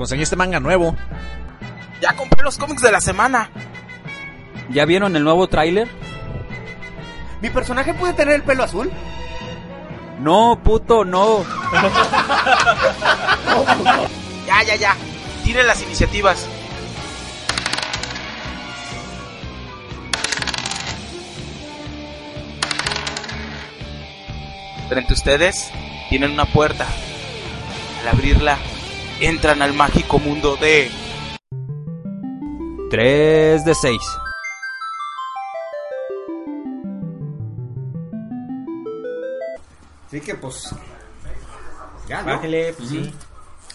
Conseguí 0.00 0.22
este 0.22 0.34
manga 0.34 0.58
nuevo. 0.60 0.96
Ya 2.00 2.16
compré 2.16 2.42
los 2.42 2.56
cómics 2.56 2.80
de 2.80 2.90
la 2.90 3.02
semana. 3.02 3.50
¿Ya 4.70 4.86
vieron 4.86 5.14
el 5.14 5.22
nuevo 5.22 5.46
tráiler? 5.46 5.88
¿Mi 7.42 7.50
personaje 7.50 7.92
puede 7.92 8.14
tener 8.14 8.36
el 8.36 8.42
pelo 8.42 8.64
azul? 8.64 8.90
No, 10.18 10.58
puto, 10.64 11.04
no. 11.04 11.44
Ya, 14.46 14.62
ya, 14.62 14.76
ya. 14.76 14.96
Tiren 15.44 15.66
las 15.66 15.82
iniciativas. 15.82 16.48
Frente 24.88 25.12
a 25.12 25.14
ustedes 25.14 25.70
tienen 26.08 26.30
una 26.30 26.46
puerta. 26.46 26.86
Al 28.00 28.08
abrirla, 28.08 28.56
entran 29.20 29.62
al 29.62 29.74
mágico 29.74 30.18
mundo 30.18 30.56
de 30.56 30.90
3 32.90 33.64
de 33.64 33.74
6. 33.74 34.00
Así 40.06 40.20
que 40.20 40.34
pues. 40.34 40.74
Ya, 42.08 42.22
¿no? 42.22 42.34
Bájale, 42.34 42.74
pues 42.76 42.88
sí. 42.88 43.14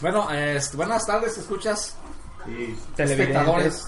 Bueno, 0.01 0.29
este, 0.31 0.75
buenas 0.75 1.05
tardes, 1.05 1.37
escuchas 1.37 1.95
y 2.45 2.73
Televidentes. 2.95 3.09
espectadores, 3.11 3.87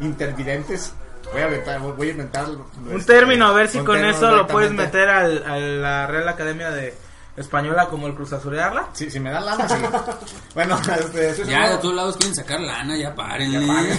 intervidentes. 0.00 0.92
Voy 1.32 1.42
a 1.42 1.46
inventar, 1.46 1.80
voy 1.80 2.08
a 2.08 2.10
inventar 2.12 2.46
Un 2.48 3.04
término, 3.04 3.46
a 3.48 3.52
ver 3.52 3.68
si 3.68 3.80
con 3.80 4.04
eso 4.04 4.30
lo 4.30 4.46
puedes 4.46 4.70
meter 4.70 5.08
al, 5.08 5.42
a 5.44 5.58
la 5.58 6.06
Real 6.06 6.28
Academia 6.28 6.70
de 6.70 6.94
Española 7.36 7.86
como 7.88 8.06
el 8.06 8.14
Cruz 8.14 8.32
Azulearla. 8.32 8.88
Sí, 8.92 9.10
si 9.10 9.20
me 9.20 9.30
dan 9.30 9.44
lana, 9.44 9.68
sí. 9.68 9.74
bueno, 10.54 10.78
este, 10.78 11.44
Ya, 11.44 11.70
de 11.70 11.78
todos 11.78 11.94
lados 11.94 12.16
quieren 12.16 12.34
sacar 12.34 12.60
lana, 12.60 12.96
ya 12.96 13.14
párenle. 13.14 13.60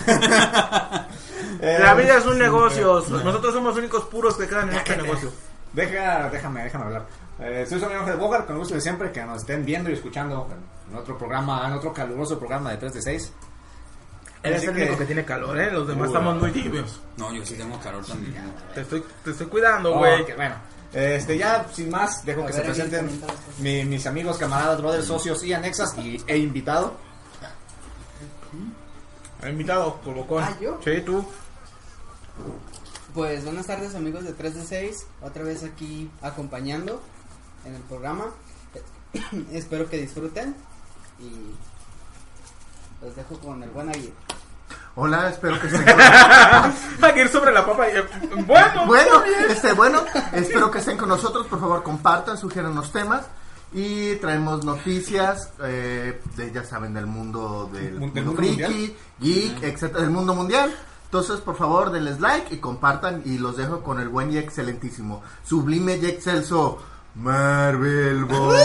Eh, 1.60 1.80
La 1.82 1.96
vida 1.96 2.18
es 2.18 2.26
un 2.26 2.38
negocio. 2.38 3.04
Nosotros 3.10 3.54
somos 3.54 3.70
los 3.70 3.78
únicos 3.78 4.06
puros 4.06 4.36
que 4.38 4.48
quedan 4.48 4.70
en 4.70 4.76
este 4.76 4.96
negocio. 4.98 5.32
Deja, 5.74 6.30
déjame, 6.30 6.64
déjame 6.64 6.86
hablar. 6.86 7.06
Eh, 7.40 7.66
soy 7.68 7.80
su 7.80 7.86
amigo 7.86 8.02
Ángel 8.02 8.18
Bogart, 8.18 8.46
con 8.46 8.56
el 8.56 8.60
gusto 8.60 8.76
de 8.76 8.82
siempre 8.82 9.12
que 9.12 9.24
nos 9.24 9.38
estén 9.40 9.66
viendo 9.66 9.90
y 9.90 9.94
escuchando 9.94 10.48
en 10.90 10.96
otro 10.96 11.18
programa, 11.18 11.66
en 11.68 11.74
otro 11.74 11.92
caluroso 11.94 12.38
programa 12.38 12.72
de 12.72 12.78
3 12.78 12.94
de 12.94 13.02
6. 13.02 13.34
Eres 14.44 14.64
el 14.64 14.76
que- 14.76 14.82
único 14.84 14.98
que 15.00 15.06
tiene 15.06 15.26
calor, 15.26 15.60
¿eh? 15.60 15.72
Los 15.72 15.88
demás 15.88 16.04
Uy. 16.04 16.08
estamos 16.14 16.36
muy 16.40 16.52
tibios. 16.52 17.02
No, 17.18 17.34
yo 17.34 17.44
sí 17.46 17.56
tengo 17.56 17.80
calor 17.80 18.06
también. 18.06 18.36
Te 18.76 18.82
estoy, 18.82 19.04
te 19.24 19.32
estoy 19.32 19.48
cuidando, 19.48 19.96
Oh, 19.96 20.00
güey. 20.00 20.22
ok, 20.22 20.36
bueno, 20.36 20.56
este, 20.94 21.38
ya 21.38 21.68
sin 21.74 21.90
más, 21.90 22.24
dejo 22.26 22.46
que 22.46 22.54
se 22.54 22.62
presenten 22.62 23.10
mi- 23.60 23.84
mis 23.86 24.06
amigos, 24.08 24.38
camaradas, 24.38 24.82
brothers, 24.82 25.06
socios 25.06 25.44
y 25.44 25.54
anexas 25.54 25.98
y, 25.98 26.22
e 26.28 26.38
invitado. 26.38 26.96
Ha 29.44 29.50
invitado, 29.50 29.98
por 30.02 30.16
bocón. 30.16 30.44
Ah, 30.44 30.58
¿yo? 30.60 30.80
Sí, 30.84 31.02
tú. 31.06 31.24
Pues 33.14 33.44
buenas 33.44 33.66
tardes 33.68 33.94
amigos 33.96 34.24
de 34.24 34.34
3 34.34 34.56
de 34.56 34.64
6, 34.66 35.08
otra 35.22 35.44
vez 35.44 35.64
aquí 35.64 36.10
acompañando 36.22 37.02
en 37.66 37.76
el 37.76 37.82
programa. 37.84 38.34
Espero 39.52 39.90
que 39.90 39.98
disfruten 39.98 40.56
y 41.20 43.06
los 43.06 43.16
dejo 43.16 43.40
con 43.40 43.62
el 43.64 43.70
buen 43.70 43.90
Aguirre. 43.90 44.14
Hola, 45.00 45.30
espero 45.30 45.60
que 45.62 45.68
estén 45.68 45.86
Va 47.04 47.08
a 47.08 47.18
ir 47.20 47.28
sobre 47.30 47.52
la 47.54 47.64
papa. 47.66 47.86
y- 47.88 48.42
Bueno, 48.44 48.86
bueno, 48.88 49.24
este, 49.48 49.72
bueno, 49.74 50.04
espero 50.34 50.72
que 50.72 50.80
estén 50.80 50.98
con 50.98 51.08
nosotros. 51.10 51.46
Por 51.46 51.60
favor, 51.60 51.84
compartan, 51.84 52.36
sugieran 52.38 52.74
los 52.74 52.92
temas 52.92 53.22
y 53.74 54.16
traemos 54.16 54.66
noticias 54.66 55.52
eh, 55.64 56.20
de, 56.36 56.52
ya 56.52 56.64
saben, 56.64 56.94
del 56.96 57.06
mundo 57.06 57.70
del 57.72 57.84
Del 57.84 58.00
mundo, 58.00 58.22
mundo 58.24 58.38
friki, 58.38 58.64
mundial. 58.64 58.94
geek, 59.20 59.64
etcétera, 59.64 60.02
del 60.02 60.10
mundo 60.10 60.34
mundial. 60.34 60.74
Entonces, 61.06 61.42
por 61.42 61.56
favor, 61.56 61.92
denles 61.92 62.20
like 62.20 62.54
y 62.56 62.58
compartan 62.58 63.22
y 63.24 63.38
los 63.38 63.56
dejo 63.56 63.82
con 63.84 64.00
el 64.00 64.10
buen 64.10 64.34
y 64.34 64.38
excelentísimo, 64.40 65.22
sublime 65.46 65.98
y 65.98 66.06
excelso 66.08 66.80
Marvel 67.16 68.26
Boy. 68.26 68.58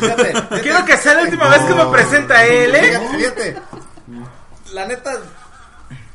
Fíjate, 0.00 0.24
fíjate, 0.26 0.60
quiero 0.62 0.84
que 0.84 0.96
sea 0.96 1.14
la 1.14 1.22
última 1.22 1.48
vez 1.48 1.62
que 1.62 1.74
me 1.74 1.86
presenta 1.86 2.44
él, 2.46 2.74
¿eh? 2.76 3.00
fíjate. 3.16 3.56
La 4.72 4.86
neta, 4.86 5.12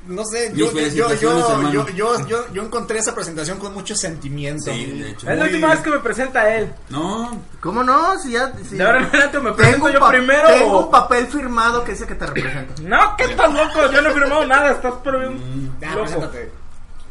no 0.08 0.26
sé, 0.26 0.52
yo, 0.56 0.72
yo, 0.72 0.88
yo, 0.88 1.14
yo, 1.16 1.72
yo, 1.72 1.88
yo, 1.90 2.28
yo, 2.28 2.54
yo 2.54 2.64
encontré 2.64 3.00
esa 3.00 3.14
presentación 3.14 3.60
con 3.60 3.74
mucho 3.74 3.96
sentimiento. 3.96 4.72
Sí, 4.74 4.86
de 5.00 5.12
hecho. 5.12 5.30
Es 5.30 5.38
la 5.38 5.46
última 5.46 5.68
vez 5.70 5.80
que 5.80 5.90
me 5.92 6.00
presenta 6.00 6.54
él. 6.56 6.74
No, 6.90 7.42
¿Cómo 7.60 7.84
no? 7.84 8.18
Si 8.20 8.32
ya, 8.32 8.52
si- 8.68 8.78
De 8.78 8.84
ahora 8.84 9.00
en 9.00 9.06
adelante 9.06 9.40
me 9.40 9.52
presento 9.54 9.86
tengo 9.86 9.86
un 9.88 9.94
yo 9.94 10.08
primero. 10.10 10.48
Tengo 10.50 10.80
un 10.86 10.92
papel 10.92 11.28
firmado 11.28 11.84
que 11.84 11.92
dice 11.92 12.08
que 12.08 12.16
te 12.16 12.26
representa. 12.26 12.82
No, 12.82 13.16
¿qué 13.18 13.26
estás 13.26 13.54
loco? 13.54 13.92
Yo 13.92 14.02
no 14.02 14.10
he 14.10 14.14
firmado 14.14 14.46
nada, 14.48 14.72
estás 14.72 14.94
pero 15.04 15.20
bien 15.20 15.72
Ya, 15.80 15.90
loco. 15.92 16.02
preséntate. 16.04 16.52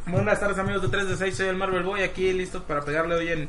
Buenas 0.07 0.41
tardes 0.41 0.59
amigos 0.59 0.83
de 0.83 0.89
3 0.89 1.09
de 1.09 1.17
6, 1.17 1.37
soy 1.37 1.47
el 1.49 1.57
Marvel 1.57 1.85
Boy 1.85 2.03
aquí 2.03 2.33
listos 2.33 2.63
para 2.65 2.81
pegarle 2.85 3.15
hoy 3.15 3.29
en, 3.29 3.49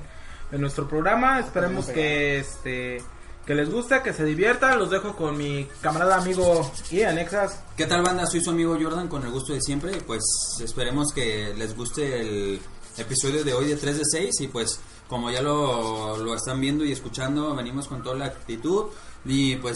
en 0.52 0.62
nuestro 0.62 0.88
programa. 0.88 1.40
Esperemos 1.40 1.88
que 1.88 2.40
este 2.40 3.02
que 3.46 3.56
les 3.56 3.70
guste, 3.70 4.02
que 4.02 4.14
se 4.14 4.24
diviertan. 4.24 4.78
Los 4.80 4.90
dejo 4.90 5.16
con 5.16 5.38
mi 5.38 5.68
camarada 5.82 6.18
amigo 6.18 6.72
y 6.92 7.02
anexas. 7.04 7.60
¿qué 7.76 7.86
tal 7.86 8.02
banda? 8.04 8.26
Soy 8.28 8.42
su 8.44 8.50
amigo 8.52 8.78
Jordan 8.82 9.08
con 9.08 9.24
el 9.24 9.32
gusto 9.32 9.54
de 9.54 9.62
siempre. 9.62 9.98
y 9.98 10.00
Pues 10.02 10.24
esperemos 10.64 11.12
que 11.14 11.54
les 11.58 11.76
guste 11.76 12.22
el 12.22 12.62
episodio 12.98 13.44
de 13.44 13.54
hoy 13.54 13.66
de 13.68 13.76
3 13.78 13.98
de 13.98 14.04
6 14.06 14.42
y 14.42 14.48
pues 14.48 14.80
como 15.08 15.30
ya 15.32 15.42
lo, 15.42 16.18
lo 16.18 16.36
están 16.36 16.62
viendo 16.62 16.86
y 16.86 16.92
escuchando, 16.94 17.54
venimos 17.56 17.88
con 17.88 18.02
toda 18.02 18.16
la 18.16 18.26
actitud 18.28 18.86
y 19.26 19.56
pues 19.58 19.76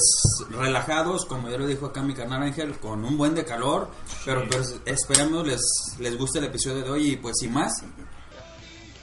relajados, 0.50 1.26
como 1.26 1.50
ya 1.50 1.58
lo 1.58 1.68
dijo 1.68 1.88
acá 1.88 2.02
mi 2.02 2.14
canal 2.14 2.42
Ángel, 2.44 2.80
con 2.80 3.04
un 3.04 3.18
buen 3.18 3.36
de 3.36 3.44
calor, 3.44 3.90
pero 4.24 4.48
pues 4.50 4.76
esperemos 4.86 5.46
les, 5.46 5.62
les 6.00 6.18
guste 6.18 6.40
el 6.40 6.46
episodio 6.46 6.84
de 6.84 6.90
hoy 6.90 7.12
y 7.12 7.18
pues 7.18 7.36
sin 7.40 7.52
más, 7.54 7.74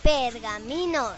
Pergaminos. 0.02 1.12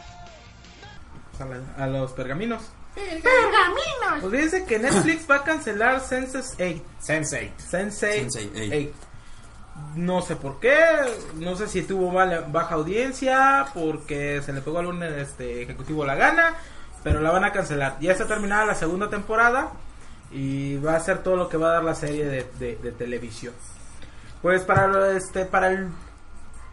A, 1.39 1.45
la- 1.45 1.85
a 1.85 1.87
los 1.87 2.13
pergaminos. 2.13 2.63
¡Pergaminos! 2.95 4.21
Pues 4.21 4.33
fíjense 4.33 4.65
que 4.65 4.79
Netflix 4.79 5.29
va 5.31 5.37
a 5.37 5.45
cancelar 5.45 6.01
Sense8. 6.01 6.83
Sensei. 6.99 7.53
Sensei 7.59 8.21
Sensei, 8.21 8.51
ey. 8.55 8.93
8. 8.95 8.99
No 9.97 10.23
sé 10.23 10.37
por 10.37 10.61
qué, 10.61 10.77
no 11.35 11.57
sé 11.57 11.67
si 11.69 11.83
tuvo 11.83 12.11
mala- 12.13 12.43
baja 12.43 12.77
audiencia, 12.77 13.67
porque 13.75 14.41
se 14.45 14.53
le 14.53 14.61
pegó 14.61 14.77
a 14.77 14.81
algún 14.81 15.03
este, 15.03 15.63
ejecutivo 15.63 16.05
la 16.05 16.15
gana, 16.15 16.55
pero 17.03 17.21
la 17.21 17.31
van 17.33 17.45
a 17.45 17.53
cancelar. 17.53 17.97
Ya 18.01 18.13
está 18.13 18.27
terminada 18.27 18.65
la 18.67 18.75
segunda 18.77 19.11
temporada 19.11 19.73
y 20.31 20.77
va 20.79 20.95
a 20.95 21.01
ser 21.01 21.23
todo 21.25 21.35
lo 21.37 21.49
que 21.49 21.57
va 21.57 21.71
a 21.71 21.73
dar 21.75 21.85
la 21.85 21.95
serie 21.97 22.25
de, 22.25 22.45
de- 22.59 22.77
de 22.77 22.93
televisión. 22.93 23.53
Pues 24.43 24.63
para 24.63 24.87
lo- 24.87 25.05
este 25.07 25.45
para 25.45 25.69
el 25.69 25.89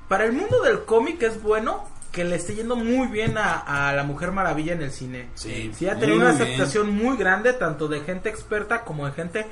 para 0.07 0.25
el 0.25 0.33
mundo 0.33 0.61
del 0.61 0.83
cómic 0.85 1.21
es 1.23 1.41
bueno 1.41 1.87
que 2.11 2.23
le 2.25 2.35
esté 2.35 2.55
yendo 2.55 2.75
muy 2.75 3.07
bien 3.07 3.37
a, 3.37 3.59
a 3.89 3.93
la 3.93 4.03
Mujer 4.03 4.31
Maravilla 4.31 4.73
en 4.73 4.81
el 4.81 4.91
cine. 4.91 5.29
Sí, 5.35 5.71
sí 5.73 5.87
ha 5.87 5.97
tenido 5.97 6.17
una 6.19 6.31
bien. 6.31 6.41
aceptación 6.41 6.89
muy 6.93 7.15
grande 7.17 7.53
tanto 7.53 7.87
de 7.87 8.01
gente 8.01 8.29
experta 8.29 8.83
como 8.83 9.05
de 9.05 9.13
gente 9.13 9.47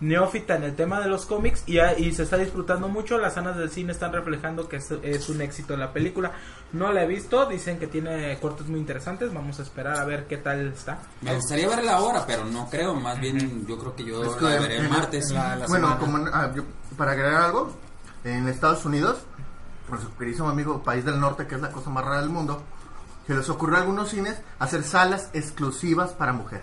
neófita 0.00 0.56
en 0.56 0.64
el 0.64 0.74
tema 0.74 1.00
de 1.00 1.08
los 1.08 1.24
cómics 1.24 1.62
y, 1.66 1.78
y 1.80 2.12
se 2.12 2.24
está 2.24 2.36
disfrutando 2.36 2.88
mucho. 2.88 3.16
Las 3.18 3.34
sanas 3.34 3.56
del 3.56 3.70
cine 3.70 3.92
están 3.92 4.12
reflejando 4.12 4.68
que 4.68 4.76
es, 4.76 4.90
es 5.02 5.28
un 5.28 5.40
éxito 5.40 5.76
la 5.76 5.92
película. 5.92 6.32
No 6.72 6.92
la 6.92 7.04
he 7.04 7.06
visto, 7.06 7.46
dicen 7.46 7.78
que 7.78 7.86
tiene 7.86 8.36
cortes 8.40 8.66
muy 8.66 8.80
interesantes. 8.80 9.32
Vamos 9.32 9.58
a 9.60 9.62
esperar 9.62 9.96
a 9.98 10.04
ver 10.04 10.26
qué 10.26 10.36
tal 10.36 10.68
está. 10.68 10.98
me 11.20 11.34
gustaría 11.34 11.68
verla 11.68 11.94
ahora, 11.94 12.24
pero 12.26 12.44
no 12.44 12.68
creo, 12.68 12.94
más 12.94 13.18
bien 13.20 13.66
yo 13.66 13.78
creo 13.78 13.94
que 13.96 14.04
yo 14.04 14.24
Es 14.24 14.32
que 14.36 14.44
la 14.44 14.60
veré 14.60 14.76
el 14.78 14.84
en- 14.86 14.90
martes. 14.90 15.30
la- 15.30 15.56
la 15.56 15.66
bueno, 15.66 15.98
como 15.98 16.18
ah, 16.32 16.50
yo- 16.54 16.64
para 16.96 17.12
agregar 17.12 17.42
algo, 17.42 17.72
en 18.24 18.48
Estados 18.48 18.84
Unidos, 18.84 19.18
nuestro 19.94 20.16
queridísimo 20.18 20.48
amigo 20.48 20.82
país 20.82 21.04
del 21.04 21.18
norte, 21.20 21.46
que 21.46 21.54
es 21.56 21.60
la 21.60 21.70
cosa 21.70 21.90
más 21.90 22.04
rara 22.04 22.20
del 22.20 22.30
mundo, 22.30 22.62
se 23.26 23.34
les 23.34 23.48
ocurrió 23.48 23.76
a 23.76 23.80
algunos 23.80 24.10
cines 24.10 24.36
hacer 24.58 24.84
salas 24.84 25.30
exclusivas 25.32 26.12
para 26.12 26.32
mujer. 26.32 26.62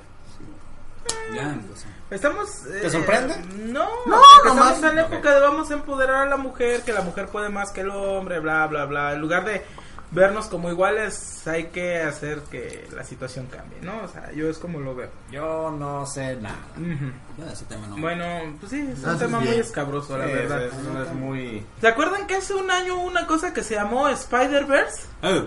Ya, 1.34 1.58
pues, 1.68 1.86
Estamos. 2.12 2.50
¿Te 2.64 2.90
sorprende? 2.90 3.36
No, 3.58 3.86
No, 4.06 4.18
nomás- 4.46 4.74
estamos 4.74 4.84
en 4.84 4.96
la 4.98 5.02
época 5.04 5.34
de 5.34 5.40
vamos 5.40 5.72
a 5.72 5.74
empoderar 5.76 6.28
a 6.28 6.30
la 6.30 6.38
mujer, 6.38 6.82
que 6.84 6.92
la 6.94 7.02
mujer 7.02 7.28
puede 7.28 7.50
más 7.50 7.72
que 7.72 7.82
el 7.82 7.90
hombre, 7.90 8.40
bla, 8.40 8.68
bla, 8.68 8.86
bla. 8.86 9.14
En 9.14 9.22
lugar 9.22 9.46
de 9.46 9.66
vernos 10.12 10.48
como 10.48 10.70
iguales, 10.70 11.48
hay 11.48 11.68
que 11.68 12.02
hacer 12.02 12.42
que 12.52 12.88
la 12.94 13.04
situación 13.06 13.48
cambie, 13.48 13.80
¿no? 13.82 14.04
O 14.04 14.08
sea, 14.10 14.32
yo 14.34 14.50
es 14.50 14.58
como 14.58 14.80
lo 14.80 14.94
veo. 14.94 15.10
Yo 15.32 15.72
no 15.72 16.06
sé 16.06 16.36
nada. 16.36 16.58
Ujú. 16.78 17.12
ya 17.38 17.52
ese 17.54 17.66
tema 17.66 17.88
no. 17.88 17.96
Bueno, 17.98 18.26
pues 18.60 18.72
sí, 18.72 18.80
es 18.92 19.00
un 19.00 19.06
Haces 19.06 19.20
tema 19.20 19.40
muy 19.40 19.48
escabroso, 19.56 20.18
la 20.18 20.28
Sí, 20.28 20.34
verdad. 20.34 20.64
es 20.66 21.14
muy... 21.16 21.66
¿Se 21.80 21.88
acuerdan 21.88 22.28
que 22.28 22.36
hace 22.36 22.54
un 22.54 22.70
año 22.70 22.96
hubo 22.96 23.04
una 23.08 23.26
cosa 23.26 23.54
que 23.54 23.64
se 23.64 23.76
llamó 23.76 24.10
Spider-Verse? 24.10 25.04
Oh, 25.24 25.44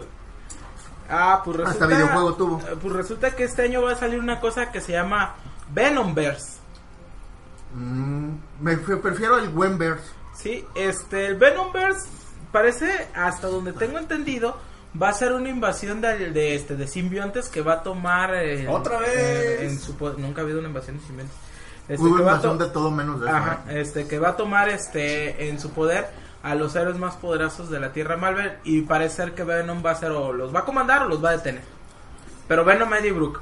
Ah, 1.11 1.43
pues 1.45 1.59
resulta. 1.59 1.85
Hasta 1.85 1.95
videojuego 1.95 2.35
tuvo. 2.35 2.61
eh, 2.61 2.77
Pues 2.81 2.95
resulta 2.95 3.37
que 3.37 3.45
este 3.45 3.61
año 3.63 3.83
va 3.83 3.93
a 3.93 3.97
salir 3.97 4.19
una 4.19 4.41
cosa 4.41 4.73
que 4.73 4.81
se 4.81 4.93
llama 4.93 5.35
Venomverse. 5.71 6.55
Mm, 7.75 8.31
me 8.61 8.77
prefiero 8.79 9.37
el 9.39 9.51
Wenverse. 9.51 10.05
Sí, 10.35 10.65
este, 10.75 11.27
el 11.27 11.35
Venomverse 11.37 12.09
parece, 12.55 13.09
hasta 13.15 13.49
donde 13.49 13.73
tengo 13.75 13.99
entendido, 13.99 14.57
va 15.01 15.09
a 15.09 15.13
ser 15.13 15.33
una 15.33 15.49
invasión 15.51 16.01
de, 16.01 16.31
de 16.31 16.55
este 16.55 16.77
de 16.77 16.87
simbiontes 16.87 17.49
que 17.51 17.61
va 17.61 17.75
a 17.75 17.83
tomar 17.83 18.35
eh, 18.35 18.67
¿Otra 18.69 18.99
vez? 19.01 19.61
en 19.63 19.79
su 19.79 19.93
nunca 20.19 20.41
ha 20.41 20.45
habido 20.45 20.61
una 20.61 20.69
invasión 20.69 20.99
de 20.99 21.05
simbiontes 21.05 21.37
Este, 21.89 22.03
Hubo 22.07 22.17
que 22.17 22.23
va 22.23 22.31
a 22.31 22.35
invasión 22.37 22.59
to- 22.59 22.65
de 22.67 22.71
todo 22.71 22.91
menos 22.93 23.21
de 23.21 23.27
eso. 23.27 23.37
Ajá, 23.37 23.65
¿eh? 23.69 23.81
este 23.81 24.07
que 24.07 24.19
va 24.21 24.29
a 24.31 24.37
tomar 24.37 24.69
este 24.69 25.49
en 25.49 25.59
su 25.61 25.71
poder 25.73 26.07
a 26.45 26.55
los 26.55 26.77
héroes 26.77 26.97
más 26.97 27.17
poderosos 27.17 27.71
de 27.71 27.81
la 27.81 27.93
Tierra 27.93 28.17
Marvel 28.17 28.53
y 28.65 28.83
parece 28.83 29.17
ser 29.17 29.33
que 29.35 29.43
Venom 29.45 29.83
va 29.85 29.91
a 29.91 29.95
ser 29.97 30.13
o 30.13 30.33
los 30.33 30.55
va 30.55 30.61
a 30.61 30.65
comandar 30.65 31.03
o 31.03 31.09
los 31.09 31.23
va 31.25 31.31
a 31.31 31.37
detener. 31.37 31.63
Pero 32.47 32.65
Venom 32.65 32.93
Eddie 32.95 33.13
Brook. 33.13 33.41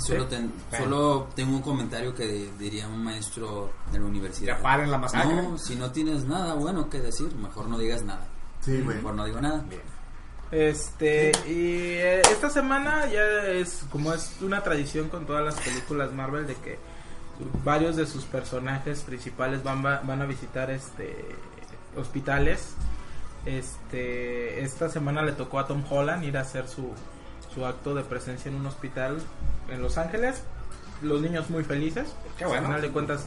Solo, 0.00 0.26
ten- 0.26 0.52
solo 0.76 1.28
tengo 1.34 1.56
un 1.56 1.62
comentario 1.62 2.14
que 2.14 2.50
diría 2.58 2.88
un 2.88 3.02
maestro 3.04 3.70
de 3.92 3.98
la 3.98 4.06
universidad. 4.06 4.56
Ya 4.56 4.62
paren 4.62 4.90
la 4.90 4.98
masacre. 4.98 5.34
No, 5.34 5.58
si 5.58 5.76
no 5.76 5.90
tienes 5.92 6.24
nada 6.24 6.54
bueno 6.54 6.88
que 6.90 6.98
decir, 7.00 7.34
mejor 7.36 7.68
no 7.68 7.78
digas 7.78 8.02
nada. 8.02 8.26
Sí. 8.60 8.72
Mejor 8.72 9.14
no 9.14 9.24
digo 9.24 9.40
nada. 9.40 9.64
Este, 10.50 11.30
y 11.46 11.92
eh, 11.98 12.22
esta 12.22 12.50
semana 12.50 13.06
ya 13.06 13.22
es 13.46 13.84
como 13.90 14.12
es 14.12 14.36
una 14.40 14.62
tradición 14.62 15.08
con 15.08 15.24
todas 15.24 15.44
las 15.44 15.54
películas 15.64 16.12
Marvel 16.12 16.46
de 16.46 16.54
que 16.56 16.78
varios 17.64 17.94
de 17.96 18.04
sus 18.06 18.24
personajes 18.24 19.02
principales 19.02 19.62
van, 19.62 19.84
va- 19.84 20.00
van 20.00 20.20
a 20.22 20.26
visitar 20.26 20.70
este 20.70 21.24
hospitales. 21.96 22.74
Este, 23.46 24.62
esta 24.62 24.88
semana 24.88 25.22
le 25.22 25.32
tocó 25.32 25.58
a 25.60 25.66
Tom 25.66 25.82
Holland 25.88 26.24
ir 26.24 26.36
a 26.36 26.40
hacer 26.42 26.68
su, 26.68 26.90
su 27.54 27.64
acto 27.66 27.94
de 27.94 28.02
presencia 28.04 28.48
en 28.50 28.56
un 28.56 28.66
hospital 28.66 29.18
en 29.68 29.82
Los 29.82 29.98
Ángeles. 29.98 30.42
Los 31.02 31.22
niños 31.22 31.48
muy 31.50 31.64
felices. 31.64 32.08
Qué 32.36 32.44
bueno. 32.44 32.60
Al 32.60 32.66
final 32.66 32.82
de 32.82 32.90
cuentas 32.90 33.26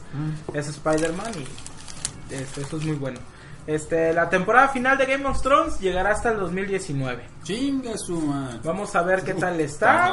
es 0.54 0.68
Spider-Man 0.68 1.32
y 1.40 2.34
este, 2.34 2.62
eso 2.62 2.78
es 2.78 2.84
muy 2.86 2.96
bueno. 2.96 3.20
Este, 3.66 4.12
la 4.14 4.30
temporada 4.30 4.68
final 4.68 4.98
de 4.98 5.06
Game 5.06 5.26
of 5.26 5.42
Thrones 5.42 5.80
llegará 5.80 6.12
hasta 6.12 6.32
el 6.32 6.38
2019. 6.40 7.26
Chinga 7.44 7.98
su. 7.98 8.22
Vamos 8.64 8.94
a 8.96 9.02
ver 9.04 9.24
qué 9.24 9.34
tal 9.34 9.60
está. 9.62 10.10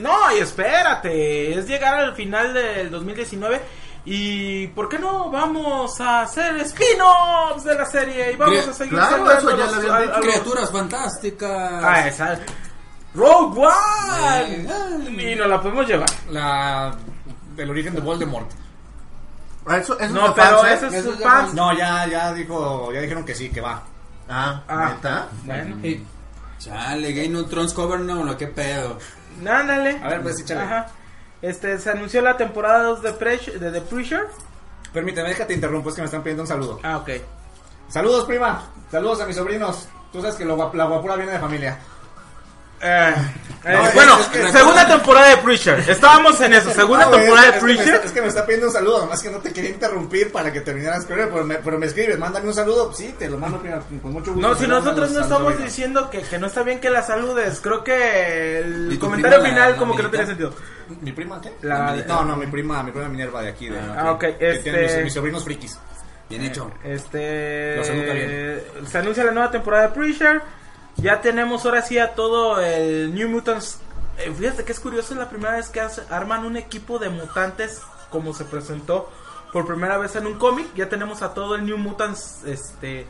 No, 0.00 0.16
y 0.34 0.38
espérate, 0.38 1.58
es 1.58 1.66
llegar 1.66 1.96
al 1.96 2.14
final 2.14 2.54
del 2.54 2.90
2019 2.90 3.60
y 4.04 4.68
¿por 4.68 4.88
qué 4.88 4.98
no 4.98 5.30
vamos 5.30 6.00
a 6.00 6.22
hacer 6.22 6.56
spin-offs 6.58 7.64
de 7.64 7.74
la 7.74 7.84
serie 7.84 8.32
y 8.32 8.36
vamos 8.36 8.66
a 8.68 8.72
seguir 8.72 8.94
claro, 8.94 9.30
eso 9.32 9.50
ya 9.50 9.56
los- 9.56 9.70
lo 9.72 9.76
habían 9.76 9.90
a- 9.92 9.96
a 9.96 10.00
dicho. 10.00 10.12
los- 10.16 10.20
Criaturas 10.26 10.70
fantásticas. 10.70 11.82
Ah, 11.84 12.08
esa. 12.08 12.40
Rogue 13.14 13.60
One. 13.66 15.22
Y 15.22 15.34
nos 15.34 15.48
la 15.48 15.60
podemos 15.60 15.86
llevar. 15.86 16.08
La 16.30 16.94
del 17.56 17.70
origen 17.70 17.94
de 17.94 18.00
Voldemort. 18.00 18.48
Ah, 19.66 19.76
Eso, 19.78 19.98
eso 19.98 20.14
No, 20.14 20.26
es 20.28 20.32
pero 20.32 20.58
fans, 20.60 20.64
¿eh? 20.70 20.74
ese 20.74 20.86
es 20.86 20.94
Eso 20.94 21.12
es 21.12 21.18
de 21.18 21.24
fan. 21.24 21.42
fans. 21.42 21.54
No, 21.54 21.76
ya, 21.76 22.06
ya 22.06 22.32
dijo, 22.32 22.92
ya 22.92 23.00
dijeron 23.00 23.24
que 23.24 23.34
sí, 23.34 23.50
que 23.50 23.60
va. 23.60 23.82
Ah, 24.28 24.62
Ah. 24.68 24.92
¿neta? 24.94 25.28
Bueno, 25.44 25.76
Sí. 25.82 26.06
Chale, 26.58 27.12
Game 27.12 27.38
of 27.38 27.48
Thrones 27.48 27.72
cover 27.72 28.00
no, 28.00 28.22
lo 28.24 28.36
que 28.36 28.46
pedo. 28.46 28.98
ándale. 29.46 29.98
A 30.02 30.08
ver, 30.08 30.22
pues 30.22 30.40
échale. 30.40 30.60
Ajá. 30.62 30.86
Este, 31.42 31.78
se 31.78 31.90
anunció 31.90 32.20
la 32.20 32.36
temporada 32.36 32.82
2 32.84 33.02
de, 33.02 33.12
de 33.58 33.70
The 33.72 33.80
Preacher. 33.80 34.28
Permíteme, 34.92 35.30
déjate 35.30 35.54
interrumpo, 35.54 35.88
es 35.88 35.94
que 35.94 36.02
me 36.02 36.06
están 36.06 36.22
pidiendo 36.22 36.42
un 36.42 36.46
saludo. 36.46 36.78
Ah, 36.82 36.98
ok. 36.98 37.08
Saludos, 37.88 38.24
prima. 38.26 38.62
Saludos 38.90 39.20
a 39.22 39.26
mis 39.26 39.36
sobrinos. 39.36 39.88
Tú 40.12 40.20
sabes 40.20 40.36
que 40.36 40.44
lo 40.44 40.56
la 40.74 40.84
guapura 40.84 41.16
viene 41.16 41.32
de 41.32 41.38
familia. 41.38 41.78
Eh, 42.82 43.14
eh, 43.64 43.74
No, 43.74 43.90
bueno, 43.92 44.18
es 44.18 44.26
que- 44.28 44.48
segunda 44.52 44.86
temporada 44.88 45.28
de 45.28 45.36
Preacher. 45.36 45.78
Estábamos 45.86 46.40
en 46.40 46.54
eso, 46.54 46.70
segunda 46.72 47.10
temporada 47.10 47.48
es, 47.48 47.52
de 47.52 47.58
es 47.58 47.62
que 47.62 47.66
me 47.66 47.74
Preacher. 47.74 47.94
está, 47.94 48.06
es 48.06 48.12
que 48.12 48.20
me 48.22 48.28
está 48.28 48.46
pidiendo 48.46 48.66
un 48.68 48.72
saludo, 48.72 49.00
nomás 49.00 49.22
que 49.22 49.30
no 49.30 49.38
te 49.38 49.52
quería 49.52 49.68
interrumpir 49.70 50.32
para 50.32 50.50
que 50.50 50.62
terminaras 50.62 51.04
con 51.04 51.20
él, 51.20 51.28
pero 51.30 51.44
me, 51.44 51.56
pero 51.56 51.78
me 51.78 51.84
escribes, 51.86 52.18
mándame 52.18 52.48
un 52.48 52.54
saludo. 52.54 52.90
Sí, 52.94 53.14
te 53.18 53.28
lo 53.28 53.36
mando 53.36 53.58
prima, 53.60 53.80
con 54.00 54.12
mucho 54.12 54.32
gusto. 54.32 54.48
No, 54.48 54.54
si 54.54 54.66
nosotros 54.66 55.10
no 55.10 55.20
estamos 55.20 55.58
diciendo 55.62 56.08
que, 56.08 56.22
que 56.22 56.38
no 56.38 56.46
está 56.46 56.62
bien 56.62 56.80
que 56.80 56.88
la 56.88 57.02
saludes, 57.02 57.60
creo 57.60 57.84
que 57.84 58.60
el 58.60 58.92
¿Y 58.92 58.94
tu 58.94 59.00
comentario 59.00 59.42
final 59.44 59.72
la 59.72 59.76
como 59.76 59.94
que 59.94 60.02
no 60.04 60.10
tiene 60.10 60.26
sentido. 60.26 60.54
¿Mi 61.02 61.12
prima 61.12 61.38
qué? 61.40 61.52
La- 61.60 61.94
no, 62.08 62.24
no, 62.24 62.36
mi 62.36 62.46
prima, 62.46 62.82
mi 62.82 62.92
prima 62.92 63.08
Minerva 63.08 63.42
de 63.42 63.50
aquí. 63.50 63.68
De, 63.68 63.78
Ah, 63.78 64.12
ok, 64.12 64.20
que 64.20 64.60
tiene 64.62 64.84
este- 64.84 64.96
mis, 64.96 65.04
mis 65.04 65.12
sobrinos 65.12 65.44
frikis. 65.44 65.78
Bien 66.30 66.42
hecho. 66.44 66.70
Este 66.82 67.74
educa 67.74 68.12
bien. 68.14 68.62
se 68.86 68.98
anuncia 68.98 69.24
la 69.24 69.32
nueva 69.32 69.50
temporada 69.50 69.88
de 69.88 69.94
Preacher. 69.94 70.40
Ya 70.96 71.20
tenemos 71.20 71.64
ahora 71.64 71.82
sí 71.82 71.98
a 71.98 72.14
todo 72.14 72.60
el 72.60 73.14
New 73.14 73.28
Mutants. 73.28 73.78
Eh, 74.18 74.32
fíjate 74.36 74.64
que 74.64 74.72
es 74.72 74.80
curioso, 74.80 75.14
es 75.14 75.18
la 75.18 75.30
primera 75.30 75.56
vez 75.56 75.68
que 75.68 75.80
arman 76.10 76.44
un 76.44 76.56
equipo 76.56 76.98
de 76.98 77.08
mutantes 77.08 77.80
como 78.10 78.34
se 78.34 78.44
presentó 78.44 79.10
por 79.52 79.66
primera 79.66 79.98
vez 79.98 80.16
en 80.16 80.26
un 80.26 80.38
cómic. 80.38 80.66
Ya 80.74 80.88
tenemos 80.88 81.22
a 81.22 81.32
todo 81.32 81.54
el 81.54 81.64
New 81.64 81.78
Mutants 81.78 82.44
este 82.44 83.06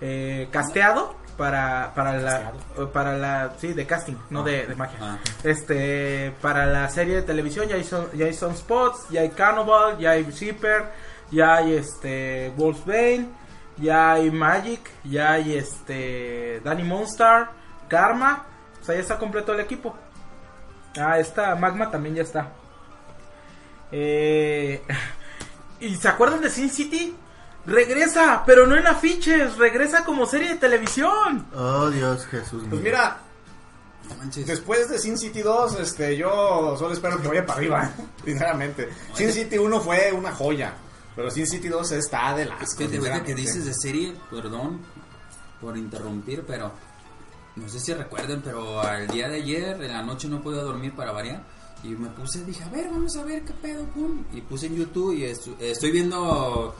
eh, 0.00 0.48
casteado 0.50 1.14
para 1.36 1.92
para 1.94 2.18
la 2.18 2.52
para 2.92 3.16
la 3.16 3.52
sí 3.58 3.72
de 3.72 3.86
casting, 3.86 4.16
no 4.30 4.42
de, 4.42 4.66
de 4.66 4.74
magia. 4.74 4.98
Ah. 5.00 5.18
Este 5.44 6.32
para 6.42 6.66
la 6.66 6.88
serie 6.90 7.14
de 7.14 7.22
televisión 7.22 7.68
ya 7.68 7.76
hay 7.76 7.84
son, 7.84 8.08
ya 8.14 8.26
hay 8.26 8.34
Sunspots, 8.34 9.08
ya 9.10 9.20
hay 9.20 9.30
Cannibal, 9.30 9.98
ya 9.98 10.10
hay 10.10 10.24
Zipper, 10.32 10.86
ya 11.30 11.56
hay 11.56 11.74
este 11.74 12.52
Wolfsbane, 12.56 13.28
ya 13.80 14.12
hay 14.12 14.30
Magic, 14.30 14.80
ya 15.04 15.32
hay 15.32 15.56
este 15.56 16.60
Danny 16.64 16.84
Monstar, 16.84 17.50
Karma, 17.88 18.44
o 18.80 18.84
sea 18.84 18.94
ya 18.94 19.00
está 19.00 19.18
completo 19.18 19.52
el 19.54 19.60
equipo. 19.60 19.94
Ah, 20.98 21.18
esta 21.18 21.54
Magma 21.54 21.90
también 21.90 22.16
ya 22.16 22.22
está. 22.22 22.48
Eh, 23.92 24.82
¿Y 25.80 25.94
se 25.96 26.08
acuerdan 26.08 26.40
de 26.40 26.50
Sin 26.50 26.70
City? 26.70 27.16
Regresa, 27.66 28.42
pero 28.46 28.66
no 28.66 28.76
en 28.76 28.86
afiches, 28.86 29.56
regresa 29.58 30.04
como 30.04 30.24
serie 30.26 30.48
de 30.48 30.54
televisión. 30.56 31.46
Oh, 31.54 31.90
Dios, 31.90 32.26
Jesús 32.26 32.62
mío. 32.62 32.70
Pues 32.70 32.82
mira, 32.82 33.18
No 34.08 34.14
manches. 34.16 34.46
después 34.46 34.88
de 34.88 34.98
Sin 34.98 35.18
City 35.18 35.42
2, 35.42 35.78
este, 35.80 36.16
yo 36.16 36.76
solo 36.78 36.94
espero 36.94 37.20
que 37.20 37.28
vaya 37.28 37.44
para 37.44 37.58
arriba, 37.58 37.90
sinceramente. 38.24 38.88
Sin 39.12 39.30
City 39.32 39.58
1 39.58 39.80
fue 39.80 40.10
una 40.12 40.32
joya, 40.32 40.72
pero 41.18 41.32
Sin 41.32 41.48
City 41.48 41.66
2 41.66 41.90
está 41.92 42.32
de 42.36 42.44
las 42.44 42.62
Es 42.62 42.74
que 42.76 42.86
de 42.86 42.98
ahorita 42.98 43.24
que 43.24 43.34
dices 43.34 43.64
de 43.64 43.74
serie, 43.74 44.14
perdón 44.30 44.78
por 45.60 45.76
interrumpir, 45.76 46.44
pero 46.46 46.70
no 47.56 47.68
sé 47.68 47.80
si 47.80 47.92
recuerden, 47.92 48.40
pero 48.40 48.80
al 48.80 49.08
día 49.08 49.28
de 49.28 49.38
ayer, 49.42 49.82
en 49.82 49.92
la 49.92 50.02
noche 50.04 50.28
no 50.28 50.40
podía 50.40 50.62
dormir 50.62 50.94
para 50.94 51.10
variar. 51.10 51.42
Y 51.82 51.88
me 51.88 52.08
puse, 52.10 52.44
dije, 52.44 52.62
a 52.62 52.68
ver, 52.68 52.86
vamos 52.88 53.16
a 53.16 53.24
ver 53.24 53.44
qué 53.44 53.52
pedo, 53.54 53.84
pum. 53.86 54.22
Y 54.32 54.40
puse 54.42 54.66
en 54.66 54.76
YouTube 54.76 55.14
y 55.16 55.22
estu- 55.22 55.56
estoy 55.58 55.90
viendo 55.90 56.76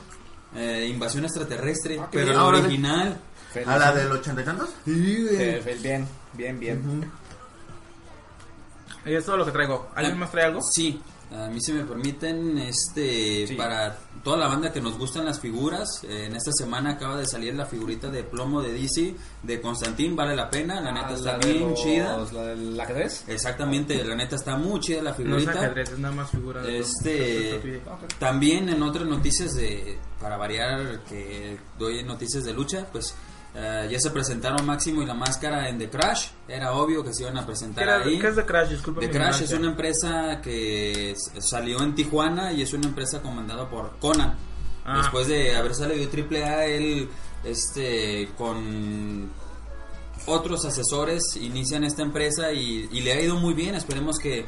eh, 0.55 0.87
Invasión 0.89 1.25
Extraterrestre, 1.25 1.99
Ah, 1.99 2.07
qué 2.09 2.19
pero 2.19 2.31
bien. 2.31 2.37
la 2.37 2.43
sí. 2.43 2.63
original. 2.65 3.21
¿A 3.65 3.77
la 3.77 3.91
del 3.91 4.09
ochenta 4.13 4.41
y 4.41 4.45
tantos? 4.45 4.69
Eh, 4.87 5.77
Bien, 5.81 6.07
bien, 6.33 6.59
bien. 6.59 7.11
Y 9.05 9.15
es 9.15 9.25
todo 9.25 9.35
lo 9.37 9.45
que 9.45 9.51
traigo. 9.51 9.89
¿Alguien 9.95 10.17
más 10.17 10.31
trae 10.31 10.45
algo? 10.45 10.61
Sí, 10.61 11.01
a 11.31 11.47
mí 11.47 11.61
se 11.61 11.73
me 11.73 11.83
permiten, 11.83 12.57
este, 12.57 13.45
Sí. 13.47 13.55
para 13.55 13.97
toda 14.23 14.37
la 14.37 14.47
banda 14.47 14.73
que 14.73 14.81
nos 14.81 14.97
gustan 14.97 15.25
las 15.25 15.39
figuras, 15.39 16.03
eh, 16.03 16.25
en 16.25 16.35
esta 16.35 16.51
semana 16.51 16.91
acaba 16.91 17.17
de 17.17 17.25
salir 17.27 17.53
la 17.55 17.65
figurita 17.67 18.09
de 18.09 18.23
plomo 18.23 18.61
de 18.61 18.73
DC 18.73 19.15
de 19.43 19.61
Constantín, 19.61 20.15
vale 20.15 20.35
la 20.35 20.49
pena, 20.49 20.81
la 20.81 20.91
neta 20.91 21.09
Ah, 21.09 21.13
está 21.13 21.37
la 21.37 21.45
bien 21.45 21.69
los- 21.69 21.81
chida. 21.81 22.17
La 22.33 22.41
del 22.43 22.79
ajedrez. 22.79 23.23
Exactamente, 23.27 24.03
la 24.03 24.15
neta 24.15 24.35
está 24.35 24.57
muy 24.57 24.79
chida 24.79 24.97
la 25.03 25.11
No 25.11 25.17
es 25.17 25.17
figurita. 25.17 25.51
ajedrez, 25.51 25.91
es 25.91 25.99
nada 25.99 26.15
más 26.15 26.31
figura 26.31 26.61
de 26.61 26.79
Este, 26.79 27.81
también 28.17 28.69
en 28.69 28.81
otras 28.83 29.05
noticias 29.07 29.53
de, 29.55 29.97
para 30.19 30.35
variar, 30.37 31.01
que 31.07 31.57
doy 31.77 32.03
noticias 32.03 32.43
de 32.43 32.53
lucha, 32.53 32.87
pues 32.91 33.13
eh, 33.61 33.87
ya 33.91 33.99
se 33.99 34.09
presentaron 34.11 34.65
Máximo 34.65 35.01
y 35.01 35.05
la 35.05 35.13
Máscara 35.13 35.67
en 35.67 35.77
The 35.77 35.89
Crash. 35.89 36.27
Era 36.47 36.71
obvio 36.73 37.03
que 37.03 37.13
se 37.13 37.23
iban 37.23 37.37
a 37.37 37.41
¿Qué, 37.41 37.47
presentar 37.47 37.83
era- 37.83 37.97
ahí. 38.03 38.17
qué 38.17 38.27
es 38.27 38.35
de 38.37 38.45
Crash? 38.45 38.69
Disculpa. 38.69 39.01
The 39.01 39.09
Crash 39.09 39.41
es 39.41 39.51
una 39.51 39.67
empresa 39.67 40.39
que 40.41 41.13
salió 41.39 41.81
en 41.83 41.93
Tijuana 41.95 42.53
y 42.53 42.61
es 42.61 42.71
una 42.73 42.87
empresa 42.87 43.21
comandada 43.21 43.69
por 43.69 43.97
Conan. 43.99 44.37
Ah. 44.85 44.99
Después 45.01 45.27
de 45.27 45.55
haber 45.57 45.75
salido 45.75 45.99
de 46.09 46.23
AAA, 46.43 46.65
él 46.67 47.09
este 47.43 48.29
con 48.37 49.29
otros 50.25 50.65
asesores 50.65 51.35
inician 51.37 51.83
esta 51.83 52.01
empresa 52.01 52.51
y, 52.51 52.87
y 52.91 53.01
le 53.01 53.13
ha 53.13 53.21
ido 53.21 53.35
muy 53.35 53.53
bien. 53.53 53.75
Esperemos 53.75 54.17
que 54.19 54.45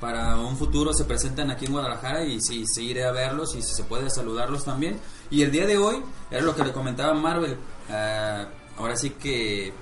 para 0.00 0.36
un 0.38 0.56
futuro 0.56 0.92
se 0.94 1.04
presenten 1.04 1.50
aquí 1.50 1.66
en 1.66 1.72
Guadalajara 1.72 2.24
y 2.24 2.40
si 2.40 2.66
sí, 2.66 2.86
iré 2.88 3.04
a 3.04 3.12
verlos 3.12 3.54
y 3.54 3.62
si 3.62 3.74
se 3.74 3.84
puede 3.84 4.08
saludarlos 4.10 4.64
también. 4.64 4.98
Y 5.30 5.42
el 5.42 5.50
día 5.50 5.66
de 5.66 5.76
hoy, 5.78 6.02
era 6.30 6.42
lo 6.42 6.54
que 6.54 6.64
le 6.64 6.72
comentaba 6.72 7.12
Marvel, 7.14 7.56
ah, 7.90 8.48
ahora 8.76 8.96
sí 8.96 9.10
que 9.10 9.72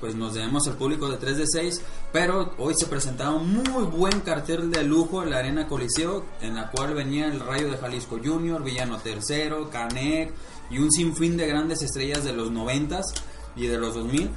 pues 0.00 0.14
nos 0.14 0.34
debemos 0.34 0.66
al 0.68 0.76
público 0.76 1.08
de 1.08 1.16
3 1.16 1.38
de 1.38 1.46
6, 1.46 1.82
pero 2.12 2.54
hoy 2.58 2.74
se 2.74 2.86
presentaba 2.86 3.34
un 3.34 3.62
muy 3.62 3.84
buen 3.84 4.20
cartel 4.20 4.70
de 4.70 4.84
lujo 4.84 5.22
en 5.22 5.30
la 5.30 5.38
Arena 5.38 5.66
Coliseo, 5.66 6.24
en 6.40 6.54
la 6.54 6.70
cual 6.70 6.94
venía 6.94 7.26
el 7.26 7.40
Rayo 7.40 7.70
de 7.70 7.78
Jalisco 7.78 8.18
Junior, 8.22 8.62
Villano 8.62 8.98
Tercero, 8.98 9.70
Canek 9.70 10.32
y 10.70 10.78
un 10.78 10.90
sinfín 10.90 11.36
de 11.36 11.46
grandes 11.46 11.82
estrellas 11.82 12.24
de 12.24 12.32
los 12.32 12.50
90 12.50 13.00
y 13.56 13.66
de 13.66 13.78
los 13.78 13.94
2000. 13.94 14.30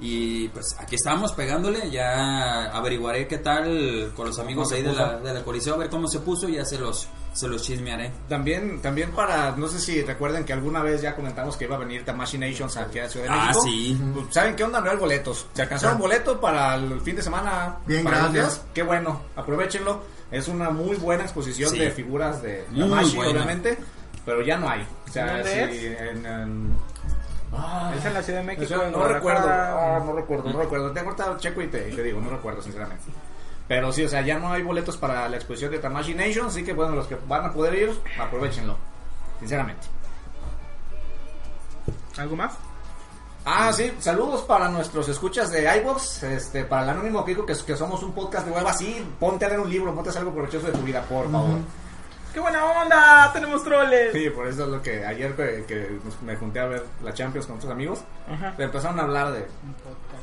Y 0.00 0.48
pues 0.48 0.74
aquí 0.78 0.96
estamos 0.96 1.32
pegándole, 1.32 1.90
ya 1.90 2.64
averiguaré 2.76 3.28
qué 3.28 3.38
tal 3.38 4.12
con 4.16 4.26
los 4.26 4.38
amigos 4.38 4.68
¿Cómo 4.68 4.76
ahí 4.76 4.82
de 4.82 4.92
la, 4.92 5.18
de 5.18 5.32
la 5.32 5.44
Coliseo, 5.44 5.74
a 5.74 5.78
ver 5.78 5.88
cómo 5.88 6.08
se 6.08 6.18
puso, 6.18 6.48
ya 6.48 6.64
se 6.64 6.78
los 6.78 7.08
Se 7.34 7.48
los 7.48 7.62
chismearé. 7.62 8.12
También, 8.28 8.80
también 8.80 9.10
para, 9.10 9.50
no 9.56 9.66
sé 9.68 9.80
si 9.80 10.00
recuerden 10.02 10.44
que 10.44 10.52
alguna 10.52 10.82
vez 10.82 11.02
ya 11.02 11.14
comentamos 11.16 11.56
que 11.56 11.64
iba 11.64 11.74
a 11.74 11.78
venir 11.80 12.04
Tamashi 12.04 12.38
Nations 12.38 12.76
aquí 12.76 13.00
a 13.00 13.08
Ciudad 13.08 13.26
de 13.26 13.32
Ah, 13.32 13.46
México. 13.48 13.62
sí. 13.64 14.00
Pues, 14.14 14.26
¿Saben 14.30 14.54
qué 14.54 14.62
onda? 14.64 14.80
No 14.80 14.90
hay 14.90 14.96
boletos. 14.96 15.46
¿Se 15.52 15.62
alcanzaron 15.62 15.96
Ah. 15.96 16.00
boleto 16.00 16.40
para 16.40 16.76
el 16.76 17.00
fin 17.00 17.16
de 17.16 17.22
semana? 17.22 17.76
Bien, 17.86 18.04
para 18.04 18.22
los 18.22 18.32
gracias. 18.32 18.54
días? 18.54 18.66
Qué 18.72 18.82
bueno, 18.84 19.20
aprovechenlo. 19.36 20.02
Es 20.30 20.46
una 20.48 20.70
muy 20.70 20.96
buena 20.96 21.24
exposición 21.24 21.70
Sí. 21.70 21.78
de 21.80 21.90
figuras 21.90 22.40
de 22.40 22.64
Tamashi, 22.76 23.18
obviamente, 23.18 23.78
pero 24.24 24.40
ya 24.42 24.56
no 24.56 24.68
hay. 24.68 24.86
O 25.08 25.12
sea, 25.12 25.26
¿Dónde 25.34 25.72
sí, 25.72 25.86
es? 25.86 26.00
en... 26.00 26.26
en- 26.26 26.76
Ah, 27.56 27.92
Es 27.96 28.04
en 28.04 28.14
la 28.14 28.22
Ciudad 28.22 28.40
de 28.40 28.46
México. 28.46 28.82
en 28.82 28.90
no 28.92 29.04
recuerdo, 29.06 29.46
ah, 29.48 30.02
no 30.04 30.12
recuerdo, 30.12 30.52
no 30.52 30.58
recuerdo. 30.60 30.86
Ahorita 30.88 31.36
checo 31.38 31.62
y 31.62 31.68
te, 31.68 31.88
y 31.88 31.94
te 31.94 32.02
digo, 32.02 32.20
no 32.20 32.30
recuerdo 32.30 32.60
sinceramente. 32.60 33.04
Pero 33.66 33.92
sí, 33.92 34.04
o 34.04 34.08
sea, 34.08 34.20
ya 34.20 34.38
no 34.38 34.52
hay 34.52 34.62
boletos 34.62 34.96
para 34.96 35.28
la 35.28 35.36
exposición 35.36 35.70
de 35.70 35.78
Tamashi 35.78 36.14
Nation, 36.14 36.46
así 36.46 36.64
que 36.64 36.74
bueno, 36.74 36.94
los 36.94 37.06
que 37.06 37.16
van 37.26 37.46
a 37.46 37.52
poder 37.52 37.74
ir, 37.74 38.00
aprovechenlo. 38.18 38.76
Sinceramente. 39.38 39.86
¿Algo 42.18 42.36
más? 42.36 42.54
Ah, 43.46 43.72
sí, 43.72 43.92
saludos 43.98 44.42
para 44.42 44.68
nuestros 44.70 45.08
escuchas 45.08 45.50
de 45.50 45.76
iBox, 45.78 46.22
este, 46.22 46.64
para 46.64 46.84
el 46.84 46.90
anónimo 46.90 47.24
que 47.24 47.32
dijo 47.32 47.44
que, 47.44 47.54
que 47.66 47.76
somos 47.76 48.02
un 48.02 48.12
podcast 48.12 48.46
de 48.46 48.52
hueva, 48.52 48.72
sí, 48.72 49.04
ponte 49.20 49.44
a 49.44 49.48
leer 49.48 49.60
un 49.60 49.68
libro, 49.68 49.94
ponte 49.94 50.08
a 50.08 50.10
hacer 50.10 50.20
algo 50.20 50.32
provechoso 50.32 50.66
de 50.68 50.72
tu 50.72 50.80
vida, 50.80 51.02
por 51.02 51.30
favor. 51.30 51.58
¡Qué 52.32 52.40
buena 52.40 52.64
onda! 52.64 53.30
¡Tenemos 53.32 53.62
troles! 53.62 54.12
Sí, 54.12 54.30
por 54.30 54.48
eso 54.48 54.64
es 54.64 54.70
lo 54.70 54.82
que 54.82 55.04
ayer 55.04 55.36
que, 55.36 56.00
me 56.22 56.36
junté 56.36 56.60
a 56.60 56.66
ver 56.66 56.84
la 57.02 57.12
Champions 57.12 57.46
con 57.46 57.56
otros 57.56 57.70
amigos, 57.70 58.00
Ajá. 58.28 58.54
empezaron 58.56 58.98
a 58.98 59.02
hablar 59.02 59.32
de 59.32 59.46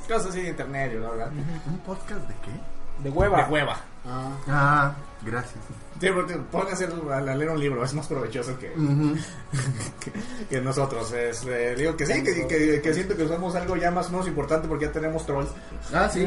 cosas 0.08 0.28
así 0.28 0.42
de 0.42 0.50
internet, 0.50 0.92
y 0.94 0.98
bla, 0.98 1.10
bla, 1.12 1.26
¿Un 1.28 1.80
podcast 1.86 2.28
de 2.28 2.34
qué? 2.42 2.81
De 3.04 3.10
hueva. 3.10 3.44
de 3.46 3.52
hueva. 3.52 3.78
Ah, 4.06 4.32
Ah, 4.48 4.94
gracias. 5.24 5.56
Sí, 6.00 6.08
porque 6.14 6.34
ponte 6.52 6.74
a, 7.14 7.22
leer 7.22 7.50
un 7.52 7.60
libro, 7.60 7.84
es 7.84 7.94
más 7.94 8.08
provechoso 8.08 8.58
que, 8.58 8.72
que, 10.00 10.12
que 10.50 10.62
nosotros. 10.62 11.12
Es, 11.14 11.44
eh, 11.46 11.76
digo 11.78 11.96
que 11.96 12.06
sí, 12.08 12.24
que, 12.24 12.48
que- 12.48 12.82
que 12.82 12.94
siento 12.94 13.16
que 13.16 13.28
somos 13.28 13.54
algo 13.56 13.76
ya 13.76 13.92
más 13.92 14.08
o 14.08 14.12
menos 14.12 14.28
importante 14.28 14.68
porque 14.68 14.86
ya 14.86 14.92
tenemos 14.92 15.26
trolls. 15.26 15.50
Ah, 15.94 16.10
sí. 16.12 16.26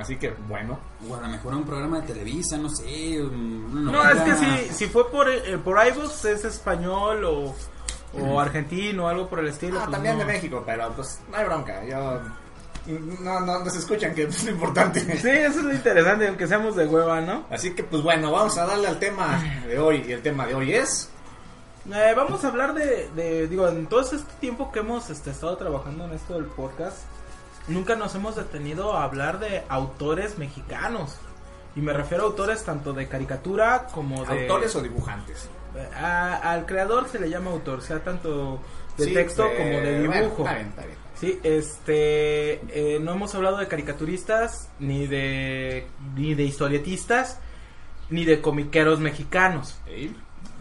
Así 0.00 0.16
que, 0.16 0.30
bueno. 0.48 0.78
O 1.08 1.14
a 1.14 1.20
lo 1.20 1.28
mejor 1.28 1.54
un 1.54 1.64
programa 1.64 2.00
de 2.00 2.06
Televisa, 2.08 2.56
no 2.56 2.68
sé. 2.70 3.18
No, 3.20 4.10
es 4.10 4.20
que 4.22 4.34
si, 4.34 4.74
si 4.74 4.86
fue 4.86 5.08
por, 5.10 5.28
eh, 5.28 5.58
por 5.62 5.76
iVoox 5.86 6.24
es 6.24 6.44
español 6.46 7.24
o, 7.26 7.54
o 8.18 8.40
argentino 8.40 9.04
o 9.04 9.08
algo 9.08 9.28
por 9.28 9.38
el 9.40 9.48
estilo. 9.48 9.76
Ah, 9.78 9.82
pues 9.84 9.92
también 9.92 10.14
no. 10.18 10.20
de 10.24 10.32
México, 10.32 10.62
pero 10.66 10.90
pues 10.96 11.20
no 11.30 11.36
hay 11.36 11.44
bronca. 11.44 11.84
Yo. 11.84 12.20
No, 12.86 13.40
no, 13.40 13.64
no 13.64 13.70
se 13.70 13.78
escuchan, 13.78 14.14
que 14.14 14.24
es 14.24 14.44
lo 14.44 14.50
importante. 14.50 15.00
Sí, 15.00 15.28
eso 15.28 15.60
es 15.60 15.64
lo 15.64 15.72
interesante, 15.72 16.28
aunque 16.28 16.46
seamos 16.46 16.76
de 16.76 16.86
hueva, 16.86 17.20
¿no? 17.20 17.46
Así 17.50 17.74
que, 17.74 17.82
pues 17.84 18.02
bueno, 18.02 18.30
vamos 18.30 18.58
a 18.58 18.66
darle 18.66 18.88
al 18.88 18.98
tema 18.98 19.42
de 19.66 19.78
hoy. 19.78 20.04
Y 20.06 20.12
el 20.12 20.22
tema 20.22 20.46
de 20.46 20.54
hoy 20.54 20.74
es. 20.74 21.10
Eh, 21.92 22.12
vamos 22.16 22.44
a 22.44 22.48
hablar 22.48 22.74
de, 22.74 23.08
de, 23.14 23.46
digo, 23.48 23.68
en 23.68 23.86
todo 23.86 24.00
este 24.00 24.18
tiempo 24.40 24.70
que 24.72 24.80
hemos 24.80 25.10
este, 25.10 25.30
estado 25.30 25.56
trabajando 25.56 26.04
en 26.06 26.12
esto 26.12 26.34
del 26.34 26.46
podcast, 26.46 26.98
nunca 27.68 27.94
nos 27.96 28.14
hemos 28.14 28.36
detenido 28.36 28.94
a 28.96 29.04
hablar 29.04 29.38
de 29.38 29.62
autores 29.68 30.38
mexicanos. 30.38 31.16
Y 31.76 31.80
me 31.80 31.92
refiero 31.92 32.24
a 32.24 32.26
autores 32.28 32.62
tanto 32.64 32.92
de 32.92 33.08
caricatura 33.08 33.86
como 33.92 34.24
de... 34.24 34.42
¿Autores 34.42 34.74
o 34.76 34.80
dibujantes? 34.80 35.48
A- 36.00 36.36
al 36.52 36.66
creador 36.66 37.08
se 37.08 37.18
le 37.18 37.28
llama 37.28 37.50
autor, 37.50 37.82
sea 37.82 37.98
tanto 37.98 38.60
de 38.96 39.04
Sí, 39.06 39.12
texto 39.12 39.44
eh, 39.46 39.54
como 39.56 39.68
de 39.80 40.06
bueno, 40.06 40.22
dibujo. 40.22 40.42
está 40.44 40.54
bien, 40.54 40.68
está 40.68 40.82
bien. 40.86 40.98
Sí, 41.20 41.38
este, 41.42 42.54
eh, 42.68 42.98
no 43.00 43.12
hemos 43.12 43.34
hablado 43.34 43.56
de 43.58 43.68
caricaturistas, 43.68 44.68
ni 44.80 45.06
de, 45.06 45.86
ni 46.16 46.34
de 46.34 46.42
historietistas, 46.42 47.38
ni 48.10 48.24
de 48.24 48.40
comiqueros 48.40 49.00
mexicanos. 49.00 49.76
¿Sí? 49.86 50.14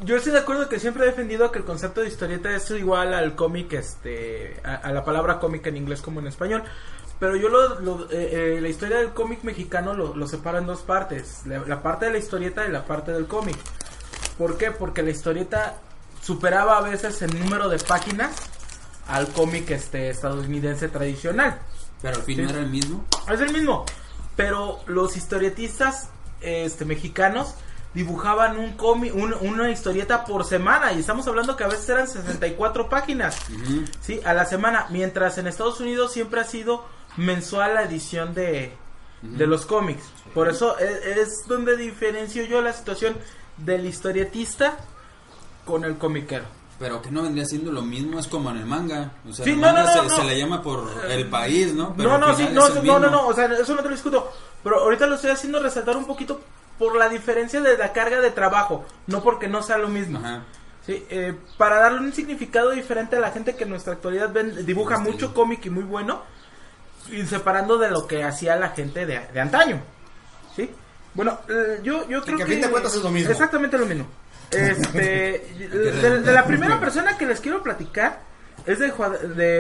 Yo 0.06 0.16
estoy 0.16 0.32
de 0.34 0.40
acuerdo 0.40 0.70
que 0.70 0.80
siempre 0.80 1.04
he 1.04 1.08
defendido 1.08 1.52
que 1.52 1.60
el 1.60 1.66
concepto 1.66 2.02
de 2.02 2.08
historieta 2.08 2.54
es 2.56 2.70
igual 2.72 3.14
al 3.14 3.36
cómic, 3.36 3.74
este, 3.74 4.60
a, 4.64 4.76
a 4.76 4.92
la 4.92 5.04
palabra 5.04 5.40
cómic 5.40 5.66
en 5.68 5.78
inglés 5.78 6.02
como 6.02 6.20
en 6.20 6.28
español. 6.28 6.64
Pero 7.20 7.36
yo 7.36 7.48
lo, 7.50 7.80
lo- 7.80 8.06
eh, 8.12 8.56
eh, 8.58 8.62
la 8.62 8.68
historia 8.68 8.98
del 8.98 9.12
cómic 9.14 9.44
mexicano 9.44 9.94
lo, 9.94 10.16
lo 10.16 10.28
separo 10.28 10.58
en 10.58 10.66
dos 10.68 10.82
partes. 10.82 11.42
La, 11.46 11.60
la 11.60 11.82
parte 11.82 12.06
de 12.06 12.12
la 12.12 12.18
historieta 12.18 12.66
y 12.68 12.72
la 12.72 12.86
parte 12.86 13.12
del 13.12 13.28
cómic. 13.28 13.56
¿Por 14.38 14.58
qué? 14.58 14.72
Porque 14.72 15.04
la 15.04 15.12
historieta 15.12 15.76
superaba 16.22 16.78
a 16.78 16.82
veces 16.82 17.22
el 17.22 17.40
número 17.40 17.70
de 17.70 17.78
páginas 17.80 18.36
al 19.08 19.28
cómic 19.30 19.70
este 19.72 20.10
estadounidense 20.10 20.90
tradicional. 20.90 21.60
Pero 22.02 22.18
al 22.18 22.24
fin 22.24 22.38
Sí. 22.38 22.42
no 22.44 22.50
era 22.50 22.60
el 22.60 22.70
mismo. 22.70 23.06
Es 23.32 23.40
el 23.40 23.52
mismo. 23.54 23.86
Pero 24.36 24.80
los 24.88 25.16
historietistas 25.18 26.10
este, 26.42 26.84
mexicanos 26.86 27.56
dibujaban 27.94 28.58
un 28.58 28.74
cómic, 28.74 29.14
un- 29.16 29.34
una 29.42 29.70
historieta 29.70 30.26
por 30.26 30.44
semana. 30.46 30.92
Y 30.94 31.00
estamos 31.00 31.28
hablando 31.28 31.56
que 31.56 31.64
a 31.64 31.68
veces 31.68 31.88
eran 31.90 32.08
64 32.08 32.90
páginas. 32.90 33.38
Ujú. 33.50 33.86
Sí, 34.02 34.20
a 34.26 34.34
la 34.34 34.46
semana. 34.46 34.88
Mientras 34.90 35.38
en 35.38 35.48
Estados 35.48 35.80
Unidos 35.80 36.12
siempre 36.12 36.42
ha 36.42 36.44
sido 36.44 36.84
mensual 37.18 37.76
la 37.76 37.84
edición 37.84 38.34
de, 38.34 38.74
de 39.22 39.48
los 39.48 39.66
cómics. 39.66 40.04
Por 40.34 40.50
eso 40.50 40.78
e- 40.80 41.22
es, 41.22 41.46
donde 41.48 41.78
diferencio 41.78 42.44
yo 42.44 42.62
la 42.62 42.74
situación 42.74 43.16
del 43.58 43.86
historietista 43.86 44.78
con 45.64 45.86
el 45.86 45.98
comiquero. 45.98 46.46
Pero 46.84 47.02
que 47.02 47.10
no 47.12 47.22
vendría 47.24 47.46
siendo 47.46 47.72
lo 47.72 47.82
mismo, 47.82 48.20
es 48.20 48.28
como 48.28 48.52
en 48.52 48.58
el 48.58 48.66
manga. 48.66 49.14
O 49.28 49.32
sea, 49.32 49.46
Sí, 49.46 49.52
el 49.52 49.62
no, 49.62 49.68
manga 49.68 49.84
no, 49.84 49.88
no, 49.88 49.94
se, 50.04 50.08
no. 50.10 50.16
se 50.18 50.24
le 50.26 50.38
llama 50.38 50.62
por 50.62 50.92
el 51.10 51.30
país, 51.30 51.74
¿no? 51.74 51.94
Pero 51.96 52.10
no, 52.18 52.28
no, 52.28 52.36
sí, 52.36 52.50
no, 52.52 52.68
no, 52.70 53.00
no, 53.00 53.10
no, 53.10 53.28
o 53.28 53.34
sea, 53.34 53.46
eso 53.46 53.74
no 53.74 53.82
te 53.82 53.88
lo 53.88 53.96
discuto. 53.96 54.30
Pero 54.62 54.80
ahorita 54.82 55.08
lo 55.08 55.16
estoy 55.16 55.32
haciendo 55.32 55.62
resaltar 55.62 55.96
un 55.96 56.06
poquito 56.06 56.42
por 56.78 56.98
la 56.98 57.08
diferencia 57.08 57.62
de 57.62 57.78
la 57.78 57.94
carga 57.94 58.20
de 58.20 58.32
trabajo, 58.32 58.84
no 59.08 59.24
porque 59.24 59.48
no 59.48 59.64
sea 59.64 59.78
lo 59.78 59.88
mismo. 59.88 60.20
Ajá. 60.20 60.44
Sí, 60.86 61.06
eh, 61.10 61.34
para 61.58 61.78
darle 61.80 62.00
un 62.02 62.12
significado 62.12 62.72
diferente 62.72 63.16
a 63.16 63.22
la 63.22 63.32
gente 63.32 63.56
que 63.56 63.64
en 63.64 63.70
nuestra 63.70 63.94
actualidad 63.94 64.34
ven- 64.34 64.66
dibuja 64.66 64.96
Este, 64.96 65.10
mucho 65.10 65.34
cómic 65.34 65.66
y 65.66 65.70
muy 65.70 65.84
bueno, 65.84 66.22
y 67.10 67.26
separando 67.26 67.78
de 67.78 67.90
lo 67.90 68.06
que 68.06 68.24
hacía 68.26 68.58
la 68.58 68.70
gente 68.70 69.06
de, 69.06 69.20
de 69.34 69.40
antaño. 69.40 69.82
¿Sí? 70.56 70.70
Bueno, 71.14 71.40
eh, 71.48 71.80
yo, 71.84 72.08
yo 72.10 72.22
creo 72.24 72.38
que 72.38 72.44
que... 72.44 72.44
a 72.44 72.48
fin 72.48 72.62
de 72.62 72.70
cuentas 72.70 72.96
es 72.96 73.02
lo 73.04 73.10
mismo. 73.12 73.32
Exactamente 73.32 73.78
lo 73.78 73.86
mismo. 73.86 74.06
Este, 74.54 75.48
de, 75.60 76.20
de 76.22 76.32
la 76.32 76.46
primera 76.46 76.80
persona 76.80 77.18
que 77.18 77.26
les 77.26 77.40
quiero 77.42 77.62
platicar 77.64 78.20
es 78.66 78.80
de, 78.80 78.92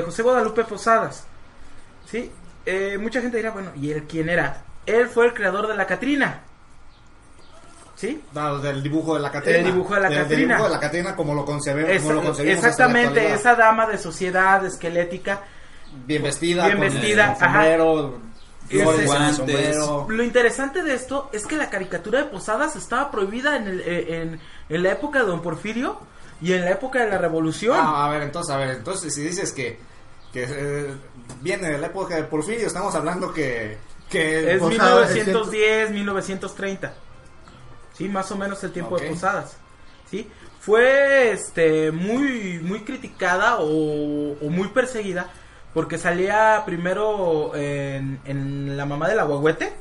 José 0.05 0.21
Guadalupe 0.23 0.63
Posadas. 0.63 1.25
¿Sí? 2.09 2.31
Eh, 2.65 2.97
mucha 2.97 3.21
gente 3.21 3.37
dirá, 3.37 3.51
bueno, 3.51 3.71
¿y 3.75 3.91
él 3.91 4.03
quién 4.07 4.29
era? 4.29 4.63
Él 4.85 5.07
fue 5.07 5.25
el 5.25 5.33
creador 5.33 5.67
de 5.67 5.75
la 5.75 5.85
Catrina. 5.87 6.41
¿Sí? 7.95 8.21
No, 8.33 8.59
del 8.59 8.81
dibujo 8.83 9.13
de 9.15 9.21
la 9.21 9.31
Catrina. 9.31 9.59
El 9.59 9.65
dibujo 9.65 9.95
de 9.95 10.01
la 10.01 10.09
Del- 10.09 10.17
del 10.19 10.27
Catrina. 10.27 10.55
dibujo 10.55 10.69
de 10.69 10.75
la 10.75 10.79
Catrina 10.79 11.15
como 11.15 11.33
lo, 11.35 11.45
concebe, 11.45 11.95
Esa- 11.95 12.03
como 12.07 12.13
lo 12.21 12.23
concebimos 12.27 12.57
exactamente, 12.57 13.33
esa 13.33 13.55
dama 13.55 13.85
de 13.85 13.97
sociedad 13.97 14.65
esquelética. 14.65 15.41
Bien 16.05 16.23
vestida. 16.23 16.65
Bien 16.65 16.77
con 16.79 16.87
vestida, 16.89 17.31
el 17.33 17.37
sombrero, 17.39 18.19
flores 18.69 19.05
Guantes. 19.05 19.77
Lo 20.07 20.23
interesante 20.23 20.83
de 20.83 20.93
esto 20.95 21.29
es 21.33 21.45
que 21.45 21.55
la 21.57 21.69
caricatura 21.69 22.19
de 22.19 22.25
Posadas 22.25 22.75
estaba 22.75 23.11
prohibida 23.11 23.55
en, 23.57 23.67
el- 23.67 23.81
eh, 23.81 24.21
en, 24.21 24.39
en 24.69 24.83
la 24.83 24.91
época 24.91 25.19
de 25.19 25.25
Don 25.25 25.41
Porfirio 25.41 25.99
y 26.41 26.53
en 26.53 26.61
la 26.65 26.71
época 26.71 26.99
de 27.03 27.09
la 27.09 27.17
Revolución. 27.17 27.77
Ah, 27.79 28.05
a 28.05 28.09
ver, 28.09 28.23
entonces, 28.23 28.53
a 28.53 28.57
ver, 28.57 28.69
entonces 28.71 29.13
si 29.13 29.21
dices 29.21 29.51
que, 29.51 29.79
que 30.31 30.45
eh, 30.49 30.93
viene 31.41 31.69
de 31.71 31.77
la 31.77 31.87
época 31.87 32.15
de 32.15 32.23
Porfirio, 32.23 32.67
estamos 32.67 32.93
hablando 32.95 33.33
que... 33.33 33.77
que 34.09 34.53
es 34.53 34.59
Posadas, 34.59 35.09
es 35.11 35.15
1910, 35.27 35.91
1930. 35.91 36.93
Sí, 37.93 38.09
más 38.09 38.31
o 38.31 38.35
menos 38.37 38.63
el 38.63 38.71
tiempo 38.71 38.97
de 38.97 39.05
Ok. 39.07 39.13
Posadas. 39.13 39.57
Sí, 40.09 40.29
fue 40.59 41.31
este 41.31 41.91
muy 41.91 42.59
muy 42.63 42.81
criticada 42.81 43.57
o, 43.59 44.33
o 44.33 44.49
muy 44.49 44.67
perseguida 44.69 45.29
porque 45.73 45.97
salía 45.97 46.63
primero 46.65 47.51
en, 47.55 48.19
en 48.25 48.77
La 48.77 48.85
mamá 48.85 49.07
del 49.07 49.19
agüehuete 49.19 49.73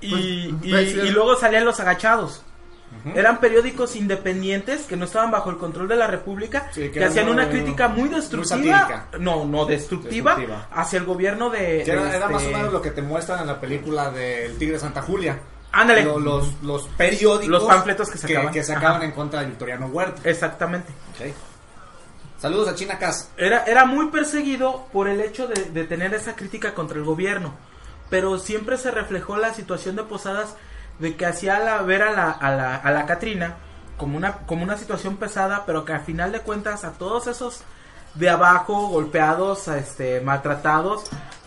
y, 0.00 0.10
Pues, 0.10 0.24
y- 0.64 0.70
pues, 0.70 0.92
sí. 0.92 0.98
y 1.00 1.10
luego 1.10 1.36
salían 1.36 1.64
Los 1.64 1.80
agachados. 1.80 2.44
Eran 3.14 3.38
periódicos 3.38 3.96
independientes 3.96 4.86
que 4.86 4.96
no 4.96 5.04
estaban 5.04 5.30
bajo 5.30 5.50
el 5.50 5.58
control 5.58 5.88
de 5.88 5.96
la 5.96 6.06
República, 6.06 6.70
Sí, 6.72 6.82
que 6.84 6.92
que, 6.92 7.04
hacían 7.04 7.26
muy- 7.26 7.34
una 7.34 7.50
crítica 7.50 7.86
muy 7.88 8.04
muy 8.08 8.08
destructiva, 8.14 8.78
satírica. 8.80 9.08
no, 9.20 9.44
no 9.44 9.66
destructiva, 9.66 10.36
Destructiva. 10.36 10.68
hacia 10.72 10.98
el 10.98 11.04
gobierno 11.04 11.50
de, 11.50 11.82
que 11.84 11.90
era, 11.92 12.04
de 12.04 12.16
era 12.16 12.28
más 12.30 12.42
o 12.42 12.46
este- 12.46 12.56
menos 12.56 12.72
lo 12.72 12.80
que 12.80 12.90
te 12.90 13.02
muestran 13.02 13.40
en 13.40 13.46
la 13.48 13.60
película 13.60 14.10
del 14.10 14.56
Tigre 14.56 14.74
de 14.74 14.80
Santa 14.80 15.02
Julia. 15.02 15.38
Ándale. 15.70 16.02
Lo- 16.02 16.18
Los, 16.18 16.62
los 16.62 16.88
periódicos. 16.96 17.48
Los 17.48 17.64
panfletos 17.64 18.08
que 18.08 18.16
sacaban. 18.16 18.52
Que, 18.54 18.62
sacaban 18.62 18.96
Ajá. 18.96 19.04
en 19.04 19.12
contra 19.12 19.40
de 19.40 19.46
Victoriano 19.48 19.86
Huerta. 19.88 20.22
Exactamente. 20.28 20.90
Ok. 21.10 21.26
Saludos 22.38 22.68
a 22.68 22.74
China 22.74 22.98
Cas. 22.98 23.30
Era, 23.36 23.64
era 23.64 23.84
muy 23.84 24.08
perseguido 24.08 24.86
por 24.92 25.08
el 25.08 25.20
hecho 25.20 25.48
de, 25.48 25.64
de 25.70 25.84
tener 25.84 26.14
esa 26.14 26.36
crítica 26.36 26.74
contra 26.74 26.98
el 26.98 27.04
gobierno. 27.04 27.54
Pero 28.10 28.38
siempre 28.38 28.78
se 28.78 28.90
reflejó 28.90 29.36
la 29.36 29.52
situación 29.54 29.96
de 29.96 30.04
Posadas 30.04 30.54
de 30.98 31.16
que 31.16 31.26
hacía 31.26 31.58
la, 31.58 31.82
ver 31.82 32.02
a 32.02 32.12
la, 32.12 32.30
a 32.30 32.50
la, 32.54 32.76
a 32.76 32.90
la 32.90 33.06
Catrina 33.06 33.56
como 33.96 34.16
una, 34.16 34.38
como 34.46 34.62
una 34.62 34.76
situación 34.76 35.16
pesada, 35.16 35.64
pero 35.66 35.84
que 35.84 35.92
al 35.92 36.00
final 36.02 36.30
de 36.32 36.40
cuentas 36.40 36.84
a 36.84 36.92
todos 36.92 37.26
esos 37.26 37.62
de 38.14 38.30
abajo, 38.30 38.86
golpeados, 38.88 39.66
este, 39.68 40.20
maltratados 40.20 41.04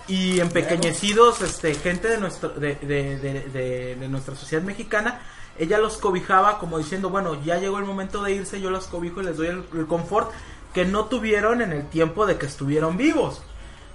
y 0.08 0.40
empequeñecidos, 0.42 1.42
este, 1.42 1.74
gente 1.76 2.10
de, 2.10 2.18
nuestro, 2.18 2.50
de, 2.50 2.76
de, 2.76 3.18
de, 3.18 3.96
de- 3.96 4.08
nuestra 4.10 4.36
sociedad 4.36 4.64
mexicana, 4.64 5.22
ella 5.58 5.78
los 5.78 5.98
cobijaba 5.98 6.60
como 6.60 6.78
diciendo, 6.78 7.10
bueno, 7.10 7.42
ya 7.44 7.58
llegó 7.58 7.78
el 7.80 7.86
momento 7.86 8.22
de 8.22 8.34
irse, 8.34 8.60
yo 8.62 8.70
los 8.70 8.88
cobijo 8.88 9.22
y 9.22 9.26
les 9.26 9.38
doy 9.38 9.48
el 9.48 9.88
confort 9.88 10.32
que 10.74 10.86
no 10.86 11.06
tuvieron 11.06 11.62
en 11.62 11.72
el 11.74 11.88
tiempo 11.90 12.25
de 12.25 12.38
que 12.38 12.46
estuvieron 12.46 12.98
vivos, 12.98 13.42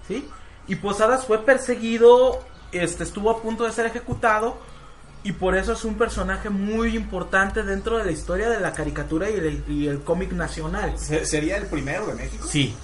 ¿sí? 0.06 0.28
Y 0.68 0.76
Posadas 0.76 1.26
fue 1.26 1.44
perseguido, 1.44 2.40
este 2.72 3.04
estuvo 3.04 3.30
a 3.30 3.40
punto 3.40 3.64
de 3.64 3.72
ser 3.72 3.86
ejecutado 3.86 4.58
y 5.22 5.32
por 5.32 5.56
eso 5.56 5.72
es 5.72 5.84
un 5.84 5.96
personaje 5.96 6.50
muy 6.50 6.94
importante 6.96 7.62
dentro 7.62 7.98
de 7.98 8.04
la 8.04 8.12
historia 8.12 8.48
de 8.50 8.60
la 8.60 8.72
caricatura 8.72 9.30
y 9.30 9.34
el, 9.34 9.64
y 9.68 9.88
el 9.88 10.02
cómic 10.02 10.32
nacional. 10.32 10.98
Se- 10.98 11.24
¿Sería 11.24 11.56
el 11.56 11.66
primero 11.66 12.06
de 12.06 12.14
México? 12.14 12.46
Sí. 12.48 12.76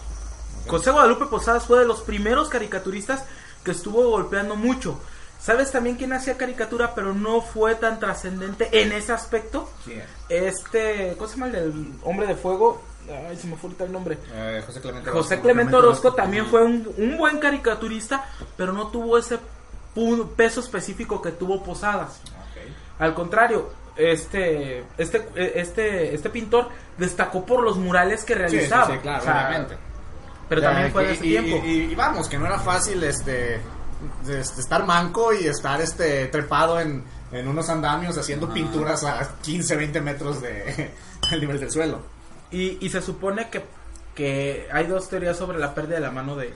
José 0.66 0.90
Guadalupe 0.92 1.26
Posadas 1.26 1.64
fue 1.66 1.80
de 1.80 1.84
los 1.84 2.00
primeros 2.02 2.49
caricaturistas 2.49 3.25
que 3.64 3.72
estuvo 3.72 4.08
golpeando 4.11 4.56
mucho. 4.56 4.99
¿Sabes 5.40 5.72
también 5.72 5.96
quién 5.96 6.12
hacía 6.12 6.37
caricatura 6.37 6.94
pero 6.94 7.14
no 7.14 7.40
fue 7.40 7.75
tan 7.75 7.99
trascendente 7.99 8.68
en 8.80 8.92
ese 8.92 9.12
aspecto? 9.12 9.68
Sí. 9.84 9.94
Este, 10.28 11.14
¿cómo 11.18 11.28
se 11.28 11.34
llama 11.37 11.46
el 11.46 11.52
del 11.52 11.92
hombre 12.04 12.26
de 12.28 12.37
fuego? 12.37 12.80
Ay, 13.09 13.37
se 13.37 13.47
me 13.47 13.56
fue 13.56 13.68
ahorita 13.68 13.85
el 13.85 13.92
nombre. 13.92 14.18
Eh, 14.32 14.62
José 14.66 14.80
Clemente. 14.80 15.11
José 15.11 15.35
Orozco. 15.35 15.42
Clemente 15.42 15.75
Orozco 15.76 16.14
también 16.14 16.47
fue 16.47 16.62
un, 16.64 16.88
un 16.97 17.16
buen 17.18 17.38
caricaturista, 17.38 18.25
pero 18.56 18.73
no 18.73 18.88
tuvo 18.88 19.18
ese 19.18 19.38
peso 20.37 20.61
específico 20.61 21.21
que 21.21 21.32
tuvo 21.32 21.62
Posadas. 21.62 22.21
Ok. 22.25 22.73
Al 23.00 23.14
contrario, 23.14 23.71
este, 23.97 24.85
este, 24.97 25.28
este, 25.61 26.14
este 26.14 26.30
pintor 26.30 26.68
destacó 26.97 27.44
por 27.44 27.62
los 27.62 27.76
murales 27.76 28.25
que 28.25 28.35
Sí, 28.35 28.40
sí, 28.40 28.56
realizaba. 28.56 28.87
sí, 28.87 28.92
claro, 29.02 29.21
O 29.21 29.25
sea, 29.25 29.49
obviamente. 29.49 29.76
Pero 30.49 30.61
Ya, 30.61 30.68
también 30.68 30.92
fue 30.92 31.06
de 31.06 31.12
ese 31.12 31.26
y, 31.26 31.30
tiempo. 31.30 31.66
Y, 31.66 31.71
y 31.71 31.94
vamos, 31.94 32.28
que 32.28 32.38
no 32.38 32.47
era 32.47 32.59
fácil 32.59 33.02
este, 33.04 33.56
este, 34.23 34.40
estar 34.61 34.87
manco 34.87 35.32
y 35.32 35.47
estar 35.47 35.80
este 35.80 36.26
trepado 36.26 36.80
en, 36.80 37.04
en 37.32 37.49
unos 37.49 37.68
andamios 37.68 38.16
haciendo 38.18 38.52
pinturas 38.52 39.04
a 39.04 39.37
15, 39.42 39.76
20 39.76 40.00
metros 40.00 40.40
de, 40.40 40.90
nivel 41.40 41.59
del 41.61 41.71
suelo. 41.71 42.00
Y, 42.52 42.78
y 42.85 42.88
se 42.90 43.00
supone 43.02 43.49
que, 43.50 43.64
que 44.14 44.68
hay 44.73 44.87
dos 44.87 45.09
teorías 45.09 45.37
sobre 45.37 45.59
la 45.59 45.75
pérdida 45.75 45.97
de 45.97 46.02
la 46.02 46.11
mano 46.11 46.37
de, 46.37 46.54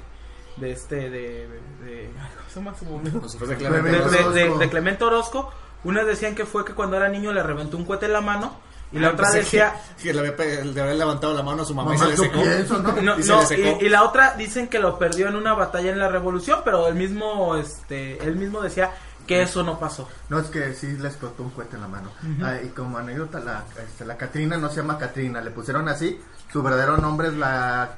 de 0.56 0.70
este, 0.72 0.96
de, 0.96 1.08
de, 1.10 1.48
de- 1.84 2.10
¿cómo 2.36 2.48
se 2.48 2.54
llama 2.60 2.74
su 2.78 2.84
momento? 2.84 3.20
José 3.22 3.56
Clemente 3.56 3.90
Orozco. 3.96 4.10
de- 4.10 4.18
de- 4.18 4.44
Orozco. 4.44 4.58
de 4.58 4.68
Clemente 4.70 5.04
Orozco. 5.04 5.52
Unas 5.84 6.06
decían 6.06 6.34
que 6.34 6.44
fue 6.46 6.64
que 6.64 6.72
cuando 6.74 6.96
era 6.96 7.08
niño 7.08 7.32
le 7.32 7.42
reventó 7.42 7.76
un 7.76 7.84
cohete 7.84 8.06
en 8.06 8.12
la 8.12 8.20
mano. 8.20 8.60
Y 8.92 8.98
la 9.00 9.08
Ah, 9.08 9.12
otra 9.12 9.30
decía... 9.32 9.74
que, 9.96 10.04
que 10.04 10.12
le, 10.14 10.20
había, 10.20 10.36
pe- 10.36 10.64
le 10.64 10.80
había 10.80 10.94
levantado 10.94 11.34
la 11.34 11.42
mano 11.42 11.62
a 11.62 11.64
su 11.64 11.74
mamá, 11.74 11.94
y 11.94 11.98
se 11.98 12.06
le 12.06 12.16
secó. 12.16 12.40
pienso, 12.40 12.78
¿no? 12.82 12.92
No, 13.02 13.18
Y 13.18 13.22
se 13.24 13.28
no, 13.32 13.40
le 13.40 13.46
secó. 13.46 13.78
y, 13.82 13.86
y 13.86 13.88
la 13.88 14.04
otra 14.04 14.34
dicen 14.36 14.68
que 14.68 14.78
lo 14.78 14.96
perdió 14.98 15.26
en 15.28 15.34
una 15.34 15.54
batalla 15.54 15.90
en 15.90 15.98
la 15.98 16.08
revolución, 16.08 16.60
pero 16.64 16.86
él 16.86 16.94
mismo, 16.94 17.56
este, 17.56 18.22
él 18.22 18.36
mismo 18.36 18.60
decía 18.62 18.92
que 19.26 19.42
eso 19.42 19.62
no 19.62 19.78
pasó. 19.78 20.08
No, 20.28 20.38
es 20.38 20.46
que 20.48 20.72
sí 20.74 20.86
le 20.98 21.08
explotó 21.08 21.42
un 21.42 21.50
cohete 21.50 21.76
en 21.76 21.82
la 21.82 21.88
mano. 21.88 22.10
Ah, 22.42 22.54
y 22.64 22.68
como 22.68 22.98
anécdota, 22.98 23.40
la, 23.40 23.64
este, 23.84 24.04
la 24.04 24.16
Catrina 24.16 24.56
no 24.56 24.68
se 24.70 24.76
llama 24.76 24.98
Catrina, 24.98 25.40
le 25.40 25.50
pusieron 25.50 25.88
así. 25.88 26.20
Su 26.52 26.62
verdadero 26.62 26.96
nombre 26.96 27.28
es 27.28 27.34
la 27.34 27.96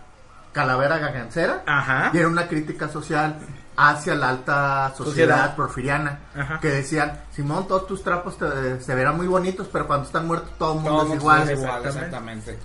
Calavera 0.53 0.99
Gagancera. 0.99 1.63
Ajá. 1.67 2.11
Y 2.13 2.19
era 2.19 2.29
una 2.29 2.49
crítica 2.49 2.89
social 2.89 3.37
hacia 3.77 4.15
la 4.17 4.31
alta 4.31 4.93
sociedad, 4.97 5.05
Sociedad. 5.37 5.57
porfiriana. 5.57 6.21
Ajá. 6.35 6.59
Que 6.61 6.69
decían, 6.69 7.21
Simón, 7.33 7.69
todos 7.69 7.87
tus 7.87 8.03
trapos 8.03 8.37
te- 8.39 8.81
se 8.81 8.95
verán 8.95 9.17
muy 9.17 9.27
bonitos, 9.29 9.69
pero 9.73 9.87
cuando 9.87 10.07
están 10.07 10.27
muertos 10.27 10.51
todo 10.59 10.73
el 10.73 10.81
mundo 10.81 10.91
Todo 10.91 11.03
es 11.03 11.09
mundo 11.11 11.23
igual. 11.23 11.43
es 11.51 11.59
igual, 11.61 11.87
Exactamente. 11.87 12.51
exactamente. 12.53 12.59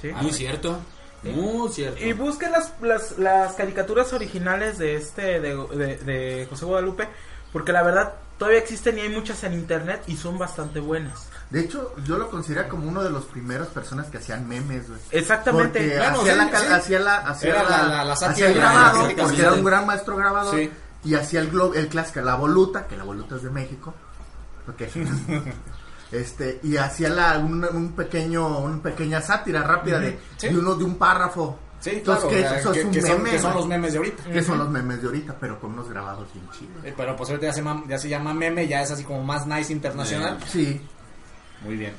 ¿sí? 0.00 0.12
Muy 0.22 0.32
cierto. 0.32 0.78
Muy 1.24 1.68
cierto. 1.72 1.98
Y 2.04 2.12
busquen 2.12 2.52
las, 2.52 2.74
las, 2.82 3.18
las 3.18 3.54
caricaturas 3.54 4.12
originales 4.12 4.76
de 4.78 4.94
este, 4.96 5.40
de, 5.40 5.56
de- 5.56 5.96
de 5.96 6.46
José 6.50 6.66
Guadalupe, 6.66 7.08
porque 7.54 7.72
la 7.72 7.82
verdad 7.82 8.12
todavía 8.36 8.58
existen 8.60 8.98
y 8.98 9.02
hay 9.02 9.08
muchas 9.08 9.42
en 9.44 9.54
internet 9.54 10.02
y 10.08 10.16
son 10.16 10.36
bastante 10.38 10.80
buenas. 10.80 11.28
De 11.50 11.60
hecho, 11.60 11.94
yo 12.04 12.18
lo 12.18 12.28
considero 12.28 12.68
como 12.68 12.88
uno 12.88 13.02
de 13.02 13.10
los 13.10 13.24
primeros 13.26 13.68
personas 13.68 14.08
que 14.08 14.18
hacían 14.18 14.46
memes, 14.48 14.88
güey. 14.88 15.00
Exactamente. 15.12 15.98
Hacía, 15.98 16.32
sí, 16.32 16.36
la, 16.36 16.58
sí. 16.58 16.66
hacía 16.72 16.98
la, 16.98 17.16
hacía 17.18 17.50
Era 17.50 17.62
la, 17.62 17.70
la- 17.70 17.86
la- 17.88 18.04
la 18.04 18.16
sátira 18.16 18.32
hacía 18.32 18.48
el 18.48 18.54
grabado, 18.54 19.08
porque 19.16 19.40
era 19.40 19.52
un 19.52 19.64
gran 19.64 19.86
maestro 19.86 20.16
grabador. 20.16 20.54
Sí. 20.56 20.70
Y 21.04 21.14
hacía 21.14 21.40
el, 21.40 21.52
glo- 21.52 21.74
el 21.76 21.86
clásico, 21.88 22.20
la 22.22 22.34
voluta, 22.34 22.86
que 22.88 22.96
la 22.96 23.04
voluta 23.04 23.36
es 23.36 23.42
de 23.44 23.50
México. 23.50 23.94
Porque, 24.66 24.90
este, 26.12 26.60
y 26.62 26.76
hacía 26.76 27.10
la, 27.10 27.38
un, 27.38 27.64
un 27.64 27.92
pequeño, 27.92 28.58
una 28.58 28.82
pequeña 28.82 29.20
sátira 29.20 29.62
rápida 29.62 29.98
de, 29.98 30.18
Sí. 30.36 30.48
de 30.48 30.58
uno 30.58 30.74
de 30.74 30.84
un 30.84 30.96
párrafo. 30.96 31.58
Sí, 31.84 31.90
Entonces, 31.96 32.24
claro, 32.30 32.54
que 32.54 32.58
eso 32.60 32.72
que, 32.72 32.78
es 32.80 32.84
un 32.86 32.92
que 32.92 33.02
son, 33.02 33.16
meme, 33.18 33.30
que 33.32 33.38
son 33.38 33.54
los 33.54 33.66
memes 33.66 33.92
de 33.92 33.98
ahorita. 33.98 34.22
Que 34.24 34.42
son 34.42 34.58
los 34.58 34.70
memes 34.70 35.02
de 35.02 35.06
ahorita, 35.06 35.36
pero 35.38 35.60
con 35.60 35.72
unos 35.74 35.90
grabados 35.90 36.32
bien 36.32 36.48
chidos. 36.58 36.82
Eh, 36.82 36.94
Pero 36.96 37.14
pues 37.14 37.28
ahorita 37.28 37.46
ya 37.48 37.52
se, 37.52 37.60
llama, 37.62 37.84
ya 37.86 37.98
se 37.98 38.08
llama 38.08 38.32
meme, 38.32 38.66
ya 38.66 38.80
es 38.80 38.90
así 38.90 39.04
como 39.04 39.22
más 39.22 39.46
nice 39.46 39.70
internacional. 39.70 40.38
Sí. 40.48 40.80
Muy 41.62 41.76
bien. 41.76 41.92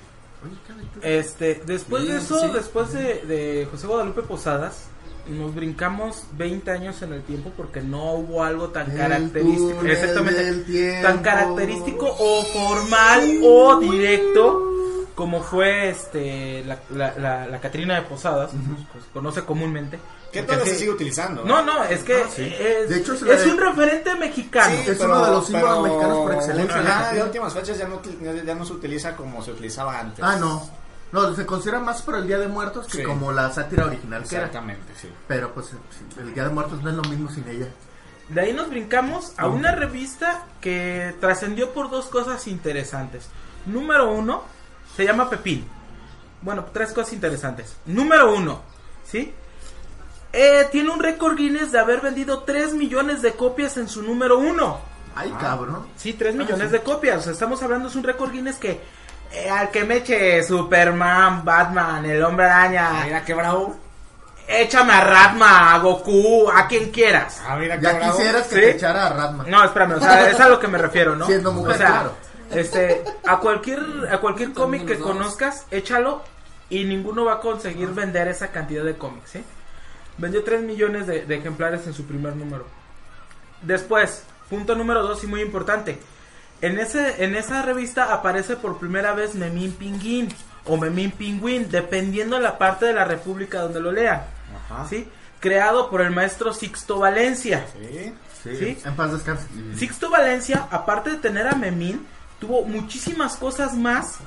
Este, 1.03 1.61
después 1.67 2.07
de 2.07 2.19
Sí, 2.19 2.25
eso, 2.25 2.39
sí. 2.39 2.47
después 2.51 2.93
de, 2.93 3.21
de 3.27 3.67
José 3.69 3.85
Guadalupe 3.85 4.23
Posadas, 4.23 4.87
nos 5.27 5.53
brincamos 5.53 6.23
20 6.35 6.71
años 6.71 7.03
en 7.03 7.13
el 7.13 7.21
tiempo 7.21 7.51
porque 7.55 7.81
no 7.81 8.13
hubo 8.13 8.43
algo 8.43 8.69
tan 8.69 8.89
El 8.89 8.97
característico, 8.97 9.81
exactamente, 9.85 10.99
tan 11.03 11.21
característico 11.21 12.07
o 12.07 12.43
formal 12.45 13.39
o 13.43 13.79
directo 13.79 14.71
como 15.15 15.41
fue 15.41 15.89
este 15.89 16.63
la, 16.65 16.79
la, 16.91 17.13
la, 17.17 17.47
la 17.47 17.59
Catrina 17.61 17.95
de 17.95 18.01
Posadas, 18.03 18.51
pues, 18.91 19.03
se 19.05 19.11
conoce 19.11 19.43
comúnmente. 19.43 19.99
Que 20.31 20.43
todavía 20.43 20.65
se 20.65 20.71
sí- 20.73 20.79
sigue 20.79 20.91
utilizando. 20.91 21.45
No, 21.45 21.63
no, 21.63 21.85
es 21.85 22.03
que 22.03 22.23
Ah, 22.23 22.27
sí. 22.29 22.43
es, 22.59 22.89
De 22.89 22.97
hecho, 22.97 23.13
es 23.13 23.21
la 23.21 23.33
es 23.35 23.45
de- 23.45 23.51
un 23.51 23.57
referente 23.57 24.13
mexicano. 24.15 24.73
Es 24.85 24.99
uno 24.99 25.23
de 25.25 25.31
los 25.31 25.47
símbolos 25.47 25.83
mexicanos 25.83 26.17
por 26.17 26.33
excelencia, 26.33 26.77
Ajá, 26.81 27.13
de 27.13 27.23
últimas 27.23 27.53
fechas 27.53 27.77
ya 27.77 27.87
no, 27.87 28.01
ya 28.43 28.53
no 28.55 28.65
se 28.65 28.73
utiliza 28.73 29.15
como 29.15 29.41
se 29.41 29.51
utilizaba 29.51 29.97
antes. 29.97 30.23
Ah, 30.23 30.35
no. 30.37 30.69
No, 31.13 31.33
se 31.33 31.45
considera 31.45 31.79
más 31.79 32.01
por 32.01 32.15
el 32.15 32.27
Día 32.27 32.37
de 32.37 32.49
Muertos 32.49 32.87
que 32.87 32.97
Sí. 32.97 33.03
como 33.03 33.31
la 33.31 33.49
sátira 33.53 33.85
original 33.85 34.23
que 34.27 34.35
era. 34.35 34.51
Sí. 34.99 35.07
Pero 35.27 35.53
pues 35.53 35.67
sí, 35.67 35.77
el 36.19 36.33
Día 36.33 36.43
de 36.43 36.49
Muertos 36.49 36.83
no 36.83 36.89
es 36.89 36.95
lo 36.97 37.03
mismo 37.03 37.29
sin 37.31 37.47
ella. 37.47 37.67
De 38.27 38.41
ahí 38.41 38.51
nos 38.51 38.69
brincamos 38.69 39.31
a 39.37 39.47
una 39.47 39.71
revista 39.71 40.43
que 40.59 41.15
trascendió 41.21 41.71
por 41.73 41.89
dos 41.89 42.07
cosas 42.07 42.45
interesantes. 42.47 43.29
Número 43.67 44.11
uno, 44.11 44.43
se 44.95 45.03
llama 45.05 45.29
Pepín. 45.29 45.67
Bueno, 46.41 46.65
tres 46.71 46.91
cosas 46.93 47.13
interesantes. 47.13 47.75
Número 47.85 48.33
uno, 48.35 48.61
¿sí? 49.09 49.33
Eh, 50.33 50.67
tiene 50.71 50.89
un 50.91 50.99
récord 50.99 51.35
Guinness 51.37 51.71
de 51.71 51.79
haber 51.79 52.01
vendido 52.01 52.43
3 52.43 52.73
millones 52.73 53.21
de 53.21 53.33
copias 53.33 53.77
en 53.77 53.87
su 53.87 54.01
número 54.03 54.37
uno. 54.37 54.79
Ay, 55.15 55.33
cabrón. 55.39 55.87
Sí, 55.95 56.13
3 56.13 56.35
millones 56.35 56.71
de 56.71 56.81
copias. 56.81 57.19
O 57.19 57.21
sea, 57.21 57.31
estamos 57.31 57.63
hablando, 57.63 57.87
es 57.87 57.95
un 57.95 58.03
récord 58.03 58.31
Guinness 58.31 58.57
que 58.57 58.81
eh, 59.31 59.49
al 59.49 59.71
que 59.71 59.85
me 59.85 59.97
eche 59.97 60.43
Superman, 60.43 61.43
Batman, 61.45 62.05
el 62.05 62.21
hombre 62.23 62.45
araña, 62.45 62.89
Ah, 62.89 63.03
mira 63.05 63.23
qué 63.23 63.33
bravo. 63.33 63.75
échame 64.47 64.93
a 64.93 65.01
Ratma, 65.01 65.73
a 65.73 65.79
Goku, 65.79 66.49
a 66.53 66.67
quien 66.67 66.91
quieras. 66.91 67.41
Ah, 67.47 67.55
mira 67.55 67.77
qué 67.77 67.83
Ya 67.85 67.93
bravo. 67.93 68.17
quisieras 68.17 68.47
que 68.47 68.55
¿Sí? 68.55 68.61
te 68.61 68.71
echara 68.71 69.07
a 69.07 69.09
Ratman. 69.13 69.49
No, 69.49 69.63
espérame, 69.63 69.93
o 69.93 69.99
sea, 70.01 70.29
es 70.29 70.39
a 70.39 70.49
lo 70.49 70.59
que 70.59 70.67
me 70.67 70.77
refiero, 70.77 71.15
¿no? 71.15 71.25
Siendo 71.27 71.51
mujer, 71.53 71.75
o 71.75 71.77
sea, 71.77 71.87
claro. 71.87 72.13
Este, 72.51 73.03
a 73.25 73.39
cualquier, 73.39 73.79
a 74.11 74.19
cualquier 74.19 74.53
cómic 74.53 74.85
que 74.85 74.97
conozcas, 74.99 75.65
échalo 75.71 76.23
y 76.69 76.83
ninguno 76.83 77.25
va 77.25 77.33
a 77.33 77.39
conseguir 77.39 77.89
vender 77.89 78.27
esa 78.27 78.49
cantidad 78.49 78.83
de 78.83 78.97
cómics, 78.97 79.31
¿sí? 79.31 79.43
Vendió 80.17 80.43
3 80.43 80.61
millones 80.63 81.07
de, 81.07 81.25
de 81.25 81.35
ejemplares 81.35 81.85
en 81.87 81.93
su 81.93 82.05
primer 82.05 82.35
número. 82.35 82.65
Después, 83.61 84.23
punto 84.49 84.75
número 84.75 85.03
2 85.03 85.23
y 85.23 85.27
muy 85.27 85.41
importante. 85.41 85.99
En, 86.61 86.79
ese, 86.79 87.23
en 87.23 87.35
esa 87.35 87.61
revista 87.61 88.13
aparece 88.13 88.55
por 88.55 88.77
primera 88.79 89.13
vez 89.13 89.35
Memín 89.35 89.73
Pinguín 89.73 90.29
o 90.65 90.77
Memín 90.77 91.11
Pingüín, 91.11 91.69
dependiendo 91.69 92.37
de 92.37 92.43
la 92.43 92.57
parte 92.57 92.85
de 92.85 92.93
la 92.93 93.05
República 93.05 93.61
donde 93.61 93.81
lo 93.81 93.91
lean. 93.91 94.23
Ajá. 94.55 94.87
¿sí? 94.87 95.07
Creado 95.39 95.89
por 95.89 96.01
el 96.01 96.11
maestro 96.11 96.53
Sixto 96.53 96.99
Valencia. 96.99 97.65
Sí. 97.73 98.13
Sí. 98.43 98.77
En 98.85 98.95
paz 98.95 99.11
descanse. 99.11 99.47
Sixto 99.75 100.09
Valencia, 100.09 100.67
aparte 100.69 101.11
de 101.11 101.17
tener 101.17 101.47
a 101.47 101.55
Memín, 101.55 102.05
tuvo 102.39 102.63
muchísimas 102.63 103.35
cosas 103.37 103.73
más 103.75 104.17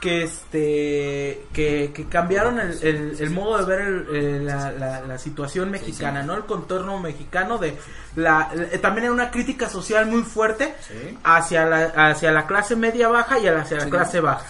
que 0.00 0.22
este 0.24 1.44
que, 1.52 1.92
que 1.94 2.06
cambiaron 2.08 2.58
el, 2.58 2.70
el- 2.82 3.16
el 3.20 3.30
modo 3.30 3.58
de 3.58 3.64
ver 3.66 3.80
el- 3.82 4.46
la, 4.46 4.72
la- 4.72 5.00
la 5.02 5.18
situación 5.18 5.70
mexicana, 5.70 6.22
¿no? 6.22 6.34
El 6.34 6.46
contorno 6.46 6.98
mexicano 6.98 7.58
de 7.58 7.76
la 8.16 8.50
eh, 8.72 8.78
también 8.78 9.04
era 9.04 9.12
una 9.12 9.30
crítica 9.30 9.68
social 9.68 10.06
muy 10.06 10.22
fuerte 10.22 10.74
hacia 11.22 11.66
la 11.66 11.84
hacia 12.10 12.32
la 12.32 12.46
clase 12.46 12.76
media 12.76 13.08
baja 13.08 13.38
y 13.38 13.46
hacia 13.48 13.76
la 13.76 13.84
clase 13.90 14.20
baja. 14.20 14.46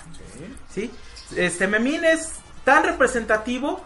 ¿Sí? 0.73 0.91
Este 1.37 1.67
Memín 1.67 2.05
es 2.05 2.31
tan 2.65 2.85
representativo 2.85 3.81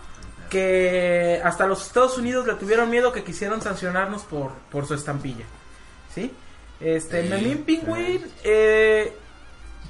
que 0.51 1.41
hasta 1.43 1.67
los 1.67 1.87
Estados 1.87 2.19
Unidos 2.19 2.47
le 2.47 2.55
tuvieron 2.55 2.91
miedo 2.91 3.13
que 3.13 3.25
quisieron 3.25 3.61
sancionarnos 3.63 4.23
por, 4.23 4.53
por 4.71 4.87
su 4.87 4.95
estampilla. 4.95 5.45
¿Sí? 6.15 6.31
Este, 6.81 7.23
Sí, 7.23 7.29
Memín 7.29 7.65
Pingüín 7.65 8.25
eh, 8.43 9.13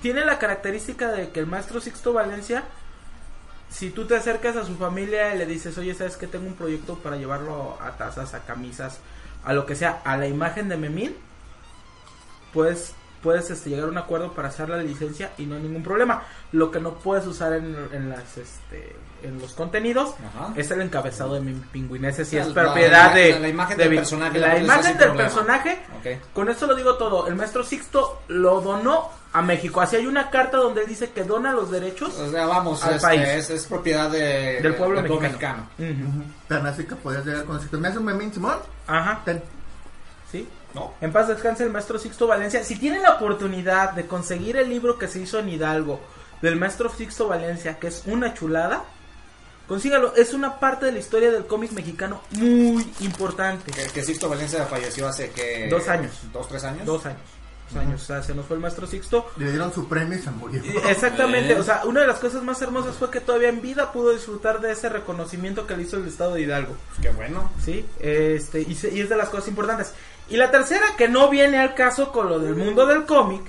tiene 0.03 0.25
la 0.25 0.39
característica 0.39 1.11
de 1.11 1.31
que 1.31 1.41
el 1.41 1.47
maestro 1.47 1.81
Sixto 1.81 2.13
Valencia, 2.13 2.65
si 3.71 3.91
tú 3.91 4.07
te 4.07 4.17
acercas 4.17 4.57
a 4.57 4.65
su 4.65 4.77
familia 4.77 5.35
y 5.35 5.39
le 5.39 5.47
dices, 5.47 5.77
oye, 5.79 5.95
¿sabes 5.95 6.17
que 6.17 6.27
tengo 6.27 6.47
un 6.47 6.55
proyecto 6.55 6.99
para 6.99 7.17
llevarlo 7.17 7.79
a 7.81 7.93
tazas, 7.93 8.35
a 8.35 8.45
camisas, 8.45 8.99
a 9.45 9.53
lo 9.53 9.67
que 9.67 9.75
sea, 9.75 10.03
a 10.05 10.17
la 10.17 10.29
imagen 10.29 10.69
de 10.69 10.77
Memín? 10.77 11.17
Pues 12.53 12.95
puedes 13.23 13.51
este, 13.51 13.71
llegar 13.71 13.87
a 13.87 13.91
un 13.91 13.99
acuerdo 13.99 14.35
para 14.35 14.49
hacer 14.49 14.69
la 14.69 14.77
licencia 14.77 15.33
y 15.39 15.47
no 15.47 15.57
hay 15.57 15.63
ningún 15.63 15.83
problema. 15.83 16.23
Lo 16.53 16.71
que 16.71 16.79
no 16.81 16.95
puedes 16.95 17.27
usar 17.27 17.55
en, 17.55 17.75
en 17.93 18.11
las 18.11 18.37
este 18.37 18.95
en 19.25 19.39
los 19.41 19.53
contenidos 19.55 20.15
Ajá. 20.35 20.53
es 20.57 20.71
el 20.71 20.81
encabezado 20.83 21.35
de 21.35 21.41
mi 21.41 21.53
pingüín. 21.55 22.05
Ese 22.05 22.25
sí 22.25 22.37
La- 22.37 22.43
es 22.43 22.49
la- 22.49 22.55
propiedad 22.63 23.09
la- 23.11 23.15
de 23.15 23.41
la 23.41 23.49
imagen 23.49 23.77
de 23.77 23.83
del 23.85 23.91
mi- 23.91 23.97
personaje, 23.97 24.39
La 24.39 24.59
imagen 24.59 24.85
del 24.99 25.09
problema. 25.09 25.17
personaje. 25.23 25.79
Con 26.33 26.49
esto 26.49 26.67
lo 26.67 26.75
digo 26.75 26.97
todo. 26.97 27.27
El 27.27 27.35
maestro 27.35 27.65
Sixto 27.65 28.23
lo 28.29 28.61
donó 28.61 29.11
a 29.33 29.43
México. 29.43 29.81
Así 29.81 29.97
hay 29.97 30.07
una 30.07 30.31
carta 30.31 30.59
donde 30.59 30.83
él 30.83 30.87
dice 30.89 31.11
que 31.11 31.25
dona 31.25 31.53
los 31.53 31.71
derechos 31.71 32.15
O 32.19 32.31
sea, 32.31 32.47
vamos, 32.47 32.85
Al 32.85 32.95
este, 32.95 33.03
país. 33.07 33.23
Es, 33.23 33.51
es 33.51 33.67
propiedad 33.67 34.09
de, 34.11 34.61
del 34.63 34.75
pueblo 34.77 35.03
del 35.03 35.11
mexicano. 35.21 35.69
Ujú. 35.79 36.23
Tan 36.47 36.65
así 36.67 36.85
que 36.85 36.95
podías 36.95 37.25
llegar 37.27 37.45
con 37.45 37.57
decirte, 37.57 37.77
¿me 37.79 37.89
hace 37.89 37.99
un 37.99 38.05
memín, 38.05 38.33
Simón? 38.33 38.59
Ajá. 38.87 39.23
Ten. 39.25 39.43
Sí. 40.31 40.49
¿No? 40.75 40.93
En 41.01 41.13
paz 41.13 41.29
descanse 41.29 41.63
el 41.65 41.71
maestro 41.71 41.99
Sixto 41.99 42.27
Valencia. 42.27 42.65
Si 42.65 42.77
tienen 42.77 43.03
la 43.03 43.15
oportunidad 43.15 43.93
de 43.93 44.07
conseguir 44.07 44.57
el 44.57 44.69
libro 44.69 44.99
que 44.99 45.07
se 45.09 45.21
hizo 45.21 45.39
en 45.39 45.49
Hidalgo 45.49 46.01
del 46.43 46.57
maestro 46.57 46.89
Sixto 46.91 47.29
Valencia, 47.29 47.79
que 47.79 47.87
es 47.89 48.03
una 48.07 48.35
chulada, 48.35 48.83
consígalo. 49.69 50.15
Es 50.15 50.33
una 50.35 50.59
parte 50.61 50.87
de 50.87 50.93
la 50.93 50.99
historia 50.99 51.31
del 51.31 51.47
cómic 51.47 51.73
mexicano 51.73 52.21
muy 52.33 52.87
importante. 53.01 53.71
Que, 53.73 53.87
que 53.87 54.03
Sixto 54.03 54.29
Valencia 54.29 54.65
falleció 54.67 55.09
hace 55.09 55.31
que... 55.31 55.69
Dos 55.71 55.89
años. 55.89 56.13
¿Dos, 56.33 56.49
tres 56.49 56.65
años? 56.65 56.85
Dos 56.87 57.07
años. 57.07 57.21
Dos 57.71 57.83
años. 57.83 58.03
O 58.03 58.05
sea, 58.05 58.23
se 58.23 58.35
nos 58.35 58.47
fue 58.47 58.57
el 58.57 58.63
maestro 58.63 58.87
Sixto. 58.87 59.27
Le 59.39 59.51
dieron 59.51 59.73
su 59.73 59.89
premio 59.89 60.19
y 60.19 60.23
se 60.23 60.31
murió. 60.31 60.63
Exactamente, 60.89 61.55
o 61.59 61.63
sea, 61.63 61.83
una 61.87 62.01
de 62.03 62.07
las 62.07 62.19
cosas 62.19 62.43
más 62.43 62.61
hermosas 62.61 62.95
fue 62.97 63.11
que 63.11 63.21
todavía 63.21 63.49
en 63.49 63.63
vida 63.63 63.91
pudo 63.91 64.13
disfrutar 64.13 64.61
de 64.61 64.71
ese 64.73 64.89
reconocimiento 64.91 65.67
que 65.67 65.77
le 65.77 65.85
hizo 65.85 65.97
el 65.97 66.07
Estado 66.07 66.35
de 66.35 66.43
Hidalgo. 66.43 66.77
Qué 67.01 67.09
bueno. 67.11 67.51
¿sí? 67.65 67.85
Este, 68.01 68.61
y, 68.61 68.75
se- 68.75 68.95
y 68.95 69.01
es 69.01 69.09
de 69.09 69.17
las 69.17 69.31
cosas 69.31 69.49
importantes. 69.49 69.93
Y 70.29 70.37
la 70.37 70.51
tercera, 70.51 70.85
que 70.99 71.09
no 71.09 71.31
viene 71.31 71.59
al 71.59 71.75
caso 71.75 72.13
con 72.13 72.29
lo 72.29 72.39
del 72.39 72.55
mundo 72.55 72.87
del 72.87 73.07
cómic, 73.07 73.43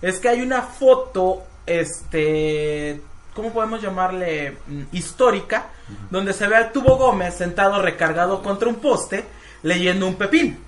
es 0.00 0.18
que 0.18 0.28
hay 0.30 0.40
una 0.40 0.62
foto, 0.62 1.42
este, 1.66 3.00
¿cómo 3.34 3.52
podemos 3.52 3.80
llamarle? 3.82 4.58
Mm, 4.66 4.82
Histórica, 4.92 5.66
donde 6.10 6.32
se 6.32 6.46
ve 6.48 6.56
al 6.56 6.72
Tubo 6.72 6.96
Gómez 6.96 7.34
sentado 7.34 7.80
recargado 7.82 8.42
contra 8.42 8.68
un 8.68 8.76
poste, 8.76 9.24
leyendo 9.62 10.06
un 10.06 10.16
pepín. 10.16 10.62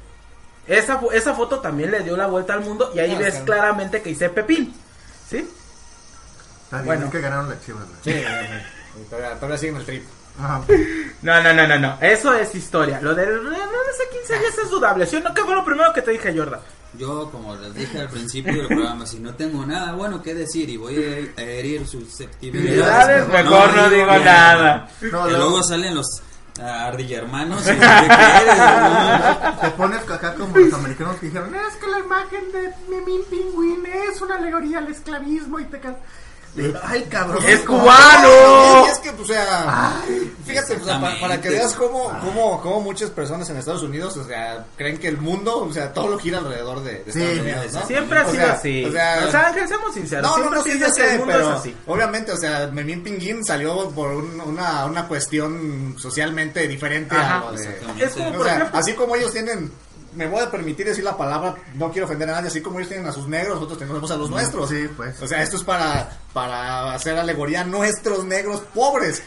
Esa, 0.67 1.01
esa 1.13 1.35
foto 1.35 1.59
también 1.61 1.91
le 1.91 2.01
dio 2.01 2.17
la 2.17 2.27
vuelta 2.27 2.53
al 2.55 2.61
mundo 2.61 2.93
y 2.95 2.99
ahí 3.01 3.13
Ah, 3.15 3.19
ves 3.19 3.37
claramente 3.45 4.03
que 4.03 4.11
dice 4.11 4.29
pepín, 4.29 4.73
¿sí? 5.29 5.49
Bien, 6.71 6.85
Bueno. 6.85 7.07
es 7.07 7.11
que 7.13 7.21
ganaron 7.21 7.49
las 7.49 7.65
chivas, 7.65 7.83
güey. 7.89 7.99
Sí, 8.19 8.25
todavía, 9.11 9.35
todavía 9.37 9.59
siguen 9.59 9.77
el 9.77 9.85
trip. 9.87 10.05
Ajá. 10.39 10.63
No, 11.23 11.43
no, 11.43 11.53
no, 11.53 11.67
no, 11.67 11.79
no, 11.79 11.99
eso 12.01 12.33
es 12.35 12.55
historia. 12.55 13.01
Lo 13.01 13.15
del 13.15 13.43
no, 13.43 13.51
no 13.51 13.57
sé 13.57 14.17
15 14.17 14.39
días 14.39 14.59
es 14.59 14.71
dudable, 14.71 15.07
¿sí 15.07 15.17
o 15.17 15.21
no? 15.21 15.35
¿Qué 15.35 15.43
fue 15.43 15.55
lo 15.57 15.65
primero 15.65 15.93
que 15.93 16.03
te 16.03 16.13
dije, 16.13 16.33
Jordan? 16.37 16.61
Yo, 16.99 17.31
como 17.31 17.55
les 17.55 17.73
dije 17.75 18.01
al 18.01 18.09
principio 18.09 18.53
del 18.53 18.67
programa, 18.67 19.07
si 19.07 19.21
no 19.21 19.35
tengo 19.35 19.65
nada 19.65 19.93
bueno 19.93 20.21
que 20.21 20.35
decir 20.35 20.69
y 20.69 20.77
voy 20.77 20.97
a 21.37 21.43
herir 21.43 21.87
susceptibilidades, 21.87 23.25
Susceptibilidades, 23.25 23.29
mejor 23.29 23.77
no 23.77 23.91
digo 23.91 24.25
nada. 24.25 24.91
No, 25.13 25.27
que 25.27 25.33
luego 25.33 25.63
salen 25.63 25.95
los 25.95 26.23
ah, 26.61 26.93
y 26.99 27.07
¿Qué 27.07 27.15
quieres? 27.15 27.29
no? 27.49 27.57
te 29.61 29.71
pones 29.77 30.11
acá 30.11 30.35
como 30.35 30.57
los 30.59 30.75
americanos 30.75 31.17
que 31.17 31.27
dijeron, 31.27 31.55
es 31.55 31.77
que 31.77 31.87
la 31.87 31.99
imagen 32.01 32.53
de 32.53 32.73
Memín 32.89 33.23
Pingüín 33.31 33.87
es 33.87 34.21
una 34.21 34.37
alegoría 34.37 34.79
al 34.79 34.89
esclavismo 34.89 35.61
y 35.61 35.65
te 35.67 35.79
quedas... 35.79 35.97
Ay, 36.83 37.05
cabrón. 37.09 37.45
¡Es 37.47 37.61
cubano! 37.61 38.85
Y 38.87 38.91
es 38.91 38.99
que, 38.99 39.11
o 39.11 39.25
sea, 39.25 40.03
fíjate, 40.45 40.77
o 40.77 40.85
sea, 40.85 41.01
pa- 41.01 41.15
para, 41.21 41.41
que 41.41 41.49
veas 41.49 41.75
cómo, 41.75 42.13
cómo, 42.25 42.61
cómo 42.61 42.81
muchas 42.81 43.11
personas 43.11 43.49
en 43.51 43.57
Estados 43.57 43.83
Unidos, 43.83 44.17
o 44.17 44.25
sea, 44.27 44.67
creen 44.77 44.99
que 44.99 45.09
el 45.09 45.17
mundo, 45.19 45.59
o 45.59 45.73
sea, 45.73 45.93
todo 45.93 46.09
lo 46.09 46.19
gira 46.19 46.39
alrededor 46.39 46.83
de, 46.83 47.05
de 47.05 47.13
Sí, 47.13 47.21
Estados 47.23 47.39
Unidos, 47.41 47.73
¿no? 47.75 47.87
Siempre 47.87 48.19
ha 48.19 48.29
sido 48.31 48.47
así. 48.51 48.85
O 48.85 48.93
sea, 48.93 49.25
O 49.29 49.31
sea, 49.31 49.47
Ángel, 49.49 49.69
seamos 49.69 49.95
sinceros. 49.95 50.23
no, 50.25 50.37
no, 50.39 50.43
siempre 50.43 50.59
no, 50.59 50.65
sí, 50.65 50.79
que 50.79 51.01
sé, 51.01 51.13
el 51.13 51.19
mundo 51.19 51.33
pero 51.35 51.51
es 51.53 51.61
así. 51.61 51.77
obviamente, 51.87 52.33
o 52.33 52.37
sea, 52.37 52.67
Memín 52.73 53.03
Pinguín 53.05 53.45
salió 53.45 53.89
por 53.91 54.11
un- 54.11 54.41
una, 54.41 54.85
una 54.87 55.07
cuestión 55.07 55.95
socialmente 55.99 56.67
diferente 56.67 57.15
Ajá. 57.15 57.39
a 57.39 57.51
lo 57.53 57.53
de... 57.53 57.65
Es 58.01 58.13
como, 58.15 58.29
O 58.29 58.33
por 58.33 58.47
sea, 58.47 58.57
ejemplo, 58.57 58.79
así 58.79 58.93
como 58.95 59.15
ellos 59.17 59.33
tienen, 59.33 59.71
me 60.15 60.27
voy 60.29 60.41
a 60.43 60.51
permitir 60.51 60.87
decir 60.87 61.05
la 61.05 61.17
palabra, 61.17 61.55
no 61.75 61.91
quiero 61.91 62.07
ofender 62.07 62.29
a 62.31 62.33
nadie, 62.33 62.49
así 62.49 62.61
como 62.61 62.79
ellos 62.79 62.89
tienen 62.89 63.07
a 63.07 63.13
sus 63.13 63.27
negros, 63.29 63.55
nosotros 63.57 63.79
tenemos 63.79 64.11
a 64.11 64.17
los 64.17 64.31
nuestros. 64.31 64.69
Sí, 64.69 64.89
pues. 64.97 65.21
O 65.23 65.27
sea, 65.27 65.43
esto 65.43 65.57
es 65.57 65.65
para, 65.65 66.09
para 66.33 66.95
hacer 66.95 67.17
alegoría 67.19 67.61
a 67.63 67.65
nuestros 67.65 68.25
negros 68.25 68.61
pobres. 68.75 69.23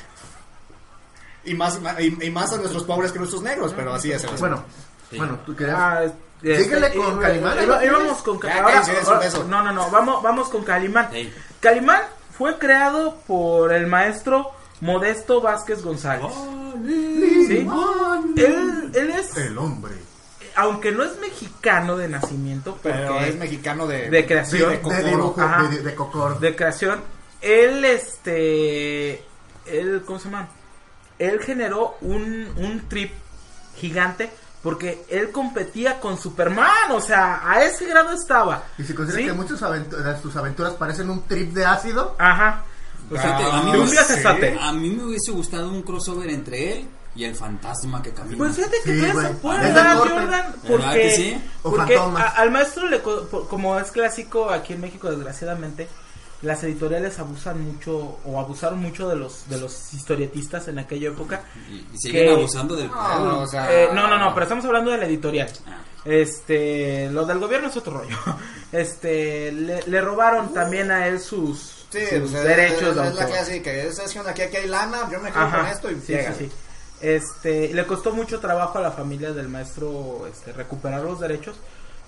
Y 1.46 1.54
más, 1.56 1.80
y, 2.00 2.26
y 2.26 2.30
más 2.32 2.54
a 2.54 2.58
nuestros 2.58 2.84
pobres 2.84 3.12
que 3.12 3.20
nuestros 3.20 3.42
negros, 3.44 3.74
pero 3.76 3.94
así 3.94 4.12
es. 4.12 4.24
el 4.24 4.30
Bueno, 4.38 4.64
bueno, 5.16 5.40
tú 5.46 5.56
querías... 5.56 5.78
ah, 5.78 6.02
Síguele 6.42 6.88
este, 6.88 6.98
con 6.98 7.18
y- 7.18 7.20
Calimán, 7.22 7.58
vamos 7.92 8.22
con 8.22 8.38
Calimán. 8.40 8.84
No, 9.50 9.64
no, 9.64 9.72
no. 9.72 9.90
Vamos, 9.90 10.22
vamos 10.22 10.50
con 10.50 10.64
Calimán. 10.64 11.10
Calimán 11.62 12.02
fue 12.38 12.58
creado 12.58 13.16
por 13.28 13.72
el 13.72 13.88
maestro 13.88 14.52
Modesto 14.82 15.40
Vázquez 15.40 15.82
González. 15.82 16.34
¿Sí? 17.48 17.68
Él, 18.38 18.92
él 18.94 19.10
es, 19.12 19.38
El 19.38 19.58
hombre. 19.58 19.94
Aunque 20.56 20.92
no 20.92 21.04
es 21.04 21.18
mexicano 21.20 21.98
de 21.98 22.08
nacimiento, 22.10 22.78
Pero 22.84 23.08
porque 23.14 23.30
es 23.30 23.36
mexicano 23.38 23.88
de, 23.88 24.10
de 24.10 24.26
creación. 24.26 24.70
de 24.70 24.76
De 24.78 24.82
Cocoro. 24.82 25.04
dibujo, 25.08 25.42
Ajá. 25.42 25.64
de, 25.70 25.82
de 25.82 25.96
cocor. 25.96 26.40
de 26.40 26.56
creación. 26.56 27.02
Él, 27.42 27.84
este. 27.86 29.24
Él, 29.66 30.04
¿cómo 30.06 30.20
se 30.20 30.26
llama? 30.26 30.50
Él 31.20 31.40
generó 31.42 31.96
un, 32.02 32.48
un 32.58 32.88
trip 32.90 33.12
gigante 33.78 34.32
porque 34.62 35.04
él 35.10 35.32
competía 35.32 36.00
con 36.00 36.18
Superman. 36.18 36.92
O 36.92 37.02
sea, 37.02 37.42
a 37.50 37.64
ese 37.64 37.86
grado 37.86 38.12
estaba. 38.14 38.64
Y 38.78 38.84
se 38.84 38.96
considera 38.96 39.22
¿Sí? 39.22 39.28
que 39.28 39.34
muchas 39.34 39.60
de 39.60 40.22
sus 40.22 40.36
aventuras 40.36 40.74
parecen 40.74 41.10
un 41.10 41.24
trip 41.24 41.54
de 41.54 41.66
ácido. 41.66 42.16
Ajá. 42.18 42.64
O 43.12 43.16
sea, 43.16 43.38
Fíjate, 43.38 43.44
a 43.44 43.62
mí 43.62 43.72
me-. 43.72 44.60
A 44.62 44.72
mí 44.72 44.90
me 44.92 45.04
hubiese 45.06 45.32
gustado 45.32 45.70
un 45.70 45.82
crossover 45.84 46.30
entre 46.30 46.72
él 46.80 46.88
y 47.16 47.26
el 47.26 47.36
fantasma 47.36 48.02
que 48.02 48.12
camina. 48.14 48.38
Pues 48.38 48.56
fíjate 48.56 48.78
que 48.84 48.94
Sí, 48.94 49.06
Es 49.06 49.16
de 49.16 49.22
dar, 49.22 49.98
corte. 49.98 50.10
Jordan, 50.10 50.30
¿Verdad 50.30 50.56
porque, 50.68 51.02
que 51.02 51.16
sí? 51.16 51.42
O 51.64 51.72
porque 51.72 51.96
a- 51.98 52.28
al 52.30 52.52
maestro, 52.52 52.88
le, 52.90 53.02
como 53.02 53.80
es 53.80 53.92
clásico 53.92 54.50
aquí 54.50 54.74
en 54.74 54.82
México, 54.82 55.10
desgraciadamente, 55.12 55.88
las 56.42 56.62
editoriales 56.64 57.20
abusan 57.20 57.62
mucho 57.66 58.18
o 58.26 58.40
abusaron 58.40 58.80
mucho 58.80 59.08
de 59.08 59.16
los 59.16 59.48
de 59.48 59.58
los 59.60 59.94
historietistas 59.94 60.68
en 60.68 60.80
aquella 60.80 61.10
época. 61.10 61.42
Y, 61.72 61.86
y 61.94 61.98
siguen 61.98 62.26
que- 62.28 62.34
abusando 62.34 62.76
del 62.76 62.90
pueblo. 62.90 63.20
No, 63.26 63.40
o 63.42 63.48
sea, 63.48 63.72
Eh, 63.72 63.90
no, 63.94 64.08
no, 64.08 64.18
no, 64.18 64.34
pero 64.34 64.44
estamos 64.44 64.66
hablando 64.66 64.92
de 64.92 64.98
la 64.98 65.06
editorial. 65.06 65.50
Ah. 65.68 65.78
Este, 66.06 67.10
lo 67.12 67.26
del 67.26 67.40
gobierno 67.40 67.70
es 67.70 67.78
otro 67.78 68.00
rollo. 68.00 68.18
Este, 68.74 69.52
le, 69.52 69.84
le 69.84 70.02
robaron 70.02 70.52
también 70.52 70.90
a 70.90 71.06
él 71.08 71.20
sus, 71.20 71.86
Sí, 71.92 72.00
sus 72.10 72.32
pues, 72.32 72.34
es- 72.34 72.44
derechos 72.44 72.82
es, 72.90 72.96
de 72.96 73.08
es 73.08 73.14
la 73.16 73.26
clásica, 73.28 73.72
es 73.72 74.00
haciendo 74.00 74.32
aquí, 74.32 74.42
aquí 74.42 74.58
hay 74.58 74.68
lana, 74.68 75.08
yo 75.12 75.20
me 75.20 75.32
quedo 75.32 75.44
Ajá, 75.44 75.58
con 75.60 75.68
esto 75.68 75.92
y 75.92 75.96
sí, 76.02 76.14
llega. 76.14 76.34
sí, 76.34 76.46
sí. 76.46 76.52
Este, 77.02 77.74
le 77.74 77.86
costó 77.86 78.12
mucho 78.14 78.40
trabajo 78.40 78.78
a 78.78 78.82
la 78.82 78.92
familia 78.92 79.34
del 79.34 79.50
maestro 79.50 80.26
este, 80.32 80.54
recuperar 80.54 81.02
los 81.02 81.20
derechos, 81.20 81.58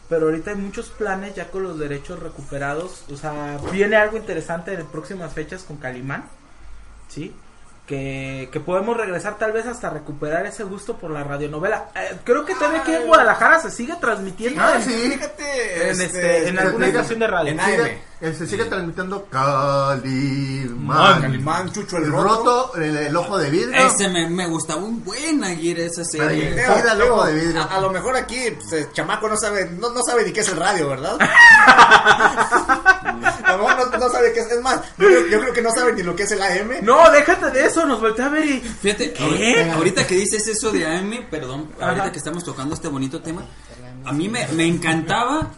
pero 0.07 0.27
ahorita 0.27 0.51
hay 0.51 0.57
muchos 0.57 0.89
planes 0.89 1.35
ya 1.35 1.49
con 1.51 1.63
los 1.63 1.77
derechos 1.77 2.19
recuperados. 2.19 3.03
O 3.11 3.17
sea, 3.17 3.57
viene 3.71 3.97
algo 3.97 4.17
interesante 4.17 4.73
en 4.73 4.85
próximas 4.87 5.33
fechas 5.33 5.63
con 5.63 5.77
Calimán, 5.77 6.25
¿sí? 7.09 7.35
Que, 7.87 8.49
que 8.51 8.59
podemos 8.59 8.97
regresar 8.97 9.37
tal 9.37 9.51
vez 9.51 9.67
hasta 9.67 9.91
recuperar 9.91 10.47
ese 10.47 10.63
gusto 10.63 10.97
por 10.97 11.11
la 11.11 11.23
radionovela. 11.23 11.89
Eh, 11.95 12.17
creo 12.23 12.43
que 12.43 12.55
todavía 12.55 12.81
aquí 12.81 12.93
en 12.95 13.05
Guadalajara 13.05 13.59
se 13.59 13.69
sigue 13.69 13.93
transmitiendo 14.01 14.59
Ah, 14.59 14.77
en, 14.77 14.81
sí. 14.83 15.11
Fíjate, 15.11 15.83
en, 15.83 15.89
este, 15.91 16.05
este, 16.05 16.49
en 16.49 16.57
alguna 16.57 16.87
estación 16.87 17.19
de 17.19 17.27
radio. 17.27 17.51
en 17.51 17.59
AM. 17.59 17.87
Se 18.21 18.47
sigue 18.47 18.65
transmitiendo 18.65 19.25
Calimán. 19.29 21.21
Calimán, 21.21 21.71
Chucho, 21.71 21.97
el 21.97 22.05
El 22.05 22.11
roto. 22.11 22.27
roto, 22.71 22.75
el, 22.77 22.95
el 22.97 23.15
ojo 23.15 23.37
de 23.37 23.49
vidrio. 23.49 23.75
Ese 23.87 24.07
me, 24.09 24.29
me 24.29 24.47
gustaba 24.47 24.81
un 24.83 25.03
buen 25.03 25.43
Aguirre 25.43 25.85
esa 25.87 26.03
serie. 26.05 26.55
Ojo 27.09 27.25
de 27.25 27.33
vidrio. 27.33 27.61
A, 27.61 27.65
a 27.65 27.81
lo 27.81 27.89
mejor 27.91 28.15
aquí, 28.15 28.39
pues, 28.57 28.71
el 28.73 28.91
chamaco 28.93 29.27
no 29.27 29.37
sabe, 29.37 29.69
no, 29.79 29.89
no 29.91 30.01
sabe 30.01 30.23
ni 30.25 30.31
qué 30.31 30.39
es 30.39 30.47
el 30.49 30.57
radio, 30.57 30.89
¿verdad? 30.89 31.17
a 31.19 33.57
lo 33.57 33.67
mejor 33.67 33.91
no, 33.91 33.97
no 33.99 34.09
sabe 34.09 34.31
qué 34.33 34.39
es, 34.39 34.51
es 34.51 34.61
más, 34.61 34.79
yo, 34.97 35.07
creo- 35.07 35.27
yo 35.27 35.39
creo 35.41 35.53
que 35.53 35.61
no 35.61 35.71
sabe 35.71 35.93
ni 35.93 36.03
lo 36.03 36.15
que 36.15 36.23
es 36.23 36.31
el 36.31 36.41
AM. 36.41 36.71
No, 36.83 37.09
déjate 37.11 37.51
de 37.51 37.65
eso, 37.65 37.85
nos 37.85 37.99
voltea 37.99 38.27
a 38.27 38.29
ver 38.29 38.45
y... 38.45 38.59
Fíjate, 38.61 39.11
¿Qué? 39.13 39.23
ahorita, 39.23 39.73
ahorita 39.75 40.07
que 40.07 40.15
dices 40.15 40.47
eso 40.47 40.71
de 40.71 40.85
AM, 40.85 41.25
perdón, 41.29 41.69
ahorita 41.79 42.11
que 42.11 42.17
estamos 42.17 42.43
tocando 42.43 42.75
este 42.75 42.87
bonito 42.87 43.21
tema, 43.21 43.43
a 44.05 44.13
mí 44.13 44.29
me, 44.29 44.47
me 44.49 44.65
encantaba, 44.65 45.49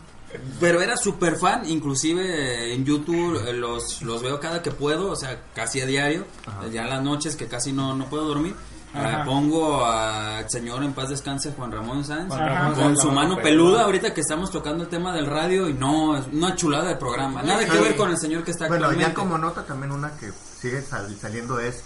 pero 0.59 0.81
era 0.81 0.95
súper 0.97 1.35
fan, 1.37 1.67
inclusive 1.69 2.73
en 2.73 2.85
YouTube 2.85 3.41
eh, 3.47 3.53
los, 3.53 4.01
los 4.01 4.21
veo 4.21 4.39
cada 4.39 4.61
que 4.61 4.71
puedo, 4.71 5.11
o 5.11 5.15
sea, 5.15 5.41
casi 5.53 5.81
a 5.81 5.85
diario, 5.85 6.25
ya 6.71 6.83
en 6.83 6.89
las 6.89 7.01
noches 7.03 7.35
que 7.35 7.47
casi 7.47 7.71
no, 7.73 7.95
no 7.95 8.05
puedo 8.05 8.25
dormir. 8.25 8.55
Ajá. 8.93 9.21
ah, 9.21 9.25
pongo 9.25 9.85
al 9.85 10.49
señor 10.49 10.81
en 10.81 10.93
paz 10.93 11.09
descanse 11.09 11.51
Juan 11.51 11.71
Ramón 11.73 12.05
Sáenz 12.05 12.33
Ramón 12.33 12.73
con 12.73 12.97
su 12.97 13.11
mano 13.11 13.35
peluda 13.37 13.83
ahorita 13.83 14.13
que 14.13 14.21
estamos 14.21 14.49
tocando 14.49 14.85
el 14.85 14.89
tema 14.89 15.13
del 15.13 15.25
radio 15.25 15.67
y 15.67 15.73
no 15.73 16.17
es 16.17 16.25
una 16.31 16.55
chulada 16.55 16.87
de 16.87 16.95
programa 16.95 17.43
nada 17.43 17.65
que 17.65 17.77
ver 17.79 17.97
con 17.97 18.09
el 18.09 18.17
señor 18.17 18.43
que 18.45 18.51
está 18.51 18.67
Bueno, 18.69 18.91
ya 18.93 19.13
como 19.13 19.37
nota 19.37 19.65
también 19.65 19.91
una 19.91 20.11
que 20.15 20.31
sigue 20.31 20.81
sal- 20.81 21.13
saliendo 21.19 21.59
es 21.59 21.83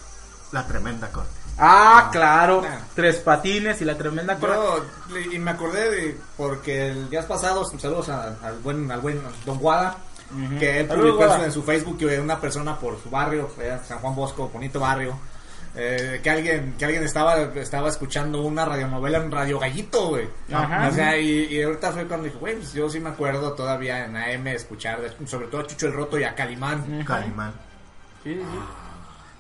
La 0.52 0.66
tremenda 0.68 1.12
corte. 1.12 1.32
Ah, 1.64 2.10
claro. 2.12 2.64
Ah. 2.68 2.80
Tres 2.96 3.18
patines 3.18 3.80
y 3.82 3.86
la 3.86 3.96
tremenda 3.96 4.36
corte. 4.38 4.56
Yo, 5.10 5.18
y 5.32 5.38
me 5.40 5.52
acordé 5.52 5.90
de, 5.92 6.18
porque 6.36 6.88
el 6.88 7.10
días 7.10 7.26
pasados, 7.26 7.72
saludos 7.78 8.10
a- 8.10 8.36
al 8.44 8.58
buen, 8.64 8.90
al 8.92 9.00
buen 9.00 9.22
Don 9.46 9.60
Guada, 9.60 9.96
que 10.60 10.80
él 10.80 10.88
publicó 10.88 11.08
en 11.08 11.12
su- 11.12 11.18
Guada. 11.28 11.46
en 11.46 11.52
su 11.52 11.64
Facebook 11.64 11.98
que 12.00 12.20
una 12.20 12.40
persona 12.40 12.76
por 12.78 13.00
su 13.02 13.10
barrio, 13.12 13.50
en 13.60 13.80
San 13.86 14.00
Juan 14.00 14.16
Bosco, 14.16 14.50
bonito 14.50 14.80
barrio, 14.80 15.16
eh, 15.76 16.20
que 16.24 16.30
alguien 16.30 16.74
que 16.78 16.86
alguien 16.86 17.04
estaba 17.04 17.36
estaba 17.56 17.90
escuchando 17.90 18.42
una 18.42 18.66
radionovela 18.66 19.20
en 19.20 19.32
Radio 19.32 19.60
Gallito, 19.60 20.08
güey. 20.10 20.28
Ajá. 20.52 20.88
O 20.90 20.92
sea, 20.94 21.16
y, 21.18 21.46
y 21.46 21.62
ahorita 21.62 21.92
fue 21.92 22.08
cuando 22.08 22.26
dije, 22.26 22.38
güey, 22.40 22.56
pues 22.56 22.74
yo 22.74 22.90
sí 22.90 23.00
me 23.00 23.10
acuerdo 23.10 23.54
todavía 23.54 24.04
en 24.06 24.18
AM 24.18 24.48
escuchar, 24.48 25.00
sobre 25.28 25.48
todo 25.48 25.62
a 25.62 25.68
Chucho 25.68 25.88
el 25.88 25.94
Roto 25.94 26.18
y 26.20 26.24
a 26.24 26.34
Calimán. 26.34 27.04
Calimán. 27.06 27.54
Sí, 28.24 28.34
sí. 28.36 28.60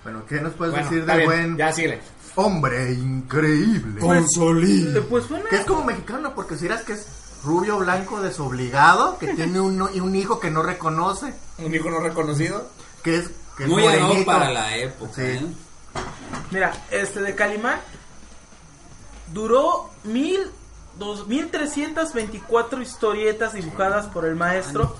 Bueno, 0.03 0.23
¿qué 0.27 0.41
nos 0.41 0.53
puedes 0.53 0.73
Bueno, 0.73 0.89
decir 0.89 1.05
bien, 1.05 1.25
buen 1.25 1.57
ya 1.57 1.71
síguele. 1.71 2.01
hombre 2.35 2.91
increíble? 2.93 3.99
Eh, 4.01 5.01
Pues 5.09 5.25
fue 5.27 5.39
una- 5.39 5.49
Que 5.49 5.57
es 5.57 5.65
como 5.65 5.83
mexicano, 5.83 6.33
porque 6.35 6.57
si 6.57 6.65
eras 6.65 6.81
que 6.83 6.93
es 6.93 7.05
rubio, 7.43 7.77
blanco, 7.79 8.19
desobligado, 8.21 9.17
que 9.19 9.27
tiene 9.35 9.59
un, 9.59 9.89
y 9.93 9.99
un 9.99 10.15
hijo 10.15 10.39
que 10.39 10.49
no 10.51 10.63
reconoce, 10.63 11.33
Un 11.59 11.73
hijo 11.75 11.89
no 11.89 11.99
reconocido. 11.99 12.67
que 13.03 13.17
es, 13.17 13.29
que 13.57 13.63
es 13.63 13.69
Muy 13.69 13.83
morenito. 13.83 14.25
para 14.25 14.51
la 14.51 14.75
época, 14.77 15.11
Sí. 15.15 15.21
¿eh? 15.23 15.45
Mira, 16.51 16.71
este 16.91 17.21
de 17.21 17.35
Calimán 17.35 17.79
duró 19.33 19.89
mil, 20.03 20.39
dos, 20.97 21.27
mil 21.27 21.49
trescientas 21.49 22.13
veinticuatro 22.13 22.81
historietas 22.81 23.53
dibujadas 23.53 24.07
por 24.07 24.25
el 24.25 24.35
maestro 24.35 24.95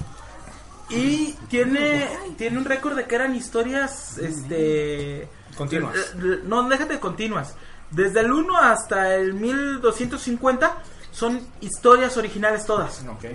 y 0.91 1.34
tiene 1.49 2.10
tiene 2.38 2.58
un 2.58 2.65
récord 2.65 2.95
de 2.95 3.06
que 3.06 3.15
eran 3.15 3.36
historias 3.36 4.17
este 4.17 5.27
Continuas. 5.58 5.95
eh, 5.95 6.01
eh, 6.23 6.39
No, 6.43 6.67
déjate 6.69 6.99
continuas. 6.99 7.56
Desde 7.91 8.21
el 8.21 8.32
1 8.32 8.58
hasta 8.58 9.15
el 9.15 9.34
1250 9.34 10.77
son 11.12 11.41
historias 11.60 12.15
originales 12.17 12.65
todas. 12.65 13.04
Ok. 13.10 13.25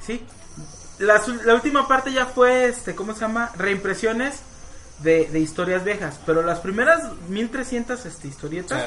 Sí. 0.00 0.24
La, 0.98 1.20
la 1.44 1.54
última 1.54 1.88
parte 1.88 2.12
ya 2.12 2.26
fue, 2.26 2.66
este, 2.66 2.94
¿cómo 2.94 3.14
se 3.14 3.20
llama? 3.20 3.50
Reimpresiones 3.56 4.42
de, 5.00 5.28
de 5.30 5.40
historias 5.40 5.84
viejas. 5.84 6.18
Pero 6.24 6.42
las 6.42 6.60
primeras 6.60 7.00
1300 7.28 8.06
este, 8.06 8.28
historietas 8.28 8.82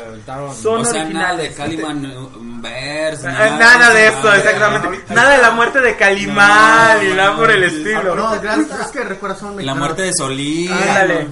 Se 0.55 0.61
son 0.61 0.81
o 0.81 0.85
sea, 0.85 1.05
nada 1.05 1.35
de 1.35 1.49
originales. 1.49 2.15
Verse, 2.61 3.27
Ah, 3.27 3.57
Nada 3.59 3.93
de 3.93 4.07
esto, 4.07 4.23
nada. 4.27 4.37
exactamente. 4.37 5.03
Nada 5.13 5.31
de 5.35 5.41
la 5.41 5.51
muerte 5.51 5.81
de 5.81 5.95
Calimán 5.95 7.05
y 7.05 7.13
nada 7.13 7.35
por 7.35 7.51
el 7.51 7.63
estilo. 7.63 8.15
No, 8.15 8.39
gracias, 8.41 8.79
es 8.79 8.87
que 8.87 9.03
recuerda 9.03 9.35
son 9.35 9.65
La 9.65 9.75
muerte 9.75 10.01
de 10.03 10.13
Solís. 10.13 10.71
Ándale. 10.71 11.27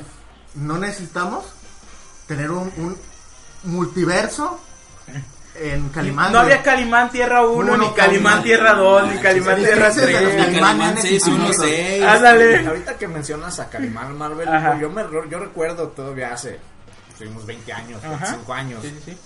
No 0.56 0.78
necesitamos 0.78 1.46
tener 2.28 2.52
un, 2.52 2.72
un 2.78 2.98
multiverso 3.64 4.60
en 5.58 5.90
Calimán. 5.90 6.32
No 6.32 6.40
había 6.40 6.62
Calimán 6.62 7.10
Tierra 7.12 7.46
1, 7.46 7.64
No, 7.72 7.78
no, 7.78 7.88
ni 7.88 7.94
Calimán. 7.94 8.44
Tierra 8.44 8.74
2, 8.74 9.08
ni 9.14 9.18
Calimán 9.20 9.58
Tierra 9.58 9.92
sí, 9.92 10.00
sí, 10.02 10.06
sí, 10.08 10.12
3. 10.14 10.30
sí, 10.32 10.38
Calimán 10.38 10.78
Calimán 10.78 10.98
616. 11.02 12.04
Ándale. 12.04 12.68
Ahorita 12.68 12.98
que 12.98 13.08
mencionas 13.08 13.60
a 13.60 13.70
Calimán 13.70 14.18
Marvel, 14.18 14.50
yo, 14.82 14.90
me, 14.90 15.04
yo 15.30 15.40
recuerdo 15.40 15.88
todavía 15.90 16.34
hace 16.34 16.60
pues, 17.18 17.30
unos 17.30 17.46
20 17.46 17.74
años, 17.74 18.04
Ajá. 18.04 18.10
25 18.18 18.54
años, 18.54 18.80
Sí, 18.82 18.90
sí, 18.90 19.12
sí. 19.12 19.18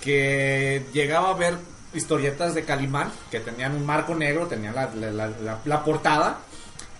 que 0.00 0.86
llegaba 0.92 1.30
a 1.30 1.34
ver 1.34 1.56
historietas 1.92 2.54
de 2.54 2.64
Calimán 2.64 3.10
que 3.30 3.40
tenían 3.40 3.74
un 3.74 3.84
marco 3.84 4.14
negro, 4.14 4.46
tenían 4.46 4.74
la, 4.74 4.88
la- 4.94 5.10
la- 5.10 5.26
la- 5.28 5.58
la 5.64 5.84
portada. 5.84 6.38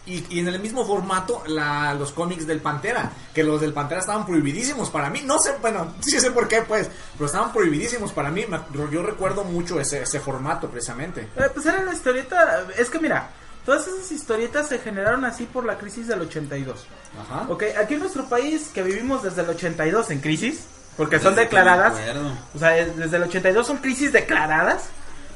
Y, 0.06 0.24
y 0.34 0.40
en 0.40 0.48
el 0.48 0.58
mismo 0.60 0.84
formato 0.84 1.42
la, 1.46 1.94
los 1.94 2.10
cómics 2.12 2.46
del 2.46 2.60
Pantera, 2.60 3.10
que 3.34 3.44
los 3.44 3.60
del 3.60 3.72
Pantera 3.72 4.00
estaban 4.00 4.24
prohibidísimos 4.26 4.90
para 4.90 5.10
mí. 5.10 5.22
No 5.24 5.38
sé, 5.38 5.54
bueno, 5.60 5.94
sí 6.00 6.18
sé 6.20 6.30
por 6.30 6.48
qué, 6.48 6.62
pues, 6.62 6.88
pero 7.14 7.26
estaban 7.26 7.52
prohibidísimos 7.52 8.10
para 8.12 8.30
mí. 8.30 8.44
Me- 8.48 8.60
yo 8.90 9.02
recuerdo 9.02 9.44
mucho 9.44 9.78
ese, 9.78 10.02
ese 10.02 10.18
formato, 10.18 10.68
precisamente. 10.68 11.28
Eh, 11.36 11.48
pues 11.52 11.66
era 11.66 11.82
la 11.84 11.92
historieta. 11.92 12.66
Es 12.78 12.88
que 12.90 12.98
mira, 12.98 13.28
todas 13.64 13.86
esas 13.86 14.10
historietas 14.10 14.68
se 14.68 14.78
generaron 14.78 15.24
así 15.26 15.44
por 15.44 15.64
la 15.64 15.76
crisis 15.78 16.08
del 16.08 16.22
82. 16.22 16.86
Ajá. 17.20 17.44
Ok, 17.48 17.64
aquí 17.80 17.94
en 17.94 18.00
nuestro 18.00 18.24
país, 18.28 18.70
que 18.74 18.82
vivimos 18.82 19.22
desde 19.22 19.42
el 19.42 19.50
82 19.50 20.10
en 20.10 20.20
crisis, 20.20 20.64
porque 20.96 21.18
son 21.18 21.34
Desde 21.34 21.44
declaradas. 21.44 21.92
acuerdo. 21.96 22.32
O 22.54 22.58
sea, 22.58 22.76
es- 22.78 22.96
desde 22.96 23.16
el 23.18 23.22
82 23.24 23.66
son 23.66 23.76
crisis 23.78 24.12
declaradas. 24.12 24.84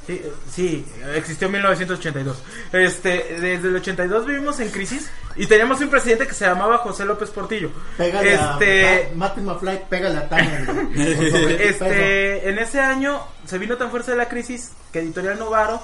Sí, 0.06 0.20
eh, 0.22 0.32
sí, 0.50 0.84
existió 1.14 1.46
en 1.46 1.52
1982. 1.54 2.36
Este, 2.72 3.38
desde 3.40 3.68
el 3.68 3.76
82 3.76 4.26
vivimos 4.26 4.60
en 4.60 4.70
crisis 4.70 5.10
y 5.36 5.46
teníamos 5.46 5.80
un 5.80 5.88
presidente 5.88 6.26
que 6.26 6.34
se 6.34 6.44
llamaba 6.44 6.78
José 6.78 7.04
López 7.04 7.30
Portillo. 7.30 7.70
Pégale 7.96 8.34
este, 8.34 9.06
a 9.06 9.14
Matty 9.14 9.40
McFly, 9.40 9.82
pégale 9.88 10.18
a 10.18 10.28
Tania. 10.28 10.66
este, 11.60 12.48
en 12.48 12.58
ese 12.58 12.80
año 12.80 13.20
se 13.46 13.58
vino 13.58 13.76
tan 13.76 13.90
fuerte 13.90 14.14
la 14.14 14.28
crisis 14.28 14.72
que 14.92 15.00
Editorial 15.00 15.38
Novaro 15.38 15.80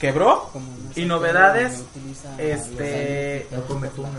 quebró 0.00 0.50
y 0.96 1.04
novedades 1.04 1.84
este 2.38 3.46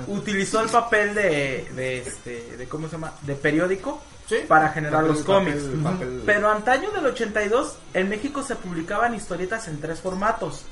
utilizó 0.08 0.62
el 0.62 0.70
papel 0.70 1.14
de, 1.16 1.68
de 1.76 1.98
este 2.00 2.56
de 2.58 2.68
cómo 2.68 2.88
se 2.88 2.94
llama 2.94 3.14
de 3.24 3.36
periódico 3.36 4.02
Sí. 4.30 4.38
para 4.48 4.70
generar 4.70 5.02
Papel- 5.04 5.08
los 5.12 5.24
cómics. 5.24 5.58
papel- 5.58 5.82
papel- 5.84 6.24
pero 6.26 6.50
antaño 6.50 6.90
del 6.92 7.06
82 7.08 7.76
en 7.94 8.08
México 8.08 8.42
se 8.44 8.56
publicaban 8.56 9.14
historietas 9.14 9.68
en 9.68 9.82
tres 9.82 10.00
formatos. 10.00 10.64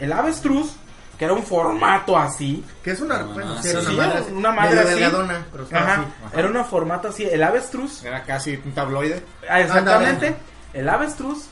El 0.00 0.12
avestruz 0.12 0.72
que 1.16 1.26
era 1.26 1.34
un 1.34 1.44
formato 1.44 2.18
así. 2.18 2.64
Que 2.82 2.90
es 2.90 3.00
una, 3.00 3.20
Ah, 3.20 3.22
bueno, 3.32 3.62
sí, 3.62 3.68
sí, 3.68 3.68
era 3.68 3.78
una 3.82 3.88
sí, 3.90 3.96
madre, 3.96 4.18
así, 4.18 4.32
una 4.32 4.50
madre 4.52 4.68
medio 4.70 4.80
así. 4.80 4.90
delgadona, 4.94 5.46
pero 5.52 5.62
estaba 5.62 5.82
Ajá, 5.84 5.92
así. 6.26 6.38
era 6.40 6.48
un 6.48 6.64
formato 6.64 7.06
así. 7.08 7.24
El 7.24 7.42
avestruz. 7.44 8.02
Era 8.04 8.24
casi 8.24 8.56
un 8.64 8.72
tabloide. 8.72 9.22
Ah, 9.48 9.60
exactamente. 9.60 10.34
El 10.72 10.88
avestruz, 10.88 11.44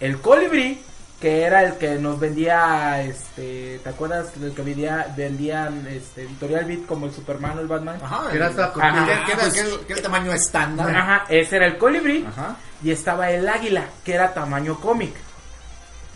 el 0.00 0.20
colibrí, 0.20 0.82
que 1.20 1.42
era 1.42 1.62
el 1.62 1.78
que 1.78 1.94
nos 1.96 2.20
vendía, 2.20 3.00
este, 3.02 3.80
¿te 3.82 3.88
acuerdas? 3.88 4.28
El 4.40 4.52
que 4.54 4.62
vendía, 4.62 5.14
vendían, 5.16 5.86
este, 5.86 6.22
Editorial 6.24 6.66
Beat 6.66 6.84
como 6.86 7.06
el 7.06 7.12
Superman 7.14 7.56
o 7.56 7.60
el 7.62 7.66
Batman. 7.68 7.98
Ajá. 8.02 8.28
Que 8.30 8.36
era 8.36 8.48
hasta 8.48 8.66
el- 8.66 8.72
que- 8.72 8.80
que 8.80 9.32
era- 9.32 9.50
que 9.52 9.60
el- 9.60 9.80
que 9.86 9.92
el 9.94 10.02
tamaño 10.02 10.32
estándar. 10.32 10.94
Ajá, 10.94 11.24
ese 11.30 11.56
era 11.56 11.66
el 11.66 11.78
colibrí. 11.78 12.26
Ajá. 12.28 12.56
Y 12.82 12.90
estaba 12.90 13.30
el 13.30 13.48
águila, 13.48 13.86
que 14.04 14.12
era 14.14 14.34
tamaño 14.34 14.78
cómic. 14.78 15.14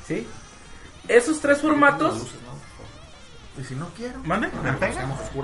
¿Sí? 0.06 0.26
Esos 1.08 1.40
tres 1.40 1.58
formatos... 1.62 2.26
Y 3.58 3.64
si 3.64 3.74
no 3.74 3.88
quiero, 3.96 4.18
¿Mande? 4.24 4.48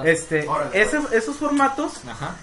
Este, 0.05 0.47
Órale, 0.47 0.81
esos, 0.81 1.13
esos 1.13 1.37
formatos 1.37 2.01
Ajá. 2.09 2.35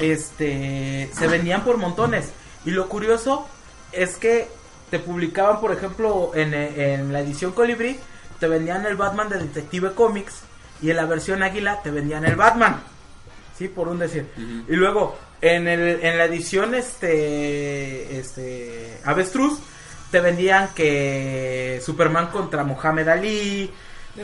este 0.00 1.10
se 1.14 1.26
vendían 1.28 1.62
por 1.64 1.76
montones 1.78 2.30
y 2.64 2.70
lo 2.70 2.88
curioso 2.88 3.46
es 3.92 4.16
que 4.16 4.48
te 4.90 4.98
publicaban 4.98 5.60
por 5.60 5.72
ejemplo 5.72 6.32
en, 6.34 6.54
en 6.54 7.12
la 7.12 7.20
edición 7.20 7.52
colibrí 7.52 7.98
te 8.38 8.48
vendían 8.48 8.86
el 8.86 8.96
Batman 8.96 9.28
de 9.28 9.38
Detective 9.38 9.92
Comics 9.92 10.42
y 10.82 10.90
en 10.90 10.96
la 10.96 11.06
versión 11.06 11.42
Águila 11.42 11.80
te 11.82 11.90
vendían 11.90 12.24
el 12.24 12.36
Batman 12.36 12.82
sí 13.56 13.68
por 13.68 13.88
un 13.88 13.98
decir. 13.98 14.26
Y 14.68 14.74
luego 14.74 15.16
en 15.40 15.68
el 15.68 16.04
en 16.04 16.18
la 16.18 16.24
edición 16.24 16.74
este 16.74 18.18
este 18.18 19.00
Avestruz 19.04 19.58
te 20.10 20.20
vendían 20.20 20.68
que 20.74 21.80
Superman 21.84 22.28
contra 22.28 22.64
Mohamed 22.64 23.08
Ali 23.08 23.70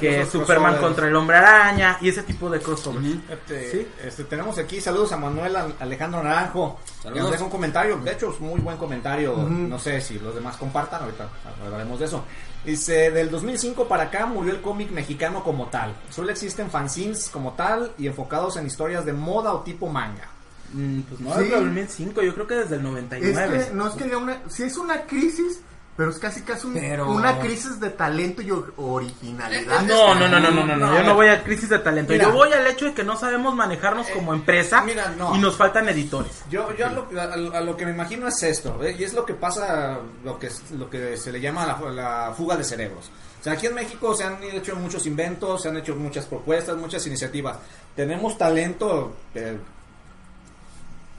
que 0.01 0.27
Superman 0.27 0.73
crossovers. 0.73 0.81
contra 0.81 1.09
el 1.09 1.17
Hombre 1.17 1.37
Araña 1.37 1.99
y 2.01 2.09
ese 2.09 2.23
tipo 2.23 2.49
de 2.51 2.61
crossovers 2.61 3.07
Ujú. 3.07 3.21
Este, 3.31 3.71
Sí. 3.71 3.89
este, 4.05 4.25
tenemos 4.25 4.59
aquí 4.59 4.81
saludos 4.81 5.13
a 5.13 5.17
Manuel 5.17 5.55
Al- 5.57 5.75
Alejandro 5.81 6.23
Naranjo. 6.23 6.79
Que 6.85 7.03
Saludos. 7.05 7.23
nos 7.23 7.31
deja 7.33 7.45
un 7.45 7.51
comentario. 7.51 7.97
De 7.99 8.13
hecho, 8.13 8.33
es 8.33 8.41
muy 8.41 8.61
buen 8.61 8.77
comentario. 8.77 9.33
Ujú. 9.35 9.49
No 9.51 9.79
sé 9.79 10.01
si 10.01 10.19
los 10.19 10.35
demás 10.35 10.57
compartan. 10.57 11.03
Ahorita 11.03 11.29
hablaremos 11.65 11.99
de 11.99 12.07
eso. 12.07 12.25
Dice: 12.65 13.11
Del 13.11 13.31
2005 13.31 13.87
para 13.89 14.05
acá 14.05 14.27
murió 14.27 14.53
el 14.53 14.61
cómic 14.61 14.91
mexicano 14.91 15.43
como 15.43 15.67
tal. 15.67 15.95
Solo 16.11 16.31
existen 16.31 16.71
fanzines 16.71 17.29
como 17.29 17.53
tal 17.55 17.93
y 17.99 18.07
enfocados 18.07 18.57
en 18.57 18.67
historias 18.67 19.05
de 19.05 19.13
moda 19.13 19.53
o 19.53 19.61
tipo 19.63 19.89
manga. 19.89 20.29
Mm, 20.73 21.01
pues 21.01 21.21
no, 21.21 21.35
Sí. 21.35 21.41
desde 21.41 21.57
el 21.59 21.65
2005, 21.67 22.23
yo 22.23 22.33
creo 22.35 22.47
que 22.47 22.55
desde 22.55 22.77
el 22.77 22.81
Es 22.81 22.85
99. 22.87 23.67
que 23.69 23.75
no 23.75 23.89
es 23.89 23.95
que 23.95 24.05
haya 24.05 24.17
una, 24.17 24.39
sí 24.49 24.63
es 24.63 24.77
una 24.79 25.03
crisis, 25.03 25.61
pero 25.97 26.11
es 26.11 26.19
casi 26.19 26.41
casi 26.43 26.67
un- 26.67 26.73
Pero- 26.75 27.11
una 27.11 27.39
crisis 27.39 27.79
de 27.79 27.91
talento 27.91 28.41
y 28.43 28.51
or- 28.51 28.73
originalidad. 28.79 29.83
No, 29.83 30.15
no, 30.15 30.27
no, 30.29 30.41
no, 30.41 30.51
no, 30.51 30.65
no, 30.65 30.77
no, 30.77 30.97
yo 30.97 31.03
no 31.03 31.15
voy 31.15 31.29
a 31.29 31.43
crisis 31.45 31.69
de 31.69 31.79
talento. 31.81 32.13
Mira. 32.13 32.25
yo 32.25 32.33
voy 32.33 32.51
al 32.53 32.67
hecho 32.67 32.87
de 32.87 32.95
que 32.95 33.05
no 33.05 33.17
sabemos 33.17 33.55
manejarnos 33.55 34.09
como 34.09 34.33
empresa 34.33 34.83
mira, 34.83 35.11
no. 35.19 35.37
y 35.37 35.39
nos 35.39 35.57
faltan 35.57 35.89
editores. 35.91 36.45
Yo, 36.51 36.75
yo 36.77 36.87
a, 36.87 36.91
lo, 36.91 37.09
a- 37.21 37.59
a 37.59 37.61
lo 37.61 37.77
que 37.77 37.85
me 37.85 37.93
imagino 37.93 38.27
es 38.27 38.43
esto, 38.43 38.83
¿eh? 38.83 38.97
y 38.99 39.05
es 39.05 39.13
lo 39.13 39.27
que 39.27 39.35
pasa, 39.35 39.99
lo 40.25 40.39
que, 40.39 40.51
lo 40.79 40.89
que 40.89 41.17
se 41.19 41.31
le 41.31 41.41
llama 41.41 41.67
la, 41.67 41.91
la 41.91 42.33
fuga 42.35 42.57
de 42.57 42.65
cerebros. 42.65 43.11
O 43.41 43.45
sea, 43.45 43.53
aquí 43.55 43.67
en 43.67 43.75
México 43.75 44.15
se 44.15 44.25
han 44.25 44.43
hecho 44.45 44.75
muchos 44.77 45.05
inventos, 45.07 45.61
se 45.63 45.69
han 45.69 45.77
hecho 45.77 45.95
muchas 45.97 46.25
propuestas, 46.27 46.77
muchas 46.77 47.07
iniciativas. 47.07 47.59
Tenemos 47.97 48.39
talento 48.39 49.17
eh, 49.35 49.59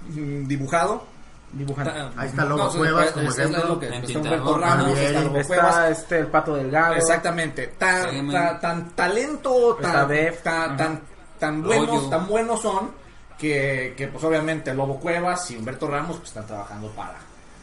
mm, 0.09 0.47
dibujado. 0.47 1.05
Dibujando. 1.53 2.11
Ahí 2.17 2.27
está 2.29 2.45
Lobo 2.45 2.71
sí, 2.71 2.77
Cuevas, 2.79 3.11
como 3.11 3.29
es- 3.29 3.37
ejemplo. 3.37 3.61
es 3.63 3.69
lo 3.69 3.79
que- 3.79 3.87
está 3.95 4.19
Humberto 4.19 4.57
Ramos, 4.57 4.97
está 4.97 5.21
Lobo 5.21 5.31
Cuevas. 5.43 5.67
Está 5.69 5.89
este 5.89 6.19
el 6.19 6.27
pato 6.27 6.55
delgado. 6.55 6.95
Exactamente. 6.95 7.67
Tan, 7.77 8.09
Sí, 8.09 8.21
man. 8.23 8.59
tan, 8.59 8.89
talento, 8.95 9.77
tan, 9.81 10.07
Bev. 10.07 10.41
tan, 10.41 11.01
tan, 11.39 11.61
buenos, 11.63 12.09
tan 12.09 12.27
buenos 12.27 12.61
son 12.61 12.91
que, 13.37 13.93
que 13.97 14.07
pues 14.07 14.23
obviamente 14.23 14.73
Lobo 14.73 14.99
Cuevas 14.99 15.49
y 15.51 15.57
Humberto 15.57 15.87
Ramos 15.87 16.17
pues 16.17 16.29
están 16.29 16.47
trabajando 16.47 16.89
para, 16.91 17.15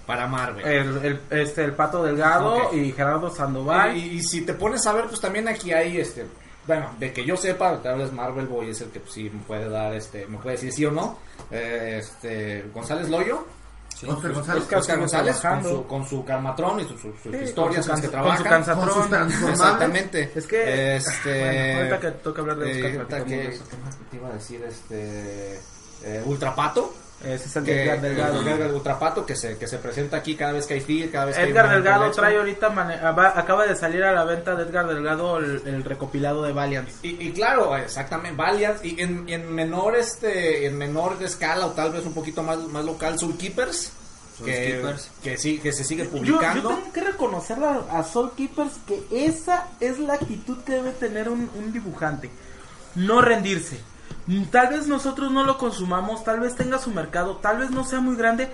para 0.07 0.26
Marvel. 0.29 0.64
El, 0.66 1.05
el- 1.05 1.20
este, 1.40 1.64
el 1.64 1.72
Pato 1.72 2.03
Delgado 2.05 2.66
Ok. 2.68 2.74
y 2.74 2.92
Gerardo 2.92 3.29
Sandoval. 3.31 3.96
Y, 3.96 4.00
y 4.18 4.22
si 4.22 4.42
te 4.42 4.55
pones 4.55 4.87
a 4.87 4.92
ver, 4.92 5.07
pues 5.07 5.20
también 5.20 5.48
aquí 5.48 5.72
hay, 5.72 5.98
este, 5.98 6.26
bueno, 6.66 6.90
de 6.98 7.12
que 7.12 7.24
yo 7.24 7.37
sepa, 7.37 7.81
tal 7.83 7.98
vez 7.98 8.12
Marvel 8.12 8.46
Boy 8.46 8.70
es 8.70 8.81
el 8.83 8.90
que 8.90 9.00
pues, 9.00 9.12
sí 9.14 9.31
me 9.33 9.40
puede 9.42 9.68
dar, 9.68 9.92
este, 9.94 10.26
me 10.26 10.38
puede 10.38 10.57
decir 10.57 10.72
sí 10.72 10.85
o 10.85 10.90
no. 10.92 11.18
Eh, 11.50 11.96
este, 12.00 12.66
González 12.74 13.09
Loyo, 13.09 13.46
Oscar 14.09 14.33
González. 14.33 14.63
Oscar 14.63 14.79
Oscar 14.79 14.99
González, 14.99 15.41
con 15.41 15.63
su, 15.65 15.87
con 15.87 16.07
su 16.07 16.25
y 16.81 16.85
sus 16.85 17.01
Sí, 17.01 17.29
historias 17.45 17.87
con 17.87 17.97
su, 17.97 18.03
que 18.03 18.17
con 18.17 18.37
su 18.37 18.45
cansatrón. 18.45 18.89
Con 18.89 18.95
sus 18.95 19.11
transformables. 19.11 19.61
Exactamente. 19.61 20.33
Es 20.35 20.47
que, 20.47 20.97
este, 20.97 21.41
bueno, 21.41 21.79
ahorita 21.79 22.01
que 22.01 22.11
toca 22.23 22.41
hablar 22.41 22.57
de 22.59 22.71
eh, 22.71 22.75
Oscar, 22.75 22.85
ahorita 22.85 23.07
platicamos 23.09 23.29
que, 23.29 23.37
de 23.37 23.55
eso. 23.55 23.65
¿qué 23.71 23.77
más 23.77 23.97
te 24.11 24.17
iba 24.17 24.29
a 24.29 24.33
decir? 24.33 24.65
Este, 24.65 25.61
eh, 26.05 26.23
Ultrapato. 26.25 26.95
Ese 27.22 27.46
es 27.48 27.56
el 27.56 27.64
Que, 27.64 27.74
de 27.74 27.83
Edgar 27.85 28.00
Delgado. 28.00 28.40
Edgar 28.42 28.72
Ultrapato 28.72 29.26
que 29.26 29.37
se, 29.37 29.59
que 29.59 29.66
se 29.66 29.76
presenta 29.76 30.16
aquí 30.16 30.37
cada 30.37 30.52
vez 30.52 30.66
que 30.66 30.74
hay 30.74 30.80
feed, 30.80 31.11
cada 31.12 31.26
vez 31.26 31.37
que 31.37 31.42
hay 31.42 31.50
Edgar 31.50 31.66
evento 31.66 31.83
Delgado 31.85 32.04
de 32.06 32.11
trae 32.12 32.37
ahorita, 32.38 32.70
mane- 32.70 32.98
ah, 33.02 33.11
va- 33.12 33.38
acaba 33.38 33.66
de 33.66 33.76
salir 33.76 34.02
a 34.04 34.12
la 34.12 34.24
venta 34.24 34.54
de 34.54 34.62
Edgar 34.62 34.87
Delgado 34.87 35.37
el, 35.37 35.61
el 35.66 35.85
recopilado 35.85 36.42
de 36.42 36.52
Valiant. 36.52 36.88
Y, 37.02 37.09
y 37.28 37.33
claro, 37.33 37.76
exactamente, 37.76 38.37
Valiant 38.37 38.83
y 38.85 39.00
en, 39.02 39.28
y 39.28 39.35
en 39.35 39.52
menor 39.52 39.96
este 39.96 40.64
en 40.66 40.78
menor 40.78 41.18
escala 41.20 41.66
o 41.66 41.70
tal 41.72 41.92
vez 41.92 42.06
un 42.06 42.14
poquito 42.14 42.42
más, 42.42 42.56
más 42.68 42.85
local 42.87 43.18
Soul 43.18 43.37
Keepers 43.37 43.92
Soul 44.38 44.48
que, 44.48 44.72
Keepers. 44.80 45.11
que 45.22 45.37
sí 45.37 45.59
que 45.59 45.72
se 45.74 45.85
sigue 45.85 46.04
Yo, 46.04 46.11
publicando. 46.11 46.62
yo 46.70 46.76
tengo 46.76 46.92
que 46.94 47.00
reconocerle 47.02 47.66
a, 47.66 47.98
a 47.98 48.02
Soul 48.02 48.30
Keepers 48.35 48.72
que 48.87 49.02
esa 49.11 49.66
es 49.80 49.98
la 49.98 50.14
actitud 50.14 50.56
que 50.64 50.72
debe 50.72 50.92
tener 50.92 51.28
un, 51.28 51.50
un 51.54 51.70
dibujante. 51.70 52.30
No 52.94 53.20
rendirse. 53.20 53.78
Mm, 54.27 54.44
Tal 54.44 54.68
vez 54.68 54.87
nosotros 54.87 55.31
no 55.33 55.44
lo 55.44 55.59
consumamos, 55.59 56.23
tal 56.25 56.40
vez 56.40 56.55
tenga 56.57 56.79
su 56.79 56.90
mercado, 56.90 57.37
tal 57.38 57.59
vez 57.59 57.70
no 57.70 57.85
sea 57.85 58.01
muy 58.01 58.16
grande, 58.16 58.49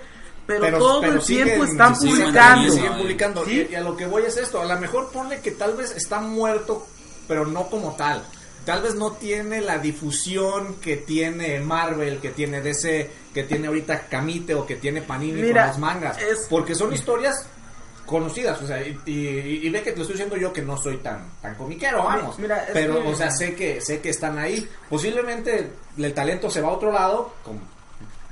pero, 0.45 0.77
todo 0.77 1.03
el 1.03 1.19
tiempo 1.19 1.65
están 1.65 1.95
siguen 1.95 2.15
publicando. 2.21 2.39
manteniendo, 2.39 2.73
siguen 2.75 2.91
¿no? 2.91 2.97
publicando. 2.99 3.45
Sí. 3.45 3.67
Y, 3.69 3.73
y 3.73 3.75
a 3.75 3.81
lo 3.81 3.97
que 3.97 4.05
voy 4.05 4.23
es 4.23 4.37
esto, 4.37 4.61
a 4.61 4.65
lo 4.65 4.79
mejor 4.79 5.11
ponle 5.11 5.41
que 5.41 5.51
tal 5.51 5.75
vez 5.75 5.91
está 5.91 6.19
muerto, 6.19 6.87
pero 7.27 7.45
no 7.45 7.67
como 7.69 7.95
tal. 7.95 8.23
Tal 8.65 8.81
vez 8.81 8.95
no 8.95 9.11
tiene 9.13 9.61
la 9.61 9.77
difusión 9.77 10.75
que 10.81 10.97
tiene 10.97 11.59
Marvel, 11.61 12.19
que 12.19 12.29
tiene 12.31 12.61
DC, 12.61 13.09
que 13.33 13.43
tiene 13.43 13.67
ahorita 13.67 14.07
Camite 14.07 14.55
o 14.55 14.65
que 14.65 14.75
tiene 14.75 15.01
Panini 15.01 15.41
Mira, 15.41 15.61
con 15.63 15.67
las 15.69 15.79
mangas. 15.79 16.17
es- 16.21 16.47
Porque 16.49 16.75
son 16.75 16.93
historias 16.93 17.45
conocidas, 18.07 18.59
o 18.61 18.65
sea, 18.65 18.81
y, 18.81 18.97
y- 19.05 19.67
y 19.67 19.69
ve 19.69 19.83
que 19.83 19.91
te 19.91 19.97
lo 19.97 20.01
estoy 20.01 20.13
diciendo 20.15 20.35
yo 20.37 20.51
que 20.51 20.63
no 20.63 20.75
soy 20.77 20.97
tan 20.97 21.29
tan 21.41 21.53
comiquero, 21.53 22.03
vamos. 22.03 22.39
Mira, 22.39 22.65
pero 22.73 23.03
que- 23.03 23.09
o 23.09 23.15
sea, 23.15 23.29
sé 23.29 23.53
que 23.53 23.79
sé 23.81 24.01
que 24.01 24.09
están 24.09 24.39
ahí. 24.39 24.67
Posiblemente 24.89 25.69
el 25.97 26.13
talento 26.15 26.49
se 26.49 26.61
va 26.61 26.69
a 26.69 26.71
otro 26.71 26.91
lado, 26.91 27.33
como, 27.43 27.59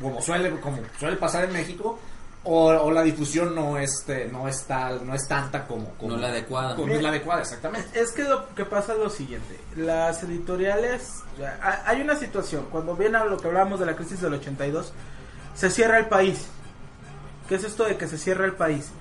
como 0.02 0.22
suele 0.22 0.50
como 0.60 0.80
suele 1.00 1.18
pasar 1.18 1.44
en 1.46 1.54
México. 1.54 2.00
O, 2.48 2.68
o 2.68 2.92
la 2.92 3.02
difusión 3.02 3.56
no 3.56 3.80
este 3.80 4.26
no 4.28 4.48
es 4.48 4.66
tal 4.68 5.04
no 5.04 5.16
es 5.16 5.28
tanta 5.28 5.66
como, 5.66 5.90
como 5.96 6.12
No 6.12 6.18
la 6.22 6.28
adecuada. 6.28 6.76
como 6.76 6.90
no 6.90 6.94
es 6.94 7.02
la 7.02 7.10
adecuada 7.10 7.42
exactamente 7.42 8.00
Es 8.00 8.12
que 8.12 8.22
lo 8.24 8.54
que 8.54 8.66
pasa 8.66 8.94
es 8.94 9.00
lo 9.00 9.10
siguiente, 9.10 9.60
las 9.76 10.22
editoriales, 10.22 11.24
hay 11.86 12.02
una 12.02 12.16
situación, 12.16 12.68
cuando 12.72 12.96
viene 12.96 13.18
a 13.18 13.26
lo 13.26 13.38
que 13.38 13.48
hablábamos 13.48 13.80
de 13.80 13.88
la 13.88 13.96
crisis 13.96 14.22
del 14.22 14.36
82, 14.36 14.94
se 15.56 15.72
cierra 15.72 15.98
el 15.98 16.06
país. 16.06 16.46
¿Qué 17.50 17.56
es 17.56 17.64
esto 17.64 17.84
de 17.86 17.98
que 17.98 18.08
se 18.08 18.20
cierra 18.20 18.46
el 18.46 18.54
país? 18.54 18.92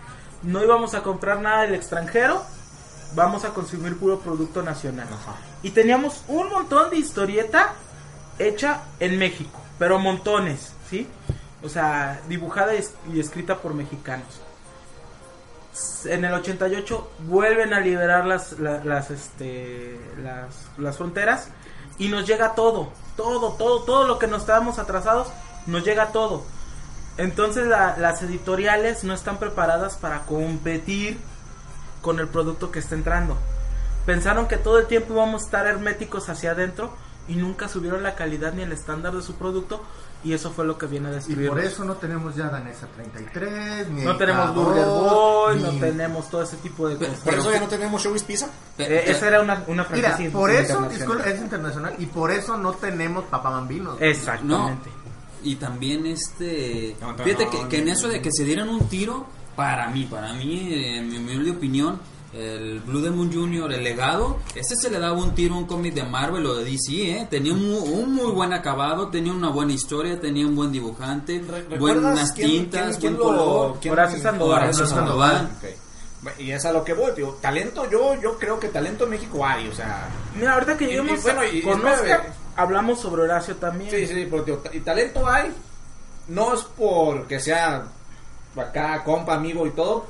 No 0.45 0.63
íbamos 0.63 0.95
a 0.95 1.03
comprar 1.03 1.41
nada 1.41 1.63
del 1.63 1.75
extranjero, 1.75 2.43
vamos 3.15 3.45
a 3.45 3.51
consumir 3.51 3.99
puro 3.99 4.19
producto 4.21 4.63
nacional. 4.63 5.07
Y 5.63 5.71
teníamos 5.71 6.23
un 6.29 6.49
montón 6.51 6.91
de 6.91 6.97
historieta 6.97 7.73
hecha 8.39 8.83
en 9.01 9.19
México, 9.19 9.59
pero 9.79 9.99
montones, 9.99 10.73
¿sí? 10.91 11.09
O 11.63 11.69
sea, 11.69 12.21
dibujada 12.29 12.75
y 12.75 12.79
es- 12.79 12.95
y 13.13 13.21
escrita 13.21 13.59
por 13.59 13.73
mexicanos. 13.75 14.27
En 16.05 16.25
el 16.25 16.33
88 16.35 17.11
vuelven 17.21 17.73
a 17.75 17.81
liberar 17.81 18.27
las, 18.27 18.53
la- 18.61 18.85
las, 18.85 19.11
este, 19.11 19.99
las, 20.23 20.67
las 20.79 20.97
fronteras 20.99 21.49
y 21.99 22.09
nos 22.09 22.27
llega 22.27 22.55
todo, 22.55 22.91
todo, 23.17 23.53
todo, 23.55 23.83
todo 23.85 24.07
lo 24.07 24.19
que 24.19 24.27
nos 24.27 24.43
estábamos 24.43 24.79
atrasados, 24.79 25.29
nos 25.67 25.83
llega 25.85 26.09
todo. 26.13 26.45
Entonces 27.17 27.67
la- 27.67 27.97
las 27.99 28.23
editoriales 28.23 29.05
no 29.05 29.15
están 29.15 29.39
preparadas 29.39 29.97
para 29.97 30.23
competir 30.23 31.19
con 32.03 32.19
el 32.21 32.29
producto 32.29 32.71
que 32.71 32.81
está 32.81 32.95
entrando. 32.95 33.37
Pensaron 34.07 34.49
que 34.49 34.57
todo 34.57 34.79
el 34.79 34.87
tiempo 34.87 35.15
íbamos 35.15 35.43
a 35.43 35.45
estar 35.47 35.67
herméticos 35.67 36.29
hacia 36.29 36.51
adentro 36.51 36.93
y 37.27 37.37
nunca 37.37 37.69
subieron 37.69 38.03
la 38.03 38.15
calidad 38.17 38.53
ni 38.53 38.63
el 38.63 38.73
estándar 38.73 39.15
de 39.15 39.23
su 39.23 39.35
producto 39.37 39.83
y 40.23 40.33
eso 40.35 40.51
fue 40.51 40.67
lo 40.67 40.77
que 40.77 40.87
viene 40.87 41.09
a 41.09 41.13
Y 41.13 41.15
destruir. 41.15 41.49
por 41.49 41.61
eso 41.61 41.85
no 41.85 41.95
tenemos 41.95 42.35
ya 42.35 42.49
Danesa 42.49 42.87
33, 42.89 43.89
ni 43.89 44.03
no 44.03 44.17
tenemos 44.17 44.51
K2, 44.51 44.55
Burger 44.55 44.85
Boy, 44.85 45.57
ni- 45.57 45.63
no 45.63 45.71
tenemos 45.81 46.29
todo 46.31 46.43
ese 46.43 46.57
tipo 46.59 46.89
de 46.89 46.97
cosas. 46.97 47.21
por 47.21 47.35
eso 47.35 47.53
ya 47.53 47.61
no 47.61 47.69
tenemos 47.69 48.03
Showbiz 48.03 48.25
Pizza 48.25 48.47
Eh, 48.47 48.87
pe- 48.87 49.11
esa 49.11 49.29
era 49.29 49.41
una, 49.41 49.63
una 49.67 49.87
Mira, 49.91 50.11
franquicia 50.11 50.33
por 50.33 50.51
eso, 50.51 50.61
internacional. 50.75 50.91
disculpa, 50.99 51.31
es 51.31 51.41
internacional, 51.41 51.95
y 51.99 52.07
por 52.07 52.31
eso 52.31 52.57
no 52.59 52.73
tenemos 52.73 53.25
papamambinos. 53.25 53.97
Exactamente. 54.01 54.91
Y 55.45 55.57
también 55.57 56.07
este... 56.07 56.97
No, 57.01 57.13
no, 57.13 57.23
fíjate 57.25 57.45
no, 57.45 57.51
que, 57.51 57.63
no, 57.63 57.69
que 57.69 57.79
en 57.79 57.89
eso 57.89 58.09
de 58.09 58.21
que 58.23 58.33
se 58.33 58.45
dieran 58.45 58.69
un 58.69 58.89
tiro, 58.89 59.27
para 59.57 59.89
mí, 59.89 60.05
para 60.11 60.33
mí, 60.33 60.69
en 60.73 61.09
mi 61.11 61.19
humilde 61.19 61.51
opinión, 61.53 62.01
el 62.33 62.81
Blue 62.81 63.01
Demon 63.01 63.33
Jr., 63.33 63.73
el 63.73 63.85
legado, 63.85 64.39
ese 64.57 64.75
se 64.75 64.91
le 64.91 64.99
daba 64.99 65.13
un 65.17 65.35
tiro 65.37 65.55
a 65.55 65.59
un 65.59 65.67
cómic 65.67 65.95
de 65.95 66.03
Marvel 66.03 66.45
o 66.47 66.55
de 66.57 66.65
DC, 66.65 66.93
¿eh? 67.19 67.27
Tenía 67.31 67.53
un, 67.53 67.71
mu- 67.71 67.79
un 67.85 68.13
muy 68.15 68.33
buen 68.33 68.53
acabado, 68.53 69.09
tenía 69.09 69.33
una 69.33 69.51
buena 69.51 69.73
historia, 69.73 70.19
tenía 70.21 70.45
un 70.47 70.57
buen 70.57 70.73
dibujante, 70.73 71.39
¿Recuerdas 71.47 71.79
buenas 71.79 72.33
quién- 72.33 72.49
tintas, 72.51 72.97
quién- 72.97 73.01
quién 73.01 73.17
buen 73.23 73.37
lo- 73.37 73.45
color. 73.45 73.79
quién- 73.81 73.93
Horacio 73.93 74.21
Sandoval. 74.21 74.63
Horacio 74.65 74.87
Sandoval. 74.87 75.51
Ok. 75.59 76.41
Y 76.41 76.51
es 76.53 76.65
a 76.65 76.73
lo 76.73 76.83
que 76.83 76.95
voy, 76.95 77.13
tío. 77.15 77.37
Talento, 77.41 77.89
yo, 77.91 78.19
yo 78.21 78.39
creo 78.39 78.59
que 78.59 78.69
talento 78.69 79.05
en 79.05 79.11
México 79.11 79.47
hay, 79.47 79.69
o 79.69 79.75
sea. 79.75 80.09
Mira, 80.35 80.55
ahorita 80.55 80.77
que 80.79 80.85
Y- 80.85 80.89
y 80.89 80.91
lleguemos 80.93 81.23
bueno, 81.23 81.41
y- 81.45 81.61
con 81.63 81.75
espérame. 81.87 82.01
Oscar, 82.01 82.35
hablamos 82.57 83.01
sobre 83.01 83.23
Horacio 83.23 83.57
también. 83.57 83.91
Sí, 83.91 84.07
sí, 84.07 84.27
tío, 84.45 84.63
y 84.73 84.81
talento 84.81 85.29
hay. 85.29 85.53
No 86.29 86.55
es 86.55 86.63
porque 86.63 87.39
sea 87.41 87.85
acá 88.57 89.03
compa, 89.05 89.35
amigo 89.35 89.67
y 89.67 89.71
todo. 89.71 90.07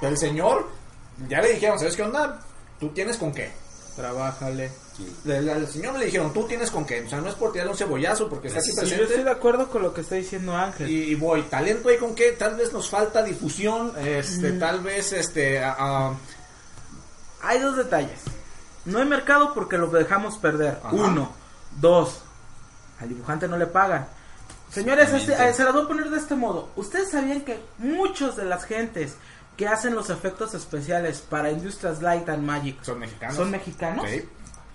Pero 0.00 0.12
el 0.12 0.18
señor, 0.18 0.68
ya 1.28 1.40
le 1.40 1.52
dijeron, 1.54 1.78
¿sabes 1.78 1.94
qué 1.96 2.02
onda? 2.02 2.40
Tú 2.80 2.88
tienes 2.90 3.16
con 3.16 3.32
qué. 3.32 3.52
Trabájale. 3.96 4.72
Le- 5.24 5.42
le- 5.42 5.52
Al 5.52 5.68
señor 5.68 5.96
le 5.98 6.06
dijeron, 6.06 6.32
tú 6.32 6.44
tienes 6.46 6.70
con 6.70 6.84
qué. 6.84 7.02
O 7.04 7.08
sea, 7.08 7.20
no 7.20 7.28
es 7.28 7.34
por 7.36 7.52
tirarle 7.52 7.72
un 7.72 7.78
cebollazo 7.78 8.28
porque 8.28 8.48
está 8.48 8.58
aquí 8.60 8.70
Sí, 8.70 8.74
yo 8.76 8.82
estoy 8.82 8.98
presente. 8.98 9.24
de 9.24 9.30
acuerdo 9.30 9.68
con 9.70 9.82
lo 9.82 9.94
que 9.94 10.00
está 10.00 10.16
diciendo 10.16 10.56
Ángel. 10.56 10.88
Y, 10.90 11.02
y 11.10 11.14
voy, 11.14 11.42
talento 11.42 11.88
hay 11.88 11.98
con 11.98 12.14
qué. 12.14 12.32
Tal 12.32 12.56
vez 12.56 12.72
nos 12.72 12.90
falta 12.90 13.22
difusión. 13.22 13.92
Este, 13.98 14.52
Mm. 14.52 14.58
tal 14.58 14.80
vez, 14.80 15.12
este, 15.12 15.62
Hay 17.42 17.58
dos 17.60 17.76
detalles. 17.76 18.20
No 18.84 18.98
hay 18.98 19.06
mercado 19.06 19.52
porque 19.54 19.78
lo 19.78 19.86
dejamos 19.88 20.38
perder. 20.38 20.78
Ajá. 20.82 20.94
Uno. 20.94 21.32
Dos. 21.80 22.20
Al 23.00 23.08
dibujante 23.08 23.48
no 23.48 23.56
le 23.56 23.66
pagan. 23.66 24.06
Señores, 24.70 25.12
este, 25.12 25.32
eh, 25.32 25.52
se 25.52 25.64
las 25.64 25.72
voy 25.72 25.84
a 25.84 25.88
poner 25.88 26.10
de 26.10 26.18
este 26.18 26.34
modo. 26.34 26.68
¿Ustedes 26.76 27.10
sabían 27.10 27.42
que 27.42 27.60
muchos 27.78 28.36
de 28.36 28.44
las 28.44 28.64
gentes 28.64 29.14
que 29.56 29.68
hacen 29.68 29.94
los 29.94 30.10
efectos 30.10 30.52
especiales 30.54 31.20
para 31.20 31.50
Industrias 31.50 32.02
Light 32.02 32.28
and 32.28 32.44
Magic 32.44 32.82
son 32.82 32.98
mexicanos. 32.98 33.36
son 33.36 33.50
mexicanos? 33.50 34.04
Sí, 34.08 34.28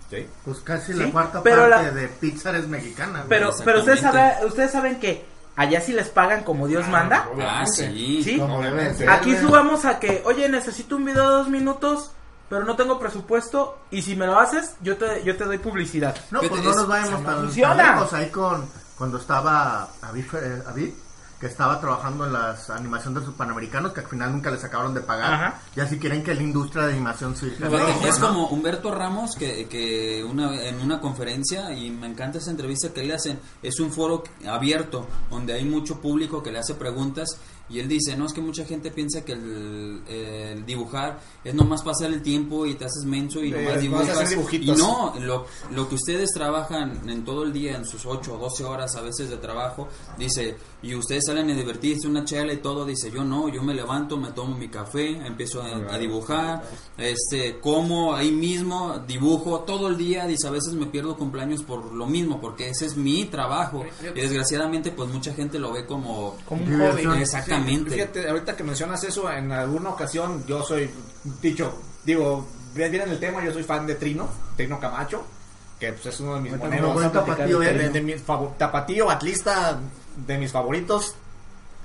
sí. 0.10 0.28
Pues 0.46 0.60
casi 0.60 0.94
Sí, 0.94 1.00
la 1.00 1.12
cuarta 1.12 1.44
pero 1.44 1.70
parte 1.70 1.86
la- 1.88 1.92
de 1.92 2.08
Pixar 2.08 2.56
es 2.56 2.68
mexicana. 2.68 3.26
Pero, 3.28 3.52
pero 3.66 3.80
ustedes, 3.80 4.00
saben, 4.00 4.32
ustedes 4.46 4.72
saben 4.72 5.00
que 5.02 5.26
allá 5.58 5.82
sí 5.82 5.92
les 5.92 6.08
pagan 6.08 6.44
como 6.44 6.68
Dios 6.68 6.88
manda. 6.88 7.28
Ah, 7.42 7.66
sí. 7.66 8.22
¿Sí? 8.24 8.38
Como 8.40 8.62
debe 8.62 8.94
ser, 8.94 9.10
Aquí 9.10 9.36
subamos 9.36 9.84
a 9.84 10.00
que, 10.00 10.22
oye, 10.26 10.48
necesito 10.48 10.96
un 10.96 11.04
video 11.06 11.30
de 11.30 11.36
dos 11.40 11.50
minutos, 11.50 12.12
pero 12.50 12.66
no 12.66 12.76
tengo 12.76 13.00
presupuesto. 13.00 13.80
Y 13.92 14.02
si 14.02 14.16
me 14.16 14.26
lo 14.26 14.40
haces, 14.40 14.76
yo 14.82 14.98
te, 14.98 15.24
yo 15.24 15.38
te 15.38 15.46
doy 15.46 15.58
publicidad. 15.60 16.16
No, 16.32 16.40
pues 16.42 16.64
no 16.64 16.74
nos 16.74 16.88
vayamos 16.88 17.22
no 17.22 17.26
tan, 17.26 17.38
funciona. 17.42 17.94
lejos 17.96 18.14
ahí 18.14 18.30
con 18.30 18.68
cuando 18.98 19.18
estaba 19.18 19.88
Avid, 20.02 20.26
eh, 20.34 20.94
que 21.40 21.48
estaba 21.48 21.80
trabajando 21.80 22.26
en 22.26 22.34
las 22.34 22.70
animación 22.70 23.14
de 23.14 23.24
sus 23.24 23.34
panamericanos 23.34 23.94
que 23.94 24.02
al 24.02 24.08
final 24.08 24.34
nunca 24.34 24.52
les 24.52 24.62
acabaron 24.64 24.94
de 24.94 25.00
pagar. 25.00 25.34
Ajá. 25.34 25.60
Y 25.74 25.80
así 25.80 25.98
quieren 25.98 26.22
que 26.22 26.36
la 26.36 26.44
industria 26.44 26.84
de 26.86 26.92
animación 26.94 27.34
No, 27.60 27.78
es 28.06 28.20
no. 28.20 28.28
como 28.28 28.48
Humberto 28.50 28.94
Ramos 28.94 29.36
que, 29.38 29.70
que 29.70 30.22
una, 30.22 30.54
en 30.68 30.82
una 30.82 31.00
conferencia, 31.00 31.72
y 31.72 31.92
me 31.92 32.08
encanta 32.08 32.40
esa 32.40 32.52
entrevista 32.52 32.90
que 32.94 33.04
le 33.04 33.14
hacen, 33.14 33.40
es 33.64 33.80
un 33.80 33.90
foro 33.90 34.24
abierto 34.46 35.08
donde 35.30 35.54
hay 35.54 35.64
mucho 35.64 36.02
público 36.02 36.44
que 36.44 36.52
le 36.52 36.60
hace 36.60 36.74
preguntas 36.74 37.38
Y 37.70 37.80
él 37.80 37.88
dice, 37.88 38.18
no, 38.18 38.26
es 38.26 38.34
que 38.34 38.42
mucha 38.42 38.66
gente 38.66 38.90
piensa 38.92 39.24
que 39.24 39.34
el, 39.34 40.02
el 40.08 40.66
dibujar 40.66 41.20
es 41.44 41.54
nomás 41.54 41.84
pasar 41.84 42.12
el 42.12 42.22
tiempo 42.22 42.66
y 42.66 42.74
te 42.76 42.86
haces 42.86 43.06
menso 43.06 43.44
y 43.44 43.50
Eh, 43.54 43.62
nomás 43.62 43.76
dibujas. 43.82 44.32
Y 44.52 44.82
no, 44.82 45.14
lo, 45.20 45.46
lo 45.72 45.88
que 45.90 45.96
ustedes 45.96 46.32
trabajan 46.34 47.08
en 47.10 47.24
todo 47.24 47.44
el 47.44 47.54
día, 47.54 47.76
en 47.76 47.86
sus 47.86 48.06
8 48.06 48.34
o 48.34 48.38
12 48.38 48.64
horas 48.64 48.96
a 48.96 49.02
veces 49.02 49.30
de 49.30 49.38
trabajo, 49.38 49.88
dice, 50.18 50.58
y 50.82 50.96
ustedes 50.96 51.26
salen 51.26 51.50
a 51.50 51.54
divertirse, 51.54 52.08
una 52.08 52.24
chela 52.24 52.54
y 52.54 52.58
todo, 52.58 52.86
dice, 52.86 53.12
yo 53.12 53.24
no, 53.24 53.50
yo 53.50 53.62
me 53.62 53.74
levanto, 53.74 54.16
me 54.18 54.32
tomo 54.32 54.56
mi 54.58 54.70
café, 54.70 55.10
empiezo 55.26 55.62
a, 55.62 55.94
a 55.94 55.98
dibujar, 55.98 56.64
este, 56.98 57.60
como 57.60 58.16
ahí 58.16 58.32
mismo, 58.32 59.00
dibujo 59.08 59.62
todo 59.62 59.90
el 59.90 59.98
día, 59.98 60.26
dice, 60.26 60.48
a 60.48 60.52
veces 60.52 60.74
me 60.74 60.86
pierdo 60.86 61.18
cumpleaños 61.18 61.64
por 61.64 61.92
lo 61.94 62.06
mismo, 62.06 62.40
porque 62.40 62.70
ese 62.70 62.86
es 62.86 62.96
mi 62.96 63.26
trabajo. 63.26 63.84
Y 64.16 64.20
desgraciadamente, 64.22 64.92
pues 64.92 65.10
mucha 65.10 65.34
gente 65.34 65.60
lo 65.60 65.74
ve 65.74 65.86
como... 65.86 66.38
Como 66.48 66.64
un 66.64 66.80
hobby. 66.80 67.22
Exactamente. 67.22 67.92
Fíjate, 67.92 68.30
ahorita 68.30 68.56
que 68.56 68.64
mencionas 68.64 69.04
eso, 69.04 69.30
en 69.32 69.52
alguna 69.52 69.90
ocasión 69.90 70.46
yo 70.48 70.64
soy, 70.64 70.90
dicho, 71.42 71.74
digo, 72.06 72.48
bien 72.74 72.96
en 72.96 73.10
el 73.10 73.20
tema, 73.20 73.44
yo 73.44 73.52
soy 73.52 73.64
fan 73.64 73.86
de 73.86 73.96
Trino, 73.96 74.30
Trino 74.56 74.80
Camacho, 74.80 75.24
que 75.80 75.94
pues, 75.94 76.06
es 76.08 76.20
uno 76.20 76.36
de 76.36 76.42
mis 76.42 76.58
moneros. 76.58 77.12
tapatío, 77.12 77.60
de 77.60 77.74
de, 77.74 77.86
¿eh? 77.86 77.90
de- 77.90 78.02
de 78.02 78.22
tapatío, 78.58 79.10
atlista, 79.10 79.80
de 80.26 80.38
mis 80.38 80.52
favoritos. 80.52 81.16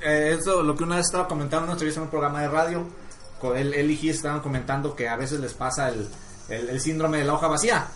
Eh, 0.00 0.36
eso 0.38 0.62
lo 0.62 0.76
que 0.76 0.84
una 0.84 0.96
vez 0.96 1.06
estaba 1.06 1.26
comentando 1.28 1.58
en 1.58 1.64
una 1.64 1.72
entrevista 1.72 2.00
en 2.00 2.04
un 2.04 2.10
programa 2.10 2.42
de 2.42 2.48
radio. 2.48 2.84
Con 3.40 3.56
él, 3.56 3.74
él 3.74 3.90
y 3.90 3.96
Gis 3.96 4.16
estaban 4.16 4.40
comentando 4.40 4.94
que 4.94 5.08
a 5.08 5.16
veces 5.16 5.40
les 5.40 5.52
pasa 5.54 5.88
el, 5.88 6.08
el- 6.48 6.68
el 6.70 6.80
síndrome 6.80 7.18
de 7.18 7.24
la 7.24 7.34
hoja 7.34 7.48
vacía. 7.48 7.86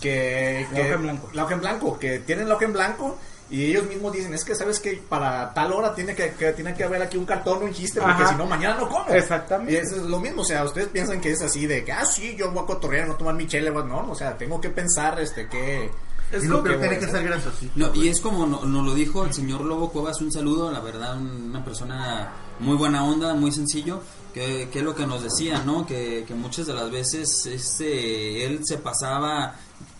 Que, 0.00 0.66
La 0.70 0.76
que- 0.76 0.82
hoja 0.82 0.94
en 0.94 1.02
blanco. 1.02 1.30
La 1.32 1.44
hoja 1.44 1.54
en 1.54 1.60
blanco, 1.60 1.98
que 1.98 2.18
tienen 2.20 2.48
la 2.48 2.54
hoja 2.56 2.64
en 2.66 2.72
blanco 2.72 3.16
y 3.50 3.66
ellos 3.66 3.86
mismos 3.86 4.12
dicen, 4.12 4.32
es 4.34 4.44
que 4.44 4.54
sabes 4.54 4.80
que 4.80 5.02
para 5.08 5.52
tal 5.54 5.72
hora 5.72 5.94
tiene 5.94 6.14
que, 6.14 6.32
que- 6.32 6.52
tiene 6.52 6.74
que 6.74 6.84
haber 6.84 7.02
aquí 7.02 7.16
un 7.16 7.24
cartón 7.26 7.62
un 7.62 7.72
chiste 7.72 8.00
porque 8.00 8.26
si 8.26 8.34
no 8.36 8.46
mañana 8.46 8.76
no 8.76 8.88
como. 8.88 9.08
Exactamente. 9.10 9.72
Y 9.72 9.76
eso 9.76 9.96
es 9.96 10.02
lo 10.02 10.18
mismo, 10.20 10.42
o 10.42 10.44
sea, 10.44 10.64
ustedes 10.64 10.88
piensan 10.88 11.20
que 11.20 11.30
es 11.32 11.42
así 11.42 11.66
de 11.66 11.84
que, 11.84 11.92
ah, 11.92 12.04
sí, 12.04 12.34
yo 12.36 12.50
voy 12.50 12.62
a 12.64 12.66
cotorrear, 12.66 13.06
no 13.08 13.14
tomar 13.16 13.34
mi 13.34 13.46
chela, 13.46 13.72
pues, 13.72 13.84
no, 13.86 14.10
o 14.10 14.14
sea, 14.14 14.36
tengo 14.36 14.60
que 14.60 14.70
pensar, 14.70 15.18
este, 15.20 15.48
que... 15.48 15.90
Es 16.36 16.44
y 16.44 16.48
lo 16.48 16.62
que 16.62 16.70
tiene 16.70 16.88
voy 16.88 16.98
que 16.98 17.04
a 17.06 17.10
ser 17.10 17.24
graciosito. 17.24 17.72
No, 17.76 17.94
y 17.94 18.08
es 18.08 18.20
como 18.20 18.46
no- 18.46 18.64
nos 18.64 18.84
lo 18.84 18.94
dijo 18.94 19.24
el 19.24 19.32
señor 19.32 19.62
Lobo 19.62 19.90
Cuevas, 19.90 20.20
un 20.20 20.30
saludo, 20.32 20.70
la 20.70 20.80
verdad, 20.80 21.16
un- 21.16 21.50
una 21.50 21.64
persona 21.64 22.32
muy 22.60 22.76
buena 22.76 23.04
onda, 23.04 23.34
muy 23.34 23.52
sencillo, 23.52 24.00
que, 24.32 24.68
que 24.72 24.78
es 24.80 24.84
lo 24.84 24.94
que 24.94 25.06
nos 25.06 25.22
decía, 25.22 25.62
¿no? 25.64 25.86
Que, 25.86 26.24
que 26.26 26.34
muchas 26.34 26.66
de 26.66 26.74
las 26.74 26.90
veces 26.90 27.46
este, 27.46 28.44
él 28.46 28.60
se 28.64 28.78
pasaba 28.78 29.54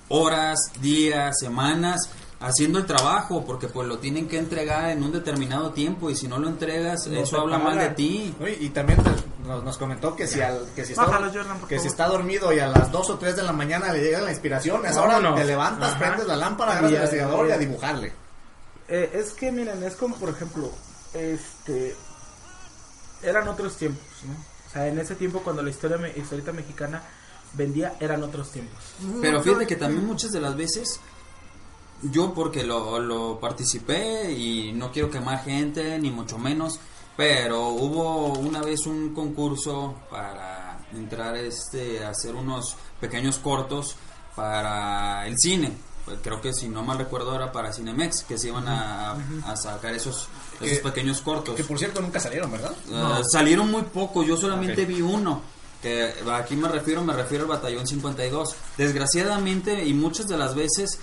horas, 0.08 0.58
días, 0.80 1.38
semanas 1.38 2.10
haciendo 2.40 2.78
el 2.78 2.84
trabajo, 2.84 3.42
porque 3.46 3.68
pues 3.68 3.88
lo 3.88 3.98
tienen 3.98 4.28
que 4.28 4.38
entregar 4.38 4.90
en 4.90 5.02
un 5.02 5.12
determinado 5.12 5.70
tiempo 5.70 6.10
y 6.10 6.16
si 6.16 6.28
no 6.28 6.38
lo 6.38 6.48
entregas, 6.48 7.06
No 7.06 7.18
eso 7.18 7.40
habla 7.40 7.58
mal 7.58 7.78
de 7.78 7.88
ti. 7.90 8.34
¿no? 8.38 8.46
Y, 8.46 8.66
y 8.66 8.68
también 8.68 8.98
nos, 9.44 9.62
nos 9.64 9.76
comentó 9.78 10.16
que 10.16 10.26
si, 10.26 10.40
al, 10.40 10.66
que, 10.74 10.84
si 10.84 10.92
está, 10.92 11.04
Bájalo, 11.06 11.32
Jordan, 11.32 11.58
por 11.58 11.68
que 11.68 11.78
si 11.78 11.86
está 11.88 12.06
dormido 12.08 12.52
y 12.52 12.58
a 12.60 12.66
las 12.68 12.90
2 12.90 13.10
o 13.10 13.18
3 13.18 13.36
de 13.36 13.42
la 13.42 13.52
mañana 13.52 13.92
le 13.92 14.00
llega 14.02 14.20
la 14.20 14.30
inspiración, 14.30 14.84
es 14.86 14.96
ahora 14.96 15.14
Vámonos. 15.14 15.38
te 15.40 15.44
levantas, 15.44 15.90
Ajá. 15.90 15.98
prendes 15.98 16.26
la 16.26 16.36
lámpara, 16.36 16.72
agarras 16.72 16.90
el 16.90 16.96
a- 16.96 17.00
investigador 17.00 17.48
y 17.48 17.52
a 17.52 17.58
dibujarle. 17.58 18.12
Eh, 18.88 19.10
es 19.14 19.32
que 19.32 19.50
miren, 19.52 19.82
es 19.82 19.96
como 19.96 20.16
por 20.16 20.28
ejemplo, 20.30 20.70
este 21.12 21.94
eran 23.22 23.48
otros 23.48 23.76
tiempos, 23.76 24.04
¿no? 24.26 24.32
O 24.34 24.70
sea, 24.72 24.86
en 24.88 24.98
ese 24.98 25.14
tiempo 25.14 25.40
cuando 25.40 25.62
la 25.62 25.70
historia 25.70 25.96
me- 25.96 26.10
historieta 26.10 26.52
mexicana 26.52 27.02
vendía 27.54 27.94
eran 28.00 28.22
otros 28.22 28.50
tiempos. 28.50 28.82
Pero 29.22 29.42
fíjate 29.42 29.66
que 29.66 29.76
también 29.76 30.04
muchas 30.06 30.32
de 30.32 30.40
las 30.40 30.56
veces 30.56 31.00
yo 32.02 32.34
porque 32.34 32.64
lo, 32.64 32.98
lo 32.98 33.38
participé 33.40 34.32
y 34.32 34.72
no 34.72 34.90
quiero 34.90 35.08
quemar 35.10 35.42
gente 35.44 35.98
ni 35.98 36.10
mucho 36.10 36.36
menos, 36.38 36.80
pero 37.16 37.68
hubo 37.68 38.32
una 38.38 38.60
vez 38.60 38.86
un 38.86 39.14
concurso 39.14 39.94
para 40.10 40.78
entrar 40.92 41.36
este 41.36 42.04
a 42.04 42.10
hacer 42.10 42.34
unos 42.34 42.76
pequeños 43.00 43.38
cortos 43.38 43.96
para 44.34 45.26
el 45.26 45.38
cine. 45.38 45.72
Pues 46.04 46.18
creo 46.22 46.40
que 46.40 46.52
si 46.52 46.68
no 46.68 46.82
mal 46.82 46.98
recuerdo 46.98 47.34
era 47.34 47.50
para 47.50 47.72
Cinemex 47.72 48.24
que 48.24 48.36
se 48.36 48.48
iban 48.48 48.68
a, 48.68 49.12
a 49.46 49.56
sacar 49.56 49.94
esos 49.94 50.28
esos 50.60 50.78
Que- 50.78 50.82
pequeños 50.84 51.20
cortos. 51.22 51.54
Que 51.54 51.64
por 51.64 51.78
cierto 51.78 52.00
nunca 52.02 52.20
salieron, 52.20 52.52
¿verdad? 52.52 52.72
Uh, 52.90 53.24
salieron 53.24 53.70
muy 53.70 53.82
pocos, 53.82 54.26
yo 54.26 54.36
solamente 54.36 54.82
Ok. 54.82 54.88
vi 54.88 55.00
uno. 55.00 55.40
Que 55.80 56.12
aquí 56.32 56.56
me 56.56 56.68
refiero, 56.68 57.02
me 57.04 57.12
refiero 57.14 57.44
al 57.44 57.50
batallón 57.50 57.86
52. 57.86 58.54
Desgraciadamente 58.76 59.84
y 59.84 59.92
muchas 59.94 60.26
de 60.28 60.36
las 60.36 60.54
veces 60.54 60.98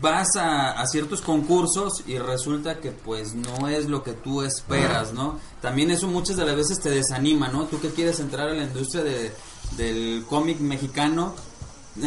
vas 0.00 0.36
a, 0.36 0.72
a 0.72 0.86
ciertos 0.86 1.20
concursos 1.22 2.02
y 2.06 2.18
resulta 2.18 2.78
que 2.78 2.90
pues 2.90 3.34
no 3.34 3.68
es 3.68 3.86
lo 3.88 4.02
que 4.02 4.12
tú 4.12 4.42
esperas, 4.42 5.12
¿no? 5.12 5.38
También 5.60 5.90
eso 5.90 6.08
muchas 6.08 6.36
de 6.36 6.44
las 6.44 6.56
veces 6.56 6.80
te 6.80 6.90
desanima, 6.90 7.48
¿no? 7.48 7.64
Tú 7.66 7.80
que 7.80 7.90
quieres 7.90 8.18
entrar 8.20 8.48
a 8.48 8.54
la 8.54 8.64
industria 8.64 9.04
de, 9.04 9.32
del 9.76 10.24
cómic 10.28 10.58
mexicano, 10.60 11.34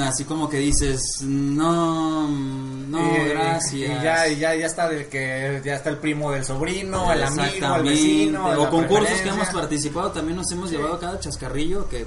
así 0.01 0.25
como 0.25 0.49
que 0.49 0.57
dices, 0.57 1.21
no, 1.21 2.27
no, 2.27 3.15
Y- 3.15 3.29
gracias. 3.29 3.73
Y 3.73 4.03
ya, 4.03 4.27
y 4.27 4.37
ya, 4.37 4.55
ya 4.55 4.65
está 4.65 4.87
el 4.89 5.07
que 5.07 5.61
ya 5.63 5.75
está 5.75 5.89
el 5.91 5.97
primo 5.97 6.31
del 6.31 6.43
sobrino, 6.43 7.11
el 7.13 7.23
amigo, 7.23 7.75
el 7.77 7.83
vecino, 7.83 8.49
o 8.61 8.69
concursos 8.69 9.21
que 9.21 9.29
hemos 9.29 9.47
participado 9.49 10.11
también 10.11 10.37
nos 10.37 10.51
hemos 10.51 10.71
llevado 10.71 10.99
cada 10.99 11.19
chascarrillo 11.19 11.87
que 11.87 12.05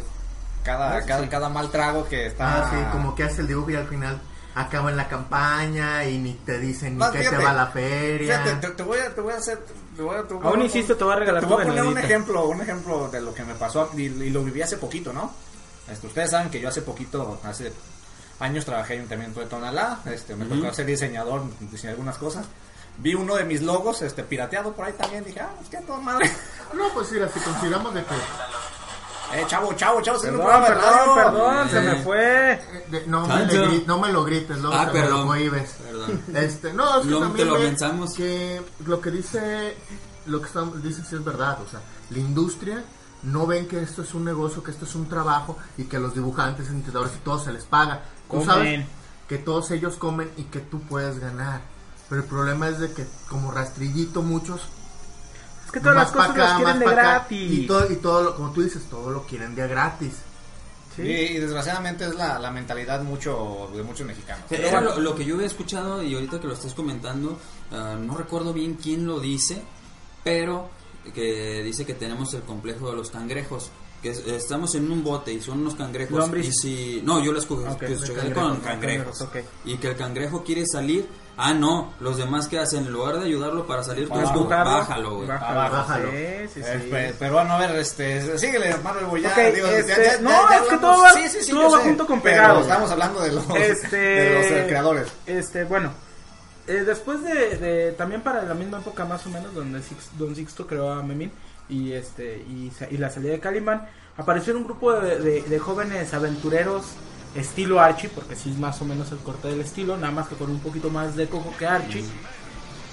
cada, 0.64 1.02
cada, 1.06 1.28
cada 1.28 1.48
mal 1.48 1.70
trago 1.70 2.06
que 2.08 2.26
está. 2.26 2.66
Ah, 2.66 2.70
sí, 2.70 2.76
como 2.92 3.14
que 3.14 3.22
hace 3.22 3.40
el 3.40 3.46
dibujo 3.48 3.70
y 3.70 3.76
al 3.76 3.88
final 3.88 4.20
acaba 4.60 4.90
en 4.90 4.96
la 4.96 5.08
campaña 5.08 6.04
y 6.04 6.18
ni 6.18 6.34
te 6.34 6.58
dicen 6.58 6.98
ni 6.98 7.04
fíjate, 7.04 7.36
te 7.36 7.42
va 7.44 7.50
a 7.50 7.54
la 7.54 7.66
feria. 7.68 8.40
Fíjate, 8.42 8.66
te, 8.68 8.74
te 8.74 8.82
voy 8.82 8.98
a, 8.98 9.14
te 9.14 9.20
voy 9.20 9.32
a 9.32 9.36
hacer. 9.36 9.58
Te 9.96 10.02
voy 10.02 10.16
a, 10.16 10.22
te 10.26 10.34
voy 10.34 10.46
Aún 10.46 10.60
a- 10.60 10.64
insisto, 10.64 10.96
te 10.96 11.04
voy 11.04 11.12
a 11.12 11.16
regalar 11.16 11.42
Te 11.42 11.46
voy 11.48 11.62
a 11.62 11.66
poner 11.66 11.84
un 11.84 11.98
ejemplo, 11.98 12.46
un 12.48 12.60
ejemplo 12.60 13.08
de 13.08 13.20
lo 13.20 13.34
que 13.34 13.44
me 13.44 13.54
pasó 13.54 13.90
y, 13.96 14.02
y 14.02 14.30
lo 14.30 14.42
viví 14.44 14.62
hace 14.62 14.76
poquito, 14.76 15.12
¿no? 15.12 15.32
Este, 15.90 16.06
ustedes 16.06 16.30
saben 16.30 16.50
que 16.50 16.60
yo 16.60 16.68
hace 16.68 16.82
poquito, 16.82 17.40
hace 17.44 17.72
años 18.40 18.64
trabajé 18.64 18.94
en 18.94 19.00
Ayuntamiento 19.00 19.40
de 19.40 19.46
Tonalá, 19.46 20.00
este, 20.06 20.36
me 20.36 20.44
tocó 20.44 20.72
ser 20.72 20.86
diseñador, 20.86 21.42
diseñar 21.60 21.92
algunas 21.94 22.18
cosas. 22.18 22.46
Vi 22.98 23.14
uno 23.14 23.36
de 23.36 23.44
mis 23.44 23.62
logos, 23.62 24.02
este, 24.02 24.22
pirateado 24.24 24.72
por 24.72 24.84
ahí 24.86 24.92
también, 24.92 25.24
dije, 25.24 25.40
ah, 25.40 25.50
es 25.62 25.68
que 25.68 25.78
todo 25.78 26.00
madre. 26.00 26.30
No, 26.74 26.88
pues 26.92 27.10
mira, 27.12 27.28
si 27.28 27.40
consideramos 27.40 27.94
de 27.94 28.02
que 28.04 28.14
Eh, 29.34 29.44
chavo, 29.46 29.72
chavo, 29.74 30.00
chavo, 30.00 30.20
Perdón, 30.20 30.46
perdón, 30.46 30.82
radio. 30.82 31.14
perdón, 31.14 31.68
se 31.68 31.78
Eh. 31.78 31.82
me 31.82 32.02
fue. 32.02 32.52
eh, 32.52 32.84
de- 32.90 33.06
no, 33.06 33.26
me 33.26 33.44
le 33.46 33.54
gri- 33.68 33.86
no 33.86 33.98
me 33.98 34.12
lo 34.12 34.24
grites, 34.24 34.58
luego 34.58 34.74
Ah, 34.76 34.86
te 34.86 34.94
me 34.94 35.00
perdón. 35.02 35.20
lo 35.20 35.26
cohibes. 35.26 35.70
Perdón. 35.84 36.22
Este, 36.34 36.72
no, 36.72 36.96
es 36.96 37.02
que 37.02 37.08
Luego 37.10 37.24
también 37.26 37.46
te 37.48 37.52
lo 37.54 37.58
ve 37.60 37.66
pensamos. 37.68 38.14
que 38.14 38.62
lo 38.86 39.00
que 39.00 39.10
dice, 39.10 39.76
lo 40.26 40.40
que 40.40 40.46
estamos, 40.46 40.82
dice 40.82 41.02
sí 41.08 41.14
es 41.16 41.24
verdad, 41.24 41.58
o 41.60 41.68
sea, 41.70 41.80
la 42.10 42.18
industria 42.18 42.82
no 43.24 43.46
ven 43.46 43.68
que 43.68 43.82
esto 43.82 44.02
es 44.02 44.14
un 44.14 44.24
negocio, 44.24 44.62
que 44.62 44.70
esto 44.70 44.86
es 44.86 44.94
un 44.94 45.08
trabajo 45.08 45.58
y 45.76 45.84
que 45.84 45.98
los 45.98 46.14
dibujantes, 46.14 46.68
entrenadores 46.68 47.12
y 47.16 47.18
todo 47.18 47.38
se 47.38 47.52
les 47.52 47.64
paga. 47.64 48.02
Tú 48.30 48.38
Comen. 48.38 48.46
sabes 48.46 48.86
que 49.28 49.36
todos 49.38 49.70
ellos 49.72 49.96
comen 49.96 50.30
y 50.38 50.44
que 50.44 50.60
tú 50.60 50.80
puedes 50.82 51.18
ganar. 51.18 51.60
Pero 52.08 52.22
el 52.22 52.26
problema 52.28 52.68
es 52.68 52.78
de 52.78 52.92
que 52.92 53.06
como 53.28 53.50
rastrillito 53.50 54.22
muchos 54.22 54.62
Es 55.68 55.72
que 55.72 55.80
todas 55.80 55.96
las 55.96 56.14
más 56.14 56.26
pa' 56.28 56.32
cosas 56.32 56.38
las 56.38 56.46
acá, 56.48 56.56
quieren 56.56 56.78
más 56.78 56.88
de 56.88 56.94
gratis. 56.94 57.52
y 57.52 57.66
todo 57.66 57.92
y 57.92 57.96
todo 57.96 58.22
lo, 58.22 58.36
como 58.36 58.52
tú 58.52 58.62
dices, 58.62 58.82
todo 58.88 59.10
lo 59.10 59.22
quieren 59.26 59.54
de 59.54 59.68
gratis. 59.68 60.12
Sí. 60.96 61.02
Y, 61.02 61.10
y 61.12 61.38
desgraciadamente 61.38 62.06
es 62.06 62.14
la, 62.14 62.38
la 62.38 62.50
mentalidad 62.50 63.02
mucho 63.02 63.68
de 63.74 63.82
muchos 63.82 64.06
mexicanos. 64.06 64.44
Era 64.50 64.80
lo, 64.80 64.98
lo 64.98 65.14
que 65.14 65.24
yo 65.24 65.34
había 65.34 65.46
escuchado 65.46 66.02
y 66.02 66.14
ahorita 66.14 66.40
que 66.40 66.46
lo 66.46 66.54
estás 66.54 66.72
comentando, 66.74 67.38
ah, 67.70 67.96
no 68.00 68.16
recuerdo 68.16 68.52
bien 68.54 68.74
quién 68.82 69.06
lo 69.06 69.20
dice, 69.20 69.62
pero 70.24 70.70
que 71.14 71.62
dice 71.62 71.84
que 71.86 71.94
tenemos 71.94 72.32
el 72.34 72.42
complejo 72.42 72.90
de 72.90 72.96
los 72.96 73.10
cangrejos. 73.10 73.70
Que 74.02 74.10
es- 74.10 74.26
estamos 74.26 74.74
en 74.76 74.90
un 74.90 75.02
bote 75.04 75.32
y 75.32 75.40
son 75.40 75.60
unos 75.60 75.74
cangrejos. 75.74 76.16
Lombriz. 76.18 76.46
Y 76.48 76.52
si. 76.52 77.02
No, 77.04 77.22
yo 77.22 77.32
lo 77.32 77.38
escuché 77.40 77.68
Ok, 77.68 77.78
que 77.80 77.92
escuché 77.92 78.12
de 78.14 78.32
con 78.32 78.60
cangrejos, 78.60 79.18
cangrejos. 79.18 79.20
ok. 79.22 79.36
Y 79.66 79.76
que 79.76 79.88
el 79.88 79.96
cangrejo 79.96 80.42
quiere 80.44 80.64
salir. 80.66 81.06
Ah, 81.40 81.54
no. 81.54 81.94
Los 82.00 82.16
demás 82.16 82.48
que 82.48 82.58
hacen, 82.58 82.84
en 82.86 82.92
lugar 82.92 83.16
de 83.18 83.26
ayudarlo 83.26 83.64
para 83.66 83.84
salir, 83.84 84.08
tú 84.08 84.14
Para 84.14 84.28
empujarlo, 84.28 84.70
bájalo, 84.72 85.14
güey. 85.14 85.28
Bájalo, 85.28 85.54
Bájalo. 85.70 86.10
Sí, 86.10 86.16
sí, 86.54 86.60
Eh, 86.64 86.80
sí. 86.82 86.88
pe- 86.90 87.14
pero 87.18 87.34
bueno, 87.34 87.52
a 87.54 87.58
ver, 87.60 87.76
este, 87.76 88.36
síguele, 88.38 88.76
Marvel, 88.78 89.22
ya, 89.22 89.28
Ok, 89.30 89.54
digo, 89.54 89.66
este, 89.68 89.92
ya- 89.92 90.02
ya- 90.16 90.20
no, 90.20 90.30
ya- 90.30 90.56
es 90.56 90.62
que 90.62 90.76
todo 90.78 91.00
va- 91.02 91.12
sí, 91.12 91.28
sí, 91.28 91.38
sí, 91.44 91.50
todo 91.52 91.62
yo 91.62 91.70
va 91.70 91.78
sé, 91.78 91.84
junto 91.84 92.06
con 92.08 92.20
pegado. 92.20 92.60
estamos 92.60 92.90
hablando 92.90 93.20
de 93.20 93.32
los, 93.32 93.44
este, 93.56 93.96
de 93.96 94.34
los 94.34 94.46
eh, 94.46 94.64
creadores. 94.68 95.08
Este, 95.26 95.62
bueno, 95.64 95.92
eh, 96.66 96.82
después 96.84 97.22
de, 97.22 97.56
de- 97.56 97.92
también 97.92 98.20
para 98.22 98.42
la 98.42 98.54
misma 98.54 98.78
época 98.78 99.04
más 99.04 99.24
o 99.26 99.30
menos 99.30 99.54
donde 99.54 99.78
Six- 99.80 100.10
Don 100.18 100.34
Sixto 100.34 100.66
creó 100.66 100.90
a 100.92 101.02
Memín 101.04 101.30
y 101.68 101.92
este 101.92 102.38
y, 102.38 102.72
la 102.98 103.10
salida 103.10 103.30
de 103.32 103.40
Calimán, 103.40 103.86
apareció 104.16 104.56
un 104.56 104.64
grupo 104.64 104.92
de, 104.92 105.18
de- 105.20 105.42
de 105.42 105.58
jóvenes 105.60 106.12
aventureros 106.14 106.84
estilo 107.34 107.80
Archie, 107.80 108.08
porque 108.08 108.36
sí 108.36 108.50
es 108.50 108.58
más 108.58 108.80
o 108.80 108.84
menos 108.84 109.10
el 109.12 109.18
corte 109.18 109.48
del 109.48 109.60
estilo, 109.60 109.96
nada 109.96 110.12
más 110.12 110.28
que 110.28 110.36
con 110.36 110.50
un 110.50 110.60
poquito 110.60 110.90
más 110.90 111.16
de 111.16 111.28
coco 111.28 111.54
que 111.58 111.66
Archie, 111.66 112.04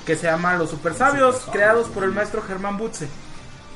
que 0.05 0.15
se 0.15 0.27
llama 0.27 0.55
Los 0.55 0.69
Super 0.69 0.93
Sabios, 0.93 1.47
creados 1.51 1.87
por 1.89 2.03
el 2.03 2.11
maestro 2.11 2.41
Germán 2.41 2.77
Butze. 2.77 3.07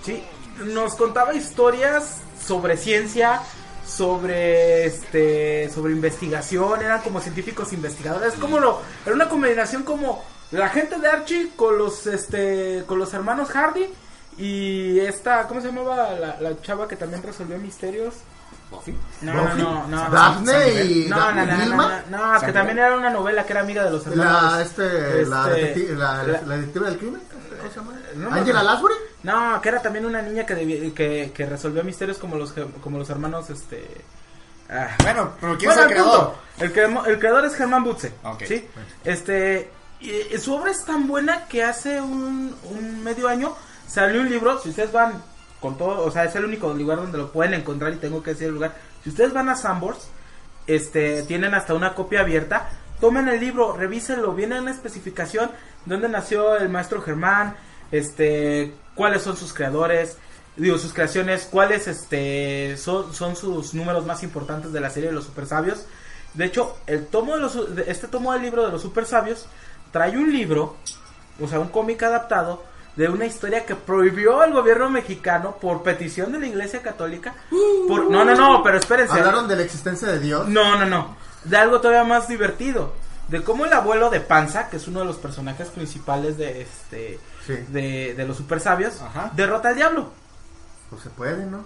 Sí, 0.03 0.23
nos 0.65 0.95
contaba 0.95 1.33
historias 1.33 2.17
sobre 2.45 2.77
ciencia, 2.77 3.41
sobre 3.85 4.85
este 4.85 5.69
sobre 5.73 5.93
investigación, 5.93 6.81
eran 6.81 7.01
como 7.01 7.19
científicos 7.21 7.73
investigadores, 7.73 8.33
como 8.35 8.59
lo 8.59 8.81
era 9.05 9.15
una 9.15 9.29
combinación 9.29 9.83
como 9.83 10.23
la 10.51 10.69
gente 10.69 10.99
de 10.99 11.07
Archie 11.07 11.51
con 11.55 11.77
los 11.77 12.05
este 12.05 12.83
con 12.85 12.99
los 12.99 13.13
hermanos 13.13 13.49
Hardy 13.49 13.87
y 14.37 14.99
esta 14.99 15.47
¿cómo 15.47 15.61
se 15.61 15.67
llamaba 15.67 16.11
la, 16.13 16.39
la 16.39 16.61
chava 16.61 16.87
que 16.87 16.95
también 16.95 17.23
resolvió 17.23 17.57
misterios? 17.57 18.15
Buffy. 18.69 18.95
No, 19.21 19.33
no, 19.33 19.43
Buffy, 19.43 19.61
no, 19.61 19.87
no. 19.87 20.09
Daphne 20.09 20.83
y 20.83 21.07
No, 21.07 21.15
no, 21.17 21.25
Daphne 21.25 21.45
no, 21.45 21.57
no, 21.57 21.63
Vilma. 21.65 22.01
no, 22.09 22.17
no, 22.17 22.35
es 22.37 22.43
que 22.43 22.51
también 22.53 22.77
era 22.79 22.95
una 22.95 23.09
novela 23.09 23.45
que 23.45 23.53
era 23.53 23.61
amiga 23.61 23.83
de 23.83 23.91
los 23.91 24.05
hermanos. 24.05 24.53
La, 24.53 24.61
este, 24.61 25.25
la, 25.25 25.49
Este, 25.57 25.75
detecti- 25.75 25.97
la, 25.97 26.23
la- 26.23 26.41
la 26.41 26.55
detective 26.57 26.85
del 26.85 26.97
crimen. 26.97 27.21
¿Cómo 27.59 27.69
se 27.71 27.75
llama? 27.79 27.93
No 28.15 28.31
Angela. 28.33 28.63
Lansbury. 28.63 28.93
No, 29.23 29.59
que 29.61 29.69
era 29.69 29.81
también 29.81 30.05
una 30.05 30.21
niña 30.21 30.45
que, 30.45 30.93
que, 30.95 31.31
que 31.33 31.45
resolvió 31.45 31.83
misterios 31.83 32.17
como 32.17 32.37
los 32.37 32.53
como 32.81 32.97
los 32.97 33.09
hermanos 33.09 33.49
este 33.49 34.01
ah. 34.69 34.87
Bueno, 35.03 35.31
pero 35.41 35.57
¿quién 35.57 35.69
Bueno, 35.71 35.81
es 35.81 35.87
el 35.87 35.93
creador? 35.93 36.35
El, 37.07 37.19
creador 37.19 37.45
es 37.45 37.55
Germán 37.55 37.83
Butze. 37.83 38.13
Ok. 38.23 38.43
¿sí? 38.47 38.65
Este, 39.03 39.69
y, 39.99 40.11
y 40.33 40.37
su 40.37 40.53
obra 40.55 40.71
es 40.71 40.85
tan 40.85 41.07
buena 41.07 41.45
que 41.47 41.63
hace 41.65 41.99
un, 41.99 42.55
un 42.69 43.03
medio 43.03 43.27
año 43.27 43.53
salió 43.87 44.21
un 44.21 44.29
libro. 44.29 44.57
Si 44.61 44.69
ustedes 44.69 44.91
van 44.93 45.21
con 45.59 45.77
todo, 45.77 46.05
o 46.05 46.11
sea, 46.11 46.25
es 46.25 46.35
el 46.35 46.45
único 46.45 46.73
lugar 46.73 46.97
donde 46.97 47.17
lo 47.17 47.31
pueden 47.31 47.53
encontrar 47.53 47.93
y 47.93 47.97
tengo 47.97 48.23
que 48.23 48.31
decir 48.31 48.47
el 48.47 48.53
lugar. 48.53 48.75
Si 49.03 49.09
ustedes 49.09 49.33
van 49.33 49.49
a 49.49 49.55
Sambors, 49.55 50.09
este, 50.67 51.23
tienen 51.23 51.53
hasta 51.53 51.73
una 51.73 51.95
copia 51.95 52.21
abierta. 52.21 52.69
Tomen 53.01 53.27
el 53.27 53.39
libro, 53.39 53.75
revísenlo, 53.75 54.33
viene 54.33 54.59
una 54.59 54.71
especificación 54.71 55.51
dónde 55.85 56.09
nació 56.09 56.57
el 56.57 56.69
maestro 56.69 57.01
Germán, 57.01 57.55
este, 57.91 58.73
cuáles 58.95 59.21
son 59.23 59.35
sus 59.35 59.53
creadores, 59.53 60.17
digo, 60.55 60.77
sus 60.77 60.93
creaciones, 60.93 61.47
cuáles 61.49 61.87
este, 61.87 62.77
son, 62.77 63.13
son 63.13 63.35
sus 63.35 63.73
números 63.73 64.05
más 64.05 64.23
importantes 64.23 64.71
de 64.71 64.79
la 64.79 64.89
serie 64.89 65.09
de 65.09 65.15
los 65.15 65.25
super 65.25 65.45
sabios. 65.45 65.85
De 66.33 66.45
hecho, 66.45 66.77
el 66.85 67.07
tomo 67.07 67.35
de 67.35 67.41
los, 67.41 67.57
este 67.87 68.07
tomo 68.07 68.33
del 68.33 68.43
libro 68.43 68.65
de 68.65 68.71
los 68.71 68.81
super 68.81 69.05
sabios 69.05 69.47
trae 69.91 70.17
un 70.17 70.31
libro, 70.31 70.75
o 71.41 71.47
sea, 71.47 71.59
un 71.59 71.69
cómic 71.69 72.03
adaptado 72.03 72.63
de 72.95 73.07
una 73.07 73.25
historia 73.25 73.65
que 73.65 73.75
prohibió 73.75 74.43
el 74.43 74.51
gobierno 74.53 74.89
mexicano 74.89 75.55
por 75.61 75.83
petición 75.83 76.31
de 76.33 76.39
la 76.39 76.47
Iglesia 76.47 76.81
Católica. 76.81 77.33
Por, 77.87 78.09
no, 78.11 78.25
no, 78.25 78.35
no, 78.35 78.61
pero 78.63 78.77
espérense. 78.77 79.13
Hablaron 79.17 79.47
de 79.47 79.55
la 79.55 79.63
existencia 79.63 80.07
de 80.09 80.19
Dios. 80.19 80.47
No, 80.47 80.77
no, 80.77 80.85
no. 80.85 81.15
De 81.43 81.55
algo 81.57 81.79
todavía 81.79 82.03
más 82.03 82.27
divertido. 82.27 82.93
De 83.29 83.43
cómo 83.43 83.65
el 83.65 83.73
abuelo 83.73 84.09
de 84.09 84.19
Panza, 84.21 84.69
que 84.69 84.77
es 84.77 84.87
uno 84.87 84.99
de 85.01 85.05
los 85.05 85.17
personajes 85.17 85.67
principales 85.69 86.37
de 86.37 86.61
este 86.63 87.19
Sí. 87.45 87.53
de, 87.69 88.13
de 88.15 88.25
los 88.27 88.37
super 88.37 88.59
sabios, 88.59 89.01
Ajá. 89.01 89.31
derrota 89.35 89.69
al 89.69 89.75
diablo. 89.75 90.09
Pues 90.89 91.01
se 91.03 91.09
puede, 91.09 91.45
¿no? 91.45 91.63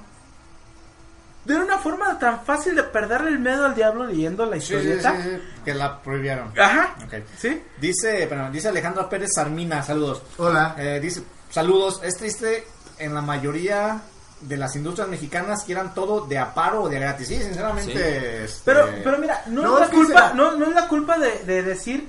De 1.45 1.55
una 1.55 1.77
forma 1.77 2.17
tan 2.19 2.45
fácil 2.45 2.75
de 2.75 2.83
perderle 2.83 3.29
el 3.31 3.39
miedo 3.39 3.65
al 3.65 3.75
diablo 3.75 4.05
leyendo 4.05 4.45
la 4.45 4.55
Sí, 4.55 4.61
sí, 4.67 4.73
historieta. 4.75 5.15
sí, 5.21 5.29
sí, 5.29 5.41
que 5.65 5.73
la 5.73 6.01
prohibieron. 6.01 6.53
Ajá. 6.57 6.95
Ok. 7.05 7.15
¿Sí? 7.37 7.61
Dice, 7.81 8.27
bueno, 8.27 8.49
dice 8.49 8.69
Alejandra 8.69 9.09
Pérez 9.09 9.29
Sarmina, 9.35 9.83
saludos. 9.83 10.21
Hola. 10.37 10.75
Eh, 10.77 10.99
dice, 11.01 11.21
saludos, 11.49 11.99
es 12.03 12.15
triste 12.17 12.65
en 12.97 13.13
la 13.13 13.21
mayoría 13.21 14.01
de 14.39 14.57
las 14.57 14.75
industrias 14.75 15.07
mexicanas 15.09 15.63
quieran 15.65 15.93
todo 15.93 16.25
de 16.25 16.37
a 16.37 16.53
paro 16.53 16.83
o 16.83 16.89
de 16.89 16.99
gratis. 16.99 17.27
Sí, 17.27 17.41
sinceramente. 17.41 18.43
este, 18.45 18.61
Pero, 18.65 18.87
pero 19.03 19.17
mira, 19.17 19.41
no, 19.47 19.61
No, 19.63 19.75
es 19.75 19.89
la 19.89 19.93
culpa, 19.95 20.33
no, 20.33 20.51
no 20.57 20.65
es 20.67 20.73
la 20.73 20.87
culpa 20.87 21.17
de, 21.17 21.39
de 21.45 21.63
decir 21.63 22.07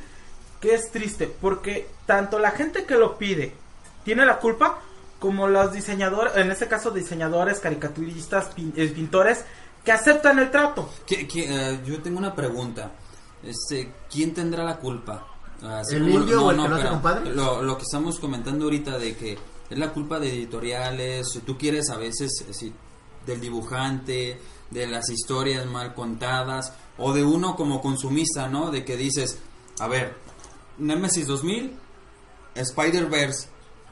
que 0.61 0.75
es 0.75 0.91
triste, 0.91 1.27
porque 1.41 1.89
tanto 2.07 2.39
la 2.39 2.53
gente 2.53 2.85
que 2.85 2.95
lo 2.95 3.19
pide 3.19 3.53
tiene 4.05 4.25
la 4.27 4.39
culpa, 4.39 4.79
como 5.25 5.49
los 5.49 5.73
diseñadores, 5.73 6.37
en 6.37 6.51
este 6.51 6.69
caso 6.69 6.91
diseñadores, 6.91 7.59
caricaturistas, 7.59 8.55
pin- 8.55 8.75
eh, 8.77 8.89
pintores, 8.89 9.43
que 9.83 9.91
aceptan 9.91 10.39
el 10.39 10.51
trato. 10.51 10.91
¿Qué- 11.07 11.27
qué, 11.27 11.47
eh, 11.49 11.81
yo 11.87 12.03
tengo 12.03 12.19
una 12.19 12.35
pregunta. 12.35 12.91
Este, 13.43 13.91
¿Quién 14.13 14.35
tendrá 14.35 14.65
la 14.65 14.77
culpa? 14.77 15.27
Así 15.63 15.97
¿El 15.97 16.03
como- 16.03 16.19
indio 16.21 16.45
o 16.45 16.51
el 16.51 16.57
que 16.59 16.63
no 16.69 16.75
hace 16.75 16.83
pero 16.83 16.91
compadre? 16.93 17.31
Lo, 17.35 17.63
lo 17.63 17.77
que 17.79 17.85
estamos 17.85 18.19
comentando 18.21 18.67
ahorita 18.67 18.99
de 18.99 19.17
que 19.17 19.39
es 19.71 19.79
la 19.79 19.95
culpa 19.95 20.19
de 20.21 20.29
editoriales, 20.29 21.31
si 21.33 21.39
tú 21.39 21.57
quieres 21.57 21.89
a 21.89 21.97
veces 21.97 22.45
eh, 22.47 22.53
si, 22.53 22.75
del 23.25 23.41
dibujante, 23.41 24.39
de 24.71 24.87
las 24.87 25.09
historias 25.09 25.65
mal 25.65 25.95
contadas, 25.95 26.75
o 26.99 27.15
de 27.15 27.25
uno 27.25 27.57
como 27.57 27.81
consumista, 27.81 28.47
¿no? 28.49 28.71
De 28.71 28.85
que 28.85 28.99
dices, 28.99 29.39
a 29.81 29.89
ver, 29.89 30.15
Nemesis 30.77 31.27
2000, 31.27 31.79
Spider-Verse, 32.55 33.49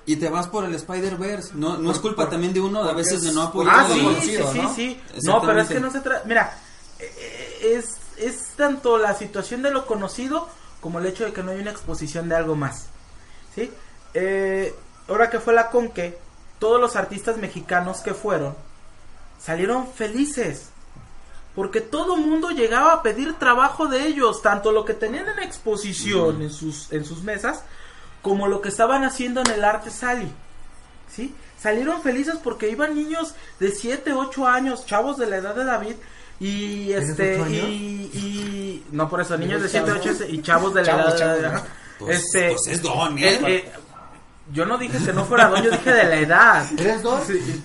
y 0.06 0.16
te 0.16 0.28
vas 0.28 0.48
por 0.48 0.64
el 0.64 0.74
Spider-Verse. 0.74 1.52
No, 1.54 1.78
no 1.78 1.90
es 1.92 1.98
culpa 1.98 2.28
también 2.28 2.52
de 2.52 2.60
uno, 2.60 2.82
a 2.82 2.92
veces 2.92 3.14
es- 3.14 3.22
de 3.24 3.32
no 3.32 3.42
apoyar. 3.42 3.74
Ah, 3.76 3.86
sí, 3.88 3.94
sí, 3.94 4.04
conocido, 4.04 4.52
sí, 4.52 4.58
¿no? 4.60 4.74
sí. 4.74 5.00
No, 5.24 5.40
pero 5.42 5.60
es 5.60 5.68
que 5.68 5.80
no 5.80 5.90
se 5.90 6.00
trata. 6.00 6.24
Mira, 6.26 6.58
eh, 6.98 7.58
es, 7.78 7.96
es 8.18 8.48
tanto 8.56 8.98
la 8.98 9.14
situación 9.14 9.62
de 9.62 9.70
lo 9.70 9.86
conocido 9.86 10.48
como 10.80 10.98
el 10.98 11.06
hecho 11.06 11.24
de 11.24 11.32
que 11.32 11.42
no 11.42 11.52
hay 11.52 11.60
una 11.60 11.70
exposición 11.70 12.28
de 12.28 12.36
algo 12.36 12.56
más. 12.56 12.86
¿Sí? 13.54 13.70
Eh, 14.14 14.74
ahora 15.08 15.30
que 15.30 15.38
fue 15.40 15.52
la 15.54 15.70
Conque, 15.70 16.18
todos 16.58 16.80
los 16.80 16.96
artistas 16.96 17.36
mexicanos 17.38 17.98
que 18.00 18.14
fueron 18.14 18.54
salieron 19.40 19.86
felices. 19.88 20.68
Porque 21.54 21.80
todo 21.82 22.16
mundo 22.16 22.50
llegaba 22.50 22.92
a 22.94 23.02
pedir 23.02 23.34
trabajo 23.34 23.86
de 23.86 24.06
ellos, 24.06 24.40
tanto 24.40 24.72
lo 24.72 24.84
que 24.86 24.94
tenían 24.94 25.28
en 25.28 25.38
exposición 25.40 26.40
en, 26.40 26.50
sus, 26.50 26.90
en 26.92 27.04
sus 27.04 27.22
mesas, 27.22 27.62
como 28.22 28.46
lo 28.46 28.60
que 28.60 28.68
estaban 28.70 29.04
haciendo 29.04 29.40
en 29.40 29.50
el 29.50 29.64
arte 29.64 29.90
Sally. 29.90 30.32
¿sí? 31.14 31.34
Salieron 31.58 32.02
felices 32.02 32.36
porque 32.42 32.68
iban 32.70 32.94
niños 32.94 33.34
de 33.60 33.70
7, 33.70 34.12
8 34.14 34.46
años, 34.48 34.86
chavos 34.86 35.18
de 35.18 35.26
la 35.26 35.36
edad 35.36 35.54
de 35.54 35.64
David 35.64 35.94
y 36.40 36.86
¿Tienes 36.86 37.10
este 37.10 37.38
y, 37.38 38.84
no 38.92 39.08
por 39.08 39.20
eso, 39.20 39.36
niños 39.36 39.62
de 39.62 39.68
7, 39.68 39.92
8 39.92 40.10
y 40.28 40.42
chavos 40.42 40.74
de 40.74 40.80
la 40.82 40.86
Chavos, 40.86 41.20
edad 41.20 41.34
de 41.36 41.42
David. 41.42 41.60
Pues- 41.98 42.16
este 42.24 42.50
pues 42.50 42.66
es 42.66 42.82
don, 42.82 43.16
¿eh? 43.18 43.22
eh, 43.34 43.40
eh, 43.46 43.72
yo 44.52 44.66
no 44.66 44.76
dije 44.76 44.98
que 45.04 45.12
no 45.12 45.24
fuera 45.24 45.48
don, 45.48 45.62
yo 45.62 45.70
dije 45.70 45.92
de 45.92 46.04
la 46.04 46.16
edad. 46.16 46.66
¿Eres 46.78 47.02
dos? 47.02 47.22
Sí, 47.26 47.38
sí, 47.40 47.62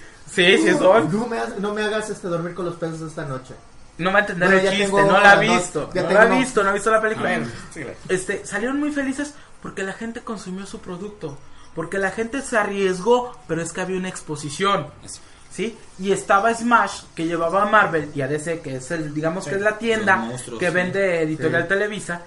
sí 0.58 0.68
es 0.68 0.80
don. 0.80 1.12
No 1.12 1.26
me, 1.28 1.38
hagas- 1.40 1.58
no 1.60 1.74
me 1.74 1.82
hagas 1.84 2.10
este 2.12 2.28
dormir 2.28 2.54
con 2.54 2.66
los 2.66 2.76
peces 2.76 3.02
esta 3.02 3.26
noche. 3.26 3.56
No 3.98 4.12
va 4.12 4.20
a 4.20 4.22
entender 4.22 4.48
Bueno, 4.50 4.62
el 4.62 4.70
chiste, 4.70 4.86
tengo- 4.86 5.02
no 5.12 5.20
la 5.20 5.32
ha 5.32 5.36
visto. 5.40 5.80
no 5.82 5.88
tengo 5.88 6.10
la 6.12 6.22
ha 6.22 6.26
visto, 6.26 6.64
no 6.64 6.70
ha 6.70 6.74
visto 6.74 6.92
la 6.92 7.02
película. 7.02 7.30
Bueno, 7.30 7.48
síguele. 7.74 7.98
este, 8.10 8.46
salieron 8.46 8.80
muy 8.80 8.92
felices 8.92 9.34
porque 9.62 9.84
la 9.84 9.94
gente 9.94 10.22
consumió 10.22 10.66
su 10.66 10.80
producto, 10.80 11.38
porque 11.76 11.98
la 11.98 12.12
gente 12.12 12.42
se 12.42 12.58
arriesgó, 12.58 13.36
pero 13.48 13.62
es 13.62 13.72
que 13.74 13.82
había 13.82 13.98
una 13.98 14.10
exposición. 14.10 14.88
¿sí? 15.52 15.78
Y 16.00 16.12
estaba 16.12 16.54
Smash 16.54 17.04
que 17.16 17.26
llevaba 17.26 17.64
a 17.64 17.66
Marvel 17.66 18.12
y 18.14 18.22
a 18.22 18.28
DC, 18.28 18.62
que 18.62 18.76
es 18.78 18.92
el 18.92 19.14
digamos 19.14 19.44
Sí, 19.46 19.50
que 19.52 19.56
es 19.58 19.62
la 19.62 19.78
tienda 19.78 20.16
monstruos, 20.18 20.60
que 20.60 20.68
sí. 20.68 20.74
vende 20.74 21.22
Editorial 21.24 21.64
Sí. 21.64 21.70
Televisa 21.70 22.22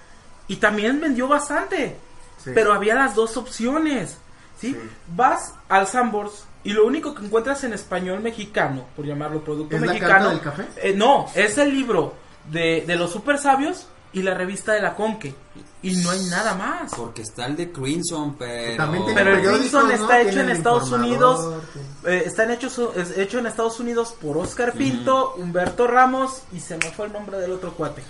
y 0.48 0.56
también 0.56 1.00
vendió 1.00 1.28
bastante. 1.28 1.96
Sí. 2.42 2.50
Pero 2.54 2.72
había 2.72 2.94
las 2.94 3.14
dos 3.14 3.36
opciones, 3.36 4.16
¿sí? 4.58 4.72
Sí. 4.72 4.76
Vas 5.14 5.54
al 5.68 5.86
Sambors 5.86 6.44
y 6.64 6.72
lo 6.72 6.86
único 6.86 7.14
que 7.14 7.24
encuentras 7.24 7.62
en 7.64 7.72
español 7.72 8.20
mexicano, 8.20 8.84
por 8.96 9.06
llamarlo 9.06 9.42
producto 9.44 9.76
¿Es 9.76 9.80
la 9.82 9.86
mexicano, 9.88 10.12
carta 10.14 10.30
del 10.30 10.40
café? 10.40 10.64
eh, 10.88 10.94
no, 10.96 11.26
es 11.34 11.56
el 11.58 11.70
libro 11.72 12.14
de, 12.50 12.84
de 12.86 12.96
los 12.96 13.10
super 13.12 13.38
sabios 13.38 13.86
y 14.12 14.22
la 14.22 14.34
revista 14.34 14.72
de 14.72 14.82
la 14.82 14.94
Conque. 14.94 15.34
Y 15.82 15.96
no 15.96 16.10
hay 16.10 16.24
nada 16.26 16.54
más. 16.54 16.92
Porque 16.94 17.22
está 17.22 17.46
el 17.46 17.56
de 17.56 17.70
Crimson, 17.70 18.36
pero... 18.36 18.76
También 18.76 19.04
tiene 19.04 19.22
Pero 19.22 19.36
el 19.36 19.42
Crimson 19.42 19.88
¿no? 19.88 19.94
está 19.94 20.20
hecho 20.20 20.40
en 20.40 20.50
Estados 20.50 20.90
Unidos. 20.90 21.62
Eh, 22.04 22.22
está 22.26 22.52
hecho, 22.52 22.92
es 22.96 23.16
hecho 23.16 23.38
en 23.38 23.46
Estados 23.46 23.80
Unidos 23.80 24.14
por 24.20 24.36
Oscar 24.36 24.72
Pinto, 24.72 25.34
Humberto 25.36 25.86
Ramos 25.86 26.42
y 26.52 26.60
se 26.60 26.76
me 26.76 26.90
fue 26.90 27.06
el 27.06 27.12
nombre 27.12 27.38
del 27.38 27.52
otro 27.52 27.72
cuate. 27.72 28.02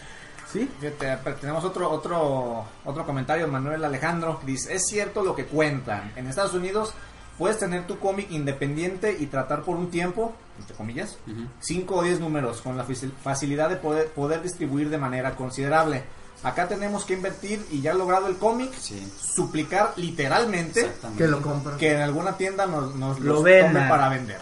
¿Sí? 0.53 0.69
Fíjate, 0.81 1.19
pero 1.23 1.37
tenemos 1.37 1.63
otro 1.63 1.89
otro 1.89 2.65
otro 2.85 3.07
comentario, 3.07 3.47
Manuel 3.47 3.85
Alejandro, 3.85 4.41
dice, 4.45 4.75
es 4.75 4.85
cierto 4.89 5.23
lo 5.23 5.37
que 5.37 5.47
cuentan. 5.47 6.13
En 6.17 6.27
Estados 6.27 6.55
Unidos 6.55 6.93
puedes 7.41 7.59
tener 7.59 7.87
tu 7.87 7.99
cómic 7.99 8.31
independiente 8.31 9.17
y 9.19 9.27
tratar 9.27 9.63
por 9.63 9.75
un 9.77 9.91
tiempo, 9.91 10.35
entre 10.61 10.77
comillas, 10.77 11.17
Ujú. 11.27 11.47
5 11.61 11.95
o 11.97 12.03
10 12.03 12.21
números 12.21 12.61
con 12.61 12.77
la 12.77 12.85
facil- 12.87 13.13
facilidad 13.25 13.71
de 13.71 13.77
poder, 13.77 14.09
poder 14.09 14.43
distribuir 14.43 14.91
de 14.91 14.99
manera 14.99 15.35
considerable. 15.35 16.05
Acá 16.43 16.69
tenemos 16.69 17.05
que 17.07 17.15
invertir 17.15 17.65
y 17.71 17.81
ya 17.81 17.95
logrado 17.95 18.27
el 18.29 18.37
cómic, 18.37 18.73
Sí, 18.79 19.11
suplicar 19.21 19.95
literalmente. 19.97 20.93
Que 21.17 21.27
lo 21.27 21.41
compran. 21.41 21.79
que 21.79 21.95
en 21.95 22.01
alguna 22.03 22.37
tienda 22.37 22.67
nos, 22.67 22.95
nos 22.95 23.19
Lo 23.21 23.35
los 23.35 23.43
vendan. 23.43 23.89
para 23.89 24.09
vender. 24.11 24.41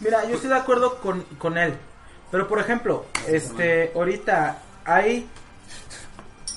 Mira, 0.00 0.24
yo 0.28 0.34
estoy 0.36 0.50
de 0.50 0.56
acuerdo 0.56 0.98
con, 1.00 1.22
con 1.38 1.58
él. 1.58 1.76
Pero 2.30 2.46
por 2.48 2.58
ejemplo, 2.60 3.04
este, 3.26 3.92
ahorita 3.94 4.62
hay 4.84 5.28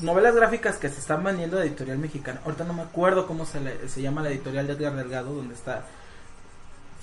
novelas 0.01 0.35
gráficas 0.35 0.77
que 0.77 0.89
se 0.89 0.99
están 0.99 1.23
vendiendo 1.23 1.57
de 1.57 1.67
editorial 1.67 1.97
mexicana. 1.97 2.41
Ahorita 2.45 2.63
no 2.63 2.73
me 2.73 2.81
acuerdo 2.83 3.27
cómo 3.27 3.45
se, 3.45 3.59
le- 3.59 3.87
se 3.89 4.01
llama 4.01 4.21
la 4.21 4.29
editorial 4.29 4.67
de 4.67 4.73
Edgar 4.73 4.95
Delgado, 4.95 5.33
donde 5.33 5.53
está 5.55 5.83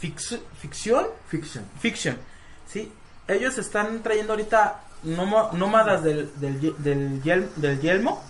Fix- 0.00 0.40
ficción, 0.60 1.06
Fiction. 1.28 1.64
fiction, 1.80 2.16
sí. 2.66 2.92
Ellos 3.28 3.56
están 3.58 4.02
trayendo 4.02 4.32
ahorita 4.32 4.80
nómadas 5.04 6.02
del 6.02 6.30
del 6.40 6.60
del, 6.82 7.22
yel- 7.22 7.48
del 7.56 7.80
yelmo, 7.80 8.22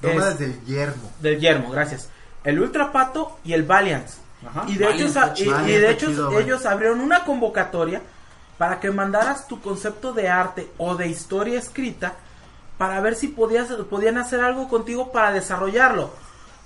Nómadas 0.00 0.32
Es- 0.34 0.38
del 0.38 0.64
yermo. 0.64 1.10
del 1.20 1.38
yermo, 1.40 1.70
gracias. 1.70 2.08
El 2.42 2.60
Ultra 2.60 2.90
Pato 2.92 3.38
y 3.44 3.52
el 3.52 3.62
Valiant. 3.64 4.06
Ajá. 4.46 4.64
Y 4.68 4.76
de 4.76 4.84
Valiant 4.86 5.16
hecho, 5.16 5.44
y, 5.66 5.72
de 5.72 5.90
hecho 5.90 6.06
chido, 6.08 6.38
ellos 6.40 6.64
abrieron 6.66 7.00
una 7.00 7.24
convocatoria 7.24 8.00
para 8.58 8.80
que 8.80 8.90
mandaras 8.90 9.46
tu 9.48 9.60
concepto 9.60 10.12
de 10.12 10.28
arte 10.28 10.70
o 10.78 10.94
de 10.94 11.08
historia 11.08 11.58
escrita 11.58 12.14
para 12.78 13.00
ver 13.00 13.14
si 13.14 13.28
podías, 13.28 13.68
podían 13.90 14.18
hacer 14.18 14.40
algo 14.40 14.68
contigo 14.68 15.12
para 15.12 15.32
desarrollarlo. 15.32 16.12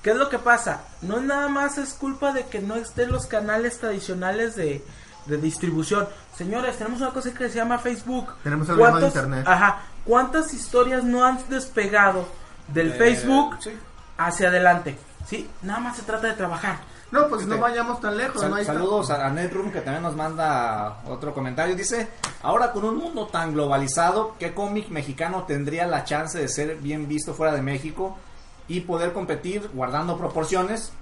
¿Qué 0.02 0.11
es 0.11 0.16
lo 0.16 0.28
que 0.28 0.38
pasa? 0.38 0.82
No 1.02 1.16
es 1.16 1.22
nada 1.22 1.48
más 1.48 1.76
es 1.78 1.92
culpa 1.94 2.32
de 2.32 2.46
que 2.46 2.61
no 2.61 2.76
estén 2.76 3.11
los 3.11 3.26
canales 3.26 3.78
tradicionales 3.78 4.54
de, 4.56 4.84
de 5.26 5.36
distribución. 5.38 6.09
Señores, 6.36 6.76
tenemos 6.78 7.00
una 7.00 7.11
cosa 7.11 7.32
que 7.34 7.48
se 7.48 7.56
llama 7.56 7.78
Facebook. 7.78 8.32
Tenemos 8.44 8.68
el 8.68 8.76
¿Cuántos- 8.76 9.09
Internet. 9.14 9.46
Ajá. 9.46 9.80
¿Cuántas 10.04 10.54
historias 10.54 11.02
no 11.04 11.24
han 11.24 11.38
despegado 11.50 12.26
del 12.68 12.92
Eh, 12.92 12.94
Facebook 12.96 13.56
sí. 13.61 13.70
hacia 14.16 14.48
adelante? 14.48 14.96
Sí, 15.26 15.50
nada 15.62 15.80
más 15.80 15.96
se 15.96 16.02
trata 16.02 16.28
de 16.28 16.32
trabajar. 16.34 16.78
No, 17.11 17.26
pues 17.28 17.46
no 17.46 17.59
vayamos 17.59 18.00
tan 18.00 18.16
lejos. 18.18 18.40
Sal- 18.40 18.50
no 18.50 18.56
hay 18.56 18.66
tan- 18.66 18.74
saludos 18.76 19.11
a 19.11 19.30
Netroom 19.30 19.70
que 19.72 19.80
también 19.80 20.02
nos 20.02 20.14
manda 20.14 20.98
otro 21.06 21.32
comentario. 21.32 21.74
Dice, 21.74 22.09
ahora 22.42 22.70
con 22.72 22.84
un 22.84 22.96
mundo 22.98 23.26
tan 23.28 23.54
globalizado, 23.54 24.34
¿qué 24.38 24.52
cómic 24.52 24.88
mexicano 24.90 25.44
tendría 25.44 25.86
la 25.86 26.04
chance 26.04 26.38
de 26.38 26.48
ser 26.48 26.76
bien 26.76 27.09
visto 27.09 27.32
fuera 27.34 27.54
de 27.54 27.62
México 27.62 28.16
y 28.68 28.80
poder 28.80 29.12
competir 29.14 29.70
guardando 29.72 30.18
proporciones 30.18 30.92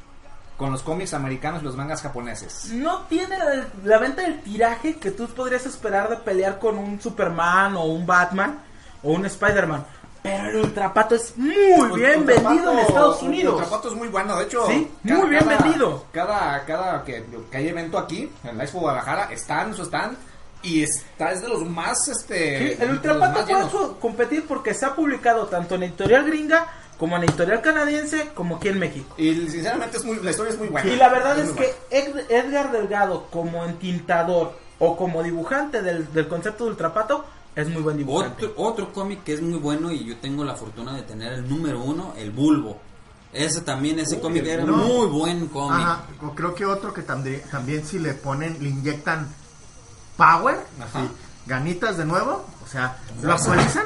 con 0.56 0.70
los 0.72 0.82
cómics 0.82 1.12
americanos 1.12 1.62
y 1.62 1.64
los 1.64 1.76
mangas 1.76 2.02
japoneses? 2.02 2.70
No 2.72 3.00
tiene 3.08 3.36
la, 3.38 3.66
la 3.84 3.98
venta 3.98 4.22
del 4.22 4.40
tiraje 4.42 4.96
que 4.98 5.10
tú 5.10 5.26
podrías 5.26 5.66
esperar 5.66 6.08
de 6.08 6.16
pelear 6.18 6.58
con 6.60 6.78
un 6.78 7.00
Superman 7.00 7.74
o 7.76 7.84
un 7.86 8.06
Batman 8.06 8.60
o 9.02 9.10
un 9.12 9.26
Spider-Man. 9.26 9.84
Pero 10.26 10.48
el 10.50 10.56
Ultrapato 10.56 11.14
es 11.14 11.36
muy 11.36 11.54
bien 11.54 12.20
Ultrapato- 12.20 12.24
vendido 12.26 12.72
en 12.72 12.78
Estados 12.80 13.22
Unidos. 13.22 13.54
Ultrapato 13.54 13.88
es 13.88 13.94
muy 13.94 14.08
bueno, 14.08 14.36
de 14.36 14.44
hecho. 14.44 14.66
Sí, 14.66 14.90
muy 15.04 15.28
bien 15.30 15.46
vendido. 15.48 16.04
Cada, 16.12 16.64
cada 16.64 17.04
que, 17.04 17.24
que 17.50 17.56
hay 17.56 17.68
evento 17.68 17.98
aquí, 17.98 18.30
en 18.44 18.58
la 18.58 18.64
Expo 18.64 18.80
Guadalajara, 18.80 19.28
está 19.32 19.62
en 19.62 19.74
su 19.74 19.82
stand 19.82 20.16
y 20.62 20.82
está, 20.82 21.30
es 21.32 21.42
de 21.42 21.48
los 21.48 21.64
más, 21.68 22.08
este... 22.08 22.74
Sí, 22.76 22.82
el 22.82 22.90
Ultrapato 22.90 23.44
puede 23.46 23.98
competir 24.00 24.44
porque 24.46 24.74
se 24.74 24.84
ha 24.86 24.94
publicado 24.94 25.46
tanto 25.46 25.74
en 25.76 25.84
editorial 25.84 26.24
gringa 26.24 26.66
como 26.98 27.16
en 27.16 27.24
editorial 27.24 27.60
canadiense 27.60 28.30
como 28.34 28.56
aquí 28.56 28.68
en 28.68 28.78
México. 28.78 29.14
Y 29.18 29.34
sinceramente 29.48 29.98
es 29.98 30.04
muy, 30.04 30.16
la 30.20 30.30
historia 30.30 30.52
es 30.52 30.58
muy 30.58 30.68
buena. 30.68 30.88
Y 30.90 30.96
la 30.96 31.08
verdad 31.10 31.38
es 31.38 31.50
que 31.50 31.74
Ed- 31.90 32.24
Edgar 32.30 32.72
Delgado 32.72 33.26
como 33.30 33.64
entintador 33.66 34.54
o 34.78 34.96
como 34.96 35.22
dibujante 35.22 35.82
del, 35.82 36.10
del 36.12 36.26
concepto 36.26 36.64
de 36.64 36.70
Ultrapato 36.70 37.24
es 37.56 37.68
muy 37.68 37.82
buen 37.82 37.96
dibujante. 37.96 38.46
Otro, 38.46 38.62
otro 38.64 38.92
cómic 38.92 39.24
que 39.24 39.32
es 39.34 39.42
muy 39.42 39.58
bueno 39.58 39.90
y 39.90 40.04
yo 40.04 40.16
tengo 40.18 40.44
la 40.44 40.54
fortuna 40.54 40.94
de 40.94 41.02
tener 41.02 41.32
el 41.32 41.48
número 41.48 41.80
uno, 41.82 42.12
el 42.16 42.30
Bulbo. 42.30 42.78
Ese 43.32 43.62
también, 43.62 43.98
ese 43.98 44.20
cómic 44.20 44.46
era 44.46 44.62
no. 44.64 44.76
muy 44.76 45.06
buen 45.08 45.48
cómic. 45.48 45.80
Ajá, 45.80 46.04
o 46.22 46.30
creo 46.34 46.54
que 46.54 46.64
otro 46.64 46.94
que 46.94 47.02
también, 47.02 47.42
también 47.50 47.84
si 47.84 47.98
le 47.98 48.14
ponen, 48.14 48.56
le 48.62 48.68
inyectan 48.68 49.28
power, 50.16 50.56
así, 50.80 51.08
ganitas 51.46 51.96
de 51.98 52.04
nuevo, 52.04 52.46
o 52.64 52.68
sea, 52.68 52.96
lo 53.22 53.32
actualizan. 53.34 53.84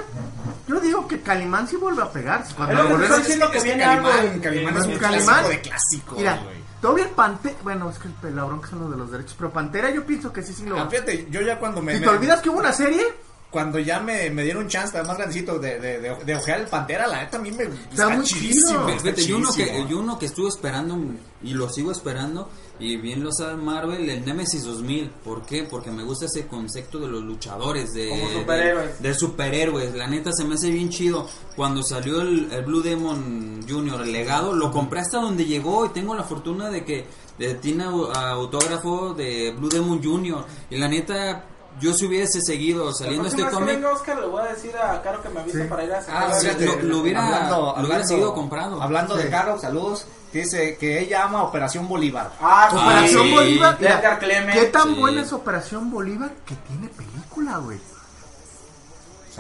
Yo 0.69 0.79
digo 0.79 1.09
que 1.09 1.21
Calimán 1.21 1.67
sí 1.67 1.77
vuelve 1.77 2.03
a 2.03 2.13
pegar. 2.13 2.45
Cuando 2.57 2.83
lo 2.85 2.99
que 2.99 3.17
diciendo 3.19 3.51
que 3.51 3.59
Es 3.59 3.65
viene 3.65 3.83
Calimán, 3.83 4.13
algo. 4.19 4.43
Calimán 4.43 4.77
es 4.77 4.87
un 4.87 4.99
Calimán. 4.99 5.25
clásico 5.27 5.49
de 5.49 5.61
clásicos, 5.61 6.19
Mira, 6.19 6.43
todavía 6.81 7.05
el 7.07 7.11
Pantera, 7.11 7.57
bueno, 7.65 7.91
es 7.91 7.99
que 7.99 8.07
el 8.09 8.15
pelabrón 8.15 8.63
que 8.63 8.69
son 8.69 8.81
los 8.81 8.91
de 8.93 8.97
los 8.97 9.11
derechos, 9.11 9.35
pero 9.37 9.53
Pantera 9.53 9.91
yo 9.91 10.07
pienso 10.07 10.33
que 10.33 10.43
sí, 10.43 10.53
sí 10.55 10.65
lo... 10.65 10.79
Ah, 10.79 10.87
fíjate, 10.89 11.27
yo 11.31 11.41
ya 11.41 11.59
cuando 11.59 11.83
me... 11.83 11.95
si 11.95 12.01
me- 12.01 12.07
te 12.07 12.13
olvidas 12.13 12.41
que 12.41 12.51
hubo 12.51 12.59
una 12.61 12.73
serie, 12.73 13.03
Cuando 13.51 13.81
ya 13.81 13.99
me, 13.99 14.31
me 14.31 14.45
dieron 14.45 14.69
chance, 14.69 14.97
más 15.03 15.17
grandecito, 15.17 15.59
de, 15.59 15.81
de, 15.81 15.99
de, 16.01 16.15
de 16.25 16.35
ojear 16.37 16.61
el 16.61 16.67
Pantera, 16.69 17.09
la 17.09 17.25
neta 17.25 17.39
a 17.39 17.41
mí 17.41 17.51
me... 17.51 17.65
Está 17.91 18.09
muy 18.09 18.25
chidísimo, 18.25 18.69
chido. 18.69 18.89
está 18.91 19.03
Fíjate, 19.03 19.27
yo 19.27 19.37
uno, 19.39 19.53
que, 19.53 19.87
yo 19.89 19.99
uno 19.99 20.19
que 20.21 20.27
estuve 20.27 20.49
esperando 20.49 20.97
y 21.43 21.55
lo 21.55 21.69
sigo 21.69 21.91
esperando, 21.91 22.49
y 22.79 22.97
bien 22.97 23.25
lo 23.25 23.33
sabe 23.33 23.57
Marvel, 23.57 24.09
el 24.09 24.25
Nemesis 24.25 24.63
2000. 24.65 25.11
¿Por 25.25 25.43
qué? 25.45 25.65
Porque 25.65 25.91
me 25.91 26.05
gusta 26.05 26.27
ese 26.27 26.47
concepto 26.47 27.01
de 27.01 27.09
los 27.09 27.25
luchadores, 27.25 27.93
de, 27.93 28.09
Como 28.11 28.29
superhéroes. 28.31 29.03
de, 29.03 29.09
de 29.09 29.15
superhéroes. 29.17 29.95
La 29.97 30.07
neta 30.07 30.31
se 30.33 30.45
me 30.45 30.55
hace 30.55 30.71
bien 30.71 30.89
chido. 30.91 31.27
Cuando 31.57 31.83
salió 31.83 32.21
el, 32.23 32.53
el 32.53 32.65
Blue 32.65 32.83
Demon 32.83 33.65
Jr., 33.69 34.03
el 34.03 34.13
legado, 34.13 34.53
lo 34.55 34.71
compré 34.71 35.01
hasta 35.01 35.19
donde 35.19 35.45
llegó 35.45 35.87
y 35.87 35.89
tengo 35.89 36.15
la 36.15 36.23
fortuna 36.23 36.71
de 36.71 36.85
que 36.85 37.05
de, 37.39 37.55
tiene 37.55 37.85
au- 37.85 38.13
autógrafo 38.15 39.13
de 39.15 39.53
Blue 39.59 39.69
Demon 39.69 40.01
Jr. 40.03 40.45
Y 40.71 40.79
la 40.79 40.89
neta, 40.89 41.45
yo 41.81 41.93
si 41.95 42.07
hubiese 42.07 42.41
seguido 42.41 42.93
saliendo 42.93 43.29
este 43.29 43.43
cómic. 43.49 43.85
Oscar, 43.85 44.19
le 44.21 44.27
voy 44.27 44.43
a 44.43 44.53
decir 44.53 44.73
a 44.77 45.01
Caro 45.03 45.23
que 45.23 45.29
me 45.31 45.41
avise 45.41 45.63
Sí. 45.63 45.69
para 45.69 45.85
ir 45.85 45.93
a 45.93 45.99
Ah, 46.09 46.33
Sí, 46.35 46.47
fíjate, 46.47 46.67
lo- 46.67 46.77
lo 46.83 46.99
hubiera- 46.99 47.21
lo 47.23 47.37
hubiera 47.39 47.71
hablando- 47.79 48.07
seguido 48.07 48.35
comprando. 48.35 48.83
Hablando 48.83 49.17
Sí. 49.17 49.23
de 49.25 49.31
Caro, 49.31 49.59
saludos. 49.59 50.07
Dice 50.33 50.77
que 50.79 51.01
ella 51.01 51.25
ama 51.25 51.43
Operación 51.43 51.89
Bolívar. 51.89 52.31
Ah, 52.41 52.69
Operación 52.73 53.25
sí. 53.25 53.33
Bolívar, 53.33 53.79
De 53.79 53.87
Edgar 53.89 54.19
mira. 54.21 54.53
¿qué 54.53 54.67
tan 54.67 54.95
Sí. 54.95 55.01
buena 55.01 55.23
es 55.23 55.33
Operación 55.33 55.91
Bolívar 55.91 56.31
que 56.47 56.55
tiene 56.69 56.87
película, 56.89 57.57
güey? 57.59 57.79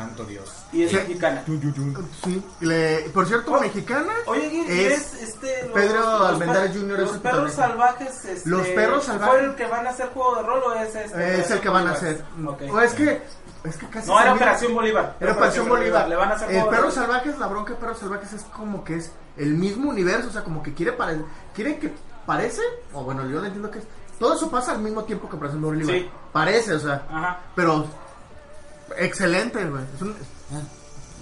Santo 0.01 0.25
Dios. 0.25 0.51
Y 0.73 0.83
es 0.85 0.91
Sí. 0.91 0.97
mexicana. 0.97 1.43
Sí, 2.25 2.45
le- 2.61 3.11
por 3.15 3.27
cierto, 3.27 3.53
Oh, 3.53 3.61
mexicana. 3.61 4.13
Oye, 4.27 4.93
es 4.93 5.15
es 5.15 5.23
este. 5.23 5.63
Los, 5.65 5.73
Pedro 5.75 6.39
per- 6.39 6.73
Jr. 6.73 6.99
Los 7.01 7.19
perros 7.19 7.53
salvajes. 7.53 8.25
Este, 8.25 8.49
Los 8.49 8.67
perros 8.69 9.05
salvajes. 9.05 9.35
¿Fue 9.35 9.45
el 9.45 9.55
que 9.55 9.67
van 9.67 9.87
a 9.87 9.91
hacer 9.91 10.09
juego 10.11 10.37
de 10.37 10.43
rol 10.43 10.63
o 10.67 10.75
es 10.75 10.95
este? 10.95 11.41
es 11.41 11.51
el 11.51 11.61
que 11.61 11.69
van 11.69 11.87
a 11.87 11.93
hacer. 11.93 12.25
Ok. 12.47 12.63
O 12.71 12.81
es 12.81 12.95
que, 12.95 13.23
es 13.65 13.77
que 13.77 13.87
casi 13.89 14.09
No, 14.09 14.21
era 14.21 14.35
Operación 14.35 14.75
Bolívar. 14.75 15.17
Era 15.21 15.33
Operación 15.33 15.69
Bolívar. 15.69 16.09
Le 16.09 16.17
van 16.17 16.33
a 16.33 16.35
hacer 16.35 16.49
de 16.49 16.63
Perros. 16.65 16.95
Salvajes, 16.95 17.39
la 17.39 17.47
bronca 17.47 17.75
de 17.75 17.79
Perros 17.81 17.99
Salvajes 17.99 18.33
es 18.33 18.43
como 18.45 18.83
que 18.85 18.97
es 18.97 19.13
el 19.37 19.55
mismo 19.55 19.91
universo, 19.91 20.29
o 20.29 20.33
sea, 20.33 20.43
como 20.45 20.63
que 20.63 20.75
quiere 20.75 20.93
pare- 20.93 21.23
quiere 21.55 21.79
que 21.79 21.93
parece, 22.27 22.63
o 22.93 23.03
bueno, 23.05 23.23
yo 23.29 23.41
lo 23.41 23.45
entiendo 23.47 23.71
que 23.71 23.79
es, 23.81 23.85
todo 24.19 24.35
eso 24.35 24.51
pasa 24.51 24.73
al 24.73 24.81
mismo 24.81 25.05
tiempo 25.05 25.29
que 25.29 25.37
Operación 25.37 25.63
Bolívar. 25.63 25.95
Sí. 25.97 26.11
Parece, 26.33 26.75
o 26.75 26.79
sea, 26.79 27.07
Ajá. 27.11 27.41
pero 27.57 27.87
excelente, 28.99 29.64
güey. 29.64 29.84
Es 29.95 30.03
un- 30.03 30.16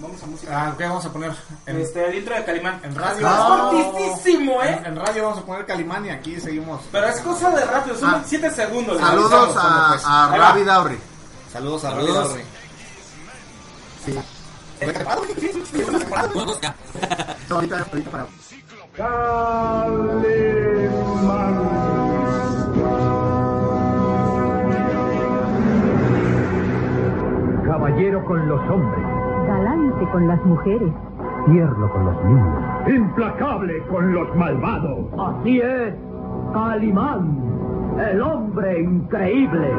Vamos 0.00 0.22
a 0.22 0.26
música. 0.26 0.52
Ah, 0.68 0.74
¿qué 0.78 0.84
vamos 0.84 1.04
a 1.04 1.12
poner? 1.12 1.32
En, 1.66 1.80
Este, 1.80 2.06
el 2.08 2.14
intro 2.14 2.32
de 2.36 2.44
Calimán. 2.44 2.80
en 2.84 2.94
radio. 2.94 3.18
Es 3.18 3.32
Ah. 3.36 3.70
cortísimo, 3.72 4.62
¿eh? 4.62 4.78
En, 4.78 4.86
en 4.86 4.96
radio 4.96 5.24
vamos 5.24 5.38
a 5.40 5.42
poner 5.42 5.66
Calimán 5.66 6.06
y 6.06 6.10
aquí 6.10 6.40
seguimos. 6.40 6.82
Pero 6.92 7.08
es 7.08 7.20
cosa 7.20 7.50
de 7.50 7.64
rápido, 7.64 7.96
son 7.98 8.10
Ah. 8.10 8.22
7 8.24 8.48
segundos. 8.52 8.96
Saludos 9.00 9.32
avisamos, 9.32 9.56
a, 9.56 9.88
pues. 9.88 10.04
a 10.06 10.32
Ahí 10.32 10.38
va. 10.38 10.48
Ravi 10.50 10.64
Dauri. 10.64 10.98
Saludos 11.52 11.84
a 11.84 11.90
Saludos. 11.90 12.36
No, 17.48 17.56
ahorita, 17.56 17.86
ahorita 17.90 18.10
para. 18.10 18.26
Caballero 27.88 28.22
con 28.26 28.46
los 28.46 28.60
hombres, 28.68 29.02
galante 29.46 30.04
con 30.12 30.28
las 30.28 30.44
mujeres. 30.44 30.92
tierno 31.46 31.90
con 31.90 32.04
los 32.04 32.24
niños, 32.24 32.88
implacable 32.88 33.82
con 33.86 34.12
los 34.12 34.36
malvados. 34.36 35.06
Así 35.18 35.58
es, 35.62 35.94
Calimán, 36.52 37.38
el 37.98 38.20
hombre 38.20 38.82
increíble. 38.82 39.70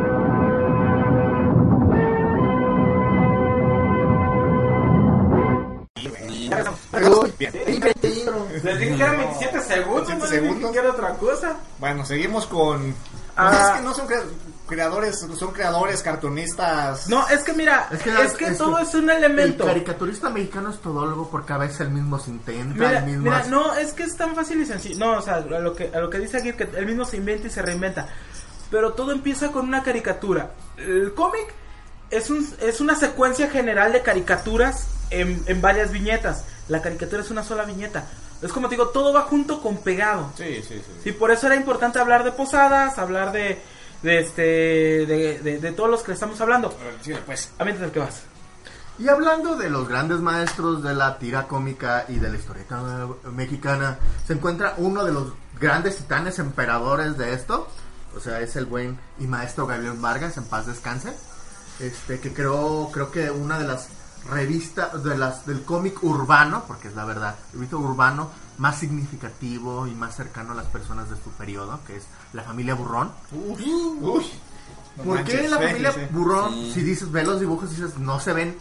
Les 8.63 8.79
dije 8.79 8.95
que 8.95 9.03
eran 9.03 9.17
27 9.17 9.61
segundos, 9.61 10.07
27 10.07 10.17
no 10.17 10.23
les 10.25 10.31
dije 10.31 10.45
segundos. 10.47 10.71
que 10.71 10.79
era 10.79 10.89
otra 10.91 11.09
cosa. 11.15 11.55
Bueno, 11.79 12.05
seguimos 12.05 12.45
con. 12.47 12.93
Ah. 13.35 13.51
Es 13.73 13.79
que 13.79 13.85
no 13.85 13.93
son 13.93 14.07
crea- 14.07 14.21
creadores, 14.69 15.19
son 15.37 15.51
creadores, 15.51 16.01
cartunistas. 16.01 17.09
No, 17.09 17.27
es 17.27 17.41
que 17.43 17.51
mira, 17.53 17.87
es 17.91 18.05
Es 18.05 18.33
que, 18.33 18.45
es 18.45 18.57
todo 18.57 18.77
que 18.77 18.83
es 18.83 18.93
un 18.95 19.09
elemento. 19.09 19.63
El 19.63 19.69
caricaturista 19.69 20.29
mexicano 20.29 20.69
es 20.69 20.79
todólogo 20.79 21.29
porque 21.29 21.51
a 21.53 21.57
veces 21.57 21.81
el 21.81 21.89
mismo 21.89 22.17
se 22.19 22.29
intenta, 22.31 22.73
Mira, 22.75 22.99
el 22.99 23.05
mismo. 23.05 23.23
mira, 23.23 23.37
hace- 23.39 23.49
no, 23.49 23.73
es 23.75 23.91
que 23.93 24.03
es 24.03 24.15
tan 24.15 24.35
fácil 24.35 24.61
y 24.61 24.65
sencillo. 24.65 24.97
No, 24.99 25.17
o 25.17 25.21
sea, 25.21 25.35
a 25.35 25.39
lo 25.41 25.75
que, 25.75 25.91
a 25.93 25.99
lo 25.99 26.09
que 26.09 26.19
dice 26.19 26.37
aquí, 26.37 26.53
que 26.53 26.69
él 26.77 26.85
mismo 26.85 27.03
se 27.03 27.17
inventa 27.17 27.47
y 27.47 27.49
se 27.49 27.61
reinventa. 27.61 28.07
Pero 28.71 28.93
todo 28.93 29.11
empieza 29.11 29.51
con 29.51 29.67
una 29.67 29.83
caricatura. 29.83 30.51
El 30.77 31.13
cómic 31.13 31.53
es, 32.11 32.29
un, 32.29 32.47
es 32.61 32.79
una 32.79 32.95
secuencia 32.95 33.49
general 33.49 33.91
de 33.91 34.01
caricaturas 34.03 34.87
en, 35.09 35.43
en 35.47 35.61
varias 35.61 35.91
viñetas. 35.91 36.45
La 36.67 36.81
caricatura 36.81 37.21
es 37.23 37.31
una 37.31 37.43
sola 37.43 37.63
viñeta. 37.65 38.05
Es 38.41 38.53
como 38.53 38.69
te 38.69 38.75
digo, 38.75 38.89
todo 38.89 39.11
va 39.11 39.23
junto 39.23 39.61
con 39.61 39.79
pegado. 39.79 40.31
Sí, 40.37 40.61
sí, 40.65 40.75
sí. 40.85 40.91
Sí, 41.03 41.11
por 41.11 41.29
eso 41.31 41.47
era 41.47 41.55
importante 41.57 41.99
hablar 41.99 42.23
de 42.23 42.31
posadas, 42.31 42.97
hablar 42.97 43.31
de, 43.33 43.59
de 44.01 44.19
este, 44.19 44.41
de, 44.41 45.39
de- 45.43 45.59
de 45.59 45.71
todos 45.71 45.89
los 45.89 46.01
que 46.03 46.13
estamos 46.13 46.39
hablando. 46.41 46.73
Sí, 47.01 47.13
pues. 47.25 47.51
A 47.59 47.65
mientras 47.65 47.91
que 47.91 47.99
vas. 47.99 48.21
Y 48.97 49.07
hablando 49.07 49.55
de 49.55 49.69
los 49.69 49.87
grandes 49.87 50.19
maestros 50.19 50.83
de 50.83 50.93
la 50.93 51.17
tira 51.19 51.47
cómica 51.47 52.05
y 52.09 52.15
de 52.19 52.29
la 52.29 52.35
historieta 52.37 52.81
mexicana, 53.31 53.97
se 54.27 54.33
encuentra 54.33 54.73
uno 54.77 55.05
de 55.05 55.13
los 55.13 55.31
grandes 55.59 55.97
titanes 55.97 56.37
emperadores 56.39 57.17
de 57.17 57.33
esto. 57.33 57.67
O 58.15 58.19
sea, 58.19 58.41
es 58.41 58.55
el 58.57 58.65
buen 58.65 58.99
y 59.19 59.27
maestro 59.27 59.67
Gabriel 59.67 59.93
Vargas, 59.99 60.35
en 60.37 60.43
paz 60.45 60.65
descanse. 60.65 61.13
Este, 61.79 62.19
que 62.19 62.33
creó, 62.33 62.89
creo 62.91 63.09
que 63.09 63.31
una 63.31 63.57
de 63.57 63.67
las 63.67 63.87
revistas, 64.29 65.01
de 65.01 65.17
las, 65.17 65.45
del 65.45 65.63
cómic 65.63 66.03
urbano, 66.03 66.65
porque 66.67 66.89
es 66.89 66.95
la 66.95 67.05
verdad, 67.05 67.35
el 67.53 67.59
revista 67.59 67.77
urbano 67.77 68.29
más 68.59 68.77
significativo 68.77 69.87
y 69.87 69.91
más 69.95 70.15
cercano 70.15 70.51
a 70.51 70.55
las 70.55 70.67
personas 70.67 71.09
de 71.09 71.15
su 71.15 71.31
periodo, 71.31 71.79
que 71.87 71.95
es 71.95 72.03
la 72.33 72.43
familia 72.43 72.75
Burrón. 72.75 73.11
Uy. 73.31 74.29
No 74.97 75.03
¿Por 75.03 75.23
qué 75.23 75.33
manches, 75.33 75.49
la 75.51 75.57
familia. 75.57 75.93
Burrón, 76.11 76.53
Sí. 76.53 76.71
si 76.75 76.81
dices, 76.81 77.11
ve 77.11 77.23
los 77.23 77.39
dibujos, 77.39 77.69
dices, 77.71 77.97
no 77.97 78.19
se 78.19 78.33
ven 78.33 78.57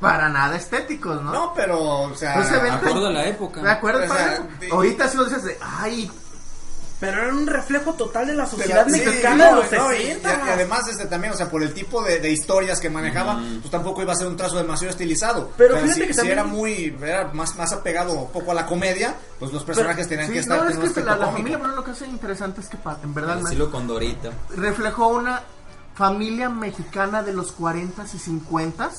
para 0.00 0.28
nada 0.28 0.56
estéticos, 0.56 1.22
¿no? 1.22 1.32
No, 1.32 1.52
pero, 1.54 1.80
o 1.80 2.14
sea, 2.14 2.36
No 2.36 2.44
se 2.44 2.58
ven 2.58 2.72
a 2.72 3.10
la 3.10 3.26
época. 3.26 3.62
¿De 3.62 3.70
acuerdo? 3.70 4.04
O 4.04 4.06
sea, 4.06 4.36
padre? 4.38 4.56
de- 4.60 4.70
Ahorita 4.70 5.08
sí 5.08 5.16
lo 5.16 5.24
dices 5.24 5.44
de, 5.44 5.58
ay, 5.62 6.10
Pero 7.02 7.20
era 7.24 7.34
un 7.34 7.48
reflejo 7.48 7.94
total 7.94 8.28
de 8.28 8.34
la 8.34 8.44
Pero, 8.44 8.56
sociedad 8.58 8.86
sí, 8.86 8.92
mexicana 8.92 9.46
de 9.46 9.52
los 9.56 9.72
no, 9.72 9.92
y- 9.92 9.96
60. 9.96 10.30
y, 10.46 10.50
además 10.50 10.86
este 10.88 11.06
también, 11.06 11.32
o 11.32 11.36
sea, 11.36 11.50
por 11.50 11.60
el 11.64 11.74
tipo 11.74 12.00
de, 12.04 12.20
de 12.20 12.30
historias 12.30 12.78
que 12.78 12.88
manejaba, 12.88 13.40
pues 13.58 13.70
tampoco 13.72 14.02
iba 14.02 14.12
a 14.12 14.16
ser 14.16 14.28
un 14.28 14.36
trazo 14.36 14.56
demasiado 14.56 14.90
estilizado. 14.92 15.50
Pero 15.56 15.74
fíjate 15.78 15.94
si, 15.94 16.00
que 16.06 16.12
si 16.12 16.16
también- 16.18 16.38
era 16.38 16.44
muy, 16.46 16.96
era 17.02 17.24
más, 17.32 17.56
más 17.56 17.72
apegado 17.72 18.12
un 18.12 18.30
poco 18.30 18.52
a 18.52 18.54
la 18.54 18.66
comedia, 18.66 19.16
pues 19.40 19.52
los 19.52 19.64
personajes 19.64 20.06
tenían 20.08 20.28
sí, 20.28 20.34
que 20.34 20.38
estar 20.38 20.58
no, 20.58 20.64
en 20.66 20.70
es 20.70 20.78
que 20.78 20.86
aspecto 20.86 21.10
la, 21.10 21.16
la 21.16 21.26
familia 21.32 21.58
Bruno 21.58 21.74
lo 21.74 21.82
que 21.84 21.90
hace 21.90 22.06
interesante 22.06 22.60
es 22.60 22.68
que 22.68 22.78
en 23.02 23.14
verdad 23.14 23.34
me- 23.36 23.42
Decirlo 23.42 23.70
con 23.72 23.88
Dorita. 23.88 24.30
reflejó 24.56 25.08
una 25.08 25.42
familia 25.96 26.48
mexicana 26.48 27.22
de 27.24 27.32
los 27.32 27.52
40s 27.58 28.14
y 28.14 28.18
50s 28.18 28.90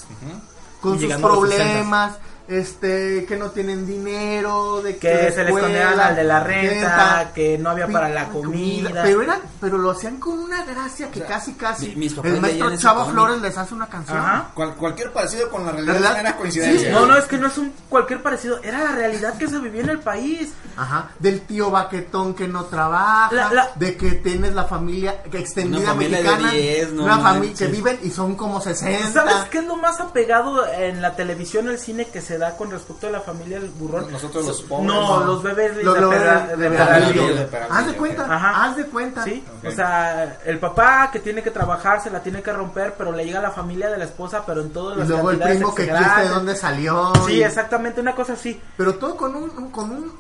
con 0.82 0.97
Y 1.01 1.10
sus 1.10 1.14
problemas, 1.22 2.18
este, 2.60 3.26
que 3.26 3.36
no 3.38 3.51
tienen 3.51 3.86
dinero, 3.86 4.82
de 4.82 4.97
que 4.97 5.32
se 5.32 5.43
les 5.43 5.54
escuela, 5.56 6.08
al 6.08 6.16
de 6.16 6.24
la 6.24 6.39
renta, 6.41 7.18
renta, 7.20 7.32
que 7.34 7.58
no 7.58 7.70
había 7.70 7.88
para 7.88 8.10
la 8.10 8.30
comida. 8.30 9.01
Pero 9.04 9.22
eran, 9.22 9.39
pero 9.60 9.78
lo 9.78 9.91
hacían 9.91 10.20
con 10.20 10.39
una 10.39 10.64
gracia 10.66 11.10
que 11.12 11.22
casi 11.24 11.54
casi 11.54 11.89
mi- 11.89 11.95
mis 11.95 12.14
papás 12.14 12.32
el 12.32 12.41
maestro 12.41 12.78
Chava. 12.78 13.06
Flores 13.06 13.41
les 13.41 13.58
hace 13.58 13.74
una 13.74 13.88
canción. 13.88 14.18
Ajá. 14.18 14.51
Cual- 14.54 14.76
cualquier 14.76 15.12
parecido 15.12 15.49
con 15.49 15.66
la 15.66 15.72
realidad 15.72 15.93
¿Verdad? 15.93 16.20
era 16.20 16.38
coincidencia. 16.38 16.91
No, 16.91 17.06
no, 17.06 17.18
es 17.18 17.26
que 17.26 17.38
no 17.38 17.47
es 17.47 17.58
un 17.58 17.74
cualquier 17.89 18.22
parecido, 18.22 18.62
era 18.64 18.84
la 18.84 18.91
realidad 18.93 19.38
que 19.38 19.47
se 19.47 19.58
vivía 19.60 19.82
en 19.82 19.89
el 19.89 19.99
país. 19.99 20.51
Ajá, 20.78 21.10
del 21.20 21.41
tío 21.41 21.70
baquetón 21.72 22.34
que 22.34 22.47
no 22.47 22.66
trabaja, 22.66 23.30
La- 23.34 23.54
la- 23.54 23.70
de 23.76 23.95
que 23.95 24.12
tienes 24.14 24.54
la 24.54 24.66
familia 24.66 25.22
extendida 25.32 25.80
Una 25.80 25.88
familia 25.89 26.18
de 26.18 26.24
mexicana, 26.24 26.51
10, 26.51 26.91
no 26.93 27.04
una 27.04 27.20
familia 27.20 27.56
que 27.58 27.68
viven 27.68 27.99
y 28.04 28.10
son 28.10 28.36
como 28.36 28.60
60. 28.62 29.12
¿Sabes 29.12 29.36
qué 29.51 29.60
es 29.60 29.66
lo 29.66 29.76
más 29.78 29.99
apegado 29.99 30.66
en 30.68 31.01
la 31.01 31.16
televisión, 31.16 31.68
el 31.70 31.78
cine 31.80 32.06
que 32.08 32.22
se 32.22 32.38
da 32.38 32.43
con 32.52 32.70
respecto 32.70 33.08
a 33.08 33.10
la 33.12 33.22
familia 33.22 33.60
del 33.60 33.70
burrón? 33.72 34.12
Nosotros 34.12 34.46
los 34.46 34.62
pobres. 34.64 34.86
No, 34.88 35.20
no. 35.20 35.26
los 35.26 35.41
bebés 35.44 35.76
de, 35.78 35.84
lo- 35.84 36.10
Pera- 36.10 36.48
de- 36.48 36.58
de 36.58 36.70
de- 36.70 36.78
Peralillo. 36.78 37.28
de- 37.28 37.46
de- 37.48 37.58
Haz 37.70 37.88
de 37.88 37.94
cuenta, 37.96 38.26
Ajá. 38.36 38.64
haz 38.66 38.76
de 38.78 38.86
cuenta. 38.86 39.24
Sí, 39.24 39.44
Ok. 39.60 39.70
o 39.70 39.72
sea, 39.72 40.39
el 40.46 40.60
papá 40.60 41.10
que 41.12 41.20
tiene 41.20 41.41
que 41.41 41.52
trabajar 41.52 42.02
se 42.02 42.10
la 42.12 42.22
tiene 42.22 42.41
que 42.44 42.54
romper, 42.54 42.94
pero 42.98 43.12
le 43.12 43.26
llega 43.26 43.39
a 43.39 43.44
la 43.44 43.52
familia 43.52 43.89
de 43.89 43.98
la 43.98 44.04
esposa, 44.06 44.44
pero 44.46 44.62
en 44.62 44.72
todas 44.72 44.98
Y 45.06 45.10
luego 45.10 45.32
el 45.32 45.39
primo 45.39 45.74
que 45.74 45.84
existe 45.84 46.22
de 46.22 46.30
dónde 46.30 46.56
salió. 46.56 47.14
Sí, 47.26 47.34
y- 47.36 47.44
exactamente, 47.44 48.02
una 48.02 48.14
cosa 48.14 48.34
así. 48.34 48.62
Pero 48.78 48.96
todo 48.96 49.16
con 49.18 49.36
un, 49.36 49.50
un- 49.50 49.72
con 49.72 49.89
un 49.91 50.12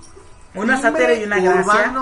Una 0.55 0.79
sátira 0.81 1.13
y 1.13 1.23
una 1.23 1.39
gracia. 1.39 1.93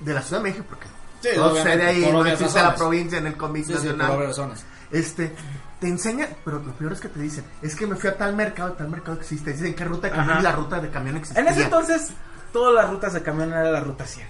de 0.00 0.14
la 0.14 0.22
Ciudad 0.22 0.42
de 0.42 0.48
México, 0.50 0.64
porque 0.68 0.86
Sí, 1.20 1.28
todo 1.34 1.54
sucede 1.56 1.86
ahí, 1.86 2.00
no 2.10 2.24
existe 2.26 2.44
la 2.58 2.70
razones. 2.70 2.78
provincia 2.80 3.18
en 3.18 3.26
el 3.28 3.36
cómic 3.36 3.64
Sí, 3.66 3.72
sí, 3.74 3.86
por 3.88 3.96
nacional. 3.96 4.26
razones. 4.26 4.64
Este, 4.90 5.34
te 5.82 5.88
enseña, 5.88 6.28
pero 6.44 6.60
lo 6.60 6.72
peor 6.74 6.92
es 6.92 7.00
que 7.00 7.08
te 7.08 7.18
dicen, 7.18 7.44
es 7.60 7.74
que 7.74 7.88
me 7.88 7.96
fui 7.96 8.08
a 8.08 8.16
tal 8.16 8.36
mercado, 8.36 8.74
tal 8.74 8.88
mercado 8.88 9.18
existe. 9.18 9.52
Dicen 9.52 9.74
qué 9.74 9.84
ruta 9.84 10.06
de 10.06 10.12
camión 10.12 10.30
Ajá. 10.30 10.40
y 10.40 10.42
la 10.44 10.52
ruta 10.52 10.78
de 10.78 10.90
camión 10.90 11.16
existía. 11.16 11.42
En 11.42 11.48
ese 11.48 11.64
entonces, 11.64 12.10
todas 12.52 12.72
las 12.72 12.88
rutas 12.88 13.12
de 13.14 13.22
camión 13.22 13.48
era 13.48 13.68
la 13.68 13.80
ruta 13.80 14.06
100 14.06 14.24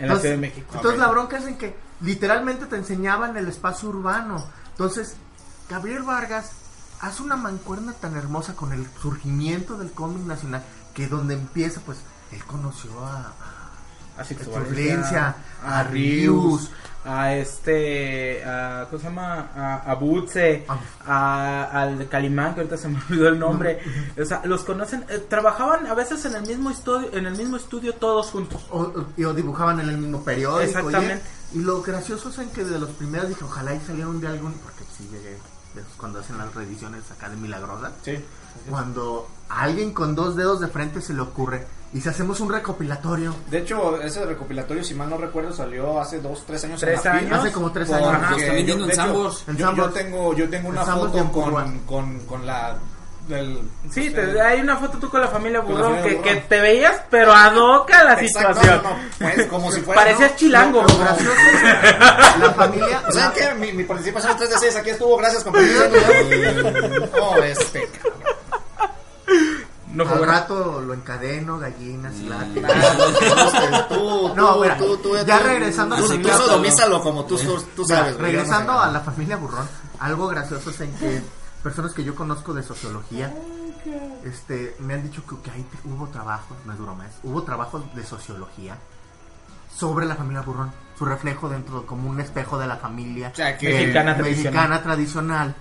en 0.00 0.08
la 0.08 0.16
Ciudad 0.16 0.34
de 0.34 0.40
México. 0.40 0.72
Entonces 0.74 0.98
la 0.98 1.06
bronca 1.06 1.38
es 1.38 1.46
en 1.46 1.56
que 1.56 1.76
literalmente 2.00 2.66
te 2.66 2.74
enseñaban 2.74 3.36
el 3.36 3.46
espacio 3.46 3.90
urbano. 3.90 4.44
Entonces, 4.72 5.14
Gabriel 5.70 6.02
Vargas 6.02 6.50
hace 7.00 7.22
una 7.22 7.36
mancuerna 7.36 7.92
tan 7.92 8.16
hermosa 8.16 8.56
con 8.56 8.72
el 8.72 8.84
surgimiento 9.00 9.78
del 9.78 9.92
cómic 9.92 10.26
nacional 10.26 10.64
que 10.94 11.06
donde 11.06 11.34
empieza, 11.34 11.80
pues, 11.82 11.98
él 12.32 12.42
conoció 12.44 12.90
a, 13.06 13.18
a 13.20 13.68
a 14.18 15.34
a 15.64 15.82
Rius, 15.84 16.70
a 17.04 17.34
este, 17.34 18.44
a, 18.44 18.86
¿cómo 18.90 18.98
se 19.00 19.08
llama? 19.08 19.50
A, 19.54 19.90
a 19.90 19.94
Butze, 19.94 20.66
a, 21.06 21.64
al 21.82 22.08
Calimán, 22.08 22.54
que 22.54 22.60
ahorita 22.60 22.76
se 22.76 22.88
me 22.88 22.98
olvidó 23.08 23.28
el 23.28 23.38
nombre. 23.38 23.80
O 24.20 24.24
sea, 24.24 24.42
los 24.44 24.64
conocen, 24.64 25.04
eh, 25.08 25.18
trabajaban 25.28 25.86
a 25.86 25.94
veces 25.94 26.24
en 26.24 26.34
el 26.34 26.42
mismo 26.46 26.70
estudio, 26.70 27.10
en 27.12 27.26
el 27.26 27.36
mismo 27.36 27.56
estudio 27.56 27.94
todos 27.94 28.26
juntos. 28.30 28.60
o, 28.70 28.80
o- 29.16 29.32
dibujaban 29.32 29.80
en 29.80 29.88
el 29.88 29.98
mismo 29.98 30.22
periódico. 30.24 30.60
Exactamente. 30.60 31.22
Y, 31.54 31.58
y 31.58 31.62
lo 31.62 31.82
gracioso 31.82 32.28
es 32.30 32.38
en 32.38 32.50
que 32.50 32.64
de 32.64 32.78
los 32.78 32.90
primeros 32.90 33.28
dije, 33.28 33.44
ojalá 33.44 33.74
y 33.74 33.80
saliera 33.80 34.08
un 34.08 34.20
día 34.20 34.30
algún, 34.30 34.52
porque 34.54 34.84
sí 34.96 35.08
llegué, 35.10 35.38
cuando 35.96 36.18
hacen 36.20 36.36
las 36.38 36.54
reediciones 36.54 37.10
acá 37.10 37.28
de 37.28 37.36
Milagrosa. 37.36 37.92
Sí. 38.02 38.22
Cuando 38.68 39.28
a 39.48 39.62
alguien 39.62 39.92
con 39.94 40.14
dos 40.14 40.34
dedos 40.36 40.60
de 40.60 40.68
frente 40.68 41.00
se 41.00 41.14
le 41.14 41.20
ocurre, 41.20 41.66
y 41.94 42.00
si 42.00 42.08
hacemos 42.08 42.38
un 42.40 42.52
recopilatorio, 42.52 43.34
De 43.50 43.58
hecho, 43.58 44.00
ese 44.02 44.24
recopilatorio, 44.26 44.84
si 44.84 44.94
mal 44.94 45.08
no 45.08 45.16
recuerdo, 45.16 45.52
salió 45.52 45.98
hace 46.00 46.20
dos, 46.20 46.44
tres 46.46 46.64
años. 46.64 46.80
Tres 46.80 47.04
en 47.06 47.12
años. 47.12 47.38
hace 47.40 47.50
como 47.52 47.72
tres 47.72 47.90
años. 47.90 48.12
Lo 48.30 48.36
está 48.36 48.52
vendiendo 48.52 48.84
yo- 48.84 48.90
en 48.90 48.96
Sambors. 48.96 49.44
Yo, 49.56 49.74
yo 49.74 49.90
tengo, 49.90 50.34
yo 50.34 50.48
tengo 50.50 50.68
una 50.68 50.84
foto 50.84 51.32
con, 51.32 51.78
con, 51.80 52.18
con 52.20 52.46
la. 52.46 52.76
Del, 53.28 53.60
Sí, 53.90 54.08
pues, 54.08 54.32
te, 54.32 54.40
hay 54.40 54.60
una 54.62 54.78
foto 54.78 54.96
tú 54.96 55.10
con 55.10 55.20
la 55.20 55.28
familia 55.28 55.58
la 55.58 55.64
Burrón 55.66 55.96
familia 55.96 56.02
que, 56.02 56.16
Burrón. 56.16 56.34
que 56.34 56.40
te 56.48 56.60
veías, 56.62 57.02
pero 57.10 57.30
adoca 57.34 58.02
la 58.02 58.14
Exacto, 58.18 58.54
situación. 58.54 58.82
no, 58.82 58.90
no, 59.28 59.34
pues 59.34 59.46
como 59.48 59.70
si 59.70 59.80
fuera. 59.82 60.00
Parecías 60.00 60.30
¿no? 60.30 60.36
chilango. 60.38 60.82
Gracioso 60.98 61.34
la 62.40 62.50
familia... 62.56 63.02
¿O 63.06 63.12
sea 63.12 63.30
qué? 63.34 63.54
Mi, 63.54 63.72
mi 63.74 63.84
participación 63.84 64.32
en 64.32 64.38
3 64.38 64.50
de 64.50 64.58
6 64.58 64.76
aquí 64.76 64.90
estuvo, 64.90 65.14
gracias 65.18 65.44
compañeros. 65.44 65.88
Oh, 67.20 67.36
este 67.42 67.86
cabrón. 68.02 68.17
No 70.04 70.10
Al 70.12 70.18
bueno. 70.18 70.32
rato 70.32 70.80
lo 70.80 70.94
encadeno, 70.94 71.58
gallinas 71.58 72.14
y 72.16 72.28
látigos. 72.28 72.70
Nah, 72.70 73.88
tú, 73.88 74.32
No, 74.36 74.54
tú, 74.54 74.60
mira, 74.62 74.76
tú, 74.76 74.96
tú, 74.98 75.16
ya 75.26 75.38
tú- 75.38 75.44
regresando 75.44 75.94
a 75.94 75.98
tú, 75.98 76.04
los 76.04 76.12
tú 76.16 76.22
platos. 76.22 76.46
sodomízalo 76.46 77.02
como 77.02 77.24
tú, 77.24 77.36
tú, 77.38 77.62
tú 77.74 77.84
sabes. 77.84 78.16
regresando 78.16 78.72
yo 78.72 78.76
no 78.78 78.82
sé. 78.84 78.88
a 78.88 78.92
la 78.92 79.00
familia 79.00 79.36
Burrón, 79.36 79.68
algo 79.98 80.28
gracioso 80.28 80.70
es 80.70 80.80
en 80.80 80.92
que 80.94 81.22
personas 81.62 81.92
que 81.92 82.04
yo 82.04 82.14
conozco 82.14 82.54
de 82.54 82.62
sociología 82.62 83.32
este, 84.24 84.76
me 84.80 84.94
han 84.94 85.02
dicho 85.02 85.22
que, 85.26 85.40
que 85.42 85.50
ahí 85.50 85.66
hubo 85.84 86.06
trabajo, 86.08 86.56
no 86.64 86.72
es 86.72 86.78
broma, 86.78 87.06
hubo 87.22 87.42
trabajo 87.42 87.82
de 87.94 88.04
sociología 88.04 88.76
sobre 89.76 90.06
la 90.06 90.14
familia 90.16 90.42
Burrón, 90.42 90.72
su 90.98 91.04
reflejo 91.04 91.48
dentro 91.48 91.86
como 91.86 92.08
un 92.10 92.20
espejo 92.20 92.58
de 92.58 92.66
la 92.66 92.76
familia 92.76 93.30
O 93.32 93.36
sea, 93.36 93.56
que- 93.56 93.68
Mexicana 93.72 94.14
mexicana 94.14 94.82
tradicional. 94.82 95.54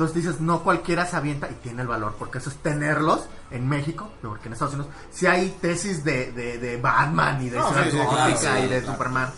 Entonces 0.00 0.24
dices, 0.24 0.40
no 0.40 0.62
cualquiera 0.62 1.04
se 1.04 1.14
avienta 1.14 1.46
y 1.50 1.54
tiene 1.56 1.82
el 1.82 1.88
valor, 1.88 2.14
porque 2.18 2.38
eso 2.38 2.48
es 2.48 2.56
tenerlos 2.56 3.26
en 3.50 3.68
México, 3.68 4.10
porque 4.22 4.46
en 4.46 4.54
Estados 4.54 4.72
Unidos 4.72 4.90
si 5.12 5.26
hay 5.26 5.50
tesis 5.60 6.02
de, 6.04 6.32
de, 6.32 6.56
de 6.56 6.78
Batman 6.78 7.42
y 7.42 7.50
de 7.50 7.58
No, 7.58 7.68
sí, 7.68 7.74
claro, 7.74 8.64
y 8.64 8.68
de 8.68 8.80
claro. 8.80 8.92
Superman 8.94 9.30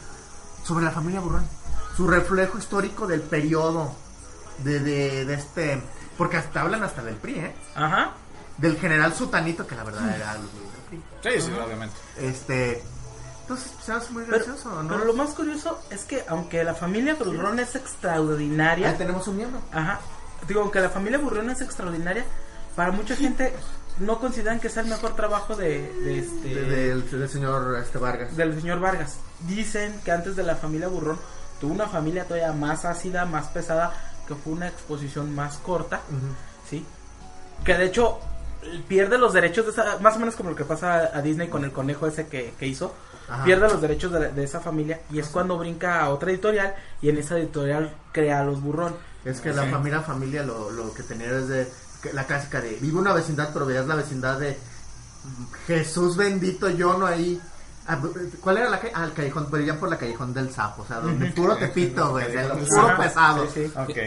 sobre 0.63 0.85
la 0.85 0.93
familia 0.93 1.19
Burrón, 1.19 1.45
su 1.97 2.07
reflejo 2.07 2.59
histórico 2.59 3.09
del 3.09 3.23
periodo 3.23 3.93
de, 4.59 4.79
de, 4.79 5.25
de 5.25 5.35
este, 5.35 5.83
porque 6.17 6.37
hasta 6.37 6.61
hablan 6.61 6.85
hasta 6.85 7.03
del 7.03 7.17
PRI, 7.17 7.41
¿eh? 7.41 7.55
Ajá. 7.75 8.13
del 8.59 8.79
general 8.79 9.13
Sutanito, 9.15 9.67
que 9.67 9.75
la 9.75 9.83
verdad 9.83 10.15
era 10.15 10.37
el 10.37 10.43
del 10.43 10.51
PRI. 10.91 11.03
Sí, 11.41 11.41
sí, 11.41 11.53
obviamente. 11.61 11.97
Este, 12.19 12.85
entonces, 13.41 13.73
se 13.85 13.91
hace 13.93 14.13
muy 14.13 14.23
Pero, 14.27 14.37
gracioso, 14.37 14.81
¿no? 14.81 14.89
pero 14.89 15.07
lo 15.07 15.15
más 15.15 15.31
curioso 15.31 15.81
es 15.91 16.05
que 16.05 16.25
aunque 16.29 16.63
la 16.63 16.75
familia 16.75 17.17
Burrón 17.17 17.59
es 17.59 17.75
extraordinaria, 17.75 18.91
Ahí 18.91 18.97
tenemos 18.97 19.27
un 19.27 19.39
miembro. 19.39 19.61
Ajá. 19.73 19.99
Digo, 20.49 20.61
aunque 20.63 20.81
la 20.81 20.89
familia 20.91 21.19
Burrón 21.19 21.51
es 21.51 21.61
extraordinaria, 21.61 22.25
para 22.77 22.91
mucha 22.93 23.15
gente 23.17 23.53
no 23.99 24.19
consideran 24.19 24.59
que 24.59 24.69
sea 24.69 24.83
el 24.83 24.89
mejor 24.89 25.15
trabajo 25.15 25.55
de, 25.55 25.93
de 26.03 26.19
este 26.19 26.49
De- 26.49 26.65
del, 26.89 27.11
del 27.11 27.29
señor 27.29 27.77
este 27.79 27.99
Vargas. 27.99 28.37
del 28.37 28.55
señor 28.61 28.81
Vargas. 28.81 29.17
Dicen 29.41 30.01
que 30.05 30.11
antes 30.13 30.35
de 30.37 30.43
la 30.43 30.57
familia 30.57 30.89
Burrón 30.89 31.19
tuvo 31.61 31.73
una 31.75 31.87
familia 31.87 32.25
todavía 32.25 32.53
más 32.53 32.85
ácida, 32.85 33.25
más 33.27 33.49
pesada, 33.49 33.93
que 34.27 34.35
fue 34.35 34.53
una 34.55 34.69
exposición 34.69 35.35
más 35.35 35.59
corta. 35.59 36.01
¿sí? 36.69 36.85
Que 37.65 37.75
de 37.77 37.85
hecho 37.87 38.19
pierde 38.89 39.19
los 39.19 39.33
derechos 39.33 39.67
de 39.67 39.73
esa, 39.73 39.99
más 39.99 40.17
o 40.17 40.19
menos 40.21 40.35
como 40.37 40.51
lo 40.51 40.57
que 40.57 40.65
pasa 40.65 41.11
a 41.13 41.21
Disney 41.23 41.49
con 41.49 41.65
el 41.65 41.73
conejo 41.73 42.07
ese 42.07 42.27
que, 42.27 42.55
que 42.59 42.67
hizo. 42.67 42.95
Ajá. 43.29 43.45
Pierde 43.45 43.69
los 43.69 43.81
derechos 43.81 44.11
de, 44.13 44.31
de 44.33 44.45
esa 44.45 44.61
familia 44.61 45.01
y 45.11 45.19
es 45.21 45.29
cuando 45.29 45.57
brinca 45.59 46.01
a 46.03 46.09
otra 46.11 46.31
editorial 46.31 46.75
y 47.01 47.09
en 47.11 47.19
esa 47.19 47.39
editorial 47.39 47.95
crea 48.13 48.41
a 48.41 48.45
los 48.45 48.61
burrón. 48.61 48.95
Es 49.25 49.41
que 49.41 49.53
la 49.53 49.67
familia 49.67 50.01
familia 50.01 50.43
lo, 50.43 50.71
lo 50.71 50.93
que 50.93 51.03
tenía 51.03 51.31
es 51.31 51.49
de 51.49 51.69
que 52.03 52.13
la 52.13 52.27
clásica 52.27 52.61
de 52.61 52.77
vive 52.81 52.99
una 52.99 53.13
vecindad, 53.13 53.51
pero 53.53 53.67
veías 53.67 53.87
la 53.87 53.95
vecindad 53.95 54.39
de 54.41 54.59
Jesús 55.67 56.17
bendito, 56.17 56.69
yo 56.69 56.99
no 56.99 57.07
ahí. 57.07 57.41
Ah, 57.87 58.01
¿Cuál 58.41 58.59
era 58.59 58.71
la 58.71 58.81
calle? 58.81 58.93
Ah, 58.95 59.05
el 59.05 59.13
callejón, 59.13 59.49
pero 59.51 59.65
ya 59.65 59.79
por 59.79 59.89
la 59.89 59.99
callejón 59.99 60.33
del 60.33 60.53
sapo, 60.53 60.83
o 60.83 60.87
sea, 60.87 61.01
donde 61.01 61.31
puro 61.31 61.57
tepito, 61.57 62.11
güey, 62.11 62.31
de 62.31 62.49
lo 62.49 62.59
puro 62.59 62.97
pesado. 62.97 63.47
sí, 63.47 63.67
sí. 63.67 63.73
Ok. 63.77 63.99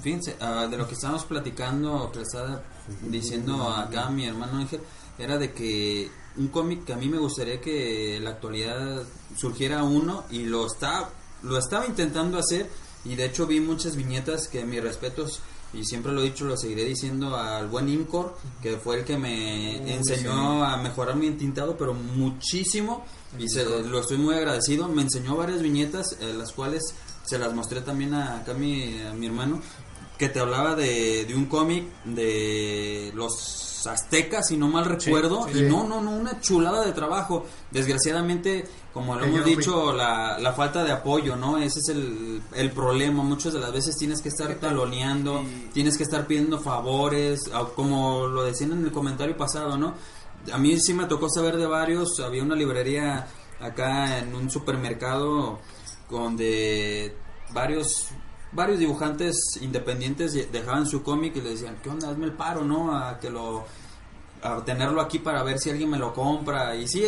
Fíjense, 0.00 0.36
ah, 0.40 0.66
de 0.68 0.76
lo 0.76 0.86
que 0.86 0.94
estábamos 0.94 1.24
platicando, 1.24 2.10
que 2.10 2.18
le 2.18 2.22
estaba 2.24 2.62
diciendo 3.02 3.68
acá 3.68 4.08
mi 4.08 4.26
hermano 4.26 4.58
Ángel, 4.58 4.80
era 5.18 5.36
de 5.38 5.52
que 5.52 6.10
un 6.36 6.48
cómic 6.48 6.84
que 6.84 6.92
a 6.92 6.96
mí 6.96 7.08
me 7.08 7.18
gustaría 7.18 7.60
que 7.60 8.16
en 8.16 8.24
la 8.24 8.30
actualidad 8.30 9.02
surgiera 9.36 9.82
uno 9.82 10.24
y 10.30 10.44
lo 10.44 10.66
está 10.66 11.10
lo 11.42 11.58
estaba 11.58 11.86
intentando 11.86 12.38
hacer 12.38 12.68
y 13.04 13.14
de 13.14 13.26
hecho 13.26 13.46
vi 13.46 13.60
muchas 13.60 13.96
viñetas 13.96 14.48
que 14.48 14.64
mis 14.64 14.82
respetos 14.82 15.40
y 15.72 15.84
siempre 15.84 16.12
lo 16.12 16.20
he 16.20 16.24
dicho, 16.24 16.44
lo 16.44 16.56
seguiré 16.56 16.84
diciendo 16.84 17.36
al 17.36 17.68
buen 17.68 17.88
Incor, 17.88 18.36
que 18.60 18.76
fue 18.76 18.98
el 18.98 19.04
que 19.04 19.16
me 19.16 19.94
enseñó 19.94 20.64
a 20.64 20.76
mejorar 20.76 21.14
mi 21.14 21.28
entintado, 21.28 21.76
pero 21.76 21.94
muchísimo 21.94 23.04
y 23.38 23.48
se, 23.48 23.64
lo 23.64 24.00
estoy 24.00 24.18
muy 24.18 24.34
agradecido. 24.34 24.88
Me 24.88 25.02
enseñó 25.02 25.36
varias 25.36 25.62
viñetas, 25.62 26.16
eh, 26.20 26.34
las 26.36 26.52
cuales 26.52 26.82
se 27.24 27.38
las 27.38 27.54
mostré 27.54 27.82
también 27.82 28.14
a, 28.14 28.38
acá 28.38 28.50
a 28.52 28.54
mi, 28.54 29.00
a 29.02 29.12
mi 29.12 29.26
hermano 29.26 29.60
que 30.20 30.28
te 30.28 30.38
hablaba 30.38 30.74
de, 30.74 31.24
de 31.24 31.34
un 31.34 31.46
cómic 31.46 31.84
de 32.04 33.10
los 33.14 33.86
aztecas, 33.86 34.48
si 34.48 34.58
no 34.58 34.68
mal 34.68 34.84
recuerdo, 34.84 35.48
sí. 35.50 35.60
y 35.60 35.62
no, 35.62 35.84
no, 35.88 36.02
no, 36.02 36.10
una 36.10 36.38
chulada 36.42 36.84
de 36.84 36.92
trabajo. 36.92 37.46
Desgraciadamente, 37.70 38.68
como 38.92 39.14
lo 39.14 39.24
hemos 39.24 39.46
dicho, 39.46 39.94
la, 39.94 40.38
la 40.38 40.52
falta 40.52 40.84
de 40.84 40.92
apoyo, 40.92 41.36
¿no? 41.36 41.56
Ese 41.56 41.78
es 41.78 41.88
el, 41.88 42.42
el 42.54 42.70
problema. 42.70 43.22
Muchas 43.22 43.54
de 43.54 43.60
las 43.60 43.72
veces 43.72 43.96
tienes 43.96 44.20
que 44.20 44.28
estar 44.28 44.56
taloneando, 44.56 45.42
tienes 45.72 45.96
que 45.96 46.02
estar 46.02 46.26
pidiendo 46.26 46.60
favores, 46.60 47.50
como 47.74 48.26
lo 48.26 48.42
decían 48.42 48.72
en 48.72 48.84
el 48.84 48.92
comentario 48.92 49.38
pasado, 49.38 49.78
¿no? 49.78 49.94
A 50.52 50.58
mí 50.58 50.78
sí 50.78 50.92
me 50.92 51.06
tocó 51.06 51.30
saber 51.30 51.56
de 51.56 51.64
varios, 51.64 52.20
había 52.20 52.42
una 52.42 52.56
librería 52.56 53.26
acá 53.58 54.18
en 54.18 54.34
un 54.34 54.50
supermercado 54.50 55.60
donde 56.10 57.16
varios 57.54 58.10
varios 58.52 58.78
dibujantes 58.78 59.36
independientes 59.60 60.32
dejaban 60.50 60.86
su 60.86 61.02
cómic 61.02 61.36
y 61.36 61.40
le 61.40 61.50
decían, 61.50 61.76
¿qué 61.82 61.90
onda? 61.90 62.10
Hazme 62.10 62.26
el 62.26 62.32
paro, 62.32 62.64
¿no? 62.64 62.96
A 62.96 63.18
que 63.18 63.30
lo 63.30 63.64
a 64.42 64.64
tenerlo 64.64 65.00
aquí 65.02 65.18
para 65.18 65.42
ver 65.42 65.58
si 65.58 65.68
alguien 65.70 65.90
me 65.90 65.98
lo 65.98 66.14
compra 66.14 66.74
y 66.74 66.88
sí 66.88 67.04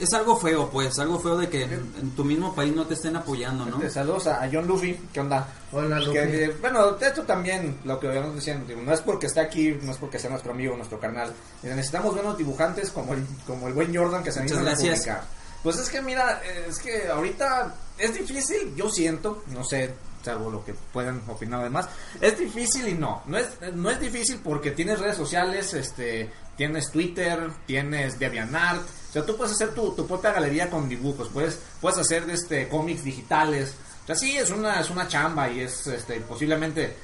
es 0.00 0.12
algo 0.12 0.36
feo 0.36 0.68
pues 0.68 0.98
algo 0.98 1.20
feo 1.20 1.36
de 1.38 1.48
que 1.48 1.62
en, 1.62 1.72
en 2.00 2.10
tu 2.16 2.24
mismo 2.24 2.52
país 2.52 2.74
no 2.74 2.84
te 2.84 2.94
estén 2.94 3.14
apoyando 3.14 3.64
no 3.64 3.76
Este, 3.76 3.90
Saludos 3.90 4.26
a, 4.26 4.48
John 4.52 4.66
Luffy, 4.66 4.98
¿qué 5.12 5.20
onda? 5.20 5.46
Hola, 5.70 6.00
Que, 6.00 6.06
Luffy. 6.06 6.18
eh, 6.18 6.56
bueno, 6.60 6.96
esto 6.98 7.22
también, 7.22 7.78
lo 7.84 8.00
que 8.00 8.08
habíamos 8.08 8.34
diciendo, 8.34 8.66
digo, 8.66 8.82
no 8.82 8.92
es 8.92 9.00
porque 9.00 9.26
está 9.26 9.42
aquí, 9.42 9.78
no 9.82 9.92
es 9.92 9.98
porque 9.98 10.18
sea 10.18 10.28
nuestro 10.30 10.50
amigo, 10.50 10.76
nuestro 10.76 10.98
carnal. 10.98 11.32
Dice, 11.62 11.76
Necesitamos 11.76 12.14
buenos 12.14 12.36
dibujantes 12.36 12.90
como 12.90 13.14
el, 13.14 13.24
como 13.46 13.68
el 13.68 13.74
buen 13.74 13.94
Jordan 13.94 14.24
que 14.24 14.32
se 14.32 14.40
anima 14.40 14.72
a 14.72 14.74
publicar. 14.74 15.22
Pues 15.62 15.78
es 15.78 15.88
que 15.88 16.02
mira, 16.02 16.42
es 16.68 16.80
que 16.80 17.06
ahorita 17.08 17.76
es 17.96 18.12
difícil, 18.12 18.74
yo 18.74 18.90
siento, 18.90 19.44
no 19.52 19.62
sé, 19.62 19.94
salvo 20.24 20.50
lo 20.50 20.64
que 20.64 20.74
puedan 20.92 21.22
opinar 21.28 21.60
además, 21.60 21.88
es 22.20 22.38
difícil 22.38 22.88
y 22.88 22.94
no, 22.94 23.22
no 23.26 23.38
es, 23.38 23.48
no 23.74 23.90
es 23.90 24.00
difícil 24.00 24.40
porque 24.42 24.70
tienes 24.70 24.98
redes 24.98 25.16
sociales, 25.16 25.74
este, 25.74 26.30
tienes 26.56 26.90
Twitter, 26.90 27.50
tienes 27.66 28.18
DeviantArt, 28.18 28.80
o 28.80 29.12
sea, 29.12 29.24
tú 29.24 29.36
puedes 29.36 29.52
hacer 29.52 29.74
tu, 29.74 29.92
tu 29.92 30.06
propia 30.06 30.32
galería 30.32 30.70
con 30.70 30.88
dibujos, 30.88 31.28
puedes, 31.28 31.60
puedes 31.80 31.98
hacer 31.98 32.28
este 32.30 32.68
cómics 32.68 33.04
digitales, 33.04 33.74
o 34.02 34.06
sea, 34.06 34.16
sí, 34.16 34.36
es 34.36 34.50
una, 34.50 34.80
es 34.80 34.90
una 34.90 35.06
chamba 35.06 35.48
y 35.48 35.60
es 35.60 35.86
este, 35.86 36.20
posiblemente 36.20 36.96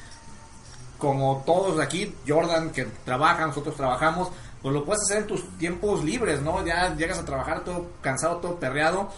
como 1.00 1.42
todos 1.46 1.78
de 1.78 1.82
aquí, 1.82 2.14
Jordan, 2.28 2.70
que 2.70 2.84
trabajan, 3.04 3.48
nosotros 3.48 3.74
trabajamos, 3.74 4.28
pues 4.62 4.74
lo 4.74 4.84
puedes 4.84 5.02
hacer 5.02 5.22
en 5.22 5.26
tus 5.26 5.58
tiempos 5.58 6.04
libres, 6.04 6.42
¿no? 6.42 6.64
Ya 6.64 6.94
llegas 6.94 7.18
a 7.18 7.24
trabajar 7.24 7.64
todo 7.64 7.88
cansado, 8.02 8.36
todo 8.36 8.60
perreado, 8.60 9.10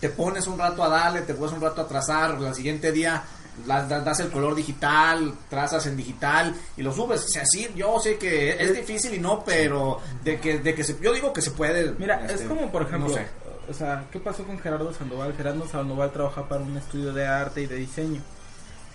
te 0.00 0.10
pones 0.10 0.46
un 0.46 0.58
rato 0.58 0.82
a 0.84 0.88
darle, 0.88 1.22
te 1.22 1.34
pones 1.34 1.54
un 1.54 1.60
rato 1.60 1.82
a 1.82 1.88
trazar, 1.88 2.32
al 2.32 2.54
siguiente 2.54 2.92
día 2.92 3.22
das 3.64 4.20
el 4.20 4.30
color 4.30 4.54
digital, 4.54 5.32
trazas 5.48 5.86
en 5.86 5.96
digital 5.96 6.54
y 6.76 6.82
lo 6.82 6.92
subes. 6.92 7.24
O 7.24 7.28
sea, 7.28 7.44
sí, 7.46 7.68
yo 7.74 7.98
sé 7.98 8.18
que 8.18 8.50
es 8.50 8.74
difícil 8.74 9.14
y 9.14 9.18
no, 9.18 9.42
pero 9.44 9.98
de 10.22 10.38
que, 10.38 10.58
de 10.58 10.74
que 10.74 10.84
se, 10.84 10.98
yo 11.00 11.12
digo 11.12 11.32
que 11.32 11.42
se 11.42 11.50
puede. 11.52 11.92
Mira, 11.98 12.20
este, 12.26 12.34
es 12.34 12.42
como 12.42 12.70
por 12.70 12.82
ejemplo, 12.82 13.08
no 13.08 13.14
sé. 13.14 13.26
o 13.68 13.74
sea, 13.74 14.04
¿qué 14.10 14.20
pasó 14.20 14.44
con 14.44 14.58
Gerardo 14.58 14.92
Sandoval? 14.92 15.34
Gerardo 15.34 15.66
Sandoval 15.68 16.12
trabaja 16.12 16.48
para 16.48 16.62
un 16.62 16.76
estudio 16.76 17.12
de 17.12 17.26
arte 17.26 17.62
y 17.62 17.66
de 17.66 17.76
diseño. 17.76 18.20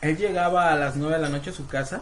Él 0.02 0.18
llegaba 0.18 0.72
a 0.72 0.76
las 0.76 0.96
9 0.96 1.16
de 1.16 1.22
la 1.22 1.30
noche 1.30 1.52
a 1.52 1.54
su 1.54 1.68
casa 1.68 2.02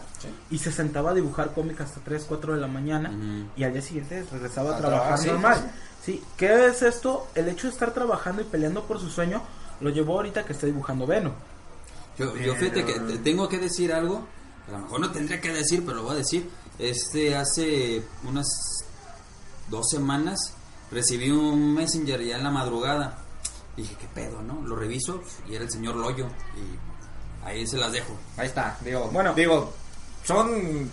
y 0.49 0.57
se 0.57 0.71
sentaba 0.71 1.11
a 1.11 1.13
dibujar 1.13 1.51
cómics 1.51 1.81
hasta 1.81 1.99
3, 1.99 2.25
4 2.29 2.53
de 2.55 2.61
la 2.61 2.67
mañana 2.67 3.11
y 3.57 3.63
al 3.65 3.73
día 3.73 3.81
siguiente 3.81 4.23
regresaba 4.31 4.71
a, 4.71 4.75
A 4.75 4.77
trabajar 4.77 5.05
trabajar, 5.05 5.19
sí, 5.19 5.27
normal. 5.27 5.71
Sí, 6.03 6.23
¿qué 6.37 6.67
es 6.67 6.81
esto? 6.81 7.27
El 7.35 7.49
hecho 7.49 7.67
de 7.67 7.73
estar 7.73 7.93
trabajando 7.93 8.41
y 8.41 8.45
peleando 8.45 8.83
por 8.85 8.99
su 8.99 9.09
sueño 9.09 9.41
lo 9.81 9.89
llevó 9.89 10.15
ahorita 10.15 10.45
que 10.45 10.53
está 10.53 10.65
dibujando 10.65 11.05
Venom. 11.05 11.33
Yo, 12.17 12.35
yo 12.37 12.55
fíjate 12.55 12.83
que 12.85 12.99
te- 12.99 13.17
tengo 13.19 13.47
que 13.47 13.59
decir 13.59 13.93
algo, 13.93 14.25
a 14.67 14.71
lo 14.71 14.79
mejor 14.79 14.99
no 14.99 15.11
tendría 15.11 15.39
que 15.39 15.53
decir, 15.53 15.83
pero 15.85 15.97
lo 15.97 16.03
voy 16.03 16.13
a 16.13 16.15
decir. 16.15 16.49
Este, 16.77 17.35
hace 17.35 18.03
unas 18.23 18.47
dos 19.69 19.87
semanas 19.89 20.39
recibí 20.91 21.29
un 21.31 21.73
messenger 21.75 22.21
ya 22.23 22.37
en 22.37 22.43
la 22.43 22.51
madrugada. 22.51 23.17
Dije, 23.77 23.95
¿qué 23.99 24.07
pedo, 24.07 24.41
no? 24.41 24.61
Lo 24.65 24.75
reviso 24.75 25.21
y 25.49 25.55
era 25.55 25.63
el 25.63 25.71
señor 25.71 25.95
Loyo 25.95 26.27
y 26.57 27.45
ahí 27.47 27.65
se 27.67 27.77
las 27.77 27.91
dejo. 27.91 28.13
Ahí 28.37 28.47
está, 28.47 28.77
digo, 28.83 29.09
Bueno. 29.11 29.33
digo, 29.33 29.71
son 30.25 30.89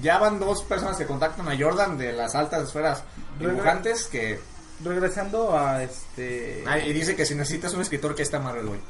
ya 0.00 0.18
van 0.18 0.38
dos 0.38 0.62
personas 0.62 0.96
que 0.96 1.06
contactan 1.06 1.48
a 1.48 1.58
Jordan 1.58 1.98
de 1.98 2.12
las 2.12 2.34
altas 2.34 2.64
esferas 2.64 3.02
dibujantes 3.38 4.06
que 4.06 4.40
Regresando 4.84 5.56
a 5.56 5.82
este... 5.82 6.64
Ay, 6.66 6.90
y 6.90 6.92
dice 6.92 7.14
que 7.14 7.24
si 7.24 7.34
necesitas 7.34 7.72
un 7.74 7.82
escritor 7.82 8.14
que 8.16 8.22
está 8.22 8.40
Marvel 8.40 8.68
hoy. 8.68 8.80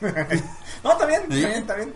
no, 0.84 0.92
está 0.92 1.06
bien, 1.06 1.22
está 1.22 1.34
bien, 1.34 1.50
está 1.52 1.74
bien. 1.74 1.94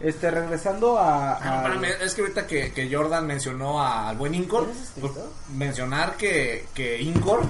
Este, 0.00 0.30
regresando 0.30 0.98
a... 0.98 1.34
Ah, 1.34 1.38
a- 1.40 1.56
espérame, 1.74 2.02
es 2.02 2.14
que 2.14 2.20
ahorita 2.22 2.46
que, 2.46 2.72
que 2.72 2.94
Jordan 2.94 3.26
mencionó 3.26 3.82
al 3.82 4.16
buen 4.16 4.34
Incor, 4.34 4.68
pues, 5.00 5.12
mencionar 5.54 6.16
que, 6.16 6.66
que 6.74 7.00
Incor 7.00 7.42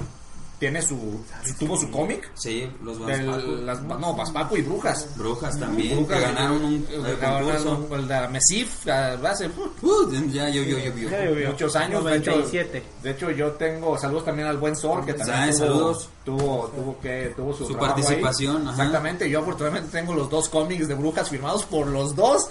tiene 0.63 0.81
su, 0.81 1.19
su- 1.45 1.53
tuvo 1.55 1.75
su 1.77 1.91
cómic 1.91 2.31
Sí, 2.35 2.69
los 2.81 3.05
del 3.05 3.25
Baspacu. 3.27 3.51
las 3.65 3.81
no, 3.83 4.15
Baspacu 4.15 4.55
y 4.57 4.61
Brujas. 4.61 5.07
Brujas 5.17 5.59
también, 5.59 5.97
Brujas, 5.97 6.17
que 6.19 6.23
ganaron 6.25 6.63
un 6.63 6.87
el, 6.89 6.95
el 6.95 7.05
el- 7.05 7.17
concurso. 7.19 7.87
el 7.95 8.07
de 8.07 8.27
Mesif 8.29 8.87
ah, 8.87 9.17
hace 9.29 9.47
uh, 9.47 9.51
Uh, 9.85 10.11
ya, 10.31 10.47
yo, 10.49 10.63
yo, 10.63 10.77
yo, 10.79 11.49
muchos 11.51 11.75
años, 11.75 12.05
de 12.05 12.15
hecho, 12.17 12.31
97. 12.31 12.83
de 13.03 13.11
hecho 13.11 13.29
yo 13.31 13.51
tengo 13.51 13.97
saludos 13.97 14.23
también 14.25 14.47
al 14.47 14.57
buen 14.57 14.75
Sor 14.77 15.05
que 15.05 15.13
también 15.15 15.49
tuvo, 15.49 15.57
saludos. 15.57 16.09
tuvo 16.23 16.67
tuvo 16.73 16.99
que 17.01 17.33
tuvo 17.35 17.51
su, 17.53 17.65
Su 17.65 17.73
trabajo 17.73 17.95
ahí. 17.95 18.01
participación, 18.03 18.69
exactamente 18.69 19.29
yo 19.29 19.39
afortunadamente 19.41 19.89
tengo 19.91 20.13
los 20.13 20.29
dos 20.29 20.47
cómics 20.47 20.87
de 20.87 20.93
brujas 20.95 21.29
firmados 21.29 21.65
por 21.65 21.87
los 21.87 22.15
dos 22.15 22.47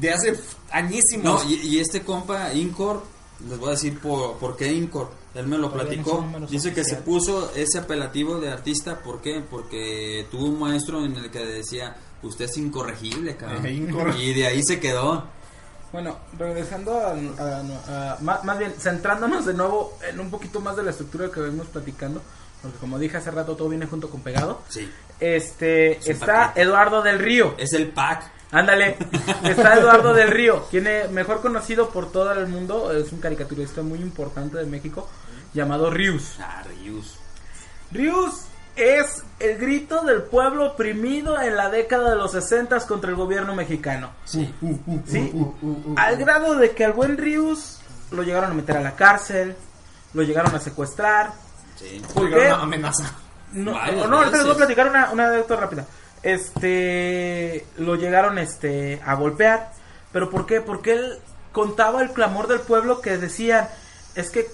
de 0.00 0.10
hace 0.12 0.34
añísimos 0.72 1.44
No, 1.44 1.50
y, 1.50 1.54
y 1.54 1.78
este 1.80 2.02
compa, 2.02 2.52
Incor, 2.54 3.02
les 3.48 3.58
voy 3.58 3.68
a 3.68 3.72
decir 3.72 3.98
por, 4.00 4.36
por 4.38 4.56
qué 4.56 4.72
Incor. 4.72 5.10
Él 5.34 5.46
me 5.46 5.56
lo 5.58 5.72
platicó. 5.72 6.24
Dice 6.50 6.72
que 6.74 6.84
se 6.84 6.96
puso 6.96 7.52
ese 7.54 7.78
apelativo 7.78 8.40
de 8.40 8.50
artista. 8.50 8.98
¿Por 9.00 9.20
qué? 9.20 9.42
Porque 9.48 10.26
tuvo 10.30 10.46
un 10.46 10.58
maestro 10.60 11.04
en 11.04 11.14
el 11.16 11.30
que 11.30 11.38
decía, 11.46 11.96
usted 12.22 12.46
es 12.46 12.56
incorregible, 12.56 13.36
cabrón. 13.36 13.66
Incor. 13.68 14.14
Y 14.18 14.34
de 14.34 14.46
ahí 14.48 14.62
se 14.62 14.80
quedó. 14.80 15.24
Bueno, 15.92 16.18
regresando 16.38 16.94
a, 17.00 17.12
a- 17.14 18.12
a- 18.14 18.18
más, 18.20 18.44
más 18.44 18.58
bien, 18.58 18.72
centrándonos 18.78 19.44
de 19.46 19.54
nuevo 19.54 19.96
en 20.08 20.20
un 20.20 20.30
poquito 20.30 20.60
más 20.60 20.76
de 20.76 20.82
la 20.84 20.90
estructura 20.90 21.30
que 21.32 21.40
venimos 21.40 21.66
platicando, 21.66 22.22
porque 22.62 22.78
como 22.78 22.96
dije 22.98 23.16
hace 23.16 23.30
rato, 23.32 23.56
todo 23.56 23.68
viene 23.68 23.86
junto 23.86 24.08
con 24.08 24.20
pegado. 24.20 24.62
Sí. 24.68 24.88
Este, 25.18 25.98
Es 25.98 26.08
está 26.08 26.26
paquete. 26.48 26.62
Eduardo 26.62 27.02
del 27.02 27.18
Río. 27.18 27.54
Es 27.58 27.72
el 27.72 27.88
pack. 27.88 28.30
Ándale, 28.52 28.96
está 29.44 29.78
Eduardo 29.78 30.12
del 30.12 30.28
Río, 30.28 30.66
quien 30.70 30.86
es 30.86 31.10
mejor 31.10 31.40
conocido 31.40 31.90
por 31.90 32.10
todo 32.10 32.32
el 32.32 32.48
mundo, 32.48 32.92
es 32.92 33.12
un 33.12 33.20
caricaturista 33.20 33.82
muy 33.82 34.00
importante 34.00 34.58
de 34.58 34.66
México, 34.66 35.08
llamado 35.54 35.90
Rius. 35.90 36.36
Ah, 36.40 36.62
Rius. 36.66 37.16
Rius 37.92 38.44
es 38.76 39.22
el 39.38 39.58
grito 39.58 40.02
del 40.04 40.22
pueblo 40.22 40.66
oprimido 40.72 41.40
en 41.40 41.56
la 41.56 41.70
década 41.70 42.10
de 42.10 42.16
los 42.16 42.32
60 42.32 42.86
contra 42.86 43.10
el 43.10 43.16
gobierno 43.16 43.54
mexicano. 43.54 44.10
Sí. 44.24 44.52
¿Sí? 45.06 45.32
Al 45.96 46.16
grado 46.16 46.56
de 46.56 46.72
que 46.72 46.84
al 46.84 46.92
buen 46.92 47.18
Rius 47.18 47.80
lo 48.10 48.22
llegaron 48.22 48.50
a 48.50 48.54
meter 48.54 48.76
a 48.76 48.80
la 48.80 48.96
cárcel, 48.96 49.54
lo 50.14 50.22
llegaron 50.22 50.54
a 50.54 50.60
secuestrar. 50.60 51.32
Sí. 51.76 52.02
¿Por 52.14 52.24
Oiga, 52.24 52.36
qué? 52.36 52.46
una 52.46 52.62
amenaza 52.62 53.14
No, 53.52 53.72
no, 53.72 54.18
ahorita 54.18 54.36
les 54.38 54.46
voy 54.46 54.54
a 54.54 54.58
platicar 54.58 54.88
una, 54.88 55.10
una 55.12 55.28
anécdota 55.28 55.56
rápida. 55.56 55.86
Este, 56.22 57.66
lo 57.78 57.96
llegaron 57.96 58.38
este, 58.38 59.00
a 59.04 59.14
golpear. 59.14 59.72
¿Pero 60.12 60.30
por 60.30 60.46
qué? 60.46 60.60
Porque 60.60 60.92
él 60.92 61.18
contaba 61.52 62.02
el 62.02 62.10
clamor 62.12 62.46
del 62.48 62.60
pueblo 62.60 63.00
que 63.00 63.16
decían, 63.18 63.68
es 64.14 64.30
que, 64.30 64.50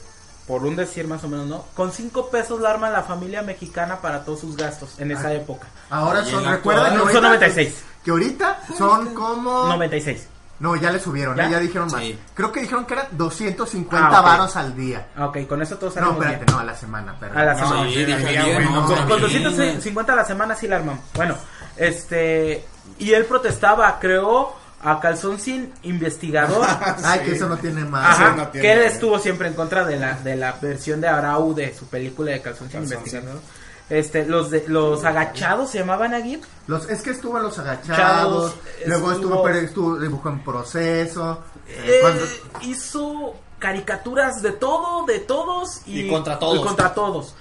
por 0.47 0.65
un 0.65 0.77
decir 0.77 1.07
más 1.09 1.25
o 1.25 1.29
menos, 1.29 1.47
¿no? 1.47 1.65
Con 1.75 1.93
cinco 1.93 2.31
pesos 2.31 2.61
la 2.61 2.71
arma 2.71 2.91
la 2.91 3.03
familia 3.03 3.43
mexicana 3.43 4.01
para 4.01 4.25
todos 4.25 4.41
sus 4.41 4.57
gastos 4.57 4.99
en 4.99 5.11
esa 5.13 5.33
época. 5.33 5.67
Ahora 5.91 6.25
son, 6.25 6.41
en 6.41 6.45
la 6.47 6.53
recuerda 6.57 6.91
que 6.91 6.97
actual- 6.97 7.01
ahorita, 7.01 7.13
Son 7.21 7.23
96. 7.25 7.85
que 8.05 8.11
ahorita 8.11 8.61
son 8.77 9.15
como... 9.15 9.67
96. 9.69 10.29
No, 10.59 10.75
ya 10.75 10.91
le 10.91 10.99
subieron, 10.99 11.37
¿Ya? 11.37 11.49
¿eh? 11.49 11.51
ya 11.51 11.59
dijeron 11.59 11.89
más. 11.93 12.01
Sí. 12.01 12.19
Creo 12.33 12.51
que 12.51 12.61
dijeron 12.63 12.87
que 12.87 12.95
eran 12.95 13.09
250 13.13 14.09
Ah, 14.09 14.21
ok. 14.21 14.27
varos 14.27 14.57
al 14.57 14.75
día. 14.75 15.09
Ah, 15.15 15.27
Ok, 15.27 15.47
con 15.47 15.61
eso 15.61 15.77
todos 15.77 15.97
No, 15.97 16.13
espérate, 16.13 16.37
bien. 16.37 16.47
no, 16.51 16.59
a 16.61 16.65
la 16.65 16.75
semana, 16.75 17.15
perdón. 17.21 17.37
A 17.39 17.45
la 17.45 17.53
No, 17.55 17.59
semana. 17.69 17.89
Sí, 17.91 17.95
sí, 18.07 18.07
ya, 18.33 18.61
no, 18.61 18.71
no, 18.71 18.87
Con, 18.87 18.95
está 18.99 19.07
con 19.09 19.27
bien, 19.29 19.43
250 19.45 20.13
a 20.13 20.17
la 20.17 20.25
semana 20.25 20.55
sí 20.55 20.67
la 20.67 20.77
armamos. 20.77 21.05
Bueno, 21.15 21.35
este. 21.77 22.65
Y 22.99 23.13
él 23.13 23.25
protestaba, 23.27 23.99
creó 23.99 24.55
a 24.83 25.01
Calzón 25.01 25.39
Sin 25.41 25.73
investigador. 25.83 26.67
Ay, 27.05 27.21
que 27.21 27.33
eso 27.33 27.49
no 27.49 27.57
tiene 27.59 27.85
más. 27.85 28.19
Ajá, 28.21 28.35
no 28.37 28.49
tiene- 28.49 28.67
que 28.67 28.73
él 28.73 28.79
estuvo 28.81 29.19
siempre 29.19 29.49
en 29.49 29.55
contra 29.55 29.85
de 29.85 29.99
la, 29.99 30.15
de 30.15 30.37
la 30.37 30.53
versión 30.53 31.01
de 31.01 31.09
Arau 31.09 31.55
de 31.55 31.75
su 31.75 31.87
película 31.87 32.31
de 32.33 32.41
Calzón 32.43 32.71
Sin 32.71 32.81
Calzón 32.81 32.99
investigador. 32.99 33.41
Este, 33.89 34.27
los 34.27 34.51
de, 34.51 34.65
los 34.67 35.05
agachados 35.05 35.71
se 35.71 35.79
llamaban 35.79 36.13
aquí. 36.13 36.41
Los, 36.67 36.89
es 36.89 37.03
que 37.03 37.11
estuvo 37.11 37.37
en 37.37 37.45
los 37.45 37.57
agachados, 37.59 37.97
Chados, 37.97 38.55
luego 38.87 39.13
estuvo, 39.13 39.29
estuvo- 39.35 39.43
pero 39.45 39.59
estuvo 39.59 39.97
dibujó 39.99 40.29
en 40.29 40.43
proceso. 40.45 41.45
eh, 41.69 41.85
Eh, 41.87 41.99
cuando- 42.01 42.25
hizo 42.63 43.35
caricaturas 43.59 44.43
de 44.43 44.53
todo, 44.53 45.07
de 45.07 45.21
todos 45.21 45.81
y, 45.87 46.01
Y 46.03 46.09
contra 46.11 46.39
todos. 46.39 46.59
y 46.59 46.63
contra 46.63 46.95
todos. 46.95 47.35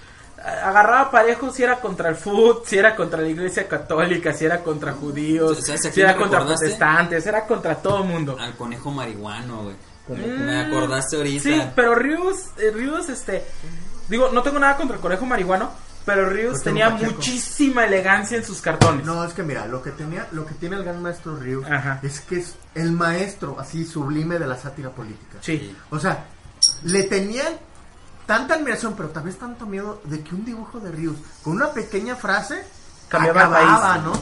Agarraba 0.46 1.10
parejo 1.12 1.52
si 1.52 1.64
era 1.64 1.80
contra 1.80 2.10
el 2.10 2.16
foot, 2.16 2.66
si 2.66 2.78
era 2.78 2.96
contra 2.96 3.22
la 3.22 3.28
iglesia 3.28 3.68
católica, 3.68 4.34
si 4.34 4.46
era 4.46 4.62
contra 4.64 4.93
judíos, 4.93 5.60
¿Sabes 5.66 5.86
a 5.88 5.91
si 5.91 6.02
era 6.02 6.16
contra 6.16 6.39
recordaste? 6.39 6.66
protestantes, 6.66 7.26
era 7.26 7.46
contra 7.46 7.76
todo 7.76 8.04
el 8.04 8.10
mundo. 8.10 8.38
Al 8.39 8.56
conejo 8.56 8.91
marihuano, 8.91 9.64
güey. 9.64 9.76
Mm, 10.08 10.43
Me 10.46 10.60
acordaste 10.62 11.16
ahorita. 11.18 11.43
Sí, 11.43 11.62
pero 11.76 11.96
Rius, 11.96 12.38
eh, 12.58 12.72
Rius, 12.74 13.10
este, 13.10 13.43
digo, 14.08 14.30
no 14.32 14.43
tengo 14.43 14.60
nada 14.60 14.78
contra 14.78 14.96
el 14.98 15.02
conejo 15.02 15.26
marihuano, 15.26 15.72
pero 16.06 16.30
Rius 16.30 16.52
Porque 16.54 16.64
tenía 16.66 16.89
muchísima 16.91 17.86
elegancia 17.86 18.38
en 18.38 18.46
sus 18.46 18.62
cartones. 18.62 19.04
No, 19.04 19.24
es 19.26 19.34
que 19.34 19.41
mira, 19.41 19.66
lo 19.66 19.82
que 19.82 19.89
tenía, 19.89 20.28
lo 20.32 20.46
que 20.46 20.54
tiene 20.54 20.76
el 20.76 20.84
gran 20.84 21.02
maestro 21.02 21.36
Ryu 21.38 21.64
Ajá. 21.66 22.00
es 22.04 22.20
que 22.22 22.38
es 22.38 22.54
el 22.76 22.91
maestro 22.91 23.58
así 23.60 23.84
sublime 23.84 24.38
de 24.38 24.46
la 24.46 24.56
sátira 24.58 24.91
política. 24.91 25.39
Sí. 25.41 25.76
O 25.89 26.00
sea, 26.00 26.26
le 26.84 27.04
tenían 27.06 27.54
tanta 28.26 28.55
admiración, 28.55 28.93
pero 28.95 29.09
tal 29.09 29.23
vez 29.23 29.38
tanto 29.38 29.65
miedo 29.65 30.01
de 30.05 30.21
que 30.23 30.34
un 30.36 30.45
dibujo 30.45 30.80
de 30.80 30.91
Ryu 30.91 31.15
con 31.43 31.53
una 31.53 31.71
pequeña 31.71 32.15
frase 32.15 32.63
Cambiaba 33.07 33.41
el 33.41 33.47
acababa, 33.47 33.93
país. 33.93 34.03
¿no? 34.05 34.13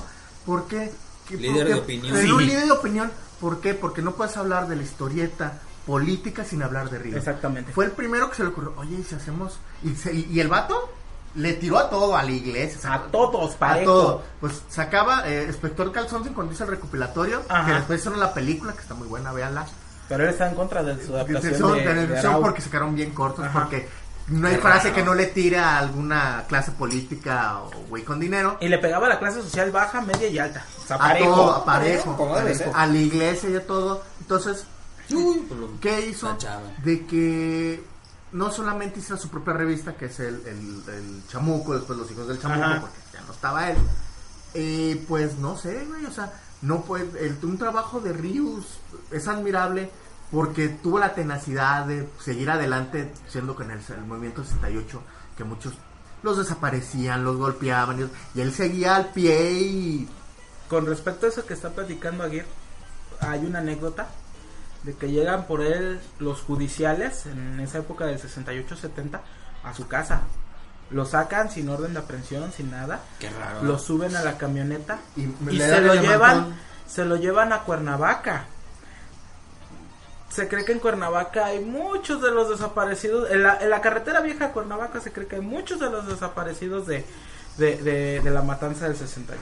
¿Por 0.45 0.67
qué? 0.67 0.91
¿Qué- 1.27 1.37
Líder 1.37 1.67
de 1.67 1.73
opinión. 1.75 2.17
Sí. 2.17 2.31
un 2.31 2.45
líder 2.45 2.65
de 2.65 2.71
opinión, 2.71 3.11
¿por 3.39 3.61
qué? 3.61 3.73
Porque 3.73 4.01
no 4.01 4.11
puedes 4.13 4.35
hablar 4.37 4.67
de 4.67 4.75
la 4.75 4.83
historieta 4.83 5.61
política 5.85 6.43
sin 6.43 6.63
hablar 6.63 6.89
de 6.89 6.99
Ryu. 6.99 7.15
Exactamente. 7.17 7.71
Fue 7.71 7.85
el 7.85 7.91
primero 7.91 8.29
que 8.29 8.35
se 8.35 8.43
le 8.43 8.49
ocurrió, 8.49 8.73
oye, 8.77 8.97
¿y 8.99 9.03
si 9.03 9.15
hacemos? 9.15 9.57
Y, 9.83 9.95
se- 9.95 10.13
y 10.13 10.39
el 10.39 10.47
vato 10.49 10.89
le 11.35 11.53
tiró 11.53 11.79
a 11.79 11.89
todo, 11.89 12.15
a 12.15 12.23
la 12.23 12.31
iglesia. 12.31 12.93
A 12.93 13.03
todos, 13.03 13.55
A 13.55 13.57
parejo. 13.57 13.91
todo. 13.91 14.23
Pues 14.41 14.61
sacaba 14.69 15.27
eh, 15.27 15.45
Inspector 15.47 15.91
Calzón 15.91 16.23
cuando 16.33 16.53
hizo 16.53 16.63
el 16.65 16.69
recopilatorio, 16.71 17.41
Ajá. 17.49 17.65
que 17.65 17.73
después 17.73 17.99
hicieron 18.01 18.19
la 18.19 18.33
película, 18.33 18.73
que 18.73 18.81
está 18.81 18.93
muy 18.93 19.07
buena, 19.07 19.31
véanla. 19.31 19.65
Pero 20.09 20.23
él 20.23 20.29
está 20.29 20.49
en 20.49 20.55
contra 20.55 20.83
de 20.83 21.05
su 21.05 21.13
adaptación 21.15 21.55
Son- 21.57 21.77
de, 21.77 21.93
de 21.93 22.07
de 22.07 22.19
Arau. 22.19 22.41
porque 22.41 22.61
se 22.61 22.69
quedaron 22.69 22.95
bien 22.95 23.11
cortos, 23.13 23.45
Ajá. 23.45 23.59
porque 23.61 23.87
no 24.27 24.47
hay 24.47 24.57
frase 24.57 24.91
que 24.91 25.03
no 25.03 25.13
le 25.13 25.25
tire 25.27 25.57
a 25.59 25.77
alguna 25.79 26.43
clase 26.47 26.71
política 26.71 27.59
o 27.59 27.69
güey 27.89 28.03
con 28.03 28.19
dinero. 28.19 28.57
Y 28.61 28.67
le 28.67 28.77
pegaba 28.77 29.05
a 29.07 29.09
la 29.09 29.19
clase 29.19 29.41
social 29.41 29.71
baja, 29.71 30.01
media 30.01 30.27
y 30.27 30.39
alta. 30.39 30.65
O 30.83 30.87
sea, 30.87 30.95
A 30.97 30.99
parejo. 30.99 31.35
todo, 31.35 31.51
a 31.55 31.65
parejo. 31.65 32.35
Ser. 32.53 32.71
A 32.73 32.85
la 32.85 32.97
iglesia 32.97 33.49
y 33.49 33.55
a 33.55 33.65
todo. 33.67 34.03
Entonces, 34.21 34.65
Uy, 35.11 35.45
pues 35.49 35.59
¿qué 35.81 36.07
hizo? 36.07 36.37
De 36.83 37.05
que 37.05 37.83
no 38.31 38.49
solamente 38.51 38.99
hizo 38.99 39.17
su 39.17 39.29
propia 39.29 39.53
revista, 39.53 39.93
que 39.95 40.05
es 40.05 40.19
el, 40.21 40.35
el, 40.47 40.83
el 40.93 41.23
Chamuco, 41.27 41.73
después 41.75 41.99
los 41.99 42.09
hijos 42.09 42.27
del 42.27 42.39
Chamuco, 42.41 42.63
Ajá. 42.63 42.81
porque 42.81 42.97
ya 43.13 43.21
no 43.21 43.33
estaba 43.33 43.69
él. 43.69 43.77
Eh, 44.53 45.03
pues 45.07 45.37
no 45.39 45.57
sé, 45.57 45.85
güey, 45.85 46.05
o 46.05 46.11
sea, 46.11 46.31
no 46.63 46.81
puede, 46.81 47.25
el, 47.25 47.37
un 47.43 47.57
trabajo 47.57 47.99
de 47.99 48.13
Rius 48.13 48.79
es 49.11 49.27
admirable 49.27 49.91
porque 50.31 50.69
tuvo 50.69 50.97
la 50.97 51.13
tenacidad 51.13 51.85
de 51.85 52.09
seguir 52.19 52.49
adelante, 52.49 53.11
siendo 53.27 53.55
que 53.55 53.63
en 53.63 53.71
el, 53.71 53.79
el 53.89 54.05
movimiento 54.05 54.43
68, 54.43 55.01
que 55.37 55.43
muchos 55.43 55.73
los 56.23 56.37
desaparecían, 56.37 57.23
los 57.23 57.37
golpeaban, 57.37 58.09
y, 58.33 58.41
él 58.41 58.51
seguía 58.53 58.95
al 58.95 59.09
pie 59.09 59.51
y... 59.51 60.09
Con 60.69 60.87
respecto 60.87 61.27
a 61.27 61.29
eso 61.29 61.45
que 61.45 61.53
está 61.53 61.69
platicando 61.69 62.23
Aguirre, 62.23 62.47
hay 63.19 63.45
una 63.45 63.59
anécdota 63.59 64.07
de 64.83 64.95
que 64.95 65.11
llegan 65.11 65.45
por 65.45 65.61
él 65.61 65.99
los 66.17 66.41
judiciales 66.41 67.27
en 67.27 67.59
esa 67.59 67.79
época 67.79 68.05
del 68.05 68.19
68-70 68.19 69.19
a 69.63 69.73
su 69.73 69.87
casa. 69.87 70.23
Lo 70.93 71.05
sacan 71.05 71.49
sin 71.51 71.67
orden 71.69 71.93
de 71.93 71.99
aprehensión, 71.99 72.51
sin 72.53 72.71
nada. 72.71 73.01
Qué 73.19 73.29
raro. 73.29 73.63
Lo 73.63 73.77
suben 73.79 74.15
a 74.15 74.21
la 74.21 74.37
camioneta 74.37 74.99
Y, 75.17 75.23
se 75.57 75.81
lo 75.81 75.95
llevan 75.95 76.55
se 76.87 77.05
lo 77.05 77.15
llevan 77.17 77.51
a 77.53 77.61
Cuernavaca. 77.63 78.45
Se 80.29 80.47
cree 80.47 80.65
que 80.65 80.71
en 80.71 80.79
Cuernavaca 80.79 81.45
hay 81.45 81.59
muchos 81.63 82.21
de 82.21 82.31
los 82.31 82.49
desaparecidos. 82.49 83.29
En 83.31 83.43
la, 83.43 83.57
en 83.61 83.69
la 83.69 83.81
carretera 83.81 84.21
vieja 84.21 84.45
a 84.45 84.51
Cuernavaca 84.51 84.99
se 84.99 85.11
cree 85.11 85.27
que 85.27 85.35
hay 85.35 85.41
muchos 85.41 85.79
de 85.79 85.89
los 85.91 86.07
desaparecidos 86.07 86.87
de, 86.87 87.05
de, 87.57 87.77
de- 87.77 88.19
de 88.21 88.31
la 88.31 88.41
matanza 88.41 88.85
del 88.87 88.95
68. 88.97 89.37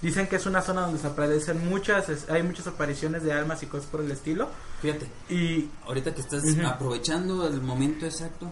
Dicen 0.00 0.26
que 0.28 0.36
es 0.36 0.46
una 0.46 0.62
zona 0.62 0.82
donde 0.82 0.98
se 0.98 1.08
aparecen 1.08 1.68
muchas, 1.68 2.08
es- 2.08 2.30
hay 2.30 2.42
muchas 2.42 2.66
apariciones 2.66 3.22
de 3.22 3.32
almas 3.32 3.62
y 3.62 3.66
cosas 3.66 3.86
por 3.90 4.00
el 4.00 4.10
estilo. 4.10 4.48
Fíjate, 4.80 5.10
Y 5.28 5.68
ahorita 5.86 6.14
que 6.14 6.20
estás 6.22 6.42
aprovechando 6.66 7.46
el 7.46 7.60
momento 7.60 8.06
exacto, 8.06 8.48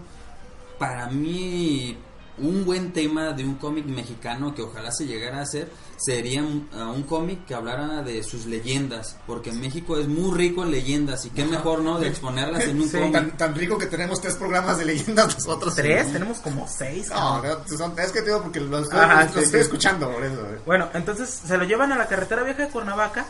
para 0.77 1.07
mí 1.07 1.97
un 2.39 2.65
buen 2.65 2.93
tema 2.93 3.31
de 3.33 3.43
un 3.43 3.55
cómic 3.55 3.85
mexicano 3.85 4.53
que 4.53 4.61
ojalá 4.61 4.91
se 4.91 5.05
llegara 5.07 5.39
a 5.39 5.41
hacer 5.41 5.71
sería 5.97 6.43
un, 6.43 6.69
uh, 6.71 6.91
un 6.91 7.03
cómic 7.03 7.45
que 7.45 7.55
hablara 7.55 8.03
de 8.03 8.21
sus 8.23 8.45
leyendas, 8.45 9.17
porque 9.25 9.51
México 9.51 9.97
es 9.97 10.07
muy 10.07 10.37
rico 10.37 10.63
en 10.63 10.69
leyendas 10.71 11.25
y 11.25 11.31
qué 11.31 11.45
mejor 11.45 11.79
no 11.81 11.97
de 11.99 12.07
exponerlas 12.09 12.63
en 12.65 12.77
un 12.81 12.87
Sí. 12.89 12.97
cómic. 12.97 13.11
Tan, 13.13 13.37
tan 13.37 13.55
rico 13.55 13.77
que 13.77 13.87
tenemos 13.87 14.21
tres 14.21 14.35
programas 14.35 14.77
de 14.77 14.85
leyendas 14.85 15.33
nosotros. 15.33 15.73
tres, 15.75 16.11
tenemos 16.13 16.37
como 16.39 16.67
seis. 16.67 17.09
No, 17.09 17.41
son, 17.75 17.97
es 17.99 18.11
que 18.11 18.19
te 18.21 18.27
digo 18.27 18.43
porque 18.43 18.59
los, 18.59 18.83
estoy- 18.83 18.99
Ajá, 18.99 19.23
los 19.23 19.33
sí, 19.33 19.39
estoy 19.39 19.59
sí. 19.61 19.65
escuchando 19.65 20.11
por 20.11 20.23
eso. 20.23 20.41
eh. 20.45 20.59
Bueno, 20.65 20.89
entonces 20.93 21.29
se 21.29 21.57
lo 21.57 21.63
llevan 21.63 21.91
a 21.91 21.97
la 21.97 22.07
carretera 22.07 22.43
vieja 22.43 22.63
de 22.63 22.69
Cuernavaca 22.69 23.25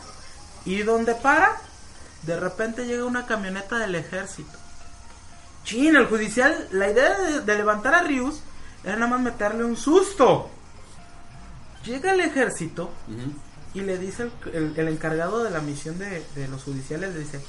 y 0.66 0.82
donde 0.82 1.14
para, 1.14 1.56
de 2.24 2.38
repente 2.38 2.84
llega 2.86 3.04
una 3.06 3.24
camioneta 3.26 3.78
del 3.78 3.94
ejército. 3.94 4.50
Chin, 5.64 5.96
el 5.96 6.06
judicial, 6.06 6.68
la 6.72 6.90
idea 6.90 7.18
de, 7.18 7.40
de 7.40 7.54
levantar 7.56 7.94
a 7.94 8.02
Rius 8.02 8.40
era 8.84 8.96
nada 8.96 9.08
más 9.12 9.20
meterle 9.20 9.64
un 9.64 9.76
susto. 9.76 10.50
Llega 11.84 12.12
el 12.12 12.20
ejército 12.20 12.90
y 13.74 13.80
le 13.80 13.98
dice 13.98 14.24
el, 14.24 14.54
el- 14.54 14.74
el 14.78 14.88
encargado 14.88 15.42
de 15.44 15.50
la 15.50 15.60
misión 15.60 15.98
de, 15.98 16.24
de 16.34 16.48
los 16.48 16.64
judiciales, 16.64 17.14
le 17.14 17.20
dice, 17.20 17.40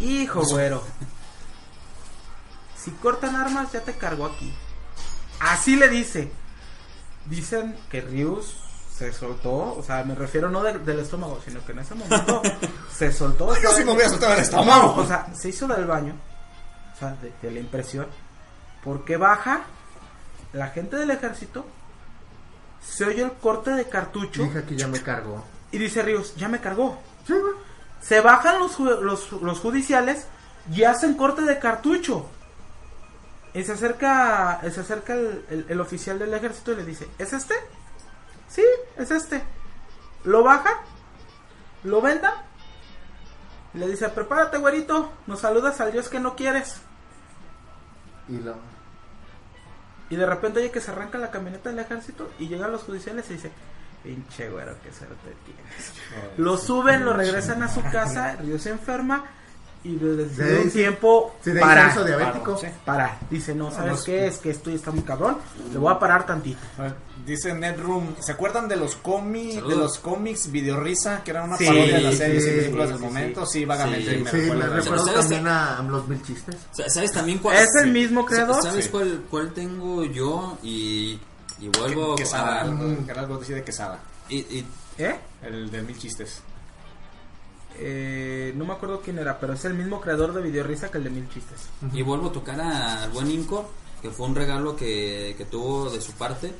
hijo 0.00 0.42
güero, 0.46 0.82
si 2.76 2.90
cortan 2.92 3.34
armas 3.36 3.72
ya 3.72 3.80
te 3.80 3.94
cargo 3.94 4.26
aquí. 4.26 4.52
Así 5.40 5.76
le 5.76 5.88
dice. 5.88 6.30
Dicen 7.26 7.74
que 7.90 8.02
Rius 8.02 8.54
se 8.94 9.12
soltó, 9.12 9.74
o 9.76 9.82
sea, 9.82 10.04
me 10.04 10.14
refiero 10.14 10.50
no 10.50 10.62
de- 10.62 10.78
del 10.78 11.00
estómago, 11.00 11.40
sino 11.44 11.64
que 11.64 11.72
en 11.72 11.78
ese 11.80 11.94
momento 11.94 12.42
se 12.94 13.10
soltó. 13.12 13.46
Yo 13.48 13.54
estaba- 13.54 13.74
sí 13.76 13.84
me 13.84 13.92
voy 13.94 14.02
a 14.02 14.08
soltar 14.10 14.32
el 14.36 14.44
estómago. 14.44 14.94
o 14.96 15.06
sea, 15.06 15.34
se 15.34 15.48
hizo 15.48 15.66
del 15.66 15.86
baño, 15.86 16.14
o 16.94 16.98
sea, 16.98 17.16
de, 17.22 17.32
de 17.42 17.50
la 17.50 17.60
impresión, 17.60 18.06
porque 18.84 19.16
baja 19.16 19.62
la 20.54 20.68
gente 20.68 20.96
del 20.96 21.10
ejército, 21.10 21.66
se 22.82 23.04
oye 23.04 23.22
el 23.22 23.32
corte 23.32 23.70
de 23.72 23.88
cartucho 23.88 24.42
Dije 24.44 24.64
que 24.64 24.76
ya 24.76 24.88
me 24.88 25.00
cargó. 25.02 25.44
y 25.72 25.78
dice 25.78 26.02
Ríos, 26.02 26.34
ya 26.36 26.48
me 26.48 26.60
cargó. 26.60 26.98
Sí. 27.26 27.34
Se 28.00 28.20
bajan 28.20 28.58
los, 28.58 28.78
los, 28.78 29.32
los 29.32 29.58
judiciales 29.60 30.26
y 30.72 30.84
hacen 30.84 31.14
corte 31.14 31.42
de 31.42 31.58
cartucho. 31.58 32.26
Y 33.54 33.62
se 33.64 33.72
acerca, 33.72 34.60
se 34.70 34.80
acerca 34.80 35.14
el, 35.14 35.44
el- 35.48 35.66
el 35.68 35.80
oficial 35.80 36.18
del 36.18 36.34
ejército 36.34 36.72
y 36.72 36.76
le 36.76 36.84
dice, 36.84 37.08
¿es 37.18 37.32
este? 37.32 37.54
Sí, 38.48 38.64
es 38.96 39.10
este. 39.10 39.42
Lo 40.24 40.42
baja, 40.42 40.80
lo 41.84 42.00
venda, 42.02 42.44
y 43.74 43.78
le 43.78 43.86
dice, 43.88 44.08
prepárate 44.08 44.58
güerito, 44.58 45.12
nos 45.26 45.40
saludas 45.40 45.80
al 45.80 45.92
Dios 45.92 46.08
que 46.08 46.18
no 46.20 46.34
quieres. 46.36 46.76
Y 48.28 48.38
lo... 48.38 48.54
Y 50.14 50.16
de 50.16 50.26
repente 50.26 50.60
oye 50.60 50.70
que 50.70 50.80
se 50.80 50.92
arranca 50.92 51.18
la 51.18 51.32
camioneta 51.32 51.70
del 51.70 51.80
ejército 51.80 52.30
y 52.38 52.46
llegan 52.46 52.70
los 52.70 52.84
judiciales 52.84 53.28
y 53.30 53.32
dice, 53.34 53.50
pinche 54.04 54.48
güero, 54.48 54.76
qué 54.80 54.92
suerte 54.92 55.34
tienes. 55.44 55.92
Lo 56.36 56.56
suben, 56.56 57.04
lo 57.04 57.14
regresan 57.14 57.64
a 57.64 57.68
su 57.68 57.82
casa, 57.82 58.36
Río 58.36 58.56
se 58.60 58.70
enferma 58.70 59.24
y 59.84 59.96
desde 59.96 60.44
De 60.44 60.56
ahí 60.58 60.64
un 60.64 60.70
tiempo 60.70 61.36
ahí 61.46 61.52
para, 61.60 61.84
se 61.92 61.96
hizo 62.00 62.04
diabético. 62.06 62.56
para, 62.58 62.72
para. 62.84 63.18
Dice, 63.30 63.54
no, 63.54 63.70
¿sabes 63.70 63.98
no, 63.98 64.04
qué? 64.04 64.26
Es 64.26 64.38
que 64.38 64.50
esto 64.50 64.70
ya 64.70 64.76
está 64.76 64.90
muy 64.90 65.02
cabrón, 65.02 65.36
le 65.72 65.78
voy 65.78 65.92
a 65.92 65.98
parar 65.98 66.24
tantito. 66.26 66.58
Dice 67.26 67.54
Netroom, 67.54 68.16
¿se 68.20 68.32
acuerdan 68.32 68.66
de 68.68 68.76
los 68.76 68.96
cómics, 68.96 69.56
de 69.66 69.76
los 69.76 69.98
cómics 69.98 70.50
Videorrisa 70.50 71.22
que 71.22 71.30
eran 71.30 71.48
una 71.48 71.56
Sí, 71.58 71.66
parodia 71.66 71.96
de 71.96 72.00
las 72.02 72.16
series 72.16 72.44
y 72.44 72.48
sí, 72.50 72.56
películas 72.56 72.86
sí, 72.88 72.92
del 72.94 73.02
momento? 73.02 73.46
Sí, 73.46 73.64
vagamente 73.64 74.10
Sí, 74.10 74.22
me 74.22 74.30
Sí, 74.30 74.36
recuerdo 74.40 74.58
me 74.70 74.76
recuerdo 74.80 75.04
¿Sabes? 75.06 75.20
también 75.20 75.46
a 75.48 75.82
los 75.88 76.08
mil 76.08 76.22
chistes. 76.22 76.56
Sa- 76.72 76.88
¿Sabes 76.90 77.12
también 77.12 77.38
cuál? 77.38 77.56
¿Es 77.56 77.68
el 77.82 77.90
mismo 77.92 78.24
creador? 78.26 78.62
¿Sabes 78.62 78.86
Sí. 78.86 78.90
cuál, 78.90 79.22
cuál 79.30 79.52
tengo 79.52 80.04
yo? 80.04 80.58
Y, 80.62 81.18
y 81.60 81.68
vuelvo 81.78 82.14
Quesada, 82.16 82.60
a... 82.60 82.62
algo- 82.62 82.96
era 83.08 83.20
algo 83.20 83.40
así 83.40 83.52
de 83.52 83.62
Quesada, 83.62 84.00
y- 84.28 84.38
y 84.38 84.66
¿Eh? 84.98 85.14
el 85.42 85.70
de 85.70 85.82
mil 85.82 85.98
chistes. 85.98 86.40
Eh, 87.78 88.52
no 88.56 88.64
me 88.64 88.72
acuerdo 88.72 89.00
quién 89.00 89.18
era, 89.18 89.38
pero 89.38 89.52
es 89.54 89.64
el 89.64 89.74
mismo 89.74 90.00
creador 90.00 90.32
de 90.32 90.42
Videorrisa 90.42 90.90
que 90.90 90.98
el 90.98 91.04
de 91.04 91.10
Mil 91.10 91.28
Chistes. 91.28 91.68
Y 91.92 92.02
vuelvo 92.02 92.28
a 92.28 92.32
tocar 92.32 92.60
al 92.60 93.10
buen 93.10 93.30
Inco, 93.30 93.70
que 94.00 94.10
fue 94.10 94.26
un 94.26 94.34
regalo 94.34 94.76
que, 94.76 95.34
que 95.36 95.44
tuvo 95.44 95.90
de 95.90 96.00
su 96.00 96.12
parte. 96.12 96.52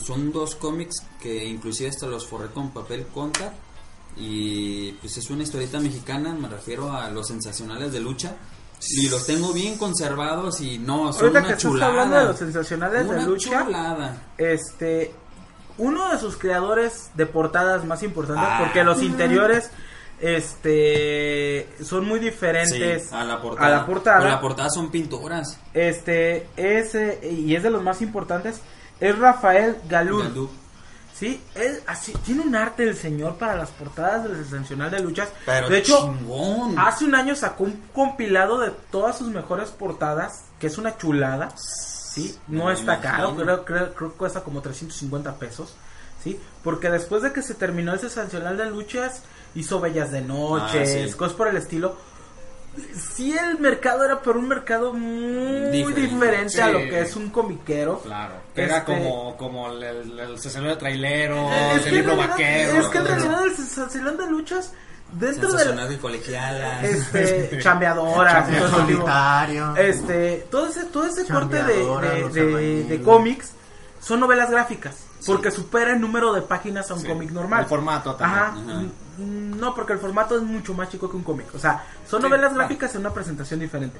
Son 0.00 0.32
dos 0.32 0.54
cómics 0.54 0.96
que 1.20 1.44
inclusive 1.44 1.90
hasta 1.90 2.06
los 2.06 2.26
forré 2.26 2.48
con 2.48 2.70
papel 2.70 3.06
conta. 3.12 3.52
Y 4.16 4.92
pues 4.92 5.16
es 5.16 5.30
una 5.30 5.42
historieta 5.42 5.80
mexicana, 5.80 6.34
me 6.34 6.48
refiero 6.48 6.92
a 6.92 7.08
los 7.10 7.28
sensacionales 7.28 7.92
de 7.92 8.00
lucha. 8.00 8.36
Y 8.90 9.08
los 9.08 9.26
tengo 9.26 9.52
bien 9.52 9.78
conservados 9.78 10.60
y 10.60 10.78
no, 10.78 11.12
son 11.12 11.22
Ahorita 11.22 11.38
una 11.38 11.40
que 11.48 11.52
estás 11.54 11.62
chulada. 11.62 11.90
hablando 11.92 12.16
de 12.16 12.24
los 12.26 12.36
sensacionales 12.36 13.06
Una 13.06 13.18
de 13.20 13.26
lucha, 13.26 13.64
chulada. 13.64 14.22
este 14.38 15.14
uno 15.78 16.10
de 16.12 16.18
sus 16.18 16.36
creadores 16.36 17.10
de 17.14 17.24
portadas 17.26 17.84
más 17.86 18.02
importantes 18.02 18.44
Ah. 18.46 18.58
porque 18.60 18.82
los 18.84 19.00
interiores 19.02 19.70
este 20.22 21.68
son 21.82 22.06
muy 22.06 22.20
diferentes 22.20 23.08
Sí, 23.08 23.14
a 23.14 23.24
la 23.24 23.40
portada. 23.42 23.66
a 23.66 23.70
la 23.80 23.86
portada. 23.86 24.18
Pero 24.18 24.30
la 24.30 24.40
portada 24.40 24.70
son 24.70 24.90
pinturas. 24.90 25.58
este 25.74 26.46
es 26.56 26.94
eh, 26.94 27.18
y 27.30 27.54
es 27.54 27.62
de 27.62 27.70
los 27.70 27.82
más 27.82 28.00
importantes 28.02 28.60
es 29.00 29.18
Rafael 29.18 29.76
Galul. 29.88 30.22
Gandú. 30.22 30.50
Sí, 31.12 31.40
él 31.54 31.80
así 31.86 32.12
tiene 32.24 32.42
un 32.42 32.54
arte 32.56 32.84
el 32.84 32.96
señor 32.96 33.36
para 33.36 33.54
las 33.56 33.70
portadas 33.70 34.24
del 34.24 34.44
Sensacional 34.44 34.90
de 34.90 35.00
Luchas. 35.00 35.28
Pero 35.44 35.68
de 35.68 35.78
hecho, 35.78 35.98
chingón. 36.18 36.78
hace 36.78 37.04
un 37.04 37.14
año 37.14 37.34
sacó 37.34 37.64
un 37.64 37.80
compilado 37.92 38.58
de 38.58 38.70
todas 38.90 39.18
sus 39.18 39.28
mejores 39.28 39.70
portadas, 39.70 40.44
que 40.58 40.68
es 40.68 40.78
una 40.78 40.96
chulada. 40.96 41.50
Sí, 41.56 42.36
no 42.48 42.70
está 42.70 43.00
caro, 43.00 43.34
creo, 43.36 43.64
creo, 43.64 43.94
creo 43.94 44.12
que 44.12 44.16
cuesta 44.18 44.42
como 44.42 44.60
350 44.62 45.34
pesos. 45.36 45.74
Sí, 46.22 46.38
porque 46.62 46.88
después 46.90 47.22
de 47.22 47.32
que 47.32 47.42
se 47.42 47.54
terminó 47.54 47.92
el 47.92 48.00
Sensacional 48.00 48.56
de 48.56 48.66
Luchas, 48.70 49.22
hizo 49.54 49.80
Bellas 49.80 50.10
de 50.12 50.20
Noche, 50.22 50.82
Ah, 50.82 50.86
sí. 50.86 51.12
cosas 51.16 51.34
por 51.34 51.48
el 51.48 51.56
estilo. 51.56 51.96
Sí, 53.14 53.36
el 53.36 53.58
mercado 53.58 54.02
era 54.04 54.20
por 54.22 54.36
un 54.38 54.48
mercado 54.48 54.94
muy 54.94 55.70
Diferente. 55.70 56.00
diferente, 56.00 56.62
a 56.62 56.68
lo 56.68 56.78
que 56.78 57.00
es 57.02 57.16
un 57.16 57.28
comiquero. 57.28 58.00
Claro, 58.00 58.32
que 58.54 58.62
era 58.62 58.78
Este- 58.78 58.92
como, 58.94 59.36
como 59.36 59.70
el, 59.72 59.82
el, 59.82 60.18
el 60.18 60.36
de 60.40 60.76
trailero, 60.76 61.50
Es 61.52 61.82
que, 61.82 61.88
el 61.90 61.94
libro 61.96 62.12
realidad, 62.14 62.30
vaquero. 62.30 62.80
es 62.80 62.86
que 62.88 62.98
en 62.98 63.04
realidad 63.06 63.44
el 63.44 63.56
sensacional 63.56 64.16
de 64.16 64.26
luchas 64.28 64.72
dentro 65.12 65.50
Sensacional 65.50 65.92
y 65.92 65.96
colegiala. 65.98 66.82
este 66.82 67.58
chambeadoras 67.62 68.48
ese 68.48 68.68
solitario. 68.70 69.76
este 69.76 70.46
todo 70.50 70.66
ese 70.68 70.84
todo 70.84 71.04
ese 71.04 71.26
corte 71.30 71.62
de, 71.62 71.84
de, 72.32 72.46
de- 72.46 72.84
de 72.84 73.02
cómics 73.02 73.52
son 74.00 74.20
novelas 74.20 74.50
gráficas 74.50 74.96
porque 75.26 75.50
supera 75.50 75.92
el 75.92 76.00
número 76.00 76.32
de 76.32 76.42
páginas 76.42 76.90
a 76.90 76.94
un 76.94 77.00
Sí, 77.00 77.06
cómic 77.08 77.30
normal 77.30 77.60
el 77.60 77.66
formato 77.66 78.14
también. 78.14 78.40
Ajá. 78.42 78.54
Ajá. 78.56 78.82
Mm, 79.18 79.58
no 79.60 79.74
porque 79.74 79.92
el 79.92 79.98
formato 79.98 80.36
es 80.36 80.42
mucho 80.42 80.74
más 80.74 80.88
chico 80.88 81.08
que 81.10 81.16
un 81.16 81.22
cómic 81.22 81.46
o 81.54 81.58
sea 81.58 81.84
son 82.08 82.20
Sí, 82.20 82.26
novelas 82.28 82.48
claro. 82.52 82.58
gráficas 82.66 82.94
en 82.94 83.00
una 83.02 83.10
presentación 83.12 83.60
diferente 83.60 83.98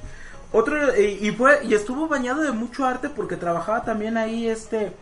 otro 0.53 0.97
y, 0.99 1.29
y 1.29 1.31
fue 1.33 1.61
y 1.65 1.75
estuvo 1.75 2.09
bañado 2.09 2.43
de 2.43 2.53
mucho 2.53 2.85
arte 2.87 3.09
porque 3.11 3.37
trabajaba 3.37 3.83
también 3.85 4.17
ahí 4.17 4.49
este 4.49 4.93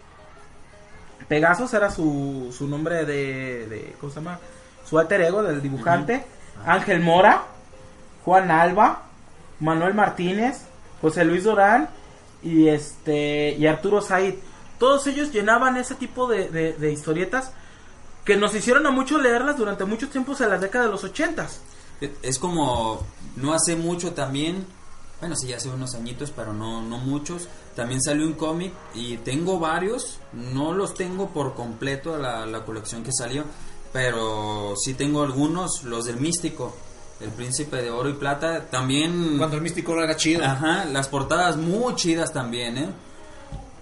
Pegasus 1.29 1.73
era 1.75 1.91
su, 1.91 2.53
su 2.57 2.67
nombre 2.67 3.05
de, 3.05 3.67
de 3.69 3.97
¿cómo 4.01 4.13
se 4.13 4.21
llama? 4.21 4.39
Su 4.89 4.99
alter 4.99 5.21
ego 5.21 5.43
del 5.43 5.63
dibujante. 5.63 6.25
Ángel 6.67 7.01
Mora, 7.01 7.43
Juan 8.25 8.51
Alba, 8.51 9.03
Manuel 9.61 9.95
Martínez, 9.95 10.63
José 11.01 11.25
Luis 11.25 11.45
Dorán 11.45 11.89
y 12.43 12.67
este 12.69 13.53
y 13.57 13.67
Arturo 13.67 14.01
Said. 14.03 14.35
Todos 14.81 15.07
ellos 15.07 15.31
llenaban 15.31 15.77
ese 15.77 15.95
tipo 15.95 16.27
de, 16.27 16.49
de- 16.49 16.73
de 16.73 16.93
historietas 16.93 17.53
que 18.25 18.37
nos 18.37 18.53
hicieron 18.55 18.85
a 18.87 18.91
muchos 18.91 19.23
leerlas 19.23 19.57
durante 19.57 19.85
muchos 19.85 20.11
tiempos 20.11 20.41
en 20.41 20.49
la 20.51 20.59
década 20.59 20.87
de 20.87 20.91
los 20.91 21.05
ochentas. 21.05 21.61
Es 22.23 22.39
como, 22.41 23.07
no 23.37 23.53
hace 23.55 23.77
mucho 23.77 24.13
también, 24.15 24.67
bueno, 25.21 25.37
sí, 25.37 25.53
hace 25.53 25.69
unos 25.69 25.95
añitos, 25.95 26.33
pero 26.35 26.53
no, 26.53 26.83
no 26.83 26.97
muchos. 26.99 27.47
También 27.77 28.01
salió 28.03 28.27
un 28.27 28.33
cómic 28.33 28.73
y 28.95 29.19
tengo 29.19 29.59
varios, 29.61 30.19
no 30.33 30.73
los 30.73 30.95
tengo 30.95 31.29
por 31.29 31.55
completo 31.55 32.17
la, 32.19 32.47
la 32.47 32.65
colección 32.65 33.05
que 33.05 33.13
salió, 33.13 33.45
pero 33.93 34.75
sí 34.83 34.95
tengo 34.95 35.23
algunos, 35.23 35.83
los 35.85 36.07
del 36.07 36.17
Místico, 36.17 36.75
el 37.21 37.31
Príncipe 37.31 37.77
de 37.83 37.91
Oro 37.91 38.09
y 38.09 38.15
Plata, 38.15 38.67
también... 38.71 39.37
Cuando 39.37 39.57
el 39.57 39.63
místico 39.63 39.93
era 40.03 40.17
chido. 40.17 40.43
Ajá, 40.45 40.87
las 40.87 41.09
portadas 41.09 41.57
muy 41.59 41.95
chidas 41.97 42.33
también, 42.33 42.79
¿eh? 42.79 42.89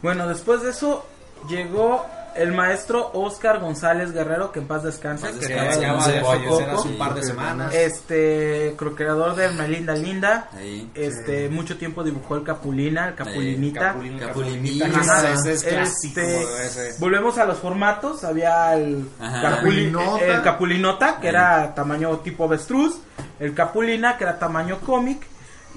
Bueno, 0.02 0.28
después 0.28 0.62
de 0.62 0.70
eso 0.70 1.04
llegó 1.48 2.04
el 2.34 2.52
maestro 2.52 3.10
Oscar 3.14 3.58
González 3.58 4.12
Guerrero, 4.12 4.52
que 4.52 4.60
en 4.60 4.68
paz 4.68 4.84
descanse, 4.84 5.26
Paz 5.26 5.34
que 5.38 5.48
descanse, 5.48 5.84
acaba 5.86 6.06
de 6.06 6.20
fallecer 6.20 6.70
hace 6.70 6.88
un 6.88 6.98
par 6.98 7.14
de 7.14 7.22
semanas. 7.24 7.74
Este, 7.74 8.74
creador 8.94 9.34
de 9.34 9.48
Melinda 9.48 9.94
Linda. 9.94 10.48
Ahí. 10.56 10.88
Este, 10.94 11.48
mucho 11.48 11.76
tiempo 11.78 12.04
dibujó 12.04 12.36
el 12.36 12.44
Capulina, 12.44 13.08
el 13.08 13.14
Capulinita. 13.16 13.80
Capulina, 13.92 14.26
Capulinita. 14.28 14.86
Capulina, 14.86 15.12
Ajá. 15.18 15.32
ese 15.32 15.52
es 15.52 15.62
clásico. 15.64 16.20
Este, 16.20 16.66
ese. 16.90 17.00
Volvemos 17.00 17.38
a 17.38 17.44
los 17.44 17.58
formatos. 17.58 18.22
Había 18.22 18.72
el, 18.76 19.08
Ajá. 19.18 19.42
Capuli- 19.42 19.90
Capulinota. 19.90 20.24
el 20.24 20.42
Capulinota, 20.42 21.20
que 21.20 21.28
era 21.28 21.74
tamaño 21.74 22.18
tipo 22.18 22.44
avestruz. 22.44 23.00
El 23.40 23.52
Capulina, 23.54 24.16
que 24.16 24.24
era 24.24 24.38
tamaño 24.38 24.78
cómic. 24.78 25.26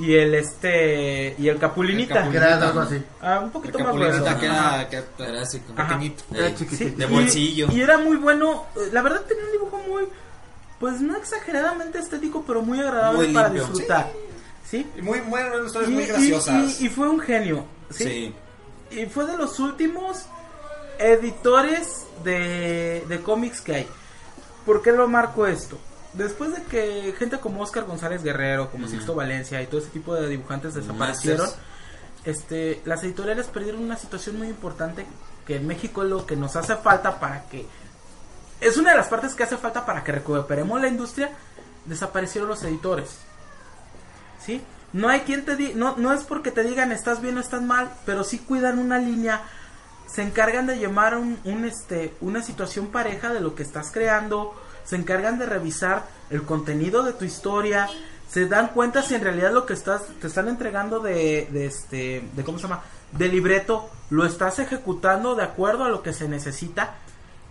Y 0.02 0.16
el 0.16 0.34
este 0.36 1.36
y 1.38 1.48
el 1.48 1.58
Capulinita. 1.60 2.30
Que 2.30 2.38
era 2.38 2.56
algo 2.58 2.80
así. 2.82 3.04
Ah, 3.22 3.40
un 3.40 3.46
El 3.46 3.52
poquito 3.52 3.78
más 3.80 3.88
Capulinita 3.88 4.18
grueso. 4.20 4.40
que 4.40 4.46
era, 4.46 4.90
que 4.90 5.24
Era 5.24 5.42
así 5.42 5.60
como... 5.60 5.76
Pequeñito. 5.76 6.24
Ey, 6.34 6.40
Era 6.40 6.56
chiquitito. 6.56 6.98
de 6.98 7.04
Y- 7.06 7.08
bolsillo. 7.16 7.68
Y, 7.72 7.82
era 7.82 7.98
muy 7.98 8.18
bueno. 8.18 8.66
La 8.92 9.02
verdad 9.02 9.22
tenía 9.28 9.44
un 9.46 9.52
dibujo 9.52 9.78
muy, 9.88 10.04
pues 10.80 11.02
no 11.02 11.16
exageradamente 11.18 12.00
estético, 12.00 12.44
pero 12.48 12.62
muy 12.62 12.80
agradable 12.80 13.26
Muy 13.26 13.34
para 13.34 13.50
limpio. 13.50 13.68
disfrutar. 13.68 14.12
¿Sí? 14.70 14.90
Y 14.98 15.02
Muy, 15.02 15.20
historias 15.66 15.90
Y, 15.90 15.94
muy 15.94 16.04
y- 16.04 16.08
graciosas. 16.08 16.82
y- 16.82 16.86
y 16.86 16.90
fue 16.90 17.10
un 17.10 17.20
genio. 17.20 17.66
¿sí? 17.92 18.04
Sí. 18.04 18.36
Y 19.02 19.06
fue 19.06 19.26
de 19.26 19.38
los 19.38 19.60
últimos 19.60 20.26
editores 21.00 22.06
de, 22.24 23.04
de 23.08 23.20
cómics 23.22 23.62
que 23.62 23.76
hay. 23.76 23.88
¿Por 24.66 24.82
qué 24.82 24.92
lo 24.92 25.08
marco 25.08 25.48
esto? 25.48 25.78
Después 26.14 26.54
de 26.54 26.64
que 26.64 27.14
gente 27.18 27.40
como 27.40 27.62
Oscar 27.62 27.86
González 27.86 28.22
Guerrero, 28.24 28.70
como 28.70 28.86
Ujú. 28.86 28.96
Sixto 28.96 29.16
Valencia 29.16 29.62
y 29.62 29.68
todo 29.68 29.80
ese 29.80 29.90
tipo 29.90 30.14
de 30.14 30.28
dibujantes 30.28 30.74
desaparecieron, 30.74 31.46
Masters. 31.48 31.66
este, 32.26 32.82
las 32.86 33.04
editoriales 33.04 33.48
perdieron 33.48 33.82
una 33.82 33.98
situación 33.98 34.38
muy 34.38 34.48
importante 34.50 35.06
que 35.46 35.56
en 35.56 35.68
México 35.68 36.04
es 36.04 36.10
lo 36.10 36.26
que 36.26 36.36
nos 36.36 36.56
hace 36.56 36.76
falta 36.76 37.20
para 37.20 37.44
que 37.50 37.66
es 38.60 38.78
una 38.78 38.92
de 38.92 38.98
las 38.98 39.08
partes 39.08 39.34
que 39.36 39.44
hace 39.44 39.58
falta 39.58 39.86
para 39.86 40.04
que 40.04 40.12
recuperemos 40.12 40.80
la 40.82 40.88
industria 40.88 41.32
desaparecieron 41.86 42.48
los 42.50 42.62
editores 42.64 43.18
sí 44.46 44.62
no 44.94 45.10
hay 45.10 45.22
quien 45.22 45.46
te 45.46 45.56
diga 45.56 45.74
no 45.76 45.96
no 45.98 46.14
es 46.14 46.24
porque 46.24 46.52
te 46.52 46.64
digan 46.64 46.92
estás 46.92 47.22
bien 47.22 47.38
o 47.38 47.42
estás 47.42 47.62
mal 47.64 47.90
pero 48.06 48.24
sí 48.24 48.38
cuidan 48.38 48.78
una 48.78 49.00
línea 49.00 49.42
se 50.08 50.22
encargan 50.22 50.68
de 50.68 50.78
llamar 50.78 51.16
un, 51.18 51.40
un, 51.46 51.66
este 51.66 52.14
una 52.22 52.44
situación 52.44 52.88
pareja 52.88 53.34
de 53.34 53.40
lo 53.40 53.56
que 53.56 53.64
estás 53.64 53.90
creando 53.92 54.54
se 54.84 54.96
encargan 54.96 55.38
de 55.40 55.46
revisar 55.46 56.08
el 56.30 56.44
contenido 56.44 57.04
de 57.04 57.14
tu 57.14 57.26
historia 57.26 57.88
se 58.30 58.48
dan 58.48 58.70
cuenta 58.70 59.02
si 59.02 59.16
en 59.16 59.22
realidad 59.24 59.52
lo 59.52 59.66
que 59.66 59.74
estás 59.74 60.04
te 60.22 60.28
están 60.28 60.48
entregando 60.48 61.00
de, 61.00 61.48
de 61.52 61.66
este 61.66 62.28
de 62.34 62.44
cómo 62.44 62.58
se 62.58 62.64
llama 62.68 62.82
de 63.12 63.28
libreto 63.28 63.90
lo 64.10 64.26
estás 64.26 64.60
ejecutando 64.60 65.36
de 65.36 65.44
acuerdo 65.44 65.84
a 65.84 65.90
lo 65.90 66.02
que 66.02 66.14
se 66.14 66.28
necesita 66.30 66.96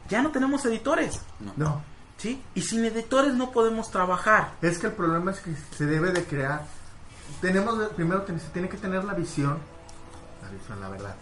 ya 0.09 0.23
no 0.23 0.31
tenemos 0.31 0.65
editores 0.65 1.21
No. 1.57 1.83
sí 2.17 2.43
y 2.55 2.63
sin 2.63 2.85
editores 2.85 3.35
no 3.35 3.51
podemos 3.51 3.91
trabajar 3.91 4.53
Es 4.63 4.79
que 4.79 4.87
el 4.89 4.93
problema 4.95 5.31
es 5.33 5.41
que 5.41 5.53
se 5.77 5.87
debe 5.87 6.13
de 6.13 6.25
crear. 6.25 6.65
Tenemos, 7.41 7.79
primero 7.95 8.27
se 8.27 8.49
tiene 8.53 8.69
que 8.69 8.77
tener 8.77 9.05
la 9.05 9.15
visión, 9.15 9.59
la 10.43 10.51
visión, 10.51 10.81
la 10.81 10.89
verdad, 10.89 11.15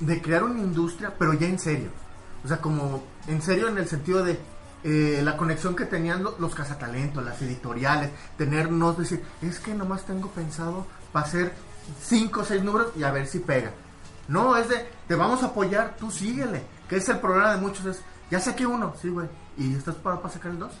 de 0.00 0.20
crear 0.20 0.42
una 0.42 0.58
industria, 0.58 1.14
pero 1.16 1.34
ya 1.34 1.46
en 1.46 1.58
serio. 1.58 1.90
O 2.44 2.48
sea, 2.48 2.56
como 2.56 3.04
en 3.28 3.40
serio 3.40 3.68
en 3.68 3.78
el 3.78 3.86
sentido 3.88 4.24
de 4.24 4.40
eh, 4.84 5.20
la 5.22 5.36
conexión 5.36 5.76
que 5.76 5.84
tenían 5.86 6.22
lo- 6.22 6.36
los 6.38 6.54
cazatalentos, 6.54 7.24
las 7.24 7.40
editoriales, 7.42 8.10
tenernos, 8.36 8.98
decir, 8.98 9.22
es 9.40 9.58
que 9.60 9.74
nomás 9.74 10.04
tengo 10.04 10.28
pensado 10.30 10.86
para 11.12 11.26
hacer 11.26 11.52
cinco 12.02 12.40
o 12.40 12.44
seis 12.44 12.62
números 12.62 12.92
y 12.96 13.02
a 13.04 13.10
ver 13.10 13.26
si 13.26 13.38
pega. 13.40 13.70
No, 14.28 14.56
es 14.56 14.68
de, 14.68 14.88
te 15.08 15.14
vamos 15.14 15.42
a 15.42 15.46
apoyar, 15.46 15.96
tú 15.98 16.10
síguele. 16.10 16.62
Que 16.88 16.96
es 16.96 17.08
el 17.08 17.18
problema 17.20 17.52
de 17.54 17.60
muchos, 17.60 17.84
es, 17.86 18.00
ya 18.30 18.40
saqué 18.40 18.66
uno, 18.66 18.94
sí, 19.00 19.08
güey. 19.08 19.28
¿Y 19.56 19.74
estás 19.74 19.94
para, 19.96 20.20
para 20.20 20.32
sacar 20.34 20.52
el 20.52 20.58
dos? 20.58 20.72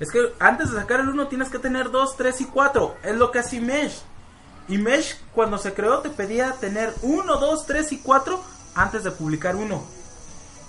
Es 0.00 0.10
que 0.10 0.32
antes 0.38 0.70
de 0.70 0.78
sacar 0.80 1.00
el 1.00 1.08
1 1.08 1.26
tienes 1.26 1.48
que 1.48 1.58
tener 1.58 1.90
2, 1.90 2.16
3 2.16 2.40
y 2.42 2.44
4. 2.44 2.94
Es 3.02 3.16
lo 3.16 3.32
que 3.32 3.40
hace 3.40 3.56
Image. 3.56 3.96
Image 4.68 5.16
cuando 5.34 5.58
se 5.58 5.74
creó 5.74 5.98
te 6.00 6.08
pedía 6.10 6.52
tener 6.52 6.94
1, 7.02 7.36
2, 7.38 7.66
3 7.66 7.92
y 7.92 7.98
4 7.98 8.40
antes 8.76 9.02
de 9.02 9.10
publicar 9.10 9.56
uno. 9.56 9.82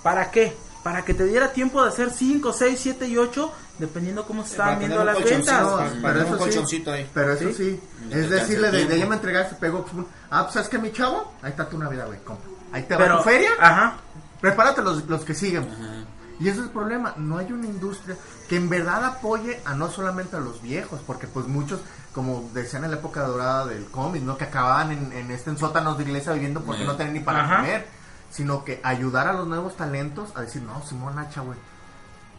¿Para 0.02 0.32
qué? 0.32 0.56
Para 0.82 1.04
que 1.04 1.12
te 1.14 1.24
diera 1.26 1.52
tiempo 1.52 1.82
de 1.82 1.88
hacer 1.90 2.10
5, 2.10 2.52
6, 2.52 2.78
7 2.82 3.06
y 3.08 3.18
8 3.18 3.52
dependiendo 3.78 4.26
cómo 4.26 4.44
se 4.44 4.50
estaban 4.52 4.74
Para 4.76 4.86
viendo 4.86 5.04
las 5.04 5.22
ventas. 5.24 5.66
pero 6.02 6.22
eso 6.22 6.66
sí. 6.66 6.84
ahí. 6.90 7.10
Pero 7.14 7.32
eso 7.32 7.52
¿Sí? 7.52 7.80
es 8.10 8.30
decirle, 8.30 8.70
de, 8.70 8.78
de 8.78 8.82
ella 8.84 8.88
tiempo. 8.94 9.10
me 9.10 9.16
entregaste, 9.16 9.56
pegó, 9.56 9.84
ah, 10.30 10.42
pues, 10.42 10.54
¿sabes 10.54 10.68
que 10.68 10.78
mi 10.78 10.92
chavo? 10.92 11.32
Ahí 11.42 11.50
está 11.50 11.68
tu 11.68 11.78
Navidad, 11.78 12.06
güey, 12.06 12.18
compra. 12.24 12.48
Ahí 12.72 12.82
te 12.84 12.94
va 12.94 13.00
Pero, 13.00 13.16
tu 13.18 13.24
feria, 13.24 13.50
Ajá. 13.60 13.94
prepárate 14.40 14.82
los, 14.82 15.06
los 15.06 15.24
que 15.24 15.34
siguen. 15.34 15.64
Ajá. 15.70 16.04
Y 16.38 16.48
ese 16.48 16.60
es 16.60 16.64
el 16.66 16.70
problema, 16.70 17.12
no 17.18 17.36
hay 17.36 17.52
una 17.52 17.66
industria 17.66 18.16
que 18.48 18.56
en 18.56 18.70
verdad 18.70 19.04
apoye 19.04 19.60
a 19.66 19.74
no 19.74 19.90
solamente 19.90 20.36
a 20.36 20.40
los 20.40 20.62
viejos, 20.62 21.00
porque 21.06 21.26
pues 21.26 21.46
muchos, 21.46 21.80
como 22.14 22.48
decían 22.54 22.84
en 22.84 22.92
la 22.92 22.96
época 22.96 23.22
dorada 23.24 23.66
del 23.66 23.84
cómic, 23.90 24.22
¿no? 24.22 24.38
Que 24.38 24.44
acababan 24.44 24.90
en, 24.92 25.12
en 25.12 25.30
este 25.30 25.50
en 25.50 25.58
sótanos 25.58 25.98
de 25.98 26.04
iglesia 26.04 26.32
viviendo 26.32 26.62
porque 26.62 26.82
Eh. 26.82 26.86
no 26.86 26.96
tenían 26.96 27.12
ni 27.14 27.20
para 27.20 27.44
Ajá. 27.44 27.56
comer, 27.56 27.86
sino 28.30 28.64
que 28.64 28.80
ayudar 28.84 29.26
a 29.28 29.32
los 29.32 29.46
nuevos 29.46 29.76
talentos 29.76 30.30
a 30.36 30.42
decir, 30.42 30.62
no, 30.62 30.82
Simón 30.86 31.18
Hacha, 31.18 31.40
güey. 31.40 31.58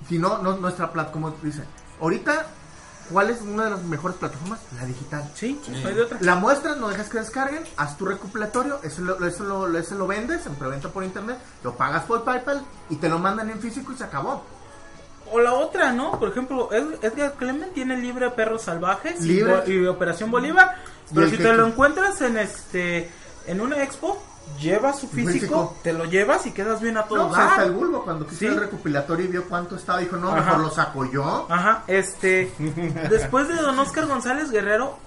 Si 0.08 0.18
no, 0.18 0.40
no, 0.40 0.58
nuestra 0.58 0.92
plata, 0.92 1.12
como 1.12 1.32
dice, 1.44 1.64
ahorita, 2.00 2.48
¿cuál 3.12 3.30
es 3.30 3.42
una 3.42 3.66
de 3.66 3.70
las 3.72 3.84
mejores 3.84 4.18
plataformas? 4.18 4.60
La 4.80 4.86
digital. 4.86 5.30
Sí, 5.36 5.60
Sí. 5.64 5.72
no 5.72 5.88
hay 5.90 5.94
de 5.96 6.02
otra. 6.02 6.18
La 6.22 6.36
muestras, 6.36 6.78
no 6.78 6.88
dejas 6.90 7.10
que 7.10 7.20
descarguen, 7.20 7.64
haz 7.78 7.98
tu 7.98 8.06
recopilatorio, 8.06 8.80
eso 8.84 9.02
lo, 9.02 9.24
eso 9.26 9.44
lo, 9.44 9.78
eso 9.78 9.96
lo 9.96 10.08
vendes 10.08 10.46
en 10.48 10.56
preventa 10.56 10.90
por 10.90 11.04
internet, 11.04 11.38
lo 11.64 11.76
pagas 11.76 12.04
por 12.06 12.24
PayPal 12.24 12.64
y 12.90 12.96
te 12.96 13.10
lo 13.10 13.20
mandan 13.20 13.50
en 13.50 13.60
físico 13.60 13.92
y 13.92 13.98
se 13.98 14.04
acabó. 14.06 14.44
O 15.34 15.40
la 15.40 15.54
otra, 15.54 15.94
¿no? 15.94 16.20
Por 16.20 16.30
ejemplo, 16.30 16.70
Ed- 16.74 16.98
Edgar 17.04 17.34
Clement 17.36 17.74
tiene 17.74 17.96
libre 17.98 18.32
Perros 18.32 18.64
Salvajes 18.64 19.22
y 19.24 19.28
Libre. 19.28 19.62
Bo- 19.66 19.72
y, 19.72 19.86
Operación 19.88 20.30
Bolívar. 20.32 20.76
Y 21.10 21.14
Pero 21.16 21.30
si 21.30 21.38
te 21.38 21.54
lo 21.54 21.68
encuentras 21.68 22.20
en 22.22 22.38
este 22.38 23.10
en 23.48 23.62
una 23.62 23.82
expo, 23.84 24.22
lleva 24.60 24.94
su 24.94 25.08
físico, 25.08 25.32
Físico. 25.34 25.78
te 25.84 25.94
lo 25.94 26.06
llevas 26.06 26.46
y 26.46 26.52
quedas 26.52 26.82
bien 26.82 26.98
a 26.98 27.04
todo 27.04 27.20
No, 27.20 27.28
o 27.30 27.36
sea, 27.36 27.50
hasta 27.50 27.64
el 27.64 27.72
bulbo, 27.72 28.04
cuando 28.04 28.26
quiso 28.26 28.40
Sí. 28.40 28.46
el 28.48 28.60
recopilatorio 28.60 29.26
y 29.26 29.30
vio 29.30 29.48
cuánto 29.48 29.76
estaba, 29.76 30.00
dijo, 30.00 30.18
no, 30.18 30.30
Ajá. 30.30 30.42
mejor 30.42 30.60
lo 30.62 30.70
saco 30.72 31.06
yo. 31.12 31.48
Ajá, 31.50 31.84
este. 31.88 32.52
después 33.10 33.48
de 33.48 33.56
Don 33.56 33.78
Oscar 33.80 34.08
González 34.08 34.52
Guerrero, 34.52 34.98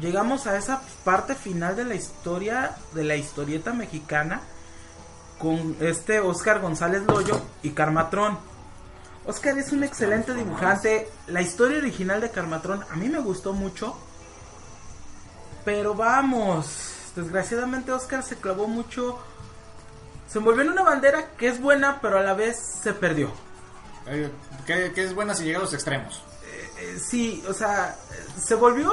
llegamos 0.00 0.46
a 0.46 0.56
esa 0.56 0.82
parte 1.04 1.34
final 1.34 1.76
de 1.76 1.84
la 1.84 1.94
historia, 1.94 2.76
de 2.94 3.04
la 3.04 3.16
historieta 3.16 3.72
mexicana, 3.72 4.40
con 5.38 5.76
este 5.80 6.20
Oscar 6.20 6.60
González 6.60 7.02
Loyo 7.06 7.40
y 7.62 7.70
Carmatrón. 7.70 8.38
Oscar 9.26 9.56
es 9.58 9.70
un 9.72 9.84
excelente 9.84 10.34
dibujante. 10.34 11.08
La 11.28 11.42
historia 11.42 11.78
original 11.78 12.20
de 12.20 12.30
Carmatrón 12.30 12.84
a 12.90 12.96
mí 12.96 13.08
me 13.08 13.20
gustó 13.20 13.52
mucho. 13.52 13.96
Pero 15.64 15.94
vamos, 15.94 16.91
desgraciadamente 17.14 17.92
Oscar 17.92 18.22
se 18.22 18.36
clavó 18.36 18.66
mucho. 18.66 19.18
Se 20.28 20.38
envolvió 20.38 20.62
en 20.62 20.70
una 20.70 20.82
bandera 20.82 21.28
que 21.36 21.48
es 21.48 21.60
buena, 21.60 22.00
pero 22.00 22.18
a 22.18 22.22
la 22.22 22.34
vez 22.34 22.56
se 22.82 22.92
perdió. 22.92 23.30
Eh, 24.06 24.30
que, 24.66 24.92
que 24.92 25.04
es 25.04 25.14
buena 25.14 25.34
si 25.34 25.44
llega 25.44 25.58
a 25.58 25.62
los 25.62 25.74
extremos. 25.74 26.22
Eh, 26.78 26.98
sí, 26.98 27.42
o 27.48 27.52
sea, 27.52 27.96
eh, 28.10 28.40
se 28.40 28.54
volvió 28.54 28.92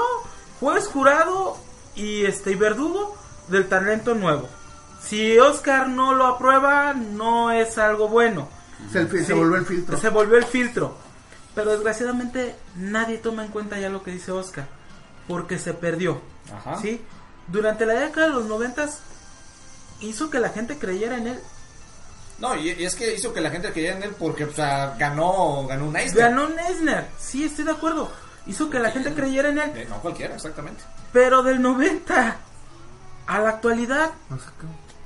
juez 0.59 0.87
jurado 0.87 1.57
y 1.95 2.25
este 2.25 2.51
y 2.51 2.55
verdugo 2.55 3.15
del 3.47 3.67
talento 3.67 4.15
nuevo. 4.15 4.47
Si 5.01 5.37
Oscar 5.39 5.87
no 5.87 6.13
lo 6.13 6.27
aprueba, 6.27 6.93
no 6.93 7.51
es 7.51 7.77
algo 7.77 8.09
bueno. 8.09 8.49
Se, 8.91 9.07
se 9.25 9.33
volvió 9.33 9.57
el 9.57 9.65
filtro. 9.65 9.97
Se 9.97 10.09
volvió 10.09 10.37
el 10.37 10.45
filtro. 10.45 10.95
Pero 11.55 11.71
desgraciadamente 11.71 12.55
nadie 12.75 13.17
toma 13.17 13.43
en 13.43 13.51
cuenta 13.51 13.79
ya 13.79 13.89
lo 13.89 14.03
que 14.03 14.11
dice 14.11 14.31
Oscar. 14.31 14.67
Porque 15.27 15.57
se 15.57 15.73
perdió. 15.73 16.21
Ajá. 16.53 16.77
¿sí? 16.81 17.01
Durante 17.51 17.85
la 17.85 17.93
década 17.93 18.27
de 18.27 18.33
los 18.33 18.45
noventas 18.45 18.99
hizo 20.01 20.29
que 20.29 20.39
la 20.39 20.49
gente 20.49 20.77
creyera 20.77 21.17
en 21.17 21.27
él. 21.27 21.39
No, 22.39 22.55
y, 22.55 22.69
y 22.71 22.85
es 22.85 22.95
que 22.95 23.13
hizo 23.15 23.33
que 23.33 23.41
la 23.41 23.49
gente 23.49 23.71
creyera 23.71 23.97
en 23.97 24.03
él 24.03 24.15
porque 24.17 24.45
o 24.45 24.53
sea, 24.53 24.95
ganó, 24.97 25.65
ganó 25.67 25.87
un 25.87 25.95
Eisner. 25.97 26.29
Ganó 26.29 26.47
Neisner. 26.49 27.07
Sí, 27.19 27.43
estoy 27.43 27.65
de 27.65 27.71
acuerdo. 27.71 28.09
Hizo 28.47 28.69
que 28.69 28.79
la 28.79 28.91
gente 28.91 29.13
creyera 29.13 29.49
en 29.49 29.57
él. 29.59 29.71
Eh, 29.75 29.85
No 29.89 29.99
cualquiera, 30.01 30.35
exactamente. 30.35 30.83
Pero 31.11 31.43
del 31.43 31.61
90 31.61 32.37
a 33.27 33.39
la 33.39 33.49
actualidad, 33.49 34.11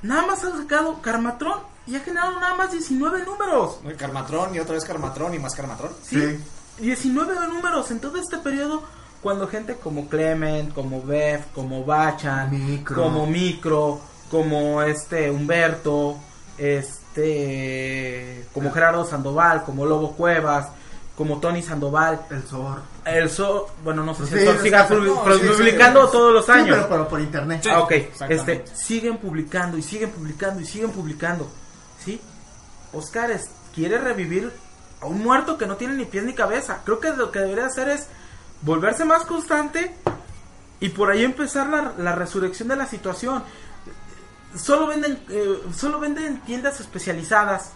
nada 0.02 0.26
más 0.26 0.44
ha 0.44 0.56
sacado 0.56 1.02
Carmatrón 1.02 1.60
y 1.86 1.96
ha 1.96 2.00
generado 2.00 2.38
nada 2.40 2.54
más 2.54 2.70
19 2.72 3.24
números. 3.24 3.80
Carmatrón 3.98 4.54
y 4.54 4.60
otra 4.60 4.74
vez 4.74 4.84
Carmatrón 4.84 5.34
y 5.34 5.38
más 5.38 5.54
Carmatrón. 5.54 5.92
¿sí? 6.02 6.20
Sí. 6.20 6.44
19 6.78 7.34
números 7.48 7.90
en 7.90 8.00
todo 8.00 8.18
este 8.18 8.38
periodo. 8.38 8.82
Cuando 9.24 9.48
gente 9.48 9.74
como 9.76 10.08
Clement, 10.08 10.72
como 10.72 11.02
Bev, 11.02 11.40
como 11.54 11.84
Bachan, 11.84 12.50
Micro. 12.52 13.02
como 13.02 13.26
Micro, 13.26 14.00
como 14.30 14.82
este 14.82 15.30
Humberto, 15.30 16.16
este 16.58 18.46
como 18.52 18.70
Gerardo 18.72 19.04
Sandoval, 19.04 19.64
como 19.64 19.86
Lobo 19.86 20.12
Cuevas, 20.12 20.68
como 21.16 21.38
Tony 21.40 21.62
Sandoval, 21.62 22.20
El 22.30 22.42
Zor. 22.42 22.82
el 23.04 23.30
Sol, 23.30 23.64
bueno, 23.82 24.02
no 24.04 24.14
sé 24.14 24.26
si 24.26 24.32
Sí, 24.34 24.38
el 24.40 24.46
Sol 24.46 24.58
siga 24.62 24.86
sí, 24.88 24.94
sí, 24.94 25.48
publicando 25.56 26.06
sí. 26.06 26.12
todos 26.12 26.32
los 26.32 26.44
Sí, 26.46 26.52
años. 26.52 26.76
pero, 26.76 26.88
pero 26.88 27.08
por 27.08 27.20
internet. 27.20 27.66
Ah, 27.70 27.80
ok. 27.80 27.92
exactamente. 27.92 28.52
Este, 28.52 28.76
siguen 28.76 29.16
publicando 29.18 29.78
y 29.78 29.82
siguen 29.82 30.10
publicando 30.10 30.60
y 30.60 30.66
siguen 30.66 30.90
publicando. 30.90 31.48
¿Sí? 32.04 32.20
Oscar 32.92 33.30
es- 33.30 33.48
quiere 33.74 33.98
revivir 33.98 34.52
a 35.00 35.06
un 35.06 35.22
muerto 35.22 35.56
que 35.56 35.66
no 35.66 35.76
tiene 35.76 35.94
ni 35.94 36.04
pies 36.04 36.24
ni 36.24 36.34
cabeza. 36.34 36.80
Creo 36.84 37.00
que 37.00 37.10
lo 37.10 37.30
que 37.32 37.38
debería 37.38 37.66
hacer 37.66 37.88
es 37.88 38.06
volverse 38.64 39.04
más 39.04 39.24
constante 39.24 39.94
y 40.80 40.88
por 40.90 41.10
ahí 41.10 41.24
empezar 41.24 41.68
la, 41.68 41.92
la 41.98 42.14
resurrección 42.14 42.68
de 42.68 42.76
la 42.76 42.86
situación. 42.86 43.42
Solo 44.56 44.86
venden, 44.86 45.18
eh, 45.30 45.62
solo 45.74 45.98
venden 46.00 46.40
tiendas 46.42 46.80
especializadas. 46.80 47.72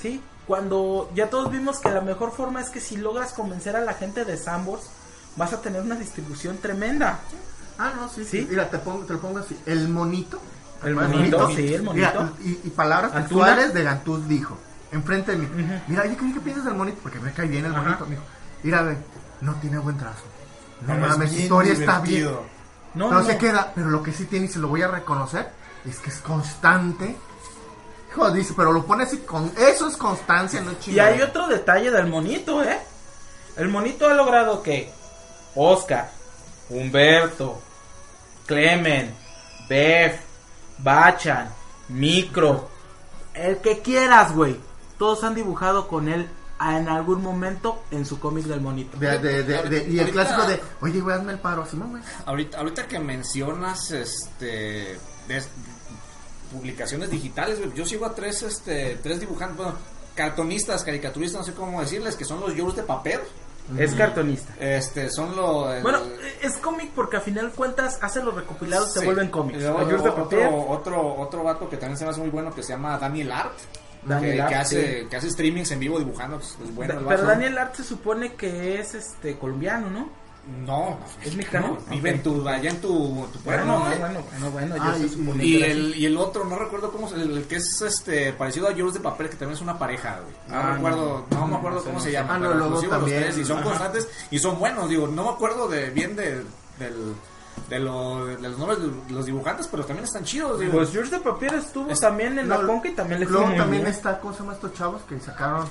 ¿Sí? 0.00 0.20
Cuando 0.46 1.10
ya 1.14 1.30
todos 1.30 1.50
vimos 1.50 1.78
que 1.78 1.90
la 1.90 2.00
mejor 2.00 2.32
forma 2.32 2.60
es 2.60 2.68
que 2.68 2.80
si 2.80 2.96
logras 2.96 3.32
convencer 3.32 3.76
a 3.76 3.80
la 3.80 3.94
gente 3.94 4.24
de 4.24 4.36
Sambors, 4.36 4.90
vas 5.36 5.52
a 5.52 5.60
tener 5.62 5.80
una 5.80 5.94
distribución 5.94 6.58
tremenda. 6.58 7.20
Ah, 7.78 7.92
no, 7.96 8.08
sí, 8.08 8.24
¿Sí? 8.24 8.46
Mira, 8.50 8.68
te, 8.68 8.78
pongo, 8.78 9.04
te 9.04 9.14
lo 9.14 9.20
pongo 9.20 9.38
así. 9.38 9.58
El 9.64 9.88
monito. 9.88 10.40
¿te 10.82 10.88
El 10.88 10.94
monito, 10.96 11.48
sí, 11.50 11.72
el 11.72 11.82
Mira, 11.82 12.12
monito. 12.12 12.36
y, 12.44 12.50
y 12.64 12.70
palabras 12.70 13.12
¿Antuna? 13.14 13.44
textuales 13.46 13.74
de 13.74 13.82
Gantuz 13.84 14.28
dijo. 14.28 14.58
Enfrente 14.90 15.32
de 15.32 15.38
mí. 15.38 15.48
Mira, 15.88 16.02
¿qué, 16.02 16.16
qué 16.16 16.40
piensas 16.40 16.64
del 16.66 16.74
monito? 16.74 16.98
Porque 17.02 17.18
me 17.20 17.32
cae 17.32 17.46
bien 17.46 17.64
el 17.64 17.72
Ajá. 17.72 17.82
monito. 17.82 18.04
Me 18.06 18.10
dijo, 18.16 18.24
mira, 18.64 18.82
ve, 18.82 18.98
no 19.42 19.54
tiene 19.56 19.78
buen 19.78 19.98
trazo. 19.98 20.22
No 20.86 20.94
mames, 20.94 21.32
historia 21.32 21.72
está 21.74 22.00
bien. 22.00 22.24
No, 22.94 23.10
No, 23.10 23.10
no, 23.10 23.24
se 23.24 23.36
queda, 23.36 23.72
pero 23.74 23.88
lo 23.90 24.02
que 24.02 24.12
sí 24.12 24.24
tiene 24.24 24.46
y 24.46 24.48
se 24.48 24.58
lo 24.58 24.68
voy 24.68 24.82
a 24.82 24.88
reconocer 24.88 25.50
es 25.84 25.98
que 25.98 26.10
es 26.10 26.18
constante. 26.18 27.16
Hijo, 28.10 28.30
dice, 28.30 28.54
pero 28.56 28.72
lo 28.72 28.84
pone 28.84 29.04
así 29.04 29.18
con. 29.18 29.52
Eso 29.58 29.88
es 29.88 29.96
constancia, 29.96 30.60
no 30.60 30.72
Y 30.72 30.78
chingada. 30.78 31.10
hay 31.10 31.22
otro 31.22 31.48
detalle 31.48 31.90
del 31.90 32.06
monito, 32.06 32.62
¿eh? 32.62 32.78
El 33.56 33.68
monito 33.68 34.08
ha 34.08 34.14
logrado 34.14 34.62
que 34.62 34.92
Oscar, 35.54 36.10
Humberto, 36.68 37.60
Clemen, 38.46 39.14
Bev, 39.68 40.18
Bachan, 40.78 41.50
Micro, 41.88 42.68
el 43.34 43.58
que 43.58 43.80
quieras, 43.80 44.34
güey. 44.34 44.58
Todos 44.98 45.24
han 45.24 45.34
dibujado 45.34 45.88
con 45.88 46.08
él 46.08 46.28
en 46.78 46.88
algún 46.88 47.22
momento 47.22 47.82
en 47.90 48.04
su 48.06 48.18
cómic 48.20 48.44
del 48.46 48.60
monito. 48.60 48.96
De- 48.98 49.18
de- 49.18 49.42
de- 49.42 49.62
de- 49.68 49.84
y 49.88 49.98
el 49.98 50.06
Ahorita- 50.06 50.12
clásico 50.12 50.46
de, 50.48 50.60
oye, 50.80 51.00
güey, 51.00 51.16
hazme 51.16 51.32
el 51.32 51.38
paro, 51.38 51.66
Simón, 51.66 51.90
güey. 51.90 52.02
Ahorita, 52.26 52.58
ahorita 52.58 52.86
que 52.88 52.98
mencionas 52.98 53.90
este 53.90 54.98
publicaciones 56.52 57.10
digitales, 57.10 57.58
güey, 57.58 57.72
yo 57.74 57.86
sigo 57.86 58.04
a 58.06 58.14
tres 58.14 58.42
este 58.42 58.98
tres 59.02 59.20
dibujantes, 59.20 59.56
bueno, 59.56 59.74
cartonistas, 60.14 60.84
caricaturistas, 60.84 61.40
no 61.40 61.44
sé 61.46 61.54
cómo 61.54 61.80
decirles, 61.80 62.16
que 62.16 62.24
son 62.24 62.40
los 62.40 62.54
yours 62.54 62.76
de 62.76 62.82
papel. 62.82 63.20
Es 63.78 63.94
cartonista. 63.94 64.52
Este, 64.58 65.08
son 65.08 65.36
los 65.36 65.72
el- 65.72 65.82
Bueno, 65.82 66.00
es 66.42 66.56
cómic 66.58 66.90
porque 66.94 67.16
a 67.18 67.20
final 67.20 67.46
de 67.50 67.52
cuentas 67.52 67.96
hace 68.02 68.22
los 68.22 68.34
recopilados 68.34 68.90
y 68.90 68.92
se 68.94 68.98
Sí. 69.00 69.04
vuelven 69.06 69.30
cómics. 69.30 69.64
Otro, 69.64 70.66
otro, 70.68 71.14
otro 71.16 71.44
vato 71.44 71.68
que 71.70 71.76
también 71.76 71.96
se 71.96 72.04
me 72.04 72.10
hace 72.10 72.20
muy 72.20 72.30
bueno 72.30 72.52
que 72.52 72.62
se 72.62 72.70
llama 72.72 72.98
Daniel 72.98 73.30
Art. 73.32 73.52
Daniel 74.04 74.34
que, 74.36 74.42
Art, 74.42 74.48
que 74.50 74.54
hace, 74.56 75.00
sí. 75.02 75.06
que 75.08 75.16
hace 75.16 75.30
streamings 75.30 75.70
en 75.70 75.78
vivo 75.80 75.98
dibujando. 75.98 76.38
pues, 76.38 76.56
el 76.90 77.04
Pero. 77.06 77.22
Daniel 77.26 77.58
Art 77.58 77.74
se 77.76 77.84
supone 77.84 78.34
que 78.34 78.80
es 78.80 78.94
este 78.94 79.38
colombiano, 79.38 79.90
¿no? 79.90 80.22
No, 80.66 80.98
¿Es 81.24 81.36
mexicano? 81.36 81.78
Vive 81.88 82.10
Ok. 82.10 82.16
en 82.16 82.22
tu, 82.24 82.48
allá 82.48 82.70
en 82.70 82.80
tu, 82.80 83.28
tu 83.32 83.38
pueblo. 83.38 83.64
Bueno, 83.64 83.78
¿no? 83.78 83.88
no, 83.90 83.96
bueno, 84.00 84.24
bueno, 84.28 84.50
bueno, 84.50 84.76
yo 84.76 84.82
Ah, 84.82 84.96
se 84.98 85.06
y- 85.44 85.56
Y 85.56 85.62
el, 85.62 85.94
y 85.96 86.06
el 86.06 86.16
otro, 86.16 86.44
no 86.44 86.56
recuerdo 86.58 86.90
cómo 86.90 87.08
se- 87.08 87.14
el, 87.14 87.44
que 87.46 87.54
es 87.56 87.80
este 87.80 88.32
parecido 88.32 88.66
a 88.66 88.72
Yours 88.72 88.94
de 88.94 88.98
papel, 88.98 89.28
que 89.28 89.36
también 89.36 89.54
es 89.54 89.62
una 89.62 89.78
pareja, 89.78 90.18
güey. 90.20 90.34
No 90.48 90.56
Ah, 90.56 90.72
recuerdo, 90.74 91.26
no, 91.30 91.38
no. 91.38 91.46
me 91.46 91.56
acuerdo 91.58 91.78
No 91.78 91.84
cómo 91.84 91.94
no 91.98 92.00
se 92.00 92.08
sé. 92.08 92.12
llama. 92.14 92.34
Ah, 92.34 92.38
no, 92.38 92.48
pero 92.48 92.68
los 92.70 92.80
sigo 92.80 92.92
los 92.92 93.00
también. 93.02 93.22
tres 93.22 93.38
y 93.38 93.44
son 93.44 93.58
Ajá. 93.58 93.64
constantes 93.66 94.08
y 94.32 94.38
son 94.40 94.58
buenos, 94.58 94.88
digo, 94.88 95.06
no 95.06 95.22
me 95.22 95.28
acuerdo 95.30 95.68
de 95.68 95.90
bien 95.90 96.16
de, 96.16 96.42
del, 96.80 97.14
de, 97.68 97.78
lo- 97.78 98.26
de 98.26 98.48
los 98.48 98.58
nombres 98.58 98.78
de 98.80 99.12
los 99.14 99.26
dibujantes, 99.26 99.66
pero 99.70 99.84
también 99.84 100.04
están 100.04 100.24
chidos, 100.24 100.58
digo. 100.60 100.72
Pues 100.72 100.90
George 100.90 101.10
de 101.10 101.18
Papel 101.20 101.54
estuvo 101.54 101.90
Es- 101.90 102.00
también 102.00 102.38
en 102.38 102.48
la 102.48 102.58
No, 102.58 102.66
conca 102.66 102.88
y 102.88 102.92
también 102.94 103.20
le 103.20 103.26
Luego 103.26 103.46
también 103.56 103.82
bien. 103.82 103.86
está, 103.86 104.18
¿cómo 104.20 104.32
se 104.32 104.40
llama 104.40 104.52
estos 104.54 104.72
chavos 104.74 105.02
que 105.08 105.18
sacaron 105.20 105.66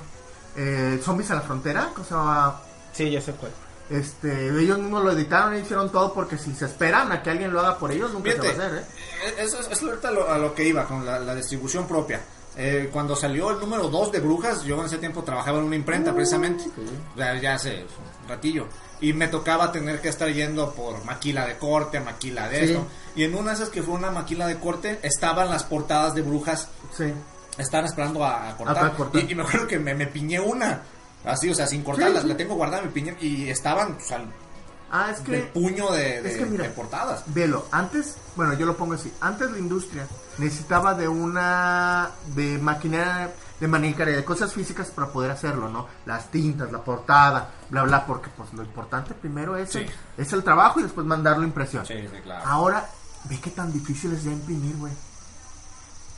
eh, 0.56 1.00
Zombies 1.02 1.30
a 1.30 1.36
la 1.36 1.40
Frontera? 1.42 1.90
¿Cómo 1.94 2.04
se 2.06 2.14
llama? 2.14 2.60
Sí, 2.92 3.10
ya 3.10 3.20
sé 3.20 3.32
cuál. 3.32 3.52
Este, 3.90 4.48
ellos 4.48 4.78
mismos 4.78 5.04
lo 5.04 5.12
editaron 5.12 5.54
y 5.56 5.58
hicieron 5.60 5.90
todo 5.90 6.14
porque 6.14 6.38
si 6.38 6.54
se 6.54 6.64
esperan 6.66 7.12
a 7.12 7.22
que 7.22 7.30
alguien 7.30 7.52
lo 7.52 7.60
haga 7.60 7.76
por 7.78 7.92
ellos, 7.92 8.12
nunca 8.12 8.30
Fíjate, 8.30 8.52
se 8.52 8.58
va 8.58 8.64
a 8.64 8.66
hacer, 8.68 8.78
¿eh? 8.78 8.84
eh, 9.26 9.34
Eso 9.38 9.60
es, 9.60 9.68
es 9.70 9.82
ahorita 9.82 10.10
lo- 10.10 10.30
a 10.30 10.38
lo 10.38 10.54
que 10.54 10.64
iba 10.64 10.84
con 10.86 11.04
la, 11.04 11.18
la 11.18 11.34
distribución 11.34 11.86
propia. 11.86 12.20
Eh, 12.56 12.90
cuando 12.92 13.16
salió 13.16 13.50
el 13.50 13.58
número 13.60 13.88
2 13.88 14.12
de 14.12 14.20
Brujas, 14.20 14.62
yo 14.64 14.78
en 14.80 14.86
ese 14.86 14.98
tiempo 14.98 15.22
trabajaba 15.24 15.58
en 15.58 15.64
una 15.64 15.76
imprenta 15.76 16.14
precisamente, 16.14 16.64
ya, 17.16 17.34
ya 17.40 17.54
hace 17.54 17.84
un 18.22 18.28
ratillo, 18.28 18.66
y 19.02 19.12
me 19.12 19.28
tocaba 19.28 19.70
tener 19.72 20.00
que 20.00 20.08
estar 20.08 20.28
yendo 20.32 20.72
por 20.72 21.04
maquila 21.04 21.44
de 21.46 21.58
corte, 21.58 22.00
maquila 22.00 22.48
de 22.48 22.58
Sí. 22.58 22.72
esto, 22.72 22.86
y 23.14 23.24
en 23.24 23.34
una 23.34 23.50
de 23.50 23.56
esas 23.56 23.68
que 23.68 23.82
fue 23.82 23.92
una 23.94 24.10
maquila 24.10 24.46
de 24.46 24.56
corte, 24.58 24.98
estaban 25.02 25.50
las 25.50 25.64
portadas 25.64 26.14
de 26.14 26.22
Brujas, 26.22 26.68
Sí. 26.96 27.12
estaban 27.58 27.84
esperando 27.86 28.24
a, 28.24 28.48
a 28.48 28.56
cortar, 28.56 28.94
cortar. 28.96 29.22
Y, 29.24 29.32
y 29.32 29.34
me 29.34 29.42
acuerdo 29.42 29.66
que 29.66 29.78
me, 29.78 29.94
me 29.94 30.06
piñé 30.06 30.40
una, 30.40 30.80
así, 31.26 31.50
o 31.50 31.54
sea, 31.54 31.66
sin 31.66 31.82
cortarlas, 31.82 32.24
la 32.24 32.36
tengo 32.36 32.54
guardada, 32.54 32.82
me 32.82 32.88
piñé, 32.88 33.14
y 33.20 33.50
estaban 33.50 33.96
pues, 33.96 34.10
al 34.12 34.26
Ah, 34.94 35.08
es 35.10 35.24
del 35.24 35.40
que, 35.40 35.46
puño 35.48 35.90
de, 35.90 36.20
de- 36.20 36.30
es 36.32 36.36
que 36.36 36.44
mira. 36.44 36.64
de 36.64 36.70
portadas. 36.70 37.22
velo, 37.26 37.66
antes, 37.72 38.16
bueno, 38.36 38.52
yo 38.54 38.66
lo 38.66 38.76
pongo 38.76 38.92
así, 38.94 39.10
antes 39.22 39.50
la 39.50 39.58
industria 39.58 40.06
necesitaba 40.36 40.92
de 40.94 41.08
una, 41.08 42.10
de 42.34 42.58
maquinaria, 42.58 43.32
de 43.62 43.68
manicaria, 43.68 44.16
de 44.16 44.24
cosas 44.24 44.52
físicas 44.52 44.88
para 44.90 45.06
poder 45.12 45.30
hacerlo, 45.30 45.68
¿no? 45.68 45.86
Las 46.04 46.32
tintas, 46.32 46.72
la 46.72 46.82
portada, 46.82 47.48
bla, 47.70 47.84
bla, 47.84 48.04
porque 48.04 48.28
pues 48.36 48.52
lo 48.54 48.62
importante 48.64 49.14
primero 49.14 49.56
es, 49.56 49.76
el, 49.76 49.88
es 50.18 50.32
el 50.32 50.42
trabajo 50.42 50.80
y 50.80 50.82
después 50.82 51.06
mandarlo 51.06 51.44
a 51.44 51.46
impresión. 51.46 51.86
Sí, 51.86 51.94
sí, 52.12 52.20
claro. 52.24 52.44
Ahora, 52.44 52.90
ve 53.30 53.38
qué 53.40 53.50
tan 53.50 53.72
difícil 53.72 54.12
es 54.14 54.24
ya 54.24 54.32
imprimir, 54.32 54.76
güey. 54.78 54.92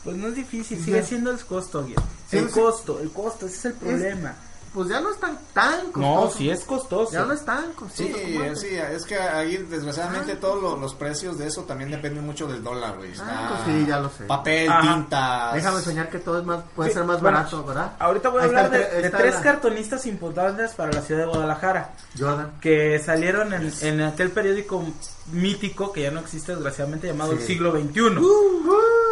Pues 0.04 0.16
no 0.16 0.28
es 0.28 0.36
difícil, 0.36 0.78
Ya. 0.78 0.84
sigue 0.86 1.02
siendo 1.02 1.30
el 1.32 1.44
costo. 1.44 1.86
Sí, 1.86 2.38
el 2.38 2.48
costo, 2.48 2.98
el 3.00 3.12
costo, 3.12 3.44
ese 3.44 3.56
es 3.56 3.64
el 3.66 3.72
problema. 3.74 4.34
Pues 4.74 4.88
ya 4.88 5.00
no 5.00 5.10
están 5.12 5.38
tan 5.52 5.86
No, 5.94 6.16
costosos. 6.16 6.34
sí 6.34 6.50
es 6.50 6.64
costoso. 6.64 7.12
Ya 7.12 7.24
no 7.24 7.32
es 7.32 7.44
tan 7.44 7.72
costoso. 7.74 8.02
Sí, 8.02 8.12
sí, 8.56 8.74
es 8.76 9.04
que 9.04 9.16
ahí 9.18 9.56
desgraciadamente 9.56 10.34
todos 10.36 10.60
lo- 10.60 10.76
los 10.76 10.94
precios 10.94 11.38
de 11.38 11.46
eso 11.46 11.62
también 11.62 11.92
dependen 11.92 12.26
mucho 12.26 12.46
del 12.48 12.62
dólar, 12.62 12.96
güey. 12.96 13.12
Ah, 13.20 13.50
pues 13.64 13.76
sí, 13.76 13.86
ya 13.86 14.00
lo 14.00 14.10
sé. 14.10 14.24
Papel, 14.24 14.68
Ajá. 14.68 14.80
tintas. 14.82 15.54
Déjame 15.54 15.80
soñar 15.80 16.10
que 16.10 16.18
todo 16.18 16.40
es 16.40 16.44
más, 16.44 16.64
puede 16.74 16.90
Sí, 16.90 16.94
ser 16.94 17.04
más 17.04 17.20
bueno, 17.20 17.38
barato, 17.38 17.64
¿verdad? 17.64 17.92
Ahorita 18.00 18.28
voy 18.30 18.42
a 18.42 18.44
hablar 18.46 18.70
de, 18.70 19.10
tres 19.10 19.34
la- 19.36 19.40
cartonistas 19.40 20.04
importantes 20.06 20.72
para 20.72 20.92
la 20.92 21.00
ciudad 21.02 21.20
de 21.20 21.26
Guadalajara. 21.28 21.92
Jordan. 22.18 22.52
que 22.60 22.98
salieron 22.98 23.52
en, 23.54 23.72
en 23.80 24.00
aquel 24.02 24.30
periódico 24.30 24.84
mítico 25.32 25.92
que 25.92 26.02
ya 26.02 26.10
no 26.10 26.20
existe 26.20 26.52
desgraciadamente 26.52 27.06
llamado 27.06 27.32
Sí. 27.32 27.38
El 27.38 27.46
Siglo 27.46 27.72
XXI. 27.72 28.20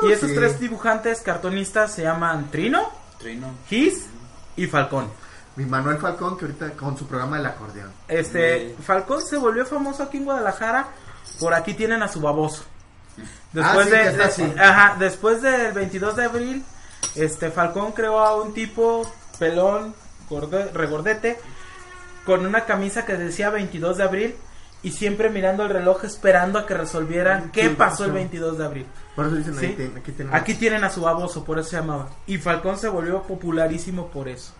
y 0.09 0.13
esos 0.13 0.29
sí. 0.31 0.35
tres 0.37 0.59
dibujantes 0.61 1.21
cartonistas 1.21 1.93
se 1.95 2.03
llaman 2.03 2.51
Trino, 2.51 2.89
Trino. 3.19 3.49
Gis 3.69 4.07
y 4.57 4.67
Falcón. 4.67 5.07
Mi 5.57 5.65
Manuel 5.67 5.99
Falcón, 5.99 6.37
que 6.39 6.47
ahorita 6.47 6.71
con 6.73 6.97
su 6.97 7.07
programa 7.07 7.37
del 7.37 7.47
acordeón. 7.47 7.91
Este, 8.09 8.75
Falcón 8.83 9.21
se 9.23 9.37
volvió 9.37 9.67
famoso 9.67 10.03
aquí 10.05 10.17
en 10.19 10.25
Guadalajara. 10.25 10.89
Por 11.39 11.55
aquí 11.55 11.75
tienen 11.75 12.03
a 12.03 12.09
su 12.09 12.21
baboso. 12.21 12.65
Después 13.53 13.87
Ah, 13.93 14.11
sí, 14.11 14.17
de, 14.17 14.23
así. 14.25 14.55
ajá, 14.59 14.97
después 14.99 15.43
del 15.43 15.73
22 15.73 16.17
de 16.17 16.25
abril, 16.25 16.65
este 17.15 17.51
Falcón 17.51 17.93
creó 17.93 18.21
a 18.21 18.41
un 18.43 18.55
tipo 18.55 19.03
pelón, 19.39 19.95
gorde- 20.31 20.71
regordete, 20.73 21.39
con 22.25 22.47
una 22.47 22.65
camisa 22.65 23.05
que 23.05 23.15
decía 23.17 23.51
22 23.51 23.99
de 23.99 24.05
abril 24.05 24.37
y 24.83 24.93
siempre 24.93 25.29
mirando 25.29 25.65
el 25.65 25.69
reloj 25.69 26.05
esperando 26.05 26.59
a 26.59 26.67
que 26.67 26.75
resolvieran 26.75 27.51
qué 27.51 27.69
Sí, 27.69 27.75
pasó 27.77 28.05
el 28.05 28.11
sí. 28.11 28.15
22 28.15 28.57
de 28.59 28.65
abril. 28.65 28.87
Por 29.15 29.27
eso 29.27 29.37
dicen 29.37 29.55
Sí. 29.59 29.67
ahí, 29.67 29.75
tiene- 29.75 30.01
aquí 30.01 30.13
tienen. 30.13 30.35
Aquí 30.35 30.55
tienen 30.55 30.85
a 30.85 30.91
su 30.91 31.03
baboso, 31.03 31.45
por 31.45 31.59
eso 31.59 31.69
se 31.71 31.77
llamaba. 31.77 32.09
Y 32.27 32.39
Falcón 32.39 32.79
se 32.79 32.89
volvió 32.89 33.23
popularísimo 33.23 34.09
por 34.09 34.29
eso. 34.29 34.55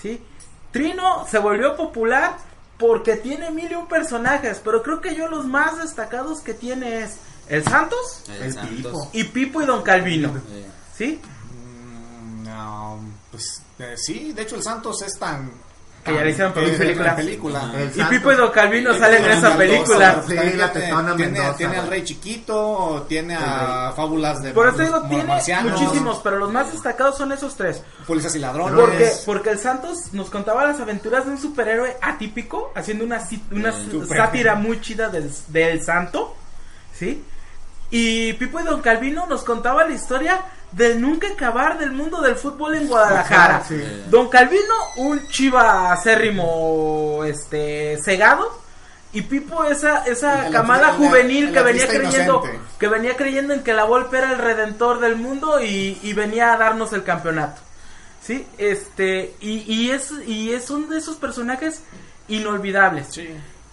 ¿Sí? 0.00 0.22
Trino 0.70 1.26
se 1.30 1.38
volvió 1.38 1.76
popular 1.76 2.36
porque 2.78 3.16
tiene 3.16 3.50
mil 3.50 3.70
y 3.70 3.74
un 3.74 3.86
personajes, 3.86 4.60
pero 4.64 4.82
creo 4.82 5.00
que 5.00 5.14
yo 5.14 5.28
los 5.28 5.46
más 5.46 5.78
destacados 5.78 6.40
que 6.40 6.54
tiene 6.54 7.02
es 7.02 7.18
el 7.48 7.62
Santos 7.64 8.24
El, 8.28 8.42
El 8.42 8.52
Santos. 8.54 8.76
Pipo. 8.76 9.10
y 9.12 9.24
Pipo 9.24 9.62
y 9.62 9.66
Don 9.66 9.82
Calvino. 9.82 10.32
¿Sí? 10.96 11.20
Mm, 11.52 12.44
no, 12.44 13.00
pues 13.30 13.62
eh, 13.78 13.94
sí, 13.96 14.32
de 14.32 14.42
hecho 14.42 14.56
el 14.56 14.62
Santos 14.62 15.02
es 15.02 15.18
tan... 15.18 15.50
Que 16.04 16.14
ya 16.14 16.22
le 16.22 16.30
hicieron 16.32 16.52
tan- 16.52 16.64
película. 16.64 17.16
película. 17.16 17.60
película. 17.60 17.72
El 17.82 18.00
Y. 18.00 18.04
Pipo 18.04 18.32
y 18.32 18.36
Don 18.36 18.50
Calvino 18.50 18.92
salen 18.94 19.24
en 19.24 19.30
esa 19.32 19.56
película. 19.56 20.22
Sí, 20.26 20.34
también 20.34 20.58
la 20.58 20.70
tiene- 20.72 20.86
tetona 20.88 21.16
tiene, 21.16 21.32
Mendoza, 21.32 21.56
tiene 21.56 21.76
al. 21.78 21.86
Rey 21.88 22.04
Chiquito, 22.04 23.06
tiene 23.08 23.34
a 23.36 23.92
Fábulas 23.96 24.42
de 24.42 24.52
Por 24.52 24.68
eso 24.68 24.78
digo, 24.78 25.02
tiene 25.08 25.24
muchísimos, 25.62 26.20
pero 26.22 26.36
los 26.36 26.52
más 26.52 26.70
destacados 26.72 27.16
son 27.16 27.32
esos 27.32 27.56
tres. 27.56 27.82
Policías 28.06 28.36
y 28.36 28.38
ladrones. 28.38 28.74
Porque, 28.78 29.10
porque 29.24 29.50
el 29.50 29.58
Santos 29.58 30.12
nos 30.12 30.28
contaba 30.28 30.64
las 30.66 30.78
aventuras 30.78 31.24
de 31.24 31.32
un 31.32 31.38
superhéroe 31.40 31.96
atípico, 32.02 32.70
haciendo 32.74 33.04
una, 33.04 33.20
una 33.50 33.72
super. 33.72 34.18
sátira 34.18 34.54
muy 34.56 34.80
chida 34.82 35.08
del, 35.08 35.30
del 35.48 35.82
santo, 35.82 36.36
¿sí? 36.92 37.24
Y 37.90 38.32
Pipo 38.34 38.60
y 38.60 38.64
Don 38.64 38.80
Calvino 38.82 39.26
nos 39.26 39.42
contaba 39.44 39.84
la 39.84 39.94
historia 39.94 40.40
del 40.74 41.00
nunca 41.00 41.28
acabar 41.28 41.78
del 41.78 41.92
mundo 41.92 42.20
del 42.20 42.34
fútbol 42.36 42.74
en 42.74 42.88
Guadalajara. 42.88 43.62
Sí. 43.66 43.80
Don 44.10 44.28
Calvino, 44.28 44.74
un 44.96 45.26
chiva 45.28 45.92
acérrimo, 45.92 47.22
este, 47.24 47.98
cegado. 48.04 48.62
Y 49.12 49.22
Pipo, 49.22 49.64
esa, 49.64 50.04
esa 50.06 50.50
camada 50.50 50.88
juvenil 50.94 51.52
que 51.52 51.62
venía 51.62 51.86
creyendo, 51.86 52.42
inocente. 52.42 52.60
que 52.80 52.88
venía 52.88 53.16
creyendo 53.16 53.54
en 53.54 53.62
que 53.62 53.72
la 53.72 53.84
Volpe 53.84 54.18
era 54.18 54.32
el 54.32 54.38
redentor 54.38 54.98
del 54.98 55.14
mundo 55.14 55.60
y, 55.62 56.00
y 56.02 56.12
venía 56.14 56.52
a 56.52 56.56
darnos 56.56 56.92
el 56.92 57.04
campeonato. 57.04 57.60
Sí, 58.20 58.44
este, 58.58 59.36
y, 59.40 59.58
y 59.72 59.90
es, 59.92 60.10
y 60.26 60.52
es 60.52 60.68
uno 60.70 60.88
de 60.88 60.98
esos 60.98 61.14
personajes 61.16 61.82
inolvidables. 62.26 63.06
Sí. 63.10 63.28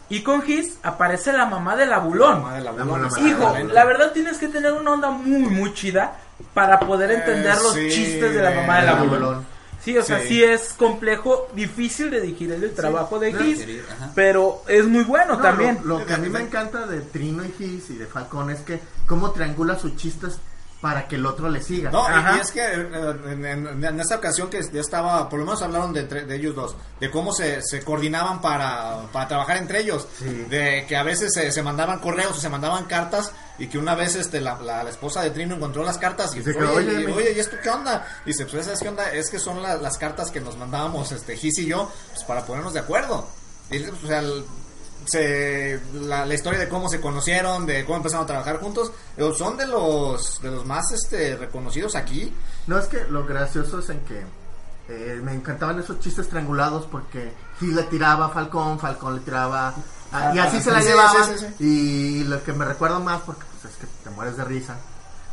Y 0.09 0.21
con 0.21 0.41
Gis 0.43 0.77
aparece 0.83 1.31
la 1.33 1.45
mamá 1.45 1.75
del 1.75 1.91
abulón. 1.93 2.41
Mamá 2.43 2.53
de 2.55 2.61
la 2.61 2.71
La 2.73 2.83
Bulón, 2.83 3.01
mamá- 3.09 3.19
Hijo, 3.27 3.55
la 3.73 3.85
verdad 3.85 4.11
tienes 4.11 4.37
que 4.37 4.47
tener 4.49 4.73
una 4.73 4.91
onda 4.91 5.09
muy, 5.09 5.49
muy 5.49 5.73
chida 5.73 6.17
para 6.53 6.79
poder 6.79 7.11
entender 7.11 7.53
Eh, 7.53 7.63
los 7.63 7.73
sí, 7.73 7.89
chistes 7.89 8.33
de 8.33 8.41
la 8.41 8.51
mamá 8.51 8.75
del 8.77 8.83
El 8.85 8.89
abulón. 8.89 9.23
abulón. 9.23 9.45
Sí, 9.83 9.97
o 9.97 10.03
sea, 10.03 10.19
Sí. 10.19 10.27
sí 10.27 10.43
es 10.43 10.73
complejo, 10.73 11.47
difícil 11.55 12.11
de 12.11 12.21
digerir 12.21 12.63
el 12.63 12.71
trabajo 12.75 13.17
de 13.17 13.33
no, 13.33 13.39
Gis, 13.39 13.65
pero 14.13 14.61
es 14.67 14.85
muy 14.85 15.03
bueno 15.03 15.37
No, 15.37 15.41
también. 15.41 15.79
Lo, 15.83 15.97
lo 15.99 16.05
que 16.05 16.13
a 16.13 16.17
mí 16.17 16.29
me 16.29 16.39
encanta 16.39 16.85
de 16.85 17.01
Trino 17.01 17.43
y 17.43 17.51
Gis 17.57 17.89
y 17.89 17.95
de 17.97 18.05
Falcón 18.05 18.51
es 18.51 18.59
que 18.59 18.79
cómo 19.07 19.31
triangula 19.31 19.79
sus 19.79 19.95
chistes 19.95 20.37
para 20.81 21.07
que 21.07 21.15
el 21.15 21.25
otro 21.27 21.47
le 21.49 21.61
siga. 21.63 21.89
No, 21.91 22.01
y- 22.09 22.11
Ajá. 22.11 22.37
y 22.37 22.39
es 22.41 22.51
que 22.51 22.59
eh, 22.61 23.15
en, 23.31 23.45
en- 23.45 23.83
en 23.83 23.99
esta 23.99 24.15
ocasión 24.17 24.49
que 24.49 24.61
ya 24.71 24.81
estaba, 24.81 25.29
por 25.29 25.39
lo 25.39 25.45
menos 25.45 25.61
hablaron 25.63 25.93
de, 25.93 26.01
entre- 26.01 26.25
de 26.25 26.35
ellos 26.35 26.55
dos, 26.55 26.75
de 26.99 27.09
cómo 27.11 27.33
se, 27.33 27.61
se 27.63 27.83
coordinaban 27.83 28.39
para, 28.41 29.03
para 29.11 29.27
trabajar 29.27 29.57
entre 29.57 29.79
ellos, 29.81 30.07
Sí. 30.19 30.25
de 30.49 30.85
que 30.87 30.95
a 30.95 31.03
veces 31.03 31.33
se, 31.33 31.51
se 31.51 31.61
mandaban 31.63 31.99
correos 31.99 32.37
o 32.37 32.39
se 32.41 32.49
mandaban 32.49 32.85
cartas 32.85 33.31
y 33.63 33.67
que 33.67 33.77
una 33.77 33.95
vez 33.95 34.15
este 34.15 34.41
la, 34.41 34.59
la- 34.61 34.83
la 34.83 34.89
esposa 34.89 35.21
de 35.21 35.29
Trino 35.31 35.55
encontró 35.55 35.83
las 35.83 35.97
cartas 35.97 36.33
y 36.35 36.39
Y 36.39 36.43
se 36.43 36.49
dice, 36.49 36.59
quedó, 36.59 36.73
oye, 36.73 36.89
"Oye, 36.89 37.01
y- 37.01 37.05
me- 37.05 37.13
oye, 37.13 37.33
¿y 37.35 37.39
esto 37.39 37.57
qué 37.61 37.69
onda? 37.69 38.05
Y 38.25 38.29
dice, 38.29 38.45
pues 38.45 38.65
¿sabes 38.65 38.79
qué 38.79 38.89
onda? 38.89 39.11
Es 39.11 39.29
que 39.29 39.39
son 39.39 39.61
la- 39.61 39.75
las 39.77 39.97
cartas 39.97 40.31
que 40.31 40.41
nos 40.41 40.57
mandábamos 40.57 41.11
este 41.11 41.35
Gis 41.37 41.57
y 41.59 41.65
yo 41.67 41.91
pues, 42.13 42.23
para 42.25 42.45
ponernos 42.45 42.73
de 42.73 42.79
acuerdo. 42.79 43.27
Y, 43.69 43.79
pues, 43.79 44.03
o 44.03 44.07
sea, 44.07 44.19
el- 44.19 44.43
se, 45.05 45.79
la, 45.93 46.25
la 46.27 46.33
historia 46.33 46.59
de 46.59 46.69
cómo 46.69 46.87
se 46.87 47.01
conocieron, 47.01 47.65
de 47.65 47.83
cómo 47.85 47.97
empezaron 47.97 48.23
a 48.23 48.27
trabajar 48.27 48.59
juntos, 48.59 48.91
son 49.37 49.57
de 49.57 49.65
los 49.65 50.39
de 50.41 50.51
los 50.51 50.65
más 50.65 50.91
este 50.91 51.35
reconocidos 51.37 51.95
aquí. 51.95 52.31
No, 52.67 52.77
es 52.77 52.85
que 52.87 53.03
lo 53.05 53.25
gracioso 53.25 53.79
es 53.79 53.89
en 53.89 53.99
que 54.01 54.23
eh, 54.89 55.19
me 55.23 55.33
encantaban 55.33 55.79
esos 55.79 55.99
chistes 55.99 56.27
triangulados 56.29 56.85
porque 56.85 57.31
Gis 57.59 57.73
le 57.73 57.83
tiraba 57.83 58.25
a 58.27 58.29
Falcón, 58.29 58.77
Falcón 58.79 59.15
le 59.15 59.21
tiraba... 59.21 59.73
a- 60.11 60.35
y 60.35 60.39
así 60.39 60.61
se 60.61 60.69
la 60.71 60.81
sí, 60.81 60.89
llevaban. 60.89 61.25
sí, 61.25 61.31
sí, 61.39 61.45
sí. 61.57 61.63
Y 61.63 62.23
lo 62.25 62.43
que 62.43 62.53
me 62.53 62.65
recuerdo 62.65 62.99
más, 62.99 63.21
porque 63.21 63.41
que 63.81 63.87
te 64.03 64.09
mueres 64.11 64.37
de 64.37 64.45
risa, 64.45 64.77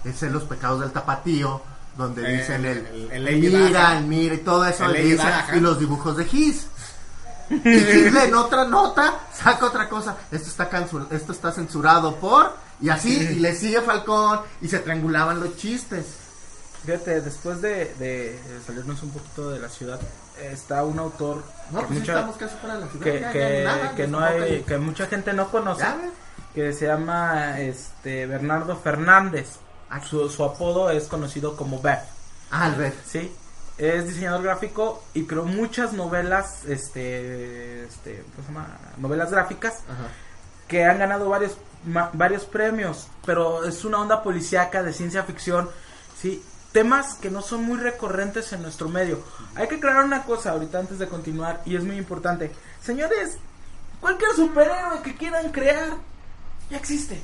es 0.04 0.22
en 0.22 0.32
los 0.32 0.44
pecados 0.44 0.80
del 0.80 0.90
tapatío, 0.90 1.62
donde 1.96 2.22
Eh, 2.22 2.38
dicen 2.38 2.64
el, 2.64 2.86
el- 3.12 3.28
el 3.28 3.38
mira, 3.40 3.98
el 3.98 4.04
mira 4.04 4.34
y 4.34 4.38
todo 4.38 4.64
eso, 4.64 4.84
El 4.86 5.06
y, 5.56 5.60
los 5.60 5.78
dibujos 5.78 6.16
de 6.16 6.24
Gis. 6.24 6.66
Y 7.50 7.58
Gis 7.60 8.14
en 8.14 8.34
otra 8.34 8.64
nota 8.64 9.14
saca 9.34 9.66
otra 9.66 9.88
cosa. 9.88 10.16
Esto 10.30 10.48
está, 10.48 10.68
esto 11.10 11.32
está 11.32 11.52
censurado 11.52 12.16
por... 12.16 12.52
Y 12.80 12.90
así, 12.90 13.16
y 13.18 13.34
le 13.40 13.56
sigue 13.56 13.80
Falcón, 13.80 14.40
y 14.60 14.68
se 14.68 14.78
triangulaban 14.78 15.40
los 15.40 15.56
chistes. 15.56 16.06
Fíjate, 16.84 17.20
después 17.22 17.60
de, 17.60 17.92
de 17.98 18.40
salirnos 18.64 19.02
un 19.02 19.10
poquito 19.10 19.50
de 19.50 19.58
la 19.58 19.68
ciudad, 19.68 19.98
está 20.40 20.84
un 20.84 20.96
autor 21.00 21.42
No, 21.72 21.80
que, 21.80 21.86
pues 21.86 21.98
mucha- 21.98 22.12
la 22.20 22.86
ciudad. 22.86 23.02
que, 23.02 23.32
que- 23.32 23.64
nada, 23.64 23.94
que 23.96 24.06
no 24.06 24.20
hay, 24.20 24.62
que 24.62 24.78
mucha 24.78 25.06
gente 25.06 25.32
no 25.32 25.50
conoce, 25.50 25.80
Ya. 25.82 25.98
Que 26.58 26.72
se 26.72 26.86
llama 26.86 27.60
este 27.60 28.26
Bernardo 28.26 28.76
Fernández. 28.76 29.58
Ah. 29.90 30.00
Su, 30.04 30.28
su 30.28 30.44
apodo 30.44 30.90
es 30.90 31.04
conocido 31.04 31.56
como 31.56 31.80
Beth, 31.80 32.00
Ah, 32.50 32.64
Albert. 32.64 32.96
¿sí? 33.06 33.32
Es 33.78 34.08
diseñador 34.08 34.42
gráfico 34.42 35.02
y 35.14 35.24
creó 35.24 35.44
muchas 35.44 35.92
novelas, 35.92 36.64
este, 36.66 37.84
este, 37.84 38.24
¿cómo 38.34 38.46
se 38.48 38.52
llama? 38.52 38.76
Novelas 38.98 39.30
gráficas 39.30 39.74
que 40.66 40.84
han 40.84 40.98
ganado 40.98 41.28
varios 41.28 41.56
ma- 41.86 42.10
varios 42.12 42.44
premios, 42.44 43.06
pero 43.24 43.64
es 43.64 43.84
una 43.84 43.98
onda 44.00 44.22
policíaca 44.22 44.82
de 44.82 44.92
ciencia 44.92 45.22
ficción, 45.22 45.70
sí, 46.20 46.42
temas 46.72 47.14
que 47.14 47.30
no 47.30 47.40
son 47.40 47.62
muy 47.62 47.78
recurrentes 47.78 48.52
en 48.52 48.62
nuestro 48.62 48.88
medio. 48.88 49.22
Hay 49.54 49.68
que 49.68 49.76
aclarar 49.76 50.04
una 50.04 50.24
cosa 50.24 50.50
ahorita 50.50 50.80
antes 50.80 50.98
de 50.98 51.06
continuar 51.08 51.62
y 51.64 51.76
es 51.76 51.84
muy 51.84 51.96
importante. 51.96 52.50
Señores, 52.82 53.38
cualquier 54.00 54.32
superhéroe 54.32 55.02
que 55.02 55.14
quieran 55.16 55.50
crear 55.52 55.90
ya 56.70 56.76
existe. 56.76 57.20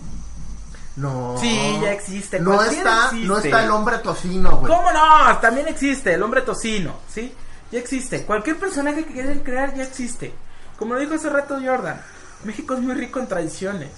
No. 0.96 1.36
Sí, 1.40 1.78
ya 1.82 1.92
existe. 1.92 2.38
No 2.40 2.62
está, 2.62 3.06
existe. 3.06 3.26
no 3.26 3.38
está 3.38 3.64
el 3.64 3.70
hombre 3.70 3.98
tocino, 3.98 4.58
güey. 4.58 4.72
¿Cómo 4.72 4.92
no? 4.92 5.38
También 5.38 5.66
existe 5.68 6.14
el 6.14 6.22
hombre 6.22 6.42
tocino, 6.42 7.00
¿sí? 7.08 7.32
Ya 7.72 7.80
existe. 7.80 8.24
Cualquier 8.24 8.58
personaje 8.58 9.04
que 9.04 9.12
quieran 9.12 9.40
crear 9.40 9.74
ya 9.74 9.82
existe. 9.82 10.32
Como 10.78 10.94
lo 10.94 11.00
dijo 11.00 11.14
hace 11.14 11.30
rato 11.30 11.58
Jordan, 11.62 12.00
México 12.44 12.74
es 12.74 12.80
muy 12.80 12.94
rico 12.94 13.18
en 13.18 13.26
tradiciones. 13.26 13.90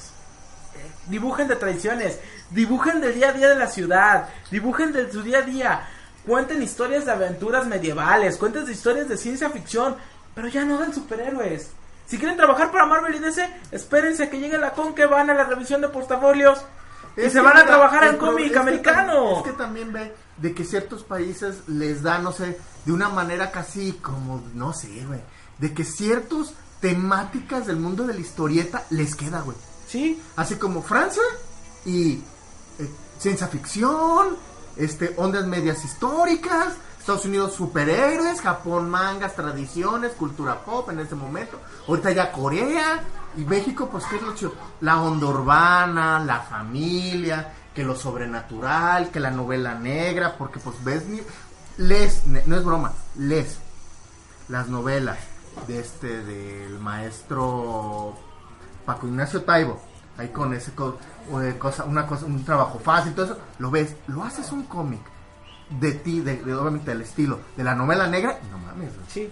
Dibujen 1.09 1.49
de 1.49 1.57
tradiciones, 1.57 2.19
dibujen 2.51 3.01
del 3.01 3.15
día 3.15 3.31
a 3.31 3.33
día 3.33 3.49
de 3.49 3.57
la 3.57 3.69
ciudad, 3.69 4.29
dibujen 4.51 4.93
de 4.93 5.11
su 5.11 5.23
día 5.23 5.39
a 5.39 5.43
día, 5.43 5.89
cuenten 6.27 6.63
historias 6.63 7.07
de 7.07 7.13
aventuras 7.13 7.67
medievales, 7.67 8.37
cuenten 8.37 8.67
de 8.67 8.73
historias 8.73 9.09
de 9.09 9.17
ciencia 9.17 9.51
ficción, 9.51 9.97
pero 10.35 10.49
ya 10.49 10.65
no 10.65 10.79
dan 10.79 10.93
superhéroes. 10.93 11.71
Si 12.07 12.19
quieren 12.19 12.37
trabajar 12.37 12.71
para 12.71 12.87
Marvel 12.87 13.15
y 13.15 13.19
DC, 13.19 13.49
espérense 13.73 14.25
a 14.25 14.31
que 14.31 14.39
llegue 14.39 14.59
la 14.59 14.73
con 14.73 14.95
que 14.95 15.07
van 15.07 15.29
a 15.31 15.35
la 15.35 15.45
revisión 15.45 15.81
de 15.81 15.89
portafolios 15.89 16.61
y 17.17 17.23
Es 17.23 17.33
se 17.33 17.41
van 17.41 17.53
a 17.53 17.61
mira, 17.63 17.67
trabajar 17.67 18.17
pro- 18.17 18.29
cómic 18.29 18.53
es 18.53 18.57
americano. 18.57 19.39
Es 19.39 19.43
que 19.45 19.53
también 19.53 19.93
ve 19.93 20.15
de 20.37 20.55
que 20.55 20.65
ciertos 20.65 21.03
países 21.03 21.67
les 21.69 22.03
da, 22.03 22.19
no 22.19 22.31
sé, 22.33 22.59
de 22.85 22.93
una 22.93 23.09
manera 23.09 23.51
casi 23.51 23.93
como, 23.95 24.43
no 24.55 24.73
sé, 24.73 25.05
güey. 25.07 25.21
De 25.59 25.73
que 25.75 25.83
ciertos 25.85 26.53
temáticas 26.81 27.67
del 27.67 27.77
mundo 27.77 28.07
de 28.07 28.15
la 28.15 28.21
historieta 28.21 28.85
les 28.91 29.15
queda, 29.17 29.41
güey. 29.41 29.57
Sí, 29.89 30.21
Así 30.37 30.57
como 30.57 30.83
Francia 30.83 31.23
y 31.85 32.15
eh, 32.79 32.91
ciencia 33.19 33.47
ficción, 33.49 34.37
este, 34.77 35.15
ondas 35.17 35.47
medias 35.47 35.85
históricas, 35.85 36.75
Estados 37.07 37.25
Unidos 37.27 37.53
superhéroes, 37.55 38.41
Japón 38.41 38.91
mangas, 38.91 39.37
tradiciones, 39.37 40.11
cultura 40.15 40.65
pop 40.65 40.91
en 40.91 40.99
este 40.99 41.15
momento. 41.15 41.61
Ahorita 41.87 42.11
ya 42.11 42.33
Corea 42.33 43.01
y 43.37 43.45
México, 43.45 43.89
pues 43.89 44.05
qué 44.07 44.17
es 44.17 44.23
lo 44.23 44.35
chido. 44.35 44.55
La 44.81 45.01
onda 45.01 45.27
urbana, 45.27 46.19
la 46.19 46.41
familia, 46.41 47.53
que 47.73 47.85
lo 47.85 47.95
sobrenatural, 47.95 49.11
que 49.13 49.21
la 49.21 49.31
novela 49.31 49.77
negra, 49.77 50.37
porque 50.37 50.59
pues 50.59 50.83
ves, 50.83 51.05
ne- 52.27 52.43
no 52.45 52.57
es 52.57 52.65
broma, 52.65 52.93
lees 53.15 53.59
las 54.49 54.67
novelas 54.67 55.19
de 55.69 55.79
este 55.79 56.25
del 56.25 56.81
maestro 56.81 58.15
Paco 58.85 59.07
Ignacio 59.07 59.45
Taibo, 59.45 59.81
ahí 60.19 60.31
con 60.31 60.53
ese 60.55 60.73
eh, 60.73 61.57
cosa, 61.57 61.85
una 61.85 62.05
cosa, 62.05 62.27
un 62.27 62.45
trabajo 62.45 62.81
fácil, 62.81 63.15
todo 63.15 63.27
eso, 63.27 63.39
lo 63.61 63.71
ves, 63.71 63.95
lo 64.09 64.25
haces 64.25 64.51
un 64.51 64.65
cómic 64.65 65.03
de 65.71 65.93
ti, 65.93 66.21
de, 66.21 66.37
de, 66.37 66.55
obviamente 66.55 66.91
del 66.91 67.03
estilo 67.03 67.41
de 67.57 67.65
la 67.65 67.75
novela 67.75 68.07
negra, 68.07 68.39
no 68.51 68.59
mames. 68.59 68.91
Sí. 69.09 69.31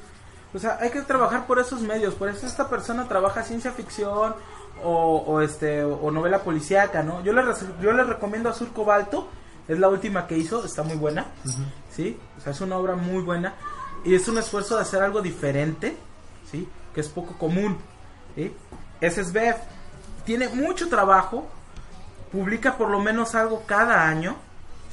O 0.52 0.58
sea, 0.58 0.78
hay 0.80 0.90
que 0.90 1.02
trabajar 1.02 1.46
por 1.46 1.58
esos 1.58 1.80
medios. 1.82 2.14
Por 2.14 2.28
eso 2.28 2.46
esta 2.46 2.68
persona 2.68 3.08
trabaja 3.08 3.42
ciencia 3.42 3.72
ficción 3.72 4.34
o, 4.82 5.16
o 5.26 5.40
este 5.40 5.82
o 5.84 6.10
novela 6.10 6.40
policíaca, 6.40 7.02
¿no? 7.02 7.22
Yo 7.22 7.32
le 7.32 7.42
yo 7.80 7.92
le 7.92 8.04
recomiendo 8.04 8.48
Azul 8.48 8.72
Cobalto. 8.72 9.28
Es 9.66 9.78
la 9.78 9.88
última 9.88 10.26
que 10.26 10.36
hizo, 10.36 10.64
está 10.64 10.82
muy 10.82 10.96
buena. 10.96 11.26
¿Sí? 11.90 12.18
O 12.36 12.40
sea, 12.40 12.52
es 12.52 12.60
una 12.60 12.76
obra 12.76 12.96
muy 12.96 13.22
buena 13.22 13.54
y 14.04 14.14
es 14.14 14.28
un 14.28 14.38
esfuerzo 14.38 14.76
de 14.76 14.82
hacer 14.82 15.02
algo 15.02 15.22
diferente, 15.22 15.96
¿sí? 16.50 16.68
Que 16.94 17.00
es 17.00 17.08
poco 17.08 17.38
común, 17.38 17.78
¿sí? 18.34 18.54
Ese 19.00 19.22
es 19.22 19.32
Bev. 19.32 19.56
Tiene 20.24 20.48
mucho 20.48 20.88
trabajo. 20.88 21.48
Publica 22.30 22.76
por 22.76 22.90
lo 22.90 22.98
menos 23.00 23.34
algo 23.36 23.62
cada 23.64 24.08
año, 24.08 24.36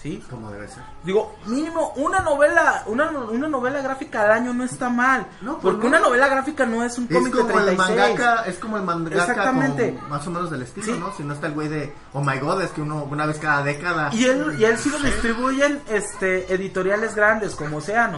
¿sí? 0.01 0.23
Como 0.29 0.49
debe 0.51 0.67
ser. 0.67 0.83
Digo, 1.03 1.35
mínimo 1.45 1.93
una 1.97 2.19
novela, 2.21 2.83
una, 2.87 3.09
una 3.11 3.47
novela 3.47 3.81
gráfica 3.81 4.23
al 4.23 4.31
año 4.31 4.53
no 4.53 4.63
está 4.63 4.89
mal. 4.89 5.27
No, 5.41 5.59
pues 5.59 5.61
porque 5.75 5.81
no. 5.83 5.87
una 5.89 5.99
novela 5.99 6.27
gráfica 6.27 6.65
no 6.65 6.83
es 6.83 6.97
un 6.97 7.05
Es 7.09 7.15
cómic 7.17 7.33
de 7.33 7.41
como 7.41 7.59
el 7.59 7.65
36. 7.65 7.77
mangaka, 7.99 8.43
es 8.45 8.57
como 8.57 8.77
el 8.77 8.83
mangaka 8.83 9.17
Exactamente. 9.19 9.95
con 9.95 10.09
más 10.09 10.27
o 10.27 10.31
menos 10.31 10.49
del 10.51 10.61
estilo, 10.63 10.85
Sí. 10.85 10.99
¿no? 10.99 11.13
Si 11.13 11.23
no 11.23 11.33
está 11.33 11.47
el 11.47 11.53
güey 11.53 11.67
de 11.67 11.93
Oh 12.13 12.21
my 12.21 12.37
god, 12.39 12.61
es 12.63 12.71
que 12.71 12.81
uno 12.81 13.03
una 13.03 13.25
vez 13.25 13.37
cada 13.39 13.63
década. 13.63 14.09
Y 14.13 14.25
él, 14.25 14.55
y 14.59 14.65
él 14.65 14.77
sí 14.77 14.89
lo 14.89 14.99
distribuyen 14.99 15.81
este, 15.89 16.53
editoriales 16.53 17.15
grandes 17.15 17.55
como 17.55 17.77
Océano. 17.77 18.17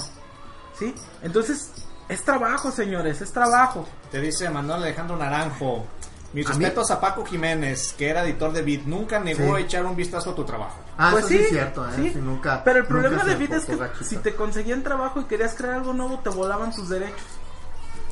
¿Sí? 0.80 0.94
Entonces, 1.22 1.72
es 2.10 2.24
trabajo, 2.24 2.72
señores, 2.72 3.22
es 3.22 3.32
trabajo. 3.32 3.88
Te 4.12 4.20
dice 4.20 4.50
Manuel 4.50 4.82
Alejandro 4.84 5.18
Naranjo. 5.18 5.86
Mis 6.34 6.48
A 6.48 6.54
mí- 6.54 6.60
respetos 6.66 6.90
a 6.92 7.00
Paco 7.00 7.24
Jiménez, 7.26 7.94
que 7.98 8.10
era 8.10 8.24
editor 8.24 8.52
de 8.54 8.64
Beat. 8.64 8.82
Nunca 8.86 9.20
negó 9.20 9.56
Sí. 9.58 9.64
echar 9.64 9.86
un 9.86 9.96
vistazo 9.96 10.32
a 10.32 10.36
tu 10.36 10.44
trabajo. 10.44 10.80
Ah, 10.98 11.10
pues 11.12 11.26
eso 11.26 11.30
sí, 11.30 11.38
sí 11.38 11.44
es 11.44 11.50
cierto, 11.52 11.88
¿eh? 11.88 11.92
sí. 11.96 12.14
Nunca, 12.16 12.64
Pero 12.64 12.80
el 12.80 12.86
problema 12.86 13.24
de 13.24 13.36
Vid 13.36 13.54
es 13.54 13.66
que 13.66 13.78
si 14.04 14.18
te 14.18 14.34
conseguían 14.36 14.82
trabajo 14.84 15.22
y 15.22 15.26
querías 15.26 15.54
crear 15.54 15.76
algo 15.76 15.94
nuevo, 15.94 16.20
te 16.20 16.30
volaban 16.30 16.74
tus 16.74 16.90
derechos. 16.90 17.22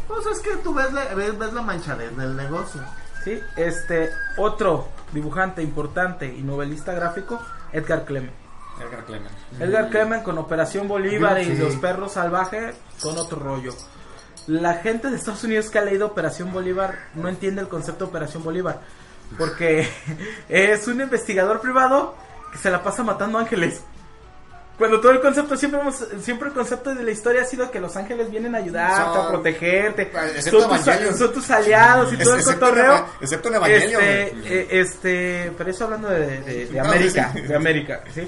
Pues 0.07 0.26
es 0.27 0.39
que 0.39 0.57
tú 0.57 0.73
ves 0.73 0.91
la, 0.93 1.06
ves, 1.15 1.38
ves 1.38 1.53
la 1.53 1.61
manchadez 1.61 2.15
del 2.15 2.35
negocio. 2.35 2.81
¿Sí? 3.23 3.39
Este, 3.56 4.10
otro 4.38 4.88
dibujante 5.14 5.61
importante 5.61 6.26
y 6.26 6.41
novelista 6.41 6.91
gráfico, 6.93 7.39
Edgar 7.72 8.03
Clement. 8.06 8.34
Edgar 8.80 9.06
Clement. 9.06 9.35
Edgar 9.60 9.89
Clement 9.89 10.23
con 10.23 10.38
Operación 10.39 10.88
Bolívar 10.88 11.39
y. 11.41 11.56
Los 11.56 11.76
Perros 11.76 12.14
Salvajes 12.14 12.76
con 13.02 13.18
otro 13.18 13.38
rollo. 13.39 13.73
La 14.47 14.76
gente 14.76 15.09
de 15.09 15.15
Estados 15.18 15.43
Unidos 15.43 15.69
que 15.69 15.80
ha 15.80 15.84
leído 15.85 16.07
Operación 16.07 16.51
Bolívar 16.51 16.97
no 17.15 17.27
entiende 17.30 17.61
el 17.61 17.68
concepto 17.68 18.05
de 18.05 18.09
Operación 18.09 18.43
Bolívar. 18.43 18.80
Porque 19.38 19.88
es 20.49 20.88
un 20.88 20.99
investigador 21.01 21.61
privado 21.61 22.15
que 22.51 22.57
se 22.57 22.69
la 22.72 22.84
pasa 22.84 23.03
matando 23.03 23.38
ángeles. 23.38 23.81
Cuando 24.77 24.99
todo 24.99 25.11
el 25.11 25.22
concepto, 25.22 25.55
siempre 25.55 25.80
hemos, 25.80 25.95
siempre 26.22 26.47
el 26.47 26.55
concepto 26.55 26.95
de 26.95 27.03
la 27.03 27.11
historia 27.11 27.43
ha 27.43 27.45
sido 27.45 27.69
que 27.69 27.80
los 27.80 27.95
ángeles 27.95 28.31
vienen 28.31 28.55
a 28.55 28.57
ayudarte, 28.57 29.13
Son- 29.13 29.26
a 29.26 29.30
protegerte, 29.30 30.11
son 30.41 30.51
tus, 30.53 30.63
Evangelion. 30.63 31.18
son 31.18 31.34
tus 31.34 31.51
aliados 31.51 32.13
y 32.13 32.18
todo 32.18 32.35
el 32.35 32.43
cotorreo. 32.43 33.05
Excepto 33.22 33.49
en 33.49 33.55
Evangelion, 33.55 34.01
Este, 34.01 34.59
eh, 34.61 34.68
este, 34.72 35.51
pero 35.55 35.69
eso 35.69 35.84
hablando 35.84 36.09
de, 36.09 36.41
de- 36.41 36.65
de 36.65 36.73
No, 36.81 36.85
América, 36.89 37.31
sí. 37.34 37.41
de 37.41 37.55
América, 37.55 38.03
¿sí? 38.13 38.27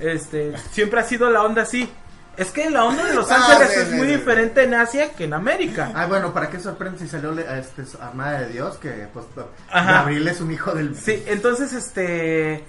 Este, 0.00 0.52
siempre 0.72 0.98
ha 0.98 1.04
sido 1.04 1.30
la 1.30 1.44
onda 1.44 1.62
así. 1.62 1.88
Es 2.36 2.50
que 2.50 2.70
la 2.70 2.84
onda 2.84 3.04
de 3.04 3.14
Los 3.14 3.30
Ah, 3.30 3.36
Ángeles 3.36 3.72
sí, 3.74 3.80
es 3.80 3.88
sí, 3.88 3.94
muy 3.94 4.06
sí. 4.06 4.14
diferente 4.16 4.62
en 4.64 4.74
Asia 4.74 5.12
que 5.12 5.24
en 5.24 5.34
América. 5.34 5.92
Ah, 5.94 6.06
bueno, 6.06 6.32
¿para 6.32 6.48
qué 6.48 6.58
sorprende 6.58 6.98
si 6.98 7.06
salió 7.08 7.30
le- 7.32 7.58
este, 7.58 7.84
Armada 8.00 8.40
de 8.40 8.48
Dios? 8.48 8.78
Que 8.78 9.06
pues 9.12 9.26
Ajá. 9.70 9.92
Gabriel 9.92 10.26
es 10.28 10.40
un 10.40 10.50
hijo 10.50 10.72
del... 10.72 10.96
Sí, 10.96 11.22
entonces 11.26 11.72
este 11.74 12.64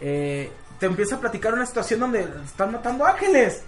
eh, 0.00 0.52
te 0.78 0.86
empieza 0.86 1.16
a 1.16 1.20
platicar 1.20 1.52
una 1.54 1.66
situación 1.66 2.00
donde 2.00 2.28
están 2.44 2.72
matando 2.72 3.04
ángeles. 3.06 3.62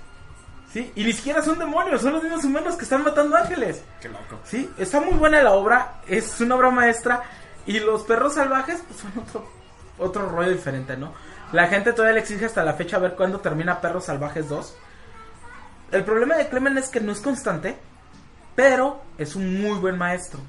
¿Sí? 0.73 0.91
Y 0.97 1.05
ni 1.05 1.13
siquiera 1.13 1.41
son 1.43 1.57
demonios, 1.59 2.03
son 2.03 2.15
los 2.15 2.23
mismos 2.23 2.43
humanos 2.45 2.75
que 2.77 2.83
están 2.83 3.05
matando 3.05 3.37
ángeles. 3.37 3.83
Qué 4.01 4.09
loco. 4.09 4.41
Sí, 4.45 4.69
está 4.77 5.01
muy 5.01 5.15
buena 5.15 5.41
la 5.43 5.53
obra, 5.53 6.01
es 6.09 6.41
una 6.41 6.57
obra 6.57 6.71
maestra. 6.71 7.23
Y 7.67 7.79
los 7.79 8.03
perros 8.03 8.35
salvajes, 8.35 8.83
pues 8.87 8.99
son 9.01 9.13
otro, 9.23 9.49
otro 9.99 10.29
rollo 10.29 10.51
diferente, 10.51 10.97
¿no? 10.97 11.15
La 11.53 11.69
gente 11.69 11.93
todavía 11.93 12.15
le 12.15 12.21
exige 12.21 12.47
hasta 12.47 12.65
la 12.65 12.75
fecha 12.75 12.99
ver 12.99 13.15
cuándo 13.15 13.39
termina 13.39 13.81
Perros 13.81 14.07
Salvajes 14.07 14.49
2. 14.49 14.77
El 15.93 16.05
problema 16.05 16.37
de 16.37 16.49
Clemen 16.49 16.79
es 16.79 16.89
que 16.89 17.01
no 17.01 17.13
es 17.13 17.21
constante, 17.21 17.77
pero 18.55 19.01
es 19.19 19.37
un 19.37 19.61
muy 19.61 19.79
buen 19.79 19.99
maestro. 19.99 20.41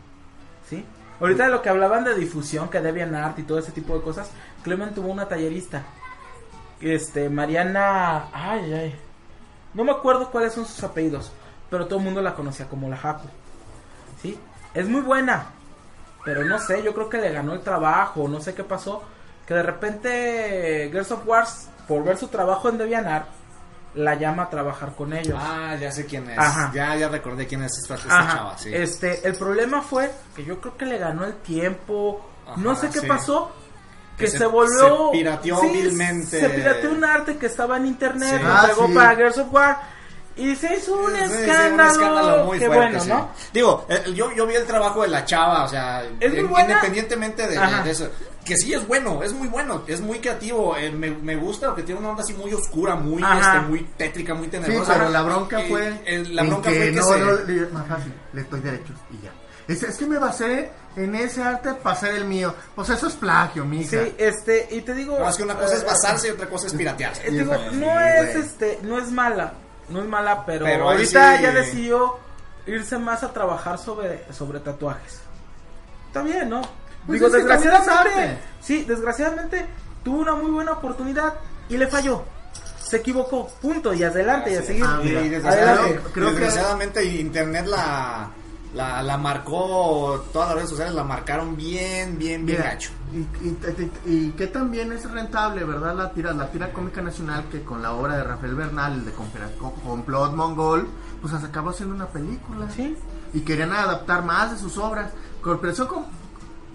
¿Sí? 0.70 0.84
Ahorita 1.20 1.46
de 1.46 1.52
lo 1.52 1.62
que 1.62 1.70
hablaban 1.70 2.04
de 2.04 2.16
difusión, 2.16 2.70
que 2.70 2.82
DeviantArt 2.82 3.40
y 3.40 3.44
todo 3.44 3.60
ese 3.60 3.72
tipo 3.72 3.96
de 3.96 4.04
cosas, 4.04 4.32
Clemen 4.64 4.94
tuvo 4.94 5.12
una 5.12 5.28
tallerista. 5.28 5.84
Este, 6.82 7.30
Mariana. 7.30 8.28
Ay, 8.34 8.74
ay. 8.74 8.96
No 9.74 9.84
me 9.84 9.92
acuerdo 9.92 10.32
cuáles 10.32 10.54
son 10.54 10.66
sus 10.66 10.84
apellidos, 10.84 11.32
pero 11.70 11.86
todo 11.88 12.00
el 12.00 12.06
mundo 12.06 12.22
la 12.22 12.34
conocía 12.34 12.68
como 12.68 12.90
la 12.90 12.98
Jaco. 12.98 13.26
¿Sí? 14.22 14.38
Es 14.74 14.88
muy 14.88 15.02
buena, 15.02 15.48
pero 16.26 16.44
no 16.44 16.60
sé, 16.60 16.82
yo 16.84 16.94
creo 16.94 17.10
que 17.10 17.18
le 17.20 17.32
ganó 17.32 17.54
el 17.54 17.62
trabajo, 17.62 18.28
no 18.28 18.42
sé 18.42 18.54
qué 18.54 18.64
pasó. 18.64 19.04
Que 19.46 19.54
de 19.54 19.64
repente 19.64 20.90
Girls 20.92 21.12
of 21.12 21.28
Wars, 21.28 21.70
por 21.88 22.04
ver 22.04 22.18
su 22.18 22.28
trabajo 22.30 22.68
en 22.68 22.78
DeviantArt, 22.78 23.28
la 23.96 24.16
llama 24.16 24.44
a 24.44 24.50
trabajar 24.50 24.94
con 24.96 25.14
ellos. 25.14 25.38
Ah, 25.42 25.76
ya 25.80 25.92
sé 25.92 26.06
quién 26.06 26.30
es. 26.30 26.38
Ajá. 26.38 26.72
Ya, 26.74 26.96
ya 26.96 27.08
recordé 27.10 27.48
quién 27.48 27.64
es 27.64 27.78
esta, 27.78 27.96
esta 27.96 28.10
chava, 28.10 28.58
sí. 28.58 28.70
Este, 28.74 29.28
el 29.28 29.36
problema 29.38 29.82
fue 29.82 30.12
que 30.36 30.44
yo 30.44 30.60
creo 30.62 30.78
que 30.78 30.86
le 30.86 30.98
ganó 30.98 31.24
el 31.26 31.36
tiempo. 31.38 32.26
Ajá, 32.46 32.56
no 32.62 32.76
sé 32.76 32.90
qué 32.90 33.00
sí. 33.00 33.08
pasó. 33.08 33.52
Que, 34.18 34.26
Que 34.26 34.32
se, 34.32 34.38
se- 34.38 34.46
volvió. 34.46 35.08
se 35.12 35.18
pirateó 35.18 35.60
Sí, 35.60 35.68
vilmente. 35.74 36.40
Se 36.40 36.50
pirateó 36.50 36.92
un 36.92 37.04
arte 37.04 37.38
que 37.38 37.48
estaba 37.48 37.76
en 37.78 37.86
internet. 37.88 38.38
Sí. 38.38 38.44
Lo 38.44 38.54
Ah, 38.54 38.60
entregó 38.62 38.88
sí. 38.88 38.94
para 38.94 39.16
Girls 39.16 39.38
of 39.40 39.54
War. 39.54 39.80
Y 40.38 40.54
se 40.56 40.76
hizo 40.76 40.94
un 40.98 41.12
Sí, 41.14 41.18
sí, 41.28 41.34
escándalo. 41.44 41.74
un 41.74 41.80
escándalo 41.92 42.44
muy 42.46 42.60
Qué 42.60 42.66
fuerte, 42.68 42.84
bueno, 42.86 43.00
sí. 43.04 43.10
¿no? 43.10 43.30
Digo, 43.54 43.86
eh, 43.90 44.04
yo, 44.14 44.32
yo 44.34 44.46
vi 44.46 44.56
el 44.56 44.66
trabajo 44.66 45.02
de 45.04 45.08
la 45.08 45.24
chava, 45.24 45.64
o 45.64 45.70
sea, 45.70 46.04
Es 46.20 46.32
muy 46.32 46.40
in- 46.42 46.50
buena. 46.50 46.70
independientemente 46.74 47.44
de, 47.44 47.50
de- 47.52 47.58
Ajá. 47.58 47.84
de 47.84 47.92
eso. 47.92 48.10
Que 48.44 48.56
sí 48.58 48.74
es 48.74 48.88
bueno, 48.88 49.24
es 49.24 49.34
muy 49.34 49.48
bueno, 49.48 49.84
es 49.88 50.02
muy 50.02 50.20
creativo, 50.20 50.76
eh, 50.78 50.92
me, 50.92 51.10
me 51.10 51.36
gusta 51.36 51.68
porque 51.68 51.82
tiene 51.84 52.00
una 52.00 52.10
onda 52.12 52.22
así 52.22 52.34
muy 52.34 52.54
oscura, 52.54 52.96
muy 52.96 53.24
este, 53.24 53.60
muy 53.62 53.84
tétrica, 53.98 54.34
muy 54.36 54.46
Sí, 54.46 54.52
tenebrosa. 54.52 54.94
pero 54.94 55.10
la 55.10 55.22
bronca 55.24 55.62
Eh, 55.62 55.66
fue... 55.70 56.02
eh, 56.06 56.26
la 56.30 56.44
bronca 56.44 56.70
que 56.70 56.76
fue 56.78 56.86
que 56.86 56.92
no, 56.92 57.04
se... 57.06 57.20
no, 57.20 57.32
le- 57.32 57.66
más 57.72 57.88
fácil, 57.88 58.14
le 58.34 58.44
doy 58.44 58.60
derechos 58.60 58.96
y 59.12 59.24
ya. 59.26 59.32
Es, 59.68 59.82
es 59.82 59.98
que 59.98 60.06
me 60.06 60.20
basé 60.20 60.70
en 60.96 61.16
ese 61.16 61.42
arte 61.42 61.74
para 61.74 61.96
hacer 61.96 62.14
el 62.14 62.26
mío. 62.26 62.54
Pues 62.76 62.88
eso 62.90 63.08
es 63.08 63.16
plagio, 63.16 63.66
mija. 63.66 63.90
Sí, 64.04 64.14
este, 64.20 64.68
y 64.70 64.82
te 64.82 64.94
digo. 64.94 65.18
No, 65.18 65.28
es 65.28 65.38
que 65.38 65.44
una 65.44 65.56
cosa 65.56 65.74
es 65.78 65.82
eh, 65.82 65.86
basarse 65.88 66.28
y 66.28 66.32
otra 66.32 66.48
cosa 66.48 66.68
es 66.68 66.74
piratearse. 66.76 67.28
eh, 67.28 67.32
digo, 67.32 67.52
Sí, 67.56 67.76
no 67.78 68.00
es 68.00 68.36
este, 68.36 68.78
no 68.84 69.00
es 69.00 69.10
mala, 69.12 69.54
no 69.90 70.00
es 70.02 70.08
mala, 70.08 70.46
pero, 70.46 70.66
ahorita 70.68 71.38
sí- 71.38 71.44
ya 71.44 71.52
decidió 71.52 72.18
irse 72.68 72.98
más 72.98 73.24
a 73.24 73.32
trabajar 73.32 73.78
sobre, 73.78 74.26
sobre 74.34 74.60
tatuajes. 74.60 75.20
Está 76.08 76.22
bien, 76.24 76.50
¿no? 76.50 76.62
Pues 77.06 77.20
Digo, 77.20 77.30
desgraciadamente, 77.30 78.40
sí, 78.62 78.84
desgraciadamente 78.84 79.66
tuvo 80.04 80.20
una 80.20 80.34
muy 80.36 80.50
buena 80.50 80.72
oportunidad 80.74 81.36
y 81.70 81.78
le 81.78 81.88
falló. 81.88 82.24
Se 82.82 82.98
equivocó, 82.98 83.48
punto, 83.62 83.94
y 83.94 84.04
adelante, 84.04 84.52
y 84.52 84.56
a 84.56 84.62
seguir. 84.62 84.86
Ah, 84.88 85.00
Y 85.04 85.10
desgraciadamente, 85.30 85.82
Adelante. 85.82 86.10
Creo 86.14 86.26
que- 86.30 86.32
desgraciadamente 86.40 87.04
internet 87.06 87.66
la, 87.68 88.30
la, 88.76 89.02
la 89.02 89.18
marcó, 89.18 90.26
todas 90.34 90.50
las 90.50 90.56
redes 90.58 90.70
sociales 90.70 90.94
la 90.94 91.04
marcaron 91.04 91.56
bien, 91.56 92.18
bien, 92.20 92.46
bien 92.46 92.60
Mira, 92.60 92.72
gacho. 92.74 92.92
y, 93.14 93.20
y, 93.48 93.58
y- 94.06 94.28
y 94.28 94.32
que 94.32 94.48
también 94.48 94.92
es 94.92 95.10
rentable, 95.10 95.64
¿verdad? 95.64 95.96
La 95.96 96.12
tira, 96.12 96.34
la 96.34 96.52
tira 96.52 96.72
cómica 96.74 97.02
nacional 97.02 97.46
que 97.50 97.64
con 97.64 97.82
la 97.82 97.94
obra 97.94 98.18
de 98.18 98.24
Rafael 98.24 98.54
Bernal, 98.56 98.94
el 98.94 99.06
de 99.06 99.12
Complot 99.14 100.34
Mongol, 100.36 100.88
pues 101.22 101.34
se 101.40 101.46
acabó 101.46 101.70
haciendo 101.70 101.96
una 101.96 102.08
película. 102.08 102.70
Sí. 102.70 102.96
Y 103.34 103.42
querían 103.42 103.72
adaptar 103.74 104.24
más 104.24 104.52
de 104.52 104.58
sus 104.58 104.78
obras. 104.78 105.12
Conspiración, 105.42 105.88
con- 105.88 106.06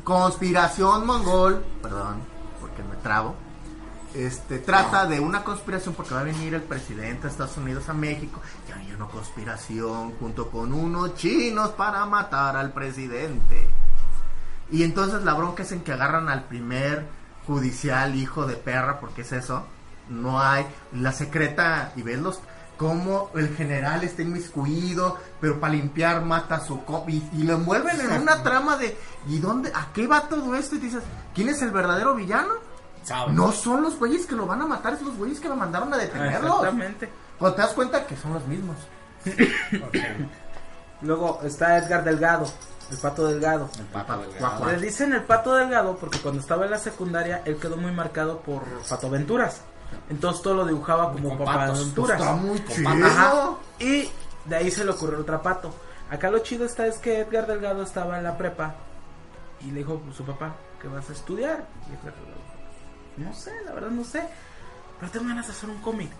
Conspiración 0.04 1.06
Mongol, 1.06 1.62
perdón, 1.82 2.16
porque 2.60 2.82
me 2.82 2.96
trabo. 3.02 3.34
Este, 4.14 4.58
trata 4.58 5.06
de 5.06 5.20
una 5.20 5.44
conspiración 5.44 5.94
porque 5.94 6.14
va 6.14 6.20
a 6.20 6.24
venir 6.24 6.54
el 6.54 6.62
presidente 6.62 7.22
de 7.22 7.28
Estados 7.28 7.56
Unidos 7.56 7.88
a 7.88 7.92
México 7.92 8.40
y 8.68 8.72
hay 8.72 8.92
una 8.92 9.06
conspiración 9.06 10.12
junto 10.18 10.50
con 10.50 10.72
unos 10.72 11.14
chinos 11.14 11.70
para 11.70 12.04
matar 12.06 12.56
al 12.56 12.72
presidente. 12.72 13.68
Y 14.72 14.82
entonces 14.82 15.22
la 15.22 15.34
bronca 15.34 15.62
es 15.62 15.72
en 15.72 15.82
que 15.82 15.92
agarran 15.92 16.28
al 16.28 16.44
primer 16.44 17.06
judicial 17.46 18.16
hijo 18.16 18.46
de 18.46 18.56
perra, 18.56 18.98
porque 19.00 19.22
es 19.22 19.32
eso. 19.32 19.64
No 20.08 20.40
hay 20.40 20.66
la 20.92 21.12
secreta 21.12 21.92
y 21.94 22.02
ves 22.02 22.18
los 22.18 22.40
cómo 22.76 23.30
el 23.34 23.54
general 23.54 24.02
está 24.04 24.22
inmiscuido, 24.22 25.18
pero 25.40 25.60
para 25.60 25.74
limpiar 25.74 26.24
mata 26.24 26.56
a 26.56 26.64
su 26.64 26.82
cop 26.84 27.08
y, 27.10 27.22
y 27.34 27.42
lo 27.42 27.54
envuelven 27.54 28.00
en 28.00 28.22
una 28.22 28.42
trama 28.42 28.76
de 28.76 28.96
¿y 29.28 29.38
dónde? 29.38 29.70
¿A 29.74 29.92
qué 29.92 30.06
va 30.06 30.28
todo 30.28 30.54
esto? 30.54 30.76
Y 30.76 30.78
dices, 30.78 31.02
¿quién 31.34 31.50
es 31.50 31.60
el 31.62 31.72
verdadero 31.72 32.14
villano? 32.14 32.69
No 33.30 33.52
son 33.52 33.82
los 33.82 33.98
güeyes 33.98 34.26
que 34.26 34.34
lo 34.34 34.46
van 34.46 34.62
a 34.62 34.66
matar, 34.66 34.96
son 34.96 35.08
los 35.08 35.16
güeyes 35.16 35.40
que 35.40 35.48
lo 35.48 35.56
mandaron 35.56 35.92
a 35.92 35.96
detenerlo. 35.96 36.56
Exactamente. 36.56 37.10
Cuando 37.38 37.56
te 37.56 37.62
das 37.62 37.72
cuenta 37.72 38.06
que 38.06 38.16
son 38.16 38.34
los 38.34 38.46
mismos. 38.46 38.76
Luego 41.02 41.40
está 41.42 41.78
Edgar 41.78 42.04
Delgado, 42.04 42.46
el 42.90 42.98
pato 42.98 43.26
delgado. 43.26 43.70
Guau, 44.38 44.66
Le 44.66 44.78
dicen 44.78 45.12
el 45.14 45.22
pato 45.22 45.54
delgado 45.54 45.96
porque 45.96 46.18
cuando 46.18 46.40
estaba 46.40 46.66
en 46.66 46.72
la 46.72 46.78
secundaria 46.78 47.42
él 47.44 47.56
quedó 47.56 47.76
muy 47.76 47.92
marcado 47.92 48.40
por 48.40 48.62
Pato 48.88 49.06
Aventuras. 49.06 49.62
Entonces 50.08 50.42
todo 50.42 50.54
lo 50.54 50.66
dibujaba 50.66 51.12
como 51.12 51.30
Con 51.30 51.38
Papá 51.38 51.54
patos. 51.54 51.80
Aventuras. 51.80 52.20
Está 52.20 52.32
muy. 52.34 52.62
Ajá. 53.02 53.50
Y 53.78 54.08
de 54.44 54.56
ahí 54.56 54.70
se 54.70 54.84
le 54.84 54.90
ocurrió 54.90 55.18
el 55.18 55.24
trapato. 55.24 55.72
Acá 56.10 56.30
lo 56.30 56.40
chido 56.40 56.66
está 56.66 56.86
es 56.86 56.98
que 56.98 57.20
Edgar 57.20 57.46
Delgado 57.46 57.82
estaba 57.82 58.18
en 58.18 58.24
la 58.24 58.36
prepa 58.36 58.74
y 59.60 59.70
le 59.70 59.78
dijo 59.78 60.02
a 60.08 60.14
su 60.14 60.24
papá 60.24 60.54
que 60.80 60.88
vas 60.88 61.08
a 61.08 61.12
estudiar. 61.12 61.66
Y 61.86 61.90
Delgado, 61.90 62.39
no 63.16 63.34
sé, 63.34 63.52
la 63.64 63.72
verdad 63.72 63.90
no 63.90 64.04
sé, 64.04 64.22
pero 64.98 65.12
tengo 65.12 65.28
ganas 65.28 65.46
de 65.46 65.52
hacer 65.52 65.70
un 65.70 65.80
cómic. 65.80 66.10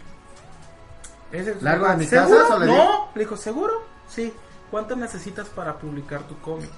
Su 1.31 1.65
¿Largo 1.65 1.89
de 1.89 1.97
mi 1.97 2.07
casa, 2.07 2.59
le 2.59 2.67
no, 2.67 3.09
le 3.15 3.21
dijo, 3.21 3.37
¿seguro? 3.37 3.83
Sí. 4.09 4.33
¿Cuánto 4.71 4.97
necesitas 4.97 5.49
para 5.49 5.79
publicar 5.79 6.23
tu 6.23 6.39
cómic? 6.41 6.71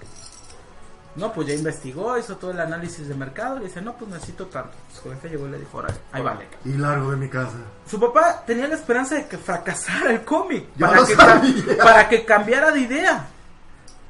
No, 1.15 1.31
pues 1.33 1.49
ya 1.49 1.55
investigó, 1.55 2.17
hizo 2.17 2.37
todo 2.37 2.53
el 2.53 2.61
análisis 2.61 3.07
de 3.07 3.15
mercado 3.15 3.59
y 3.59 3.65
dice, 3.65 3.83
no, 3.83 3.95
pues 3.95 4.11
necesito 4.11 4.47
tanto. 4.47 4.73
Con 5.03 5.13
este 5.13 5.29
llegó 5.29 5.47
y 5.47 5.51
le 5.51 5.59
dijo, 5.59 5.79
órale, 5.79 5.99
ahí 6.11 6.23
vale. 6.23 6.49
Y 6.65 6.73
largo 6.73 7.11
de 7.11 7.19
mi 7.19 7.29
casa. 7.29 7.53
Su 7.87 8.01
papá 8.01 8.43
tenía 8.47 8.67
la 8.67 8.77
esperanza 8.77 9.17
de 9.17 9.27
que 9.27 9.37
fracasara 9.37 10.11
el 10.11 10.25
cómic 10.25 10.69
para, 10.79 11.05
que 11.05 11.75
para 11.77 12.09
que 12.09 12.25
cambiara 12.25 12.71
de 12.71 12.81
idea. 12.81 13.27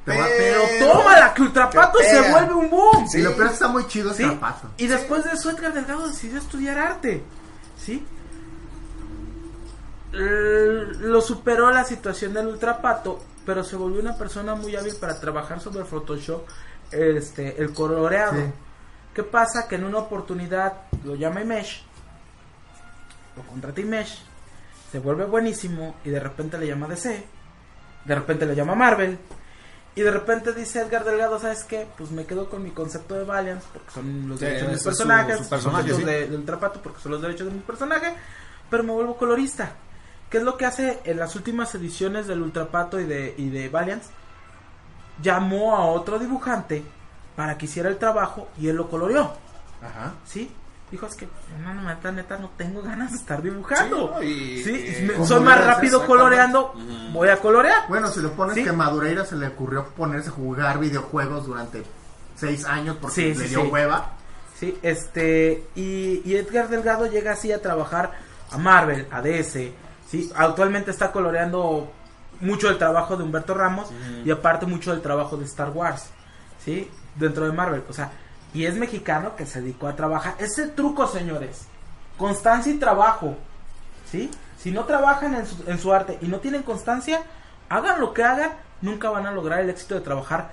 Va- 0.07 0.27
Pero 0.37 0.61
tómala, 0.79 1.33
que 1.33 1.41
Ultrapato 1.43 1.99
se 1.99 2.31
vuelve 2.31 2.53
un 2.53 2.69
boom. 2.69 3.07
Y 3.13 3.17
lo 3.21 3.35
peor 3.35 3.47
está 3.47 3.67
muy 3.69 3.87
chido 3.87 4.13
¿Sí? 4.13 4.23
Y 4.77 4.87
después 4.87 5.23
de 5.23 5.31
eso 5.31 5.49
Edgar 5.49 5.73
Delgado 5.73 6.07
decidió 6.07 6.37
estudiar 6.39 6.77
arte. 6.77 7.23
¿Sí? 7.77 8.05
Lo 10.11 11.21
superó 11.21 11.71
la 11.71 11.83
situación 11.83 12.33
del 12.33 12.47
Ultrapato, 12.47 13.19
pero 13.45 13.63
se 13.63 13.75
volvió 13.75 13.99
una 14.01 14.15
persona 14.15 14.53
muy 14.55 14.75
hábil 14.75 14.95
para 14.99 15.19
trabajar 15.19 15.59
sobre 15.59 15.85
Photoshop, 15.85 16.43
este, 16.91 17.59
el 17.61 17.73
coloreado. 17.73 18.33
Sí. 18.35 18.43
¿Qué 19.15 19.23
pasa? 19.23 19.67
Que 19.67 19.75
en 19.75 19.85
una 19.85 19.99
oportunidad 19.99 20.73
lo 21.03 21.15
llama 21.15 21.41
Imesh, 21.41 21.83
lo 23.35 23.43
contrata 23.43 23.81
Imesh, 23.81 24.23
se 24.91 24.99
vuelve 24.99 25.25
buenísimo 25.25 25.95
y 26.05 26.09
de 26.11 26.19
repente 26.19 26.57
le 26.59 26.67
llama 26.67 26.87
DC, 26.87 27.25
de 28.05 28.15
repente 28.15 28.45
le 28.45 28.55
llama 28.55 28.75
Marvel 28.75 29.17
y 29.95 30.01
de 30.01 30.11
repente 30.11 30.53
dice 30.53 30.81
Edgar 30.81 31.03
Delgado, 31.05 31.39
¿sabes 31.39 31.63
qué? 31.65 31.87
Pues 31.97 32.09
me 32.11 32.25
quedo 32.25 32.49
con 32.49 32.63
mi 32.63 32.71
concepto 32.71 33.15
de 33.15 33.23
Valiant 33.23 33.61
porque 33.63 33.91
son 33.91 34.27
los 34.27 34.39
Sí, 34.39 34.45
derechos 34.45 34.67
de 34.67 34.73
mis 34.73 34.81
su- 34.81 34.89
personajes, 34.89 35.37
su 35.37 35.49
personaje, 35.49 35.87
los 35.89 35.97
derechos 35.97 36.11
sí. 36.13 36.19
de- 36.21 36.27
del 36.31 36.39
Ultrapato 36.39 36.81
porque 36.81 36.99
son 37.01 37.11
los 37.11 37.21
derechos 37.21 37.47
de 37.47 37.53
mi 37.53 37.59
personaje, 37.59 38.13
pero 38.69 38.83
me 38.83 38.91
vuelvo 38.91 39.15
colorista. 39.17 39.73
¿Qué 40.29 40.37
es 40.39 40.43
lo 40.43 40.57
que 40.57 40.65
hace 40.65 40.99
en 41.03 41.19
las 41.19 41.35
últimas 41.35 41.73
ediciones 41.75 42.25
del 42.27 42.41
Ultrapato 42.41 42.99
y 42.99 43.03
de, 43.05 43.35
y 43.37 43.49
de 43.49 43.69
Valiant? 43.69 44.01
Llamó 45.21 45.75
a 45.75 45.85
otro 45.85 46.17
dibujante 46.17 46.83
para 47.35 47.57
que 47.57 47.65
hiciera 47.65 47.89
el 47.89 47.97
trabajo 47.97 48.47
y 48.59 48.67
él 48.69 48.75
lo 48.75 48.89
coloreó. 48.89 49.31
Ajá. 49.81 50.13
¿Sí? 50.25 50.51
Dijo, 50.93 51.07
es 51.07 51.15
que, 51.15 51.27
no, 51.63 51.73
no, 51.73 51.81
neta, 51.89 52.11
neta, 52.11 52.37
no 52.37 52.51
tengo 52.55 52.83
ganas 52.83 53.09
de 53.13 53.17
estar 53.17 53.41
dibujando. 53.41 54.15
Sí, 54.21 54.27
y- 54.27 54.63
Sí, 54.63 55.07
soy 55.25 55.39
más 55.43 55.65
rápido 55.65 56.05
coloreando, 56.05 56.75
voy 57.11 57.29
a 57.29 57.37
colorear. 57.39 57.87
Bueno, 57.89 58.09
si 58.09 58.19
lo 58.21 58.31
pones 58.33 58.53
Sí. 58.53 58.63
que 58.63 58.69
a 58.69 58.73
Madureira 58.73 59.25
se 59.25 59.35
le 59.35 59.47
ocurrió 59.47 59.85
ponerse 59.87 60.29
a 60.29 60.33
jugar 60.33 60.77
videojuegos 60.77 61.47
durante 61.47 61.83
seis 62.35 62.63
años 62.65 62.97
porque 63.01 63.15
Sí, 63.15 63.27
le 63.29 63.35
sí, 63.35 63.47
dio 63.55 63.61
sí. 63.63 63.67
hueva. 63.71 64.11
Sí, 64.55 64.77
este, 64.83 65.67
y, 65.73 66.21
y 66.25 66.35
Edgar 66.35 66.69
Delgado 66.69 67.07
llega 67.07 67.31
así 67.31 67.51
a 67.51 67.59
trabajar 67.59 68.11
a 68.51 68.57
Marvel, 68.59 69.07
a 69.09 69.19
DC, 69.23 69.73
sí, 70.07 70.31
actualmente 70.35 70.91
está 70.91 71.11
coloreando 71.11 71.91
mucho 72.39 72.69
el 72.69 72.77
trabajo 72.77 73.17
de 73.17 73.23
Humberto 73.23 73.55
Ramos 73.55 73.89
y 74.23 74.29
aparte 74.29 74.67
mucho 74.67 74.91
del 74.91 75.01
trabajo 75.01 75.37
de 75.37 75.45
Star 75.45 75.71
Wars, 75.71 76.11
sí, 76.63 76.87
dentro 77.15 77.45
de 77.47 77.51
Marvel, 77.51 77.83
o 77.89 77.93
sea, 77.93 78.11
y 78.53 78.65
es 78.65 78.75
mexicano 78.75 79.35
que 79.35 79.45
se 79.45 79.61
dedicó 79.61 79.87
a 79.87 79.95
trabajar, 79.95 80.35
ese 80.39 80.67
truco 80.67 81.07
señores, 81.07 81.65
constancia 82.17 82.71
y 82.71 82.77
trabajo, 82.77 83.37
sí, 84.09 84.29
si 84.57 84.71
no 84.71 84.85
trabajan 84.85 85.35
en 85.35 85.45
su, 85.45 85.63
en 85.69 85.79
su 85.79 85.93
arte 85.93 86.17
y 86.21 86.27
no 86.27 86.39
tienen 86.39 86.63
constancia, 86.63 87.21
hagan 87.69 87.99
lo 87.99 88.13
que 88.13 88.23
hagan, 88.23 88.51
nunca 88.81 89.09
van 89.09 89.25
a 89.25 89.31
lograr 89.31 89.59
el 89.59 89.69
éxito 89.69 89.95
de 89.95 90.01
trabajar 90.01 90.51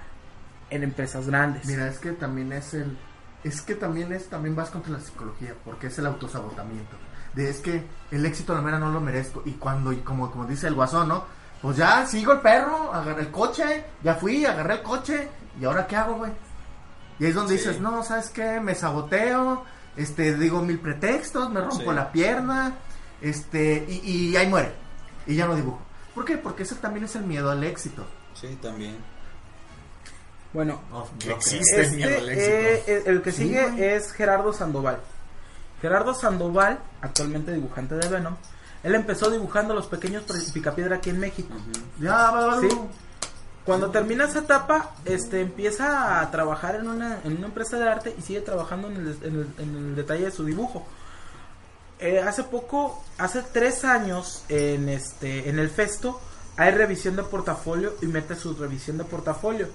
en 0.70 0.82
empresas 0.82 1.26
grandes. 1.26 1.66
Mira, 1.66 1.86
es 1.88 1.98
que 1.98 2.12
también 2.12 2.52
es 2.52 2.74
el. 2.74 2.96
Es 3.44 3.60
que 3.60 3.74
también 3.74 4.12
es. 4.12 4.28
También 4.28 4.56
vas 4.56 4.70
contra 4.70 4.92
la 4.92 5.00
psicología. 5.00 5.54
Porque 5.64 5.88
es 5.88 5.98
el 5.98 6.06
autosabotamiento. 6.06 6.96
De 7.34 7.48
es 7.48 7.58
que 7.58 7.84
el 8.10 8.24
éxito 8.24 8.54
la 8.54 8.62
mera 8.62 8.78
no 8.78 8.90
lo 8.90 9.00
merezco. 9.00 9.42
Y 9.44 9.52
cuando, 9.52 9.92
y 9.92 9.98
como, 9.98 10.30
como 10.30 10.46
dice 10.46 10.68
el 10.68 10.74
guasón, 10.74 11.08
¿no? 11.08 11.24
Pues 11.60 11.76
ya 11.76 12.06
sigo 12.06 12.32
el 12.32 12.40
perro, 12.40 12.92
agarré 12.92 13.22
el 13.22 13.30
coche, 13.30 13.84
ya 14.02 14.14
fui, 14.14 14.46
agarré 14.46 14.74
el 14.74 14.82
coche. 14.82 15.28
¿Y 15.60 15.64
ahora 15.64 15.86
qué 15.86 15.96
hago, 15.96 16.14
güey? 16.14 16.32
Y 17.20 17.24
ahí 17.24 17.30
es 17.30 17.36
donde 17.36 17.56
Sí. 17.56 17.64
dices, 17.64 17.80
no, 17.80 18.02
¿sabes 18.02 18.30
qué? 18.30 18.58
Me 18.60 18.74
saboteo, 18.74 19.64
este, 19.96 20.34
digo 20.36 20.62
mil 20.62 20.80
pretextos, 20.80 21.50
me 21.50 21.60
rompo 21.60 21.76
Sí. 21.90 21.94
la 21.94 22.10
pierna, 22.10 22.74
este, 23.20 23.84
y, 23.88 24.30
y 24.30 24.36
ahí 24.36 24.48
muere. 24.48 24.72
Y 25.26 25.36
ya 25.36 25.46
no 25.46 25.54
dibujo. 25.54 25.80
¿Por 26.14 26.24
qué? 26.24 26.38
Porque 26.38 26.62
ese 26.64 26.74
también 26.76 27.04
es 27.04 27.14
el 27.16 27.24
miedo 27.24 27.50
al 27.50 27.62
éxito. 27.62 28.04
Sí, 28.34 28.58
también. 28.60 28.96
Bueno, 30.52 30.80
Que 31.20 31.30
existe 31.32 31.82
Este, 31.82 31.96
miedo 31.96 32.18
al 32.18 32.28
éxito. 32.28 32.50
eh, 32.90 33.02
el, 33.06 33.22
que 33.22 33.30
Sí, 33.30 33.42
sigue 33.44 33.94
es 33.94 34.10
Gerardo 34.12 34.52
Sandoval. 34.52 34.98
Gerardo 35.80 36.12
Sandoval, 36.14 36.80
actualmente 37.00 37.52
dibujante 37.52 37.94
de 37.94 38.08
Venom, 38.08 38.34
él 38.82 38.94
empezó 38.94 39.30
dibujando 39.30 39.74
los 39.74 39.86
pequeños 39.86 40.24
Pi- 40.24 40.52
Picapiedra 40.52 40.96
aquí 40.96 41.10
en 41.10 41.20
México. 41.20 41.54
Ya, 42.00 42.14
va, 42.32 42.46
va, 42.46 42.60
Sí. 42.60 42.68
Cuando 43.70 43.90
termina 43.92 44.24
esa 44.24 44.40
etapa, 44.40 44.90
este 45.04 45.40
empieza 45.40 46.20
a 46.20 46.30
trabajar 46.32 46.74
en 46.74 46.88
una, 46.88 47.20
en 47.22 47.36
una 47.36 47.46
empresa 47.46 47.78
de 47.78 47.88
arte 47.88 48.12
y 48.18 48.20
sigue 48.22 48.40
trabajando 48.40 48.88
en 48.88 48.96
el, 48.96 49.18
en 49.22 49.34
el- 49.36 49.54
en 49.58 49.76
el 49.76 49.94
detalle 49.94 50.24
de 50.24 50.30
su 50.32 50.44
dibujo. 50.44 50.84
Eh, 52.00 52.18
hace 52.20 52.42
poco, 52.42 53.00
hace 53.18 53.42
tres 53.52 53.84
años, 53.84 54.42
en 54.48 54.88
este, 54.88 55.48
en 55.48 55.60
el 55.60 55.70
Festo, 55.70 56.20
hay 56.56 56.72
revisión 56.72 57.14
de 57.14 57.22
portafolio 57.22 57.94
y 58.02 58.06
mete 58.06 58.34
su 58.34 58.54
revisión 58.56 58.98
de 58.98 59.04
portafolio. 59.04 59.68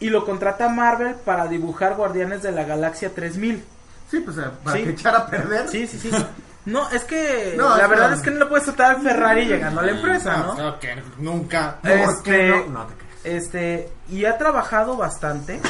Y 0.00 0.10
lo 0.10 0.26
contrata 0.26 0.68
Marvel 0.68 1.14
para 1.14 1.48
dibujar 1.48 1.94
Guardianes 1.96 2.42
de 2.42 2.52
la 2.52 2.64
Galaxia 2.64 3.14
3000. 3.14 3.64
Sí, 4.10 4.20
pues 4.20 4.36
eh, 4.36 4.42
para 4.62 4.76
Sí. 4.76 4.84
que 4.84 4.90
echara 4.90 5.18
a 5.20 5.26
perder. 5.28 5.66
Sí, 5.68 5.86
sí, 5.86 5.98
sí. 5.98 6.10
No, 6.68 6.90
es 6.90 7.04
que 7.04 7.54
No, 7.56 7.76
la 7.76 7.84
es 7.84 7.88
verdad 7.90 8.12
es 8.12 8.20
que 8.20 8.30
no 8.30 8.38
le 8.40 8.46
puedes 8.46 8.64
tratar 8.66 8.96
al 8.96 9.02
Ferrari 9.02 9.44
llegando 9.46 9.80
a 9.80 9.84
la 9.84 9.92
empresa, 9.92 10.36
¿no? 10.38 10.54
No, 10.54 10.78
que 10.78 10.96
nunca. 11.18 11.78
¿Por 11.82 11.90
Este, 11.90 12.48
no? 12.48 12.66
No 12.66 12.86
te 12.86 12.94
crees. 12.94 13.08
Este, 13.44 13.88
y 14.10 14.24
ha 14.24 14.38
trabajado 14.38 14.96
bastante. 14.96 15.60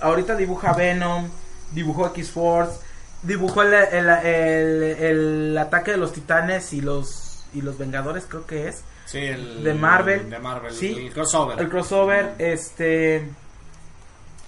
Ahorita 0.00 0.34
dibuja 0.36 0.72
Venom, 0.74 1.28
dibujó 1.72 2.06
X-Force, 2.08 2.78
dibujó 3.22 3.62
el, 3.62 3.74
el, 3.74 4.08
el- 4.08 4.82
el 4.98 5.58
ataque 5.58 5.92
de 5.92 5.96
los 5.98 6.12
titanes 6.12 6.72
y 6.72 6.80
los 6.80 7.44
y 7.54 7.62
los 7.62 7.78
Vengadores, 7.78 8.24
creo 8.28 8.46
que 8.46 8.68
es. 8.68 8.82
Sí, 9.06 9.18
el. 9.18 9.62
De 9.62 9.74
Marvel. 9.74 10.28
De 10.30 10.38
Marvel. 10.38 10.72
Sí. 10.74 10.94
El 11.06 11.12
crossover. 11.12 11.60
El 11.60 11.68
crossover, 11.68 12.34
este, 12.38 13.28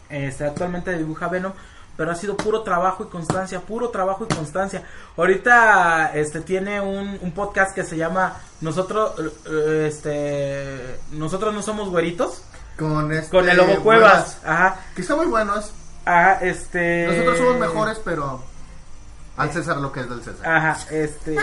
este, 0.09 0.45
actualmente 0.45 0.97
dibuja 0.97 1.29
Venom, 1.29 1.53
pero 1.97 2.11
ha 2.11 2.15
sido 2.15 2.37
puro 2.37 2.63
trabajo 2.63 3.05
y 3.05 3.07
constancia, 3.09 3.61
puro 3.61 3.89
trabajo 3.91 4.27
y 4.29 4.35
constancia. 4.35 4.83
Ahorita, 5.17 6.13
este, 6.15 6.41
tiene 6.41 6.81
un, 6.81 7.19
un 7.21 7.33
podcast 7.33 7.75
que 7.75 7.85
se 7.85 7.97
llama 7.97 8.37
Nosotros, 8.61 9.13
eh, 9.47 9.87
este, 9.89 11.01
nosotros 11.13 11.55
no 11.55 11.63
somos 11.63 11.89
güeritos, 11.91 12.43
Con, 12.79 13.13
este, 13.13 13.31
con 13.31 13.49
el 13.49 13.57
Lobo 13.57 13.83
Cuevas, 13.83 14.39
ajá, 14.45 14.81
Que 14.95 15.03
está 15.03 15.17
muy 15.17 15.27
buenos. 15.27 15.73
ajá, 16.05 16.35
este. 16.43 17.07
Nosotros 17.09 17.39
somos 17.39 17.57
mejores, 17.59 18.01
pero 18.05 18.43
al 19.37 19.53
César 19.53 19.79
lo 19.79 19.93
que 19.93 20.01
es 20.01 20.09
del 20.09 20.23
César. 20.23 20.47
Ajá, 20.49 20.79
este. 20.91 21.37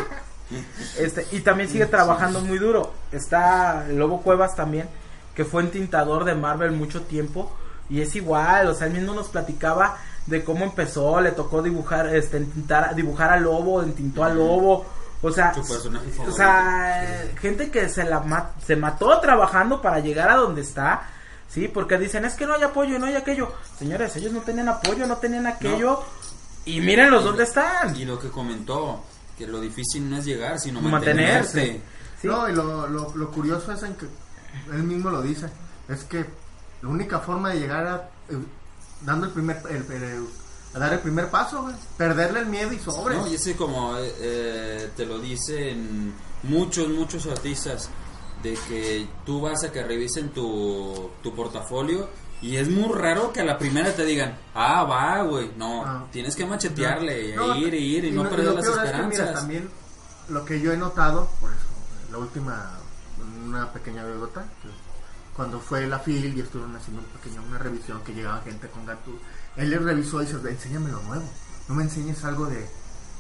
Este, 0.99 1.25
y 1.31 1.39
también 1.39 1.67
sigue 1.69 1.87
trabajando 1.87 2.39
muy 2.41 2.59
duro. 2.59 2.93
Está 3.11 3.85
Lobo 3.89 4.21
Cuevas 4.21 4.55
también, 4.55 4.87
que 5.33 5.45
fue 5.45 5.63
entintador 5.63 6.25
de 6.25 6.35
Marvel 6.35 6.71
mucho 6.73 7.01
tiempo. 7.01 7.51
Y 7.89 8.01
es 8.01 8.15
igual, 8.15 8.67
o 8.67 8.73
sea, 8.75 8.87
él 8.87 8.93
mismo 8.93 9.13
nos 9.13 9.29
platicaba 9.29 9.97
de 10.27 10.43
cómo 10.43 10.65
empezó, 10.65 11.19
le 11.21 11.31
tocó 11.31 11.61
dibujar, 11.61 12.13
este, 12.15 12.37
entintar, 12.37 12.95
dibujar 12.95 13.31
a 13.31 13.37
Lobo, 13.37 13.81
entintó 13.83 14.23
a 14.23 14.29
Lobo. 14.29 14.85
O 15.21 15.31
sea, 15.31 15.53
o 16.27 16.31
sea, 16.33 17.25
gente 17.39 17.71
que 17.71 17.87
se 17.87 18.03
la 18.03 18.19
ma- 18.19 18.51
se 18.65 18.75
mató 18.75 19.19
trabajando 19.21 19.81
para 19.81 19.99
llegar 19.99 20.29
a 20.29 20.35
donde 20.35 20.61
está. 20.61 21.03
Sí, 21.47 21.67
porque 21.67 21.97
dicen, 21.97 22.25
es 22.25 22.33
que 22.33 22.45
no 22.45 22.55
hay 22.55 22.63
apoyo, 22.63 22.97
no 22.99 23.05
hay 23.05 23.15
aquello. 23.15 23.53
Señores, 23.77 24.15
ellos 24.17 24.33
no 24.33 24.41
tenían 24.41 24.67
apoyo, 24.69 25.05
no 25.07 25.17
tenían 25.17 25.45
aquello. 25.47 26.01
Y 26.65 26.81
mírenlos 26.81 27.23
dónde 27.23 27.43
están. 27.43 27.95
Y 27.95 28.05
lo 28.05 28.17
que 28.19 28.29
comentó, 28.29 29.03
que 29.37 29.45
lo 29.47 29.61
difícil 29.61 30.09
no 30.09 30.17
es 30.17 30.25
llegar, 30.25 30.59
sino 30.59 30.81
Mantenerse. 30.81 31.57
mantenerse. 31.57 31.81
Sí. 32.21 32.27
No, 32.27 32.49
y 32.49 32.53
lo, 32.53 32.87
lo, 32.87 33.15
lo 33.15 33.31
curioso 33.31 33.71
es 33.71 33.83
en 33.83 33.95
que 33.95 34.05
él 34.71 34.83
mismo 34.83 35.09
lo 35.09 35.21
dice, 35.21 35.47
es 35.89 36.03
que 36.05 36.25
la 36.81 36.89
única 36.89 37.19
forma 37.19 37.49
de 37.51 37.59
llegar 37.59 37.85
a 37.85 37.95
eh, 38.29 38.37
dando 39.03 39.27
el 39.27 39.31
primer 39.33 39.61
el- 39.69 39.91
el- 39.91 40.27
a 40.75 40.79
dar 40.79 40.93
el 40.93 40.99
primer 40.99 41.29
paso, 41.29 41.61
güey, 41.63 41.75
perderle 41.97 42.39
el 42.39 42.45
miedo 42.47 42.73
y 42.73 42.79
sobre. 42.79 43.15
No, 43.15 43.27
y 43.27 43.35
ese 43.35 43.55
como 43.55 43.95
eh, 43.99 44.89
te 44.95 45.05
lo 45.05 45.19
dicen 45.19 46.13
muchos, 46.43 46.87
muchos 46.89 47.27
artistas, 47.27 47.89
de 48.41 48.55
que 48.67 49.07
tú 49.25 49.39
vas 49.41 49.63
a 49.63 49.71
que 49.71 49.83
revisen 49.83 50.29
tu, 50.29 51.11
tu 51.21 51.33
portafolio 51.35 52.09
y 52.41 52.57
es 52.57 52.67
muy 52.69 52.91
raro 52.93 53.31
que 53.31 53.39
a 53.39 53.45
la 53.45 53.57
primera 53.57 53.95
te 53.95 54.03
digan, 54.03 54.37
ah, 54.53 54.83
va, 54.83 55.21
güey, 55.21 55.51
no, 55.55 55.85
Ah. 55.85 56.05
tienes 56.11 56.35
que 56.35 56.45
machetearle, 56.45 57.35
No, 57.35 57.55
ir, 57.55 57.73
ir 57.73 58.03
y, 58.05 58.11
no, 58.11 58.23
perder 58.29 58.45
lo 58.47 58.53
las 58.55 58.65
peor 58.65 58.75
es 58.77 58.81
que, 58.81 58.87
esperanzas. 58.89 59.19
mira, 59.27 59.33
también 59.33 59.69
lo 60.29 60.43
que 60.43 60.59
yo 60.59 60.73
he 60.73 60.77
notado, 60.77 61.29
por 61.39 61.51
eso, 61.51 61.59
la 62.11 62.17
última, 62.17 62.71
una 63.45 63.71
pequeña 63.71 64.01
anécdota, 64.01 64.43
cuando 65.35 65.59
fue 65.59 65.87
la 65.87 65.99
FIL 65.99 66.37
y 66.37 66.41
estuvieron 66.41 66.75
haciendo 66.75 67.01
un 67.01 67.07
pequeño, 67.07 67.41
una 67.43 67.57
revisión 67.57 68.01
que 68.03 68.13
llegaba 68.13 68.41
gente 68.41 68.67
con 68.69 68.85
gato, 68.85 69.11
él 69.55 69.69
le 69.69 69.79
revisó 69.79 70.21
y 70.21 70.25
dice, 70.25 70.37
enséñame 70.47 70.91
lo 70.91 71.01
nuevo, 71.03 71.25
no 71.67 71.75
me 71.75 71.83
enseñes 71.83 72.23
algo 72.23 72.45
de, 72.45 72.69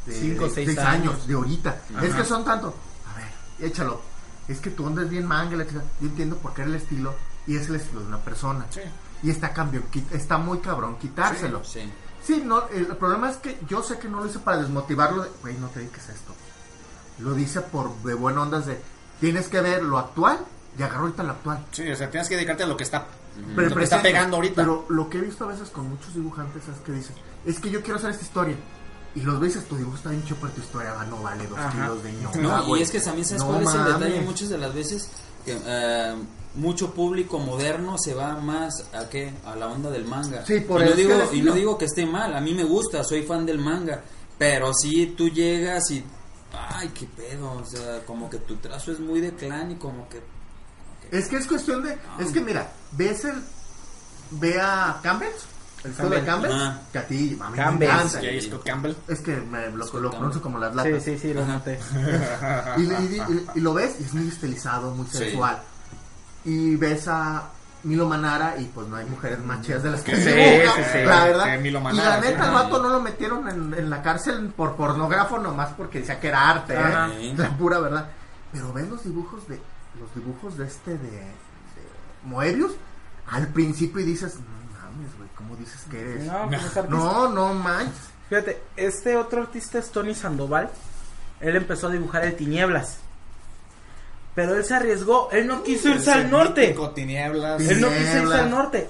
de 0.05 0.13
Cinco, 0.13 0.45
de 0.45 0.49
seis 0.51 0.77
años, 0.77 1.13
años. 1.13 1.27
de 1.27 1.33
ahorita, 1.33 1.81
es 2.01 2.13
que 2.13 2.23
son 2.23 2.45
tanto, 2.45 2.75
a 3.11 3.17
ver, 3.17 3.67
échalo, 3.69 4.01
es 4.47 4.59
que 4.59 4.71
tú 4.71 4.85
andas 4.85 5.09
bien 5.09 5.25
manga, 5.25 5.55
yo 5.55 5.81
entiendo 6.01 6.37
por 6.37 6.53
qué 6.53 6.61
era 6.61 6.71
el 6.71 6.77
estilo 6.77 7.13
y 7.47 7.55
es 7.55 7.67
el 7.69 7.75
estilo 7.75 8.01
de 8.01 8.07
una 8.07 8.19
persona. 8.19 8.65
Y 9.21 9.29
está 9.29 9.53
cambio, 9.53 9.83
está 10.11 10.37
muy 10.37 10.59
cabrón 10.59 10.97
quitárselo. 10.97 11.63
Sí. 11.63 11.91
Sí, 12.25 12.41
no, 12.45 12.67
el, 12.69 12.87
problema 12.87 13.29
es 13.29 13.37
que 13.37 13.57
yo 13.67 13.83
sé 13.83 13.97
que 13.99 14.07
no 14.07 14.21
lo 14.21 14.27
hice 14.27 14.39
para 14.39 14.57
desmotivarlo 14.57 15.23
de, 15.23 15.29
güey, 15.41 15.57
no 15.57 15.67
te 15.67 15.79
dediques 15.79 16.07
a 16.09 16.13
esto. 16.13 16.33
Lo 17.19 17.33
dice 17.33 17.61
por 17.61 17.93
de 18.03 18.13
buena 18.13 18.41
ondas 18.41 18.65
de, 18.65 18.81
tienes 19.19 19.47
que 19.49 19.61
ver 19.61 19.83
lo 19.83 19.97
actual 19.97 20.39
y 20.77 20.81
agarro 20.83 21.01
ahorita 21.03 21.23
lo 21.23 21.31
actual. 21.31 21.65
Sí, 21.71 21.89
o 21.89 21.95
sea, 21.95 22.09
tienes 22.09 22.27
que 22.29 22.35
dedicarte 22.35 22.63
a 22.63 22.67
lo 22.67 22.77
que 22.77 22.83
está, 22.83 23.05
Pero 23.55 23.69
lo 23.69 23.75
que 23.75 23.83
está 23.83 24.01
pegando 24.01 24.37
ahorita. 24.37 24.55
Pero 24.55 24.85
lo 24.89 25.09
que 25.09 25.17
he 25.19 25.21
visto 25.21 25.45
a 25.45 25.47
veces 25.47 25.69
con 25.69 25.89
muchos 25.89 26.13
dibujantes 26.13 26.63
es 26.67 26.79
que 26.85 26.91
dicen, 26.91 27.15
es 27.45 27.59
que 27.59 27.69
yo 27.69 27.81
quiero 27.81 27.97
hacer 27.97 28.11
esta 28.11 28.23
historia. 28.23 28.55
Y 29.15 29.21
los 29.21 29.39
ves, 29.39 29.63
tu 29.67 29.75
dibujo 29.75 29.95
está 29.95 30.09
bien 30.09 30.23
chido, 30.23 30.37
pero 30.41 30.53
tu 30.53 30.61
historia 30.61 30.93
va, 30.93 31.05
no 31.05 31.21
vale 31.21 31.45
dos 31.45 31.59
Ajá. 31.59 31.71
kilos 31.71 32.03
de 32.03 32.13
ñonga, 32.13 32.41
No, 32.41 32.75
y 32.77 32.81
es 32.81 32.89
que 32.89 32.99
también 32.99 33.25
sabes 33.25 33.43
No 33.43 33.49
cuál 33.49 33.63
es 33.63 33.73
el 33.75 33.85
detalle 33.85 34.21
muchas 34.21 34.49
de 34.49 34.57
las 34.57 34.73
veces 34.73 35.09
que 35.45 35.55
eh, 35.63 36.15
mucho 36.55 36.93
público 36.95 37.37
moderno 37.37 37.97
se 37.99 38.15
va 38.15 38.35
más 38.37 38.85
a 38.93 39.09
qué 39.09 39.33
a 39.45 39.55
la 39.55 39.67
onda 39.67 39.91
del 39.91 40.05
manga 40.05 40.43
Sí, 40.45 40.61
por 40.61 40.81
y, 40.81 40.85
no 40.85 40.91
digo, 40.95 41.13
y 41.31 41.41
no 41.41 41.53
digo 41.53 41.77
que 41.77 41.85
esté 41.85 42.05
mal 42.05 42.33
a 42.35 42.41
mí 42.41 42.53
me 42.53 42.63
gusta 42.63 43.03
soy 43.03 43.23
fan 43.23 43.45
del 43.45 43.59
manga 43.59 44.01
pero 44.37 44.73
si 44.73 45.07
tú 45.07 45.29
llegas 45.29 45.91
y 45.91 46.03
ay 46.53 46.89
qué 46.89 47.05
pedo 47.07 47.51
o 47.51 47.65
sea 47.65 48.05
como 48.05 48.29
que 48.29 48.37
tu 48.37 48.55
trazo 48.55 48.91
es 48.93 48.99
muy 48.99 49.19
de 49.19 49.33
clan 49.33 49.71
y 49.71 49.75
como 49.75 50.07
que 50.07 50.21
Es 51.13 51.27
que 51.27 51.37
es 51.37 51.47
cuestión 51.47 51.83
de. 51.83 51.97
Es 52.19 52.31
que 52.31 52.41
mira, 52.41 52.67
ves 52.91 53.25
el. 53.25 53.41
Ve 54.31 54.59
a 54.59 54.97
Campbell. 55.03 55.29
El 55.83 55.91
estilo 55.91 56.09
de 56.09 56.23
Campbell. 56.23 56.51
Ajá. 56.51 56.81
Que 56.91 56.97
a 56.97 57.07
ti, 57.07 57.37
a 57.41 57.49
mí 57.49 57.57
Campbell. 57.57 57.87
me 57.89 57.93
encanta. 57.93 58.23
Y 58.23 58.49
Campbell. 58.65 58.93
Es 59.07 59.19
que 59.19 59.35
me 59.35 59.69
lo, 59.69 59.77
lo 59.85 59.89
pronuncio 59.89 60.11
Campbell. 60.19 60.41
como 60.41 60.57
las 60.59 60.71
Sí, 60.71 60.77
latas. 60.77 61.03
sí, 61.03 61.17
sí, 61.19 61.33
lo 61.33 61.45
noté. 61.45 61.79
Y, 62.77 62.81
y- 62.83 63.21
y- 63.29 63.45
y 63.55 63.59
lo 63.61 63.73
ves 63.73 63.95
y 63.99 64.03
es 64.03 64.13
muy 64.13 64.27
estilizado, 64.27 64.91
muy 64.91 65.05
Sí. 65.07 65.17
sensual. 65.17 65.59
Y 66.45 66.75
ves 66.77 67.07
a 67.07 67.43
Milo 67.83 68.07
Manara 68.07 68.55
y 68.57 68.63
pues 68.65 68.87
no 68.87 68.95
hay 68.95 69.05
mujeres 69.05 69.39
más 69.43 69.61
chidas 69.61 69.83
de 69.83 69.91
las 69.91 70.01
que 70.01 70.15
Sí, 70.15 70.23
se 70.23 70.33
dibuja, 70.35 70.75
sí, 70.77 70.81
sí. 70.93 70.97
La 71.05 71.25
verdad. 71.25 71.45
Que 71.45 71.57
Milo 71.59 71.79
y 71.79 71.83
Manara, 71.83 72.09
la 72.09 72.19
neta, 72.21 72.41
sí. 72.43 72.47
el 72.47 72.53
vato 72.53 72.81
no 72.81 72.89
lo 72.89 73.01
metieron 73.01 73.47
en, 73.49 73.73
en 73.73 73.89
la 73.89 74.01
cárcel 74.01 74.51
por 74.55 74.75
pornógrafo 74.77 75.37
nomás 75.37 75.69
porque 75.77 75.99
decía 75.99 76.19
que 76.19 76.29
era 76.29 76.49
arte, 76.49 76.73
¿eh? 76.75 77.33
La 77.37 77.49
pura 77.57 77.79
verdad. 77.79 78.07
Pero 78.53 78.71
ven 78.71 78.89
los 78.89 79.03
dibujos 79.03 79.47
de 79.47 79.59
los 79.99 80.13
dibujos 80.15 80.57
de 80.57 80.65
este 80.67 80.91
de, 80.91 81.09
de 81.11 81.31
Moebius 82.23 82.71
al 83.27 83.47
principio 83.49 84.01
y 84.01 84.03
dices, 84.03 84.35
no 84.35 84.79
mames, 84.81 85.15
güey, 85.17 85.29
¿cómo 85.35 85.55
dices 85.55 85.81
que 85.89 85.99
eres? 86.01 86.25
No, 86.25 86.47
pues. 86.47 86.89
No, 86.89 87.29
no 87.29 87.53
manches. 87.53 88.09
Fíjate, 88.29 88.61
este 88.75 89.15
otro 89.17 89.41
artista 89.41 89.77
es 89.79 89.89
Tony 89.91 90.15
Sandoval. 90.15 90.69
Él 91.39 91.55
empezó 91.55 91.87
a 91.87 91.91
dibujar 91.91 92.23
el 92.25 92.35
Tinieblas. 92.35 92.97
Pero 94.35 94.55
él 94.55 94.65
se 94.65 94.73
arriesgó, 94.73 95.29
él 95.31 95.45
no 95.45 95.61
quiso 95.61 95.89
irse 95.89 96.11
al 96.11 96.31
norte. 96.31 96.73
Tinieblas. 96.95 97.61
Él 97.61 97.81
no 97.81 97.87
quiso 97.89 98.01
irse 98.01 98.33
al 98.39 98.49
norte. 98.49 98.89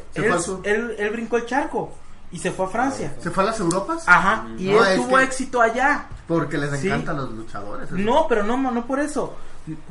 Él- 0.63 0.95
él 0.97 1.09
brincó 1.09 1.37
el 1.37 1.45
charco 1.45 1.93
y 2.33 2.39
se 2.39 2.51
fue 2.51 2.65
a 2.65 2.69
Francia. 2.69 3.13
¿Se 3.19 3.31
fue 3.31 3.43
a 3.43 3.47
las 3.47 3.59
Europas? 3.59 4.03
Ajá, 4.07 4.45
y 4.57 4.71
No, 4.71 4.83
él 4.85 4.97
tuvo 4.97 5.17
que- 5.17 5.23
éxito 5.23 5.61
allá. 5.61 6.07
Porque 6.27 6.57
les 6.57 6.71
Sí. 6.79 6.87
encantan 6.87 7.17
los 7.17 7.31
luchadores. 7.31 7.87
eso. 7.87 7.97
No, 7.97 8.27
pero 8.27 8.43
no, 8.43 8.57
no 8.57 8.85
por 8.85 8.99
eso. 8.99 9.35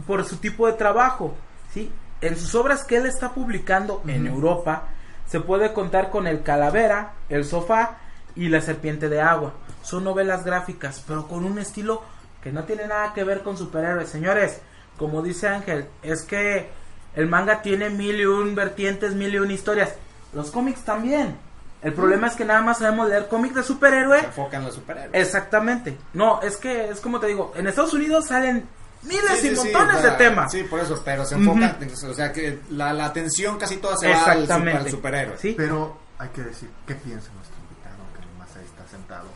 Por 0.06 0.24
su 0.24 0.36
tipo 0.36 0.66
de 0.66 0.74
trabajo. 0.74 1.34
¿sí? 1.72 1.90
En 2.20 2.36
sus 2.36 2.54
obras 2.54 2.84
que 2.84 2.96
él 2.98 3.06
está 3.06 3.32
publicando 3.32 4.02
en 4.06 4.26
Europa, 4.26 4.88
se 5.26 5.40
puede 5.40 5.72
contar 5.72 6.10
con 6.10 6.26
El 6.26 6.42
Calavera, 6.42 7.14
El 7.30 7.44
Sofá 7.46 7.96
y 8.36 8.48
La 8.48 8.60
Serpiente 8.60 9.08
de 9.08 9.20
Agua. 9.22 9.54
Son 9.82 10.04
novelas 10.04 10.44
gráficas, 10.44 11.02
pero 11.06 11.26
con 11.26 11.44
un 11.46 11.58
estilo 11.58 12.02
que 12.42 12.52
no 12.52 12.64
tiene 12.64 12.86
nada 12.86 13.12
que 13.14 13.24
ver 13.24 13.42
con 13.42 13.56
superhéroes. 13.56 14.08
Señores, 14.10 14.60
como 14.98 15.22
dice 15.22 15.48
Ángel, 15.48 15.86
es 16.02 16.22
que 16.22 16.70
el 17.14 17.26
manga 17.28 17.62
tiene 17.62 17.88
mil 17.88 18.20
y 18.20 18.26
un 18.26 18.54
vertientes, 18.54 19.14
mil 19.14 19.34
y 19.34 19.38
un 19.38 19.50
historias. 19.50 19.94
Los 20.34 20.50
cómics 20.50 20.84
también. 20.84 21.36
El 21.82 21.92
problema 21.94 22.28
es 22.28 22.34
que 22.36 22.44
nada 22.44 22.60
más 22.62 22.78
sabemos 22.78 23.08
leer 23.08 23.26
cómics 23.28 23.54
de 23.56 23.62
superhéroe 23.64 24.20
Se 24.20 24.26
enfocan 24.26 24.60
en 24.60 24.66
los 24.66 24.74
superhéroes. 24.76 25.10
Exactamente. 25.14 25.98
No, 26.12 26.40
es 26.40 26.56
que 26.56 26.88
es 26.90 27.00
como 27.00 27.18
te 27.18 27.26
digo, 27.26 27.52
en 27.56 27.66
Estados 27.66 27.92
Unidos 27.94 28.26
salen 28.28 28.68
miles 29.02 29.40
Sí, 29.40 29.48
y 29.48 29.56
sí, 29.56 29.70
montones 29.72 30.02
de 30.02 30.10
temas. 30.12 30.52
Sí, 30.52 30.62
por 30.64 30.78
eso, 30.80 31.00
pero 31.04 31.24
se 31.24 31.34
enfocan, 31.34 31.76
o 32.08 32.14
sea, 32.14 32.32
que 32.32 32.60
la, 32.70 32.92
la 32.92 33.06
atención 33.06 33.58
casi 33.58 33.78
toda 33.78 33.96
se 33.96 34.08
va 34.08 34.22
al, 34.24 34.46
super- 34.46 34.76
al 34.76 34.90
superhéroe. 34.90 35.36
Sí. 35.38 35.54
Pero 35.56 35.96
hay 36.18 36.28
que 36.28 36.42
decir, 36.42 36.70
¿qué 36.86 36.94
piensa 36.94 37.30
nuestro 37.34 37.56
invitado 37.60 37.96
que 38.16 38.26
nomás 38.32 38.56
ahí 38.56 38.64
está 38.64 38.86
sentado? 38.88 39.26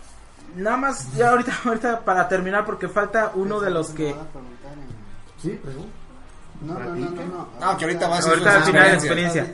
Nada 0.55 0.77
más 0.77 1.13
ya 1.15 1.31
ahorita 1.31 1.53
ahorita 1.65 2.01
para 2.05 2.29
terminar 2.29 2.65
porque 2.65 2.89
falta 2.89 3.33
uno 3.35 3.59
de 3.61 3.71
los 3.71 3.91
que 3.91 4.05
Me 4.05 4.13
van 4.13 4.21
a 4.21 4.31
preguntar 4.31 4.73
en- 4.73 5.43
Sí, 5.43 5.49
pregunta. 5.63 5.91
No, 6.63 6.73
no, 6.75 6.85
no, 6.95 7.11
no, 7.11 7.25
no. 7.25 7.49
Ah, 7.61 7.77
que 7.77 7.85
ahorita 7.87 8.09
va 8.09 8.19
a 8.19 8.23
ser 8.23 8.31
Ahorita 8.35 8.51
su 8.53 8.57
al 8.59 8.65
final 8.65 8.89
de 8.91 8.95
experiencia. 8.95 9.47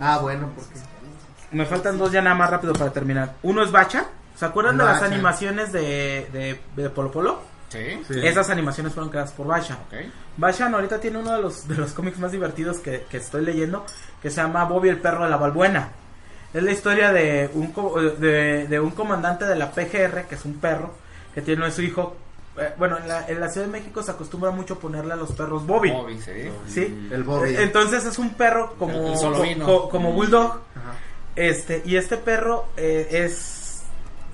Ah, 0.00 0.18
bueno, 0.22 0.50
porque 0.54 0.78
me 1.52 1.66
faltan 1.66 1.98
dos 1.98 2.12
ya 2.12 2.20
nada 2.22 2.36
más 2.36 2.50
rápido 2.50 2.72
para 2.74 2.92
terminar. 2.92 3.34
Uno 3.42 3.62
es 3.62 3.70
Bacha. 3.70 4.06
¿Se 4.36 4.44
acuerdan 4.44 4.76
de 4.78 4.84
las 4.84 5.02
animaciones 5.02 5.72
de, 5.72 6.28
de, 6.32 6.60
de 6.76 6.90
Polo 6.90 7.10
Polo? 7.10 7.40
Sí. 7.70 8.00
Sí. 8.06 8.20
Esas 8.26 8.48
animaciones 8.50 8.92
fueron 8.94 9.10
creadas 9.10 9.32
por 9.32 9.46
Bacha. 9.46 9.78
Ok. 9.88 9.94
Bashan 10.36 10.72
ahorita 10.74 11.00
tiene 11.00 11.18
uno 11.18 11.32
de 11.34 11.42
los, 11.42 11.66
de 11.66 11.74
los 11.74 11.92
cómics 11.92 12.18
más 12.18 12.30
divertidos 12.32 12.78
que, 12.78 13.04
que 13.10 13.16
estoy 13.16 13.44
leyendo, 13.44 13.84
que 14.22 14.30
se 14.30 14.40
llama 14.40 14.64
Bobby 14.64 14.88
el 14.90 14.98
perro 14.98 15.24
de 15.24 15.30
la 15.30 15.36
Balbuena. 15.36 15.88
Es 16.54 16.62
la 16.62 16.70
historia 16.70 17.12
de 17.12 17.50
un, 17.52 17.72
co- 17.72 18.00
de, 18.00 18.66
de 18.68 18.80
un 18.80 18.90
comandante 18.92 19.44
de 19.44 19.56
la 19.56 19.70
PGR, 19.72 20.24
que 20.28 20.36
es 20.36 20.44
un 20.44 20.54
perro, 20.60 20.94
que 21.34 21.42
tiene 21.42 21.66
a 21.66 21.70
su 21.70 21.82
hijo. 21.82 22.16
eh, 22.58 22.72
bueno, 22.78 22.96
en 22.96 23.06
la, 23.08 23.26
en 23.28 23.38
la 23.40 23.48
Ciudad 23.50 23.66
de 23.66 23.72
México 23.72 24.02
se 24.02 24.12
acostumbra 24.12 24.50
mucho 24.50 24.78
ponerle 24.78 25.12
a 25.12 25.16
los 25.16 25.32
perros 25.32 25.66
Bobby. 25.66 25.90
Bobby, 25.90 26.18
sí. 26.20 26.32
¿sí? 26.68 27.08
el 27.12 27.22
Bobby. 27.24 27.54
Entonces 27.56 28.04
es 28.06 28.18
un 28.18 28.30
perro 28.34 28.74
como, 28.78 28.94
El- 28.94 29.06
el 29.06 29.12
co- 29.12 29.18
solovino. 29.18 29.66
co- 29.66 29.88
como 29.90 30.12
bulldog. 30.12 30.52
Ajá. 30.52 30.94
Este, 31.38 31.82
y 31.84 31.96
este 31.96 32.16
perro 32.16 32.66
eh, 32.76 33.08
es 33.10 33.82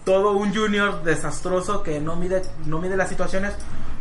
todo 0.05 0.33
un 0.33 0.55
junior 0.55 1.03
desastroso 1.03 1.83
que 1.83 2.01
no 2.01 2.17
mide, 2.17 2.43
no 2.67 2.79
mide 2.79 2.97
las 2.97 3.09
situaciones 3.11 3.55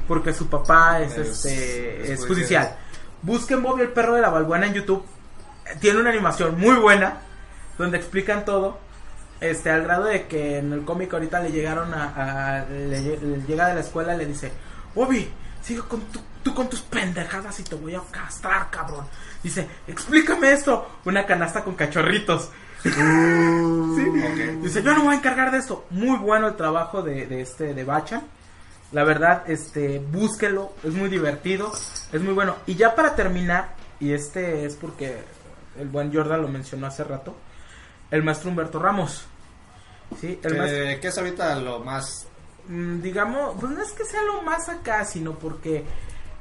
porque 0.08 0.34
su 0.34 0.48
papá 0.48 1.02
es, 1.02 1.14
Es- 1.18 1.28
este, 1.46 2.04
es 2.04 2.10
es 2.12 2.26
judicial. 2.26 2.28
judicial. 2.28 2.78
Busquen 3.22 3.62
Bobby 3.64 3.82
el 3.84 3.90
perro 3.90 4.14
de 4.16 4.22
la 4.22 4.30
Balbuena 4.30 4.68
en 4.68 4.74
YouTube. 4.74 5.04
Tiene 5.80 6.00
una 6.00 6.10
animación 6.12 6.60
muy 6.60 6.76
buena 6.76 7.18
donde 7.78 7.98
explican 7.98 8.46
todo. 8.46 8.78
Este, 9.42 9.70
al 9.70 9.84
grado 9.84 10.06
de 10.06 10.28
que 10.28 10.60
en 10.60 10.72
el 10.72 10.86
cómic 10.86 11.14
ahorita 11.14 11.42
le 11.42 11.52
llegaron 11.52 11.94
a, 11.94 12.62
a- 12.62 12.66
le, 12.70 13.00
lle- 13.02 13.20
le 13.20 13.42
llega 13.46 13.68
de 13.68 13.74
la 13.76 13.82
escuela 13.82 14.16
y 14.16 14.18
le 14.20 14.26
dice, 14.26 14.52
Bobby, 14.96 15.30
sigue 15.62 15.82
con 15.82 16.00
tu, 16.04 16.22
tú 16.44 16.54
con 16.54 16.70
tus 16.70 16.82
pendejadas 16.82 17.60
y 17.60 17.64
te 17.64 17.76
voy 17.76 17.96
a 17.96 18.02
castrar, 18.12 18.70
cabrón. 18.70 19.06
Dice, 19.42 19.68
explícame 19.88 20.54
esto. 20.54 20.88
Una 21.06 21.26
canasta 21.26 21.64
con 21.66 21.76
cachorritos. 21.76 22.50
Sí. 22.84 24.60
Dice, 24.62 24.82
yo 24.84 24.92
no 24.92 25.00
me 25.00 25.06
voy 25.06 25.16
a 25.16 25.18
encargar 25.18 25.52
de 25.52 25.58
esto. 25.60 25.86
Muy 25.90 26.18
bueno 26.18 26.48
el 26.48 26.56
trabajo 26.56 27.02
de, 27.02 27.26
de 27.28 27.42
este, 27.42 27.74
de 27.74 27.84
Bachan. 27.84 28.22
La 28.92 29.04
verdad, 29.04 29.44
este, 29.48 30.00
búsquelo, 30.00 30.74
es 30.84 30.94
muy 30.94 31.10
divertido, 31.10 31.72
es 32.12 32.22
muy 32.22 32.34
bueno. 32.34 32.58
Y 32.68 32.76
ya 32.76 32.94
para 32.96 33.16
terminar, 33.16 33.74
y 34.00 34.14
este 34.14 34.66
es 34.66 34.76
porque 34.76 35.18
el 35.80 35.88
buen 35.88 36.14
Jordan 36.14 36.42
lo 36.44 36.48
mencionó 36.48 36.86
hace 36.88 37.04
rato, 37.04 37.36
el 38.12 38.22
maestro 38.24 38.50
Humberto 38.52 38.78
Ramos. 38.80 39.26
Sí, 40.22 40.40
el 40.44 40.58
maestro, 40.58 40.84
Que, 40.86 41.00
que 41.02 41.08
es 41.08 41.18
ahorita 41.18 41.56
lo 41.56 41.80
más. 41.80 42.28
mm, 42.68 43.02
digamos, 43.02 43.56
pues 43.60 43.72
no 43.72 43.82
es 43.82 43.92
que 43.94 44.06
sea 44.06 44.22
lo 44.24 44.44
más 44.44 44.70
acá, 44.70 45.04
sino 45.06 45.32
porque 45.34 45.84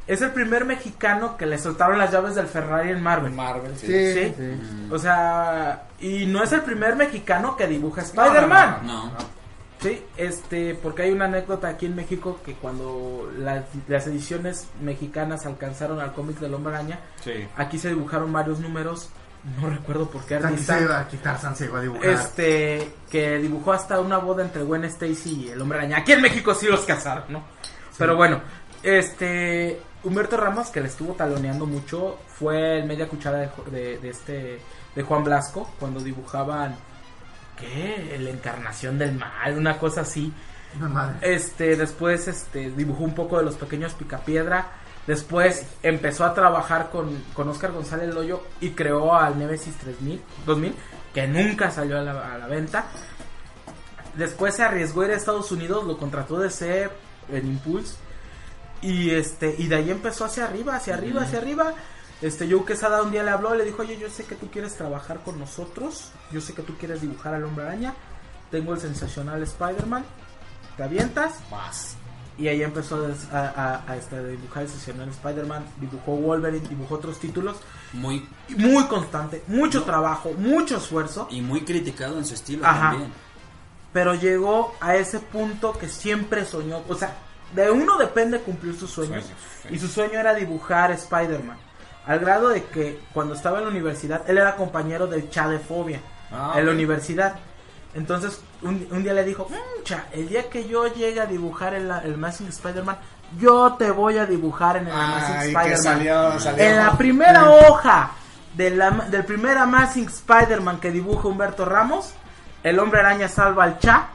es 0.07 0.21
el 0.21 0.33
primer 0.33 0.67
mexicano 0.67 1.39
que 1.39 1.47
le 1.47 1.57
soltaron 1.59 1.97
las 1.97 2.11
llaves 2.13 2.35
del 2.35 2.49
Ferrari 2.49 2.91
en 2.91 3.03
Marvel. 3.03 3.33
Marvel, 3.33 3.79
sí. 3.79 3.87
Sí, 3.87 4.13
Sí. 4.13 4.35
sí. 4.37 4.89
O 4.91 4.99
sea, 4.99 5.85
y 6.03 6.27
no 6.27 6.43
es 6.43 6.53
el 6.53 6.61
primer 6.63 6.97
mexicano 6.97 7.57
que 7.57 7.67
dibuja 7.67 8.03
No, 8.03 8.07
no, 8.15 8.25
Spider-Man. 8.27 8.87
No. 8.87 9.13
Sí, 9.81 10.05
este, 10.17 10.75
porque 10.77 11.03
hay 11.03 11.11
una 11.11 11.25
anécdota 11.25 11.69
aquí 11.69 11.87
en 11.87 11.97
México 11.97 12.39
que 12.45 12.55
cuando 12.55 13.29
las, 13.39 13.65
las 13.89 14.07
ediciones 14.07 14.69
mexicanas 14.81 15.45
alcanzaron 15.47 16.01
al 16.01 16.13
cómic 16.13 16.39
del 16.39 16.55
Hombre 16.55 16.75
Araña, 16.75 17.01
Sí. 17.25 17.33
aquí 17.57 17.79
se 17.79 17.89
dibujaron 17.89 18.33
varios 18.33 18.61
números, 18.61 19.09
no 19.61 19.69
recuerdo 19.71 20.09
por 20.09 20.23
qué 20.25 20.37
Aquí 20.37 20.45
artista, 20.45 20.79
se 20.79 20.85
iba 20.85 21.01
a 21.01 21.09
quitar 21.09 21.41
San 21.41 21.57
se 21.57 21.65
iba 21.65 21.81
a 21.81 21.83
dibujar. 21.83 22.11
este, 22.11 22.93
que 23.11 23.39
dibujó 23.39 23.73
hasta 23.73 23.99
una 23.99 24.19
boda 24.19 24.45
entre 24.45 24.63
Gwen 24.63 24.85
Stacy 24.85 25.47
y 25.47 25.49
el 25.51 25.61
Hombre 25.61 25.79
Araña. 25.79 25.97
Aquí 25.99 26.13
en 26.13 26.23
México 26.23 26.55
sí 26.55 26.67
los 26.67 26.83
casaron, 26.83 27.25
¿no? 27.29 27.43
Pero 27.99 28.15
bueno, 28.15 28.41
este, 28.85 29.81
Humberto 30.05 30.37
Ramos, 30.37 30.69
que 30.71 30.81
le 30.81 30.87
estuvo 30.89 31.15
taloneando 31.15 31.67
mucho, 31.67 32.19
fue 32.39 32.79
el 32.79 32.87
media 32.87 33.09
cuchara 33.09 33.39
de, 33.39 33.51
de, 33.73 33.99
de 33.99 34.09
este, 34.11 34.61
de 34.95 35.03
Juan 35.03 35.25
Blasco, 35.25 35.71
cuando 35.79 36.01
dibujaban, 36.01 36.77
¿qué? 37.59 38.17
La 38.21 38.31
encarnación 38.31 38.99
del 38.99 39.15
mal, 39.15 39.57
una 39.57 39.79
cosa 39.79 40.03
así. 40.03 40.33
Madre. 40.79 41.35
Este, 41.35 41.77
después 41.77 42.29
este, 42.29 42.71
dibujó 42.71 43.05
un 43.05 43.15
poco 43.15 43.39
de 43.39 43.45
los 43.45 43.57
pequeños 43.57 43.95
Picapiedra. 43.95 44.71
Después 45.07 45.67
empezó 45.83 46.25
a 46.25 46.33
trabajar 46.33 46.91
con, 46.91 47.25
con 47.35 47.49
Oscar 47.49 47.73
González 47.73 48.15
Loyo 48.15 48.43
y 48.61 48.71
creó 48.71 49.15
al 49.15 49.39
Nemesis 49.39 49.77
3000, 49.77 50.23
2000, 50.47 50.75
que 51.13 51.27
nunca 51.27 51.71
salió 51.71 51.99
a 51.99 52.03
la, 52.03 52.35
a 52.35 52.39
la 52.39 52.47
venta. 52.47 52.87
Después 54.15 54.55
se 54.55 54.63
arriesgó 54.63 55.03
a 55.03 55.07
ir 55.07 55.11
a 55.13 55.17
Estados 55.17 55.51
Unidos, 55.51 55.85
lo 55.85 55.99
contrató 55.99 56.39
DC 56.39 56.89
en 57.31 57.47
Impulse. 57.47 57.97
Y 58.81 59.11
este, 59.11 59.55
y 59.59 59.69
de 59.69 59.77
ahí 59.77 59.91
empezó 59.91 60.25
hacia 60.25 60.45
arriba, 60.45 60.77
hacia 60.77 60.95
arriba, 60.95 61.23
hacia 61.23 61.39
arriba. 61.39 61.73
Este, 62.23 62.49
Joe 62.51 62.65
Quesada 62.65 63.03
un 63.03 63.11
día 63.11 63.23
le 63.25 63.31
habló, 63.31 63.55
le 63.55 63.65
dijo, 63.65 63.83
oye, 63.83 63.99
yo 63.99 64.09
sé 64.09 64.25
que 64.25 64.37
tú 64.37 64.49
quieres 64.49 64.77
trabajar 64.77 65.21
con 65.25 65.39
nosotros, 65.39 66.11
yo 66.31 66.41
sé 66.41 66.55
que 66.55 66.63
tú 66.63 66.75
quieres 66.79 67.01
dibujar 67.03 67.35
al 67.35 67.45
hombre 67.45 67.65
araña, 67.67 67.95
tengo 68.51 68.73
el 68.75 68.81
sensacional 68.81 69.43
Spider-Man, 69.43 70.05
te 70.77 70.83
avientas. 70.85 71.35
Más. 71.51 71.97
Y 72.39 72.49
ahí 72.49 72.63
empezó 72.63 72.97
a, 73.33 73.39
a- 73.39 73.49
a- 73.75 73.93
a, 73.93 73.97
este, 73.97 74.17
a 74.17 74.23
dibujar 74.23 74.63
el 74.63 74.69
sensacional 74.69 75.09
Spider-Man, 75.11 75.65
dibujó 75.81 76.13
Wolverine, 76.17 76.67
dibujó 76.69 76.95
otros 76.95 77.19
títulos. 77.19 77.57
Muy 77.93 78.27
Muy 78.57 78.85
constante, 78.87 79.43
mucho 79.49 79.83
trabajo, 79.83 80.33
mucho 80.39 80.77
esfuerzo. 80.79 81.27
y 81.31 81.41
muy 81.43 81.63
criticado 81.63 82.17
en 82.19 82.25
su 82.25 82.35
estilo 82.35 82.65
Ajá. 82.67 82.91
también. 82.93 83.13
Pero 83.93 84.15
llegó 84.15 84.75
a 84.81 84.95
ese 84.97 85.19
punto 85.19 85.73
que 85.73 85.89
siempre 85.89 86.47
soñó. 86.47 86.83
O 86.89 86.95
sea, 86.95 87.15
de 87.55 87.71
uno 87.71 87.99
depende 87.99 88.41
cumplir 88.41 88.79
sus 88.79 88.91
sueños. 88.91 89.25
Sueños, 89.25 89.41
sí. 89.63 89.69
Y 89.75 89.79
su 89.79 89.89
sueño 89.89 90.19
era 90.19 90.33
dibujar 90.35 90.91
Spider-Man. 90.93 91.59
Al 92.07 92.19
grado 92.19 92.49
de 92.49 92.65
que 92.65 93.01
cuando 93.13 93.35
estaba 93.35 93.59
en 93.59 93.65
la 93.65 93.71
universidad, 93.71 94.23
él 94.29 94.39
era 94.39 94.57
compañero 94.57 95.07
del 95.07 95.31
Cha 95.31 95.49
de 95.49 95.59
Fobia. 95.59 96.01
Ah, 96.33 96.55
en 96.57 96.67
la 96.67 96.73
universidad. 96.73 97.35
Entonces, 97.95 98.41
un, 98.63 98.89
un 98.91 99.03
día 99.03 99.13
le 99.13 99.23
dijo, 99.25 99.47
"Mm, 99.51 99.83
Cha, 99.85 100.07
el 100.13 100.29
día 100.29 100.49
que 100.49 100.67
yo 100.67 100.87
llegue 100.93 101.21
a 101.21 101.27
dibujar 101.27 101.75
el, 101.75 101.91
el 102.05 102.15
Amazing 102.15 102.49
Spider-Man, 102.49 102.97
yo 103.39 103.75
te 103.75 103.91
voy 103.91 104.17
a 104.19 104.25
dibujar 104.27 104.79
en 104.79 104.87
el 104.89 104.93
Amazing 104.95 105.55
Spider-Man. 105.57 106.59
En 106.59 106.77
la 106.79 106.93
primera 106.97 107.51
hoja 107.51 108.11
del, 108.55 108.81
am- 108.81 109.11
del 109.11 109.25
primer 109.25 109.59
Amazing 109.59 110.07
Spider-Man 110.07 110.81
que 110.81 110.91
dibuja 110.91 111.29
Humberto 111.29 111.65
Ramos, 111.67 112.15
el 112.63 112.79
hombre 112.79 113.01
araña 113.01 113.29
salva 113.29 113.65
al 113.65 113.79
Cha 113.79 114.09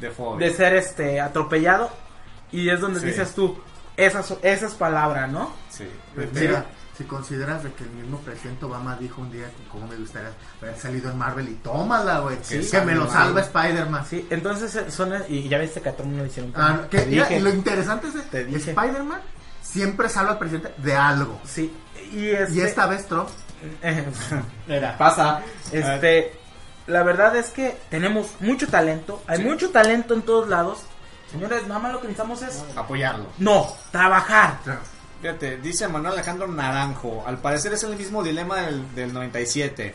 De 0.00 0.10
fobia. 0.10 0.46
de 0.46 0.52
ser 0.54 0.74
este 0.76 1.20
atropellado 1.20 1.90
y 2.52 2.68
es 2.68 2.80
donde 2.80 3.00
Sí. 3.00 3.06
dices 3.06 3.34
tú 3.34 3.56
esas 3.96 4.34
esas 4.42 4.74
palabras 4.74 5.30
no 5.30 5.50
Sí. 5.70 5.88
Si 6.96 7.04
consideras 7.04 7.64
de 7.64 7.72
que 7.72 7.84
el 7.84 7.90
mismo 7.90 8.18
presidente 8.20 8.64
Obama 8.64 8.96
dijo 8.96 9.20
un 9.20 9.30
día 9.32 9.46
que 9.46 9.68
como 9.68 9.86
me 9.88 9.96
gustaría 9.96 10.30
haber 10.62 10.78
salido 10.78 11.10
en 11.10 11.18
Marvel 11.18 11.48
y 11.48 11.54
tómala, 11.54 12.20
güey, 12.20 12.38
Sí, 12.42 12.60
que 12.70 12.80
me 12.82 12.94
lo 12.94 13.10
salva 13.10 13.40
Spider-Man. 13.40 14.06
sí 14.06 14.26
entonces 14.30 14.74
eh, 14.76 14.90
son 14.90 15.12
y 15.28 15.48
ya 15.48 15.58
viste 15.58 15.80
que 15.82 15.88
a 15.88 15.92
todo 15.92 16.02
el 16.04 16.08
mundo 16.10 16.24
le 16.24 16.30
hicieron 16.30 16.52
Ah, 16.56 16.78
no, 16.82 16.88
que, 16.88 16.98
te 17.00 17.06
mira, 17.06 17.24
dije. 17.24 17.40
y 17.40 17.42
lo 17.42 17.50
interesante 17.50 18.06
es 18.08 18.14
que. 18.14 18.40
Spider-Man 18.70 19.20
siempre 19.62 20.08
salva 20.08 20.32
al 20.32 20.38
presidente 20.38 20.72
de 20.78 20.94
algo. 20.96 21.40
sí 21.44 21.74
y 22.12 22.28
este 22.30 22.54
Y 22.54 22.60
esta 22.60 22.86
vez 22.86 23.06
Trump 23.06 23.28
Mira, 24.68 24.96
pasa 24.98 25.40
este 25.72 26.32
la 26.86 27.02
verdad 27.02 27.34
es 27.36 27.48
que 27.50 27.76
tenemos 27.88 28.34
mucho 28.40 28.68
talento 28.68 29.22
hay 29.26 29.42
mucho 29.42 29.70
talento 29.70 30.12
en 30.14 30.22
todos 30.22 30.48
lados 30.48 30.80
señores 31.30 31.66
nada 31.66 31.80
más 31.80 31.92
lo 31.92 32.00
que 32.00 32.08
necesitamos 32.08 32.42
es 32.42 32.62
Apoyarlo. 32.76 33.26
no 33.38 33.66
trabajar 33.90 34.58
Fíjate, 35.20 35.56
dice 35.58 35.88
Manuel 35.88 36.14
Alejandro 36.14 36.46
Naranjo, 36.48 37.24
al 37.26 37.38
parecer 37.38 37.72
es 37.72 37.82
el 37.84 37.96
mismo 37.96 38.22
dilema 38.22 38.62
del, 38.62 38.94
del 38.94 39.12
97. 39.12 39.94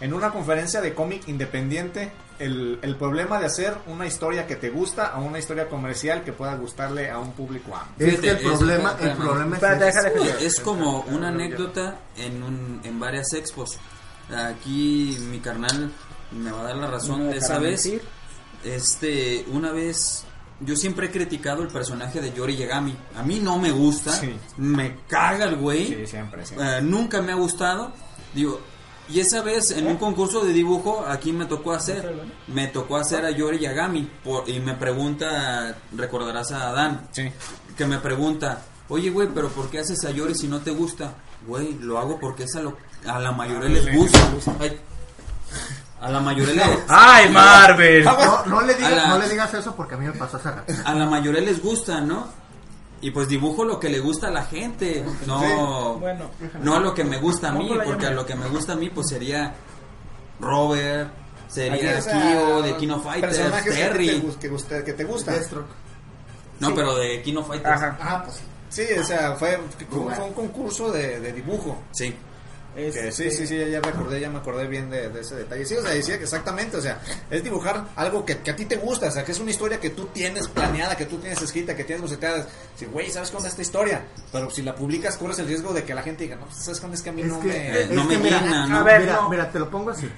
En 0.00 0.14
una 0.14 0.30
conferencia 0.30 0.80
de 0.80 0.94
cómic 0.94 1.28
independiente, 1.28 2.10
el, 2.38 2.78
el 2.80 2.96
problema 2.96 3.38
de 3.38 3.44
hacer 3.44 3.74
una 3.86 4.06
historia 4.06 4.46
que 4.46 4.56
te 4.56 4.70
gusta 4.70 5.08
a 5.08 5.18
una 5.18 5.38
historia 5.38 5.68
comercial 5.68 6.24
que 6.24 6.32
pueda 6.32 6.54
gustarle 6.54 7.10
a 7.10 7.18
un 7.18 7.32
público 7.32 7.76
amplio. 7.76 8.08
es 8.08 8.20
que 8.20 8.30
el 8.30 8.38
problema, 8.38 8.96
el 8.98 9.12
problema 9.12 9.56
es 9.58 9.62
Espérate, 9.62 9.88
ese. 9.88 10.02
déjale 10.10 10.38
que- 10.38 10.46
Es 10.46 10.60
como 10.60 11.00
una 11.02 11.28
anécdota 11.28 11.98
en, 12.16 12.42
un, 12.42 12.80
en 12.82 12.98
varias 12.98 13.34
expos. 13.34 13.78
Aquí 14.34 15.18
mi 15.28 15.40
carnal 15.40 15.90
me 16.30 16.50
va 16.50 16.60
a 16.60 16.64
dar 16.64 16.76
la 16.76 16.86
razón 16.86 17.28
de 17.30 17.36
esa 17.36 17.58
vez. 17.58 17.84
mentir. 17.84 18.02
Este, 18.64 19.44
una 19.48 19.72
vez 19.72 20.24
yo 20.60 20.76
siempre 20.76 21.06
he 21.06 21.10
criticado 21.10 21.62
el 21.62 21.68
personaje 21.68 22.20
de 22.20 22.32
Yori 22.32 22.56
Yagami. 22.56 22.96
A 23.16 23.22
mí 23.22 23.40
no 23.40 23.58
me 23.58 23.70
gusta, 23.70 24.12
Sí. 24.12 24.34
me 24.56 24.96
caga 25.08 25.46
el 25.46 25.56
güey. 25.56 25.86
Sí, 25.86 26.06
siempre, 26.06 26.44
siempre. 26.46 26.78
Eh, 26.78 26.82
nunca 26.82 27.20
me 27.22 27.32
ha 27.32 27.36
gustado. 27.36 27.92
Digo, 28.34 28.60
y 29.08 29.18
esa 29.20 29.42
vez 29.42 29.72
en 29.72 29.86
un 29.88 29.96
concurso 29.96 30.44
de 30.44 30.52
dibujo 30.52 31.04
aquí 31.08 31.32
me 31.32 31.46
tocó 31.46 31.72
hacer, 31.72 32.14
me 32.46 32.68
tocó 32.68 32.96
hacer 32.96 33.24
a 33.24 33.30
Yori 33.30 33.58
Yagami 33.58 34.08
por, 34.22 34.48
y 34.48 34.60
me 34.60 34.74
pregunta, 34.74 35.76
recordarás 35.96 36.52
a 36.52 36.68
Adán, 36.68 37.08
Sí. 37.10 37.30
que 37.76 37.86
me 37.86 37.98
pregunta, 37.98 38.62
oye 38.88 39.10
güey, 39.10 39.28
pero 39.34 39.48
¿por 39.48 39.68
qué 39.70 39.80
haces 39.80 40.04
a 40.04 40.10
Yori 40.12 40.34
si 40.36 40.46
no 40.46 40.60
te 40.60 40.70
gusta? 40.70 41.14
Güey, 41.46 41.74
lo 41.80 41.98
hago 41.98 42.20
porque 42.20 42.44
es 42.44 42.54
a, 42.54 42.60
lo, 42.62 42.76
a 43.06 43.18
la 43.18 43.32
mayoría 43.32 43.68
les 43.70 43.96
gusta. 43.96 44.20
Ay, 44.60 44.78
a 46.00 46.10
la 46.10 46.20
mayoría 46.20 46.66
les, 46.66 46.78
ay 46.88 47.28
Marvel 47.30 48.04
No, 48.04 48.46
no 48.46 48.60
le 48.62 48.74
digas, 48.74 48.92
la- 48.92 49.08
no 49.08 49.18
le 49.18 49.28
digas 49.28 49.52
eso 49.54 49.74
porque 49.76 49.94
a 49.94 49.98
mí 49.98 50.06
me 50.06 50.12
pasó 50.12 50.38
hace 50.38 50.50
rato. 50.50 50.72
a 50.84 50.94
la 50.94 51.06
mayoría 51.06 51.40
les 51.42 51.62
gusta, 51.62 52.00
¿no? 52.00 52.26
Y 53.02 53.10
pues 53.12 53.28
dibujo 53.28 53.64
lo 53.64 53.80
que 53.80 53.88
le 53.88 53.98
gusta 54.00 54.28
a 54.28 54.30
la 54.30 54.44
gente, 54.44 55.04
no, 55.26 55.94
bueno 55.98 56.30
no 56.62 56.76
a 56.76 56.80
lo 56.80 56.92
que 56.94 57.02
me 57.04 57.18
gusta 57.18 57.48
a 57.48 57.52
mí, 57.52 57.66
¿Cómo 57.68 57.74
la 57.78 57.84
porque 57.84 58.06
a 58.06 58.10
lo 58.10 58.26
que 58.26 58.34
me 58.34 58.46
gusta 58.48 58.74
a 58.74 58.76
mí 58.76 58.90
pues 58.90 59.08
sería 59.08 59.54
Robert, 60.38 61.10
sería 61.48 61.98
Kyo 62.00 62.62
de 62.62 62.76
Kino 62.76 63.00
Fighters, 63.00 63.36
personajes 63.38 63.74
que 63.74 63.80
Terry. 63.80 64.06
te, 64.08 64.18
gus- 64.20 64.36
que, 64.36 64.50
guste- 64.50 64.84
que 64.84 64.92
te 64.92 65.04
gustan. 65.04 65.36
No, 66.60 66.74
pero 66.74 66.94
de 66.96 67.22
Kino 67.22 67.42
Fighters. 67.42 67.74
Ajá. 67.82 67.98
Ah, 68.02 68.22
pues 68.24 68.40
sí, 68.68 68.82
o 68.98 69.04
sea, 69.04 69.34
fue, 69.36 69.58
fue 69.88 70.24
un 70.24 70.32
concurso 70.34 70.90
de, 70.92 71.20
de 71.20 71.32
dibujo. 71.32 71.78
Sí. 71.92 72.14
Que 72.74 72.88
Este, 72.88 73.10
sí, 73.12 73.30
sí, 73.30 73.46
sí, 73.46 73.58
ya, 73.58 73.66
ya 73.66 73.80
recordé, 73.80 74.20
ya 74.20 74.30
me 74.30 74.38
acordé 74.38 74.66
bien 74.68 74.90
de, 74.90 75.08
de 75.08 75.20
ese 75.20 75.34
detalle. 75.34 75.64
Sí, 75.66 75.74
o 75.76 75.82
sea, 75.82 75.90
decía 75.90 76.16
que 76.18 76.24
exactamente, 76.24 76.76
o 76.76 76.80
sea, 76.80 77.00
es 77.30 77.42
dibujar 77.42 77.84
algo 77.96 78.24
que, 78.24 78.38
que 78.38 78.50
a 78.52 78.56
ti 78.56 78.64
te 78.64 78.76
gusta, 78.76 79.08
o 79.08 79.10
sea, 79.10 79.24
que 79.24 79.32
es 79.32 79.40
una 79.40 79.50
historia 79.50 79.80
que 79.80 79.90
tú 79.90 80.06
tienes 80.06 80.46
planeada, 80.48 80.96
que 80.96 81.06
tú 81.06 81.18
tienes 81.18 81.42
escrita, 81.42 81.74
que 81.76 81.82
tienes 81.84 82.00
boceteada. 82.02 82.46
Si, 82.76 82.86
güey, 82.86 83.10
¿sabes 83.10 83.30
cómo 83.30 83.44
es 83.44 83.50
esta 83.50 83.62
historia? 83.62 84.04
Pero 84.30 84.50
si 84.50 84.62
la 84.62 84.74
publicas, 84.76 85.16
corres 85.16 85.38
el 85.40 85.46
riesgo 85.48 85.72
de 85.72 85.82
que 85.84 85.94
la 85.94 86.02
gente 86.02 86.24
diga, 86.24 86.36
no, 86.36 86.46
¿sabes 86.52 86.80
cómo 86.80 86.94
es 86.94 87.02
que 87.02 87.10
a 87.10 87.12
mí 87.12 87.22
Es 87.22 87.28
no 87.28 87.40
que, 87.40 87.48
me... 87.48 87.80
es 87.80 87.90
no 87.90 88.08
que 88.08 88.16
me 88.18 88.22
mira, 88.24 88.40
llena, 88.40 88.66
¿no? 88.68 88.76
A 88.78 88.82
ver, 88.84 89.00
mira, 89.00 89.14
no. 89.16 89.28
mira, 89.28 89.50
te 89.50 89.58
lo 89.58 89.68
pongo 89.68 89.90
así. 89.90 90.08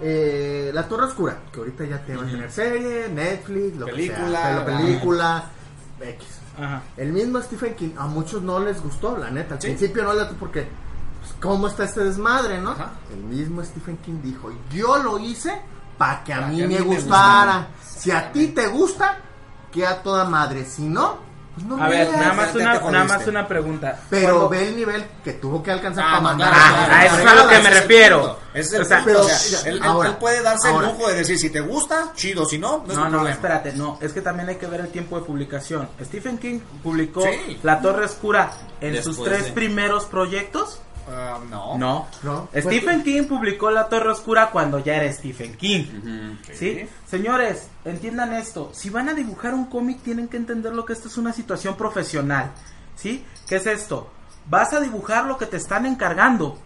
Eh, 0.00 0.70
la 0.74 0.88
Torre 0.88 1.04
Oscura, 1.06 1.38
que 1.52 1.60
ahorita 1.60 1.84
ya 1.84 1.98
te 2.04 2.16
va 2.16 2.24
a 2.24 2.26
tener 2.26 2.50
serie, 2.50 3.08
Netflix, 3.08 3.76
lo 3.76 3.86
Película, 3.86 4.64
que 4.64 4.70
sea, 4.72 4.78
película, 4.78 5.44
X. 6.00 6.26
ajá 6.58 6.82
El 6.96 7.12
mismo 7.12 7.40
Stephen 7.40 7.74
King, 7.76 7.90
a 7.96 8.06
muchos 8.08 8.42
no 8.42 8.58
les 8.58 8.82
gustó, 8.82 9.16
la 9.16 9.30
neta. 9.30 9.54
Al 9.54 9.60
Sí. 9.62 9.68
principio 9.68 10.02
no 10.02 10.12
les 10.14 10.24
porque, 10.40 10.62
pues, 10.62 10.72
¿cómo 11.42 11.66
está 11.68 11.84
este 11.84 12.04
desmadre, 12.04 12.58
no? 12.58 12.70
Ajá. 12.70 12.92
El 13.12 13.18
mismo 13.24 13.62
Stephen 13.64 13.96
King 13.98 14.20
dijo, 14.22 14.50
yo 14.72 14.96
lo 14.98 15.18
hice 15.18 15.60
para 15.98 16.24
que 16.24 16.32
a 16.32 16.40
Pa' 16.40 16.46
mí 16.46 16.56
que 16.58 16.64
a 16.64 16.68
me 16.68 16.78
mí 16.78 16.80
me 16.86 16.94
gustara. 16.96 17.66
Si 17.84 18.10
a 18.10 18.32
ti 18.32 18.48
te 18.48 18.66
gusta, 18.68 19.18
que 19.70 19.86
a 19.86 20.02
toda 20.02 20.24
madre. 20.24 20.64
Si 20.64 20.82
no, 20.82 21.18
pues 21.54 21.66
no 21.66 21.82
a 21.82 21.88
ver 21.88 22.10
nada 22.10 22.32
más 22.32 22.54
una 22.54 22.80
nada 22.80 23.04
más 23.04 23.26
una 23.26 23.46
pregunta 23.46 24.00
Pero 24.08 24.48
ve 24.48 24.68
el 24.70 24.74
nivel 24.76 25.04
que 25.22 25.34
tuvo 25.34 25.62
que 25.62 25.70
alcanzar 25.70 26.04
Ah, 26.06 26.10
para 26.12 26.20
mandar 26.22 26.48
claro, 26.50 26.64
Ah, 26.64 26.84
claro, 26.86 26.94
a 26.94 27.04
eso 27.04 27.18
es 27.18 27.26
a 27.26 27.34
lo 27.34 27.48
que 27.48 27.58
me 27.58 27.70
refiero. 27.70 28.18
punto. 28.20 28.38
Ese 28.54 28.60
es 28.68 28.72
el 28.72 28.80
O 28.82 28.84
sea, 28.86 28.96
punto, 29.04 29.12
pero- 29.12 29.20
o 29.20 29.28
sea, 29.28 29.60
él, 29.70 29.76
él- 29.76 29.82
ahora, 29.82 30.08
él 30.08 30.16
puede 30.16 30.42
darse 30.42 30.68
ahora. 30.68 30.88
el 30.88 30.94
lujo 30.96 31.08
de 31.08 31.14
decir, 31.14 31.38
si 31.38 31.50
te 31.50 31.60
gusta, 31.60 32.12
chido, 32.14 32.44
si 32.46 32.58
no, 32.58 32.82
no 32.86 32.92
es 33.06 33.12
No, 33.12 33.28
espérate, 33.28 33.72
no, 33.74 33.98
es 34.00 34.12
que 34.14 34.22
también 34.22 34.48
hay 34.48 34.56
que 34.56 34.66
ver 34.66 34.80
el 34.80 34.88
tiempo 34.88 35.18
de 35.20 35.26
publicación. 35.26 35.88
Stephen 36.02 36.38
King 36.38 36.60
publicó 36.82 37.22
Sí. 37.22 37.58
La 37.62 37.80
Torre 37.82 38.06
Oscura 38.06 38.50
en 38.80 39.02
sus 39.02 39.22
tres 39.22 39.44
de- 39.46 39.52
primeros 39.52 40.06
proyectos. 40.06 40.80
Ah, 41.08 41.40
no. 41.50 41.78
No. 41.78 42.08
No. 42.22 42.48
Stephen 42.54 43.02
King 43.02 43.24
publicó 43.24 43.70
La 43.70 43.88
Torre 43.88 44.10
Oscura 44.10 44.50
cuando 44.50 44.78
ya 44.78 44.96
era 44.96 45.12
Stephen 45.12 45.56
King. 45.56 46.36
¿Sí? 46.52 46.86
Señores, 47.06 47.68
entiendan 47.84 48.32
esto. 48.32 48.70
Si 48.72 48.90
van 48.90 49.08
a 49.08 49.14
dibujar 49.14 49.54
un 49.54 49.66
cómic, 49.66 50.02
tienen 50.02 50.28
que 50.28 50.36
entender 50.36 50.72
lo 50.72 50.84
que 50.84 50.92
esto 50.92 51.08
es 51.08 51.16
una 51.16 51.32
situación 51.32 51.76
profesional. 51.76 52.52
¿Sí? 52.96 53.24
¿Qué 53.48 53.56
es 53.56 53.66
esto? 53.66 54.10
Vas 54.48 54.72
a 54.72 54.80
dibujar 54.80 55.26
lo 55.26 55.38
que 55.38 55.46
te 55.46 55.56
están 55.56 55.86
encargando. 55.86 56.58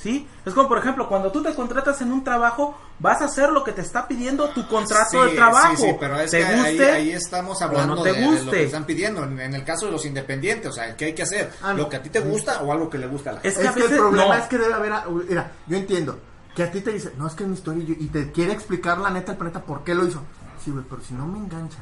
¿Sí? 0.00 0.28
Es 0.46 0.54
como, 0.54 0.68
por 0.68 0.78
ejemplo, 0.78 1.08
cuando 1.08 1.32
tú 1.32 1.42
te 1.42 1.52
contratas 1.56 2.00
en 2.02 2.12
un 2.12 2.22
trabajo, 2.22 2.78
vas 3.00 3.20
a 3.20 3.24
hacer 3.24 3.50
lo 3.50 3.64
que 3.64 3.72
te 3.72 3.80
está 3.80 4.06
pidiendo 4.06 4.48
tu 4.50 4.66
contrato 4.68 5.10
Sí, 5.10 5.18
de 5.30 5.34
trabajo. 5.36 5.76
Sí, 5.76 5.82
sí, 5.88 5.96
pero 5.98 6.20
es 6.20 6.30
te 6.30 6.38
que 6.38 6.44
ahí- 6.44 6.56
guste 6.70 6.90
ahí, 6.92 7.10
estamos 7.10 7.60
hablando 7.62 7.96
no 7.96 8.02
te 8.04 8.12
de, 8.12 8.20
de 8.20 8.44
lo 8.44 8.50
que 8.52 8.62
están 8.64 8.84
pidiendo. 8.84 9.24
En, 9.24 9.40
en 9.40 9.54
el 9.56 9.64
caso 9.64 9.86
de 9.86 9.92
los 9.92 10.04
independientes, 10.06 10.70
o 10.70 10.72
sea, 10.72 10.96
¿qué 10.96 11.06
hay 11.06 11.14
que 11.14 11.24
hacer? 11.24 11.50
Ah, 11.62 11.72
no. 11.72 11.78
¿Lo 11.78 11.88
que 11.88 11.96
a 11.96 12.02
ti 12.02 12.10
te 12.10 12.20
gusta 12.20 12.62
o 12.62 12.70
algo 12.72 12.88
que 12.88 12.96
le 12.98 13.08
gusta 13.08 13.30
a 13.30 13.32
la 13.34 13.40
gente? 13.40 13.48
Es 13.48 13.54
que 13.58 13.64
Es 13.64 13.70
a 13.70 13.74
que 13.74 13.80
veces 13.80 13.96
el 13.96 14.02
problema 14.02 14.36
no. 14.36 14.40
es 14.42 14.48
que 14.48 14.58
debe 14.58 14.74
haber. 14.74 14.92
Mira, 15.28 15.52
yo 15.66 15.76
entiendo 15.76 16.18
que 16.54 16.62
a 16.62 16.70
ti 16.70 16.80
te 16.80 16.92
dice, 16.92 17.12
no, 17.18 17.26
es 17.26 17.34
que 17.34 17.42
es 17.42 17.48
mi 17.48 17.56
historia 17.56 17.84
y, 17.88 18.06
te 18.06 18.30
quiere 18.30 18.52
explicar 18.52 18.98
la 18.98 19.10
neta 19.10 19.32
el 19.32 19.38
planeta 19.38 19.60
por 19.62 19.82
qué 19.82 19.96
lo 19.96 20.06
hizo. 20.06 20.22
Sí, 20.64 20.70
güey, 20.70 20.84
pero 20.88 21.02
si 21.02 21.14
no 21.14 21.26
me 21.26 21.38
engancha 21.38 21.78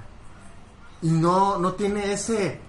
y 1.03 1.11
no, 1.11 1.59
no 1.59 1.73
tiene 1.75 2.13
ese 2.15 2.61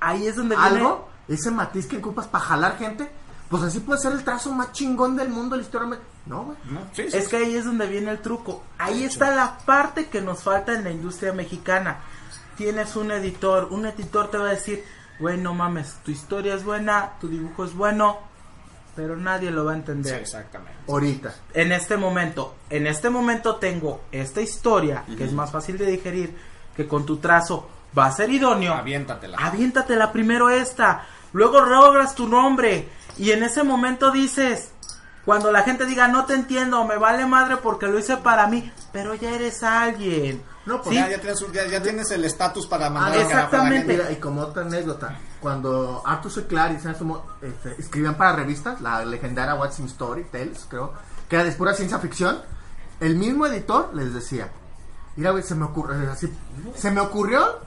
Ahí 0.00 0.26
es 0.26 0.36
donde 0.36 0.56
viene... 0.56 0.78
algo, 0.78 1.08
ese 1.28 1.50
matiz 1.50 1.86
que 1.86 1.98
ocupas 1.98 2.26
para 2.26 2.44
jalar 2.44 2.78
gente, 2.78 3.10
pues 3.48 3.62
así 3.62 3.80
puede 3.80 4.00
ser 4.00 4.12
el 4.12 4.24
trazo 4.24 4.52
más 4.52 4.72
chingón 4.72 5.16
del 5.16 5.28
mundo, 5.28 5.56
la 5.56 5.62
historia. 5.62 5.98
No, 6.26 6.44
güey. 6.44 6.56
¿No? 6.64 6.80
Sí, 6.92 7.10
sí, 7.10 7.16
Es 7.16 7.28
que 7.28 7.36
ahí 7.36 7.56
es 7.56 7.64
donde 7.64 7.86
viene 7.86 8.10
el 8.10 8.20
truco. 8.20 8.62
Ahí 8.78 9.04
está 9.04 9.34
la 9.34 9.58
parte 9.58 10.06
que 10.06 10.20
nos 10.20 10.42
falta 10.42 10.72
en 10.72 10.84
la 10.84 10.90
industria 10.90 11.32
mexicana. 11.32 11.98
Tienes 12.56 12.96
un 12.96 13.10
editor, 13.10 13.68
un 13.70 13.86
editor 13.86 14.30
te 14.30 14.38
va 14.38 14.46
a 14.46 14.52
decir, 14.52 14.84
güey, 15.18 15.38
no 15.38 15.54
mames, 15.54 15.96
tu 16.04 16.10
historia 16.10 16.54
es 16.54 16.64
buena, 16.64 17.12
tu 17.20 17.28
dibujo 17.28 17.64
es 17.64 17.74
bueno, 17.74 18.18
pero 18.96 19.16
nadie 19.16 19.50
lo 19.50 19.64
va 19.64 19.72
a 19.72 19.76
entender. 19.76 20.20
exactamente. 20.20 20.74
Ahorita. 20.88 21.34
en 21.52 21.72
este 21.72 21.96
momento, 21.96 22.54
en 22.70 22.86
este 22.86 23.10
momento 23.10 23.56
tengo 23.56 24.02
esta 24.12 24.40
historia 24.40 25.04
que 25.16 25.24
es 25.24 25.32
más 25.32 25.50
fácil 25.50 25.78
de 25.78 25.86
digerir, 25.86 26.36
que 26.76 26.86
con 26.86 27.04
tu 27.04 27.18
trazo 27.18 27.68
va 27.96 28.06
a 28.06 28.12
ser 28.12 28.30
idóneo. 28.30 28.74
Aviéntatela. 28.74 29.38
Aviéntatela 29.38 30.12
primero 30.12 30.48
esta, 30.50 31.06
luego 31.32 31.60
logras 31.60 32.14
tu 32.14 32.28
nombre 32.28 32.88
y 33.16 33.30
en 33.32 33.42
ese 33.42 33.62
momento 33.62 34.10
dices, 34.10 34.70
cuando 35.24 35.50
la 35.52 35.62
gente 35.62 35.86
diga 35.86 36.08
no 36.08 36.26
te 36.26 36.34
entiendo, 36.34 36.84
me 36.84 36.96
vale 36.98 37.24
madre 37.26 37.56
porque 37.58 37.86
lo 37.86 37.98
hice 37.98 38.16
para 38.18 38.46
mí, 38.46 38.72
pero 38.92 39.14
ya 39.14 39.30
eres 39.32 39.62
alguien. 39.62 40.42
No, 40.66 40.80
pues 40.80 40.96
¿Sí? 40.96 41.02
Ya, 41.02 41.10
ya 41.10 41.20
tienes, 41.20 41.42
un- 41.42 41.52
ya, 41.52 41.66
ya 41.66 41.82
tienes 41.82 42.10
el 42.10 42.24
estatus 42.24 42.66
para 42.66 42.86
Ah, 42.86 42.90
mandar 42.90 43.12
al 43.12 43.18
carajo 43.28 43.32
a 43.32 43.36
la 43.36 43.44
exactamente. 43.44 43.86
gente. 43.86 44.02
Mira, 44.02 44.12
y 44.12 44.16
como 44.20 44.40
otra 44.40 44.62
anécdota, 44.62 45.18
cuando 45.40 46.02
Arthur 46.06 46.30
C. 46.32 46.46
Clarke 46.46 46.78
y 46.78 46.80
Sam 46.82 46.96
Sumo, 46.96 47.22
este, 47.42 47.74
escribían 47.78 48.16
para 48.16 48.32
revistas, 48.36 48.80
la 48.80 49.04
legendaria 49.04 49.54
What's 49.56 49.78
in 49.80 49.86
Story, 49.86 50.24
Tales, 50.24 50.64
creo, 50.68 50.92
que 51.28 51.36
era 51.36 51.44
de 51.44 51.52
pura 51.52 51.74
ciencia 51.74 51.98
ficción, 51.98 52.40
el 53.00 53.16
mismo 53.16 53.46
editor 53.46 53.90
les 53.94 54.14
decía, 54.14 54.50
mira, 55.16 55.32
güey, 55.32 55.42
se 55.42 55.54
me 55.54 55.64
ocurre, 55.66 56.06
así, 56.10 56.32
se 56.74 56.90
me 56.90 57.00
ocurrió 57.02 57.58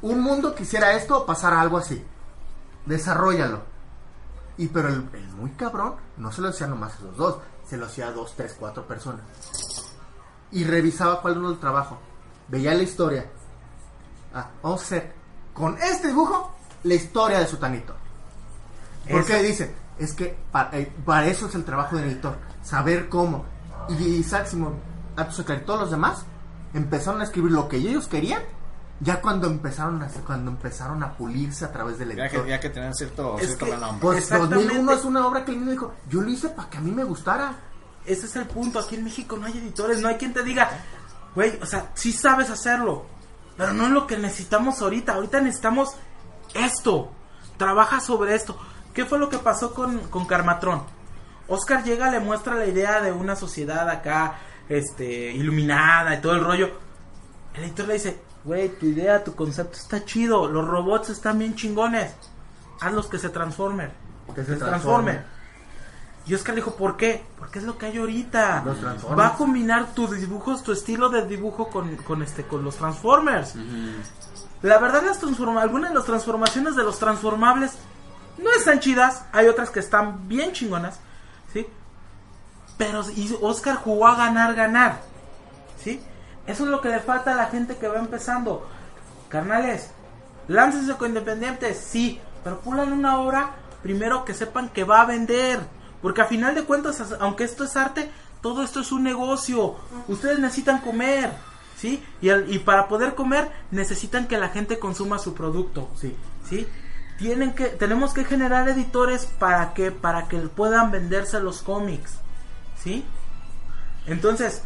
un 0.00 0.22
mundo 0.22 0.54
que 0.54 0.62
hiciera 0.62 0.92
esto 0.92 1.18
o 1.18 1.26
pasara 1.26 1.60
algo 1.60 1.76
así. 1.76 2.02
Desarrollalo. 2.86 3.62
Y 4.60 4.68
pero 4.68 4.88
el, 4.88 5.08
el 5.14 5.26
muy 5.36 5.50
cabrón 5.52 5.94
no 6.18 6.30
se 6.30 6.42
lo 6.42 6.48
hacía 6.50 6.66
nomás 6.66 6.92
a 7.00 7.04
los 7.04 7.16
dos, 7.16 7.38
se 7.66 7.78
lo 7.78 7.86
hacía 7.86 8.08
a 8.08 8.12
dos, 8.12 8.34
tres, 8.36 8.54
cuatro 8.58 8.86
personas. 8.86 9.22
Y 10.52 10.64
revisaba 10.64 11.22
cuál 11.22 11.38
era 11.38 11.48
el 11.48 11.58
trabajo. 11.58 11.98
Veía 12.48 12.74
la 12.74 12.82
historia. 12.82 13.24
Ah, 14.34 14.48
vamos 14.62 14.82
a 14.82 14.84
hacer 14.84 15.14
con 15.54 15.78
este 15.78 16.08
dibujo 16.08 16.52
la 16.82 16.92
historia 16.94 17.38
de 17.38 17.46
Sutanito. 17.46 17.94
Porque 19.10 19.32
Eso- 19.38 19.42
dice, 19.48 19.74
es 19.98 20.12
que 20.12 20.36
para, 20.52 20.78
eh, 20.78 20.92
para 21.06 21.26
eso 21.26 21.46
es 21.46 21.54
el 21.54 21.64
trabajo 21.64 21.96
del 21.96 22.10
editor, 22.10 22.36
saber 22.62 23.08
cómo. 23.08 23.46
Y 23.88 23.94
Isaac 23.94 24.46
C. 24.46 24.58
Clarke 25.16 25.62
y 25.62 25.64
todos 25.66 25.80
los 25.80 25.90
demás 25.90 26.24
empezaron 26.74 27.22
a 27.22 27.24
escribir 27.24 27.52
lo 27.52 27.66
que 27.66 27.78
ellos 27.78 28.08
querían, 28.08 28.42
ya 29.00 29.20
cuando 29.20 29.46
empezaron 29.46 30.02
a 30.02 30.08
cuando 30.26 30.50
empezaron 30.50 31.02
a 31.02 31.12
pulirse 31.14 31.64
a 31.64 31.72
través 31.72 31.98
del 31.98 32.14
Ya 32.14 32.24
editor. 32.26 32.44
que, 32.44 32.50
ya 32.50 32.60
que 32.60 32.70
tener 32.70 32.94
cierto, 32.94 33.38
Es 33.38 33.46
cierto 33.46 33.64
que- 33.66 33.72
renombre. 33.72 34.00
Pues 34.00 34.18
Exactamente. 34.18 34.56
2001 34.56 34.92
es 34.92 35.04
una 35.04 35.26
obra 35.26 35.44
que 35.44 35.50
él 35.52 35.56
mismo 35.58 35.72
dijo, 35.72 35.94
yo 36.08 36.20
lo 36.20 36.28
hice 36.30 36.48
para 36.50 36.68
que 36.68 36.78
a 36.78 36.80
mí 36.80 36.90
me 36.90 37.04
gustara. 37.04 37.54
Ese 38.04 38.26
es 38.26 38.36
el 38.36 38.46
punto. 38.46 38.78
Aquí 38.78 38.96
en 38.96 39.04
México 39.04 39.36
no 39.36 39.46
hay 39.46 39.56
editores, 39.58 40.00
no 40.00 40.08
hay 40.08 40.16
quien 40.16 40.32
te 40.32 40.42
diga, 40.42 40.68
güey, 41.34 41.58
o 41.62 41.66
sea, 41.66 41.90
sí 41.94 42.12
sabes 42.12 42.50
hacerlo, 42.50 43.06
pero 43.56 43.72
no 43.72 43.84
es 43.84 43.90
lo 43.90 44.06
que 44.06 44.16
necesitamos 44.18 44.80
ahorita. 44.82 45.14
Ahorita 45.14 45.40
necesitamos 45.40 45.90
esto. 46.54 47.10
Trabaja 47.56 48.00
sobre 48.00 48.34
esto. 48.34 48.58
¿Qué 48.94 49.04
fue 49.04 49.18
lo 49.18 49.28
que 49.28 49.38
pasó 49.38 49.72
con, 49.74 49.98
con 50.08 50.24
Carmatrón? 50.26 50.82
Oscar 51.46 51.84
llega, 51.84 52.10
le 52.10 52.20
muestra 52.20 52.54
la 52.54 52.66
idea 52.66 53.00
de 53.00 53.12
una 53.12 53.36
sociedad 53.36 53.88
acá, 53.88 54.38
este, 54.68 55.32
iluminada 55.32 56.14
y 56.14 56.20
todo 56.20 56.34
el 56.34 56.44
rollo. 56.44 56.70
El 57.54 57.64
editor 57.64 57.86
le 57.88 57.94
dice, 57.94 58.20
güey, 58.44 58.68
tu 58.68 58.86
idea, 58.86 59.22
tu 59.24 59.34
concepto 59.34 59.76
está 59.76 60.04
chido, 60.04 60.48
los 60.48 60.66
robots 60.66 61.10
están 61.10 61.38
bien 61.38 61.54
chingones, 61.54 62.12
hazlos 62.80 63.06
que 63.06 63.18
se 63.18 63.28
transformen, 63.28 63.90
Que 64.34 64.44
se 64.44 64.54
se 64.54 64.56
transformen. 64.58 65.16
transformen. 65.16 65.40
Y 66.26 66.34
Oscar 66.34 66.54
le 66.54 66.60
dijo, 66.60 66.74
¿por 66.76 66.96
qué? 66.96 67.24
Porque 67.38 67.58
es 67.58 67.64
lo 67.64 67.76
que 67.78 67.86
hay 67.86 67.98
ahorita. 67.98 68.62
Los 68.64 68.78
Transformers. 68.78 69.18
Va 69.20 69.34
a 69.34 69.36
combinar 69.36 69.94
tus 69.94 70.10
dibujos, 70.12 70.62
tu 70.62 70.70
estilo 70.72 71.08
de 71.08 71.26
dibujo 71.26 71.68
con, 71.68 71.96
con 71.96 72.22
este, 72.22 72.44
con 72.44 72.62
los 72.62 72.76
Transformers. 72.76 73.54
La 74.62 74.78
verdad, 74.78 75.02
las 75.02 75.18
transforma 75.18 75.62
algunas 75.62 75.90
de 75.90 75.96
las 75.96 76.04
transformaciones 76.04 76.76
de 76.76 76.84
los 76.84 76.98
transformables 76.98 77.72
no 78.38 78.50
están 78.52 78.80
chidas. 78.80 79.24
Hay 79.32 79.48
otras 79.48 79.70
que 79.70 79.80
están 79.80 80.28
bien 80.28 80.52
chingonas, 80.52 81.00
¿sí? 81.52 81.66
Pero 82.76 83.02
y 83.10 83.34
Oscar 83.40 83.76
jugó 83.76 84.06
a 84.06 84.14
ganar, 84.16 84.54
ganar, 84.54 85.00
¿sí? 85.82 86.00
Eso 86.50 86.64
es 86.64 86.70
lo 86.70 86.80
que 86.80 86.88
le 86.88 87.00
falta 87.00 87.32
a 87.32 87.36
la 87.36 87.46
gente 87.46 87.76
que 87.76 87.88
va 87.88 87.98
empezando. 87.98 88.66
Carnales, 89.28 89.90
láncense 90.48 90.94
con 90.96 91.08
independientes, 91.08 91.78
sí, 91.78 92.20
pero 92.42 92.60
pulan 92.60 92.92
una 92.92 93.20
obra 93.20 93.50
primero 93.82 94.24
que 94.24 94.34
sepan 94.34 94.68
que 94.68 94.84
va 94.84 95.02
a 95.02 95.06
vender. 95.06 95.60
Porque 96.02 96.22
a 96.22 96.26
final 96.26 96.54
de 96.54 96.64
cuentas, 96.64 97.00
as- 97.00 97.16
aunque 97.20 97.44
esto 97.44 97.64
es 97.64 97.76
arte, 97.76 98.10
todo 98.42 98.62
esto 98.62 98.80
es 98.80 98.90
un 98.92 99.02
negocio. 99.04 99.76
Ustedes 100.08 100.38
necesitan 100.38 100.80
comer, 100.80 101.30
¿sí? 101.76 102.02
Y, 102.22 102.30
y 102.32 102.58
para 102.58 102.88
poder 102.88 103.14
comer, 103.14 103.50
necesitan 103.70 104.26
que 104.26 104.38
la 104.38 104.48
gente 104.48 104.78
consuma 104.78 105.18
su 105.18 105.34
producto, 105.34 105.88
Sí. 105.94 106.16
¿sí? 106.48 106.66
Tienen 107.18 107.52
que, 107.54 107.66
tenemos 107.66 108.14
que 108.14 108.24
generar 108.24 108.66
editores 108.70 109.26
para 109.26 109.74
que, 109.74 109.92
para 109.92 110.26
que 110.26 110.38
puedan 110.38 110.90
venderse 110.90 111.38
los 111.38 111.60
cómics, 111.60 112.12
¿sí? 112.82 113.04
Entonces, 114.06 114.62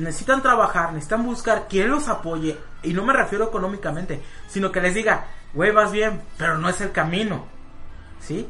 necesitan 0.00 0.42
trabajar, 0.42 0.92
necesitan 0.92 1.24
buscar 1.24 1.68
quien 1.68 1.90
los 1.90 2.08
apoye. 2.08 2.58
Y 2.82 2.92
no 2.92 3.04
me 3.04 3.12
refiero 3.12 3.44
económicamente, 3.44 4.22
sino 4.48 4.72
que 4.72 4.80
les 4.80 4.94
diga, 4.94 5.26
güey, 5.52 5.70
vas 5.70 5.92
bien, 5.92 6.22
pero 6.36 6.58
no 6.58 6.68
es 6.68 6.80
el 6.80 6.92
camino. 6.92 7.44
¿Sí? 8.20 8.48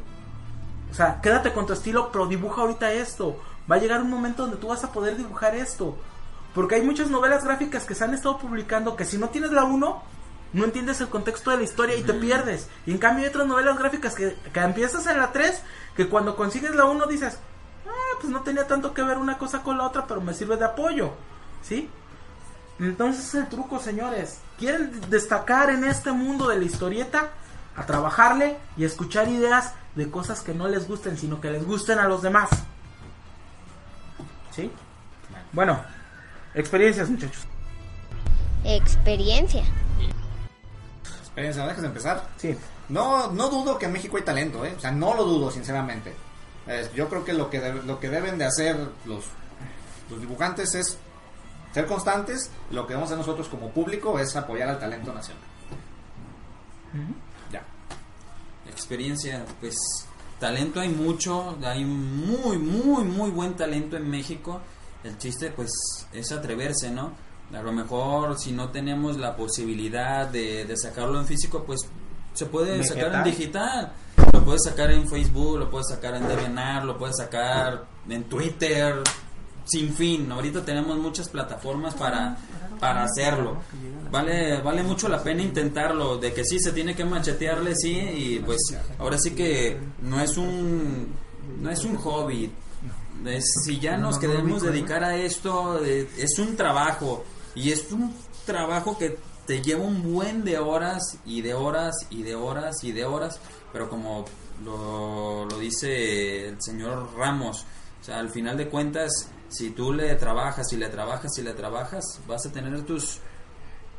O 0.90 0.94
sea, 0.94 1.20
quédate 1.20 1.52
con 1.52 1.66
tu 1.66 1.72
estilo, 1.72 2.10
pero 2.10 2.27
dibuja 2.27 2.62
ahorita 2.62 2.93
esto. 2.93 3.40
Va 3.70 3.77
a 3.77 3.78
llegar 3.78 4.02
un 4.02 4.10
momento 4.10 4.43
donde 4.43 4.56
tú 4.56 4.68
vas 4.68 4.82
a 4.85 4.93
poder 4.93 5.16
dibujar 5.16 5.55
esto. 5.55 5.97
Porque 6.55 6.77
hay 6.77 6.82
muchas 6.82 7.10
novelas 7.10 7.44
gráficas 7.44 7.85
que 7.85 7.94
se 7.94 8.05
han 8.05 8.14
estado 8.14 8.39
publicando 8.39 8.97
que 8.97 9.05
si 9.05 9.18
no 9.18 9.28
tienes 9.28 9.52
la 9.52 9.64
1, 9.64 10.02
no 10.52 10.64
entiendes 10.64 11.01
el 11.01 11.09
contexto 11.09 11.52
de 11.52 11.59
la 11.59 11.62
historia 11.62 11.97
y 11.97 12.02
te 12.02 12.14
pierdes. 12.14 12.68
Y 12.86 12.90
en 12.90 12.98
cambio 12.98 13.24
hay 13.24 13.31
otras 13.31 13.47
novelas 13.47 13.78
gráficas 13.78 14.14
que, 14.14 14.36
que 14.52 14.60
empiezas 14.60 15.06
en 15.06 15.18
la 15.18 15.31
3, 15.31 15.62
que 15.97 16.09
cuando 16.09 16.35
consigues 16.35 16.74
la 16.74 16.86
1 16.86 17.06
dices, 17.06 17.39
ah, 17.86 18.18
pues 18.20 18.32
no 18.32 18.40
tenía 18.43 18.66
tanto 18.66 18.93
que 18.93 19.02
ver 19.02 19.18
una 19.18 19.39
cosa 19.39 19.62
con 19.62 19.78
la 19.78 19.85
otra, 19.85 20.06
pero 20.09 20.20
me 20.20 20.35
sirve 20.35 20.56
de 20.56 20.64
apoyo. 20.64 21.12
¿Sí? 21.62 21.89
Entonces 22.78 23.27
es 23.28 23.35
el 23.35 23.49
truco, 23.49 23.78
señores. 23.78 24.39
¿Quieren 24.59 25.01
destacar 25.11 25.70
en 25.70 25.85
este 25.85 26.12
mundo 26.12 26.49
de 26.49 26.59
la 26.59 26.65
historieta? 26.65 27.28
A 27.77 27.87
trabajarle 27.87 28.57
y 28.77 28.85
escuchar 28.85 29.28
ideas 29.28 29.73
de 29.95 30.11
cosas 30.11 30.41
que 30.41 30.53
no 30.55 30.66
les 30.69 30.87
gusten, 30.89 31.16
sino 31.16 31.41
que 31.41 31.51
les 31.51 31.65
gusten 31.65 31.99
a 31.99 32.09
los 32.09 32.20
demás. 32.23 32.51
¿Sí? 34.55 34.70
Bueno, 35.53 35.81
experiencias, 36.55 37.09
muchachos. 37.09 37.43
Experiencia. 38.65 39.62
Experiencia, 41.20 41.66
¿dejas 41.66 41.81
de 41.82 41.89
empezar? 41.89 42.28
Sí. 42.37 42.57
No, 42.89 43.31
no 43.31 43.49
dudo 43.49 43.78
que 43.78 43.87
en 43.87 43.93
México 43.93 44.16
hay 44.16 44.24
talento, 44.24 44.65
¿eh? 44.65 44.74
O 44.77 44.81
sea, 44.81 44.91
no 44.91 45.15
lo 45.15 45.24
dudo, 45.24 45.51
sinceramente. 45.51 46.15
Eh, 46.66 46.91
yo 46.95 47.09
creo 47.09 47.24
que 47.24 47.32
lo 47.32 47.49
que, 47.49 47.61
debe- 47.61 47.82
lo 47.85 48.01
que 48.01 48.11
deben 48.11 48.37
de 48.37 48.45
hacer 48.47 48.77
los, 49.05 49.24
los 50.11 50.20
dibujantes 50.20 50.74
es 50.74 50.99
ser 51.72 51.86
constantes. 51.86 52.51
Lo 52.70 52.82
que 52.86 52.94
debemos 52.94 53.09
hacer 53.09 53.18
nosotros 53.18 53.48
como 53.48 53.70
público 53.70 54.18
es 54.18 54.34
apoyar 54.36 54.68
al 54.68 54.78
talento 54.78 55.12
nacional. 55.12 55.42
Ya. 57.52 57.62
Experiencia, 58.70 59.44
pues 59.60 59.74
talento 60.38 60.80
hay 60.80 60.88
mucho, 60.88 61.56
hay 61.62 61.84
muy, 61.84 62.59
muy, 62.59 63.05
muy 63.05 63.30
buen 63.30 63.55
talento 63.55 63.97
en 63.97 64.09
México. 64.09 64.60
El 65.05 65.16
chiste 65.18 65.51
pues 65.51 65.70
es 66.12 66.32
atreverse, 66.32 66.90
¿no? 66.90 67.12
A 67.55 67.62
lo 67.62 67.72
mejor 67.72 68.38
si 68.38 68.52
no 68.52 68.68
tenemos 68.68 69.16
la 69.16 69.34
posibilidad 69.36 70.28
de, 70.28 70.64
de 70.64 70.76
sacarlo 70.76 71.18
en 71.18 71.26
físico, 71.26 71.64
pues 71.64 71.80
se 72.32 72.47
puede 72.47 72.82
sacar 72.84 73.14
en 73.14 73.24
digital. 73.24 73.92
Lo 74.32 74.44
puedes 74.44 74.62
sacar 74.64 74.90
en 74.90 75.09
Facebook, 75.09 75.59
lo 75.59 75.70
puedes 75.70 75.88
sacar 75.88 76.14
en 76.14 76.28
DeviantArt, 76.28 76.84
lo 76.84 76.97
puedes 76.97 77.16
sacar 77.16 77.84
en 78.09 78.24
Twitter, 78.24 79.02
sin 79.70 79.94
fin. 79.94 80.30
Ahorita 80.32 80.64
tenemos 80.64 80.98
muchas 80.98 81.28
plataformas 81.28 81.94
para, 81.94 82.36
para 82.78 83.05
hacerlo. 83.05 83.59
Vale, 84.10 84.60
vale 84.60 84.82
mucho 84.82 85.09
la 85.09 85.22
pena 85.22 85.42
intentarlo, 85.42 86.18
de 86.18 86.32
que 86.34 86.44
sí 86.44 86.59
se 86.59 86.72
tiene 86.72 86.94
que 86.97 87.05
machetearle, 87.05 87.74
sí, 87.76 87.92
y 87.92 88.38
pues 88.40 88.59
ahora 88.98 89.16
sí 89.18 89.30
que 89.32 89.78
no 90.02 90.20
es 90.20 90.36
un 90.36 91.14
no 91.60 91.70
es 91.70 91.84
un 91.84 91.97
hobby, 91.97 92.51
Es- 93.26 93.44
si 93.64 93.78
ya 93.78 93.97
No, 93.97 94.05
nos 94.10 94.16
no, 94.16 94.22
no 94.28 94.34
queremos 94.34 94.62
dedicar 94.62 95.05
a 95.05 95.14
esto, 95.16 95.84
eh, 95.84 96.09
es 96.18 96.38
un 96.38 96.56
trabajo. 96.56 97.24
Y 97.55 97.70
es 97.70 97.90
un 97.92 98.14
trabajo 98.47 98.97
que 98.97 99.18
te 99.47 99.60
lleva 99.60 99.82
un 99.84 100.02
buen 100.14 100.42
de 100.44 100.59
horas 100.59 101.18
y 101.26 101.42
de 101.42 101.52
horas 101.55 101.94
y 102.09 102.22
de 102.22 102.34
horas 102.34 102.82
y 102.82 102.92
de 102.92 103.05
horas. 103.05 103.38
Pero 103.72 103.88
como 103.90 104.24
lo, 104.64 105.47
dice 105.60 106.48
el 106.48 106.56
señor 106.62 107.10
Ramos, 107.16 107.66
al 108.09 108.30
final 108.30 108.56
de 108.56 108.68
cuentas, 108.68 109.10
si 109.51 109.70
tú 109.70 109.93
le 109.93 110.14
trabajas 110.14 110.72
y 110.72 110.77
le 110.78 110.89
trabajas 110.89 111.36
y 111.39 111.43
le 111.43 111.52
trabajas, 111.52 112.20
vas 112.27 112.47
a 112.47 112.51
tener 112.52 112.81
tus 112.82 113.18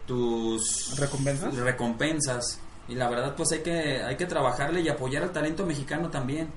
tus 0.08 0.98
¿Recompensas? 0.98 1.56
recompensas. 1.56 2.60
Y 2.88 2.96
la 2.96 3.08
verdad, 3.10 3.36
pues 3.36 3.52
hay 3.52 3.60
que 3.62 4.02
hay 4.04 4.18
que 4.18 4.26
trabajarle 4.26 4.82
y 4.82 4.90
apoyar 4.90 5.24
al 5.24 5.32
talento 5.32 5.66
mexicano 5.66 6.10
también. 6.10 6.50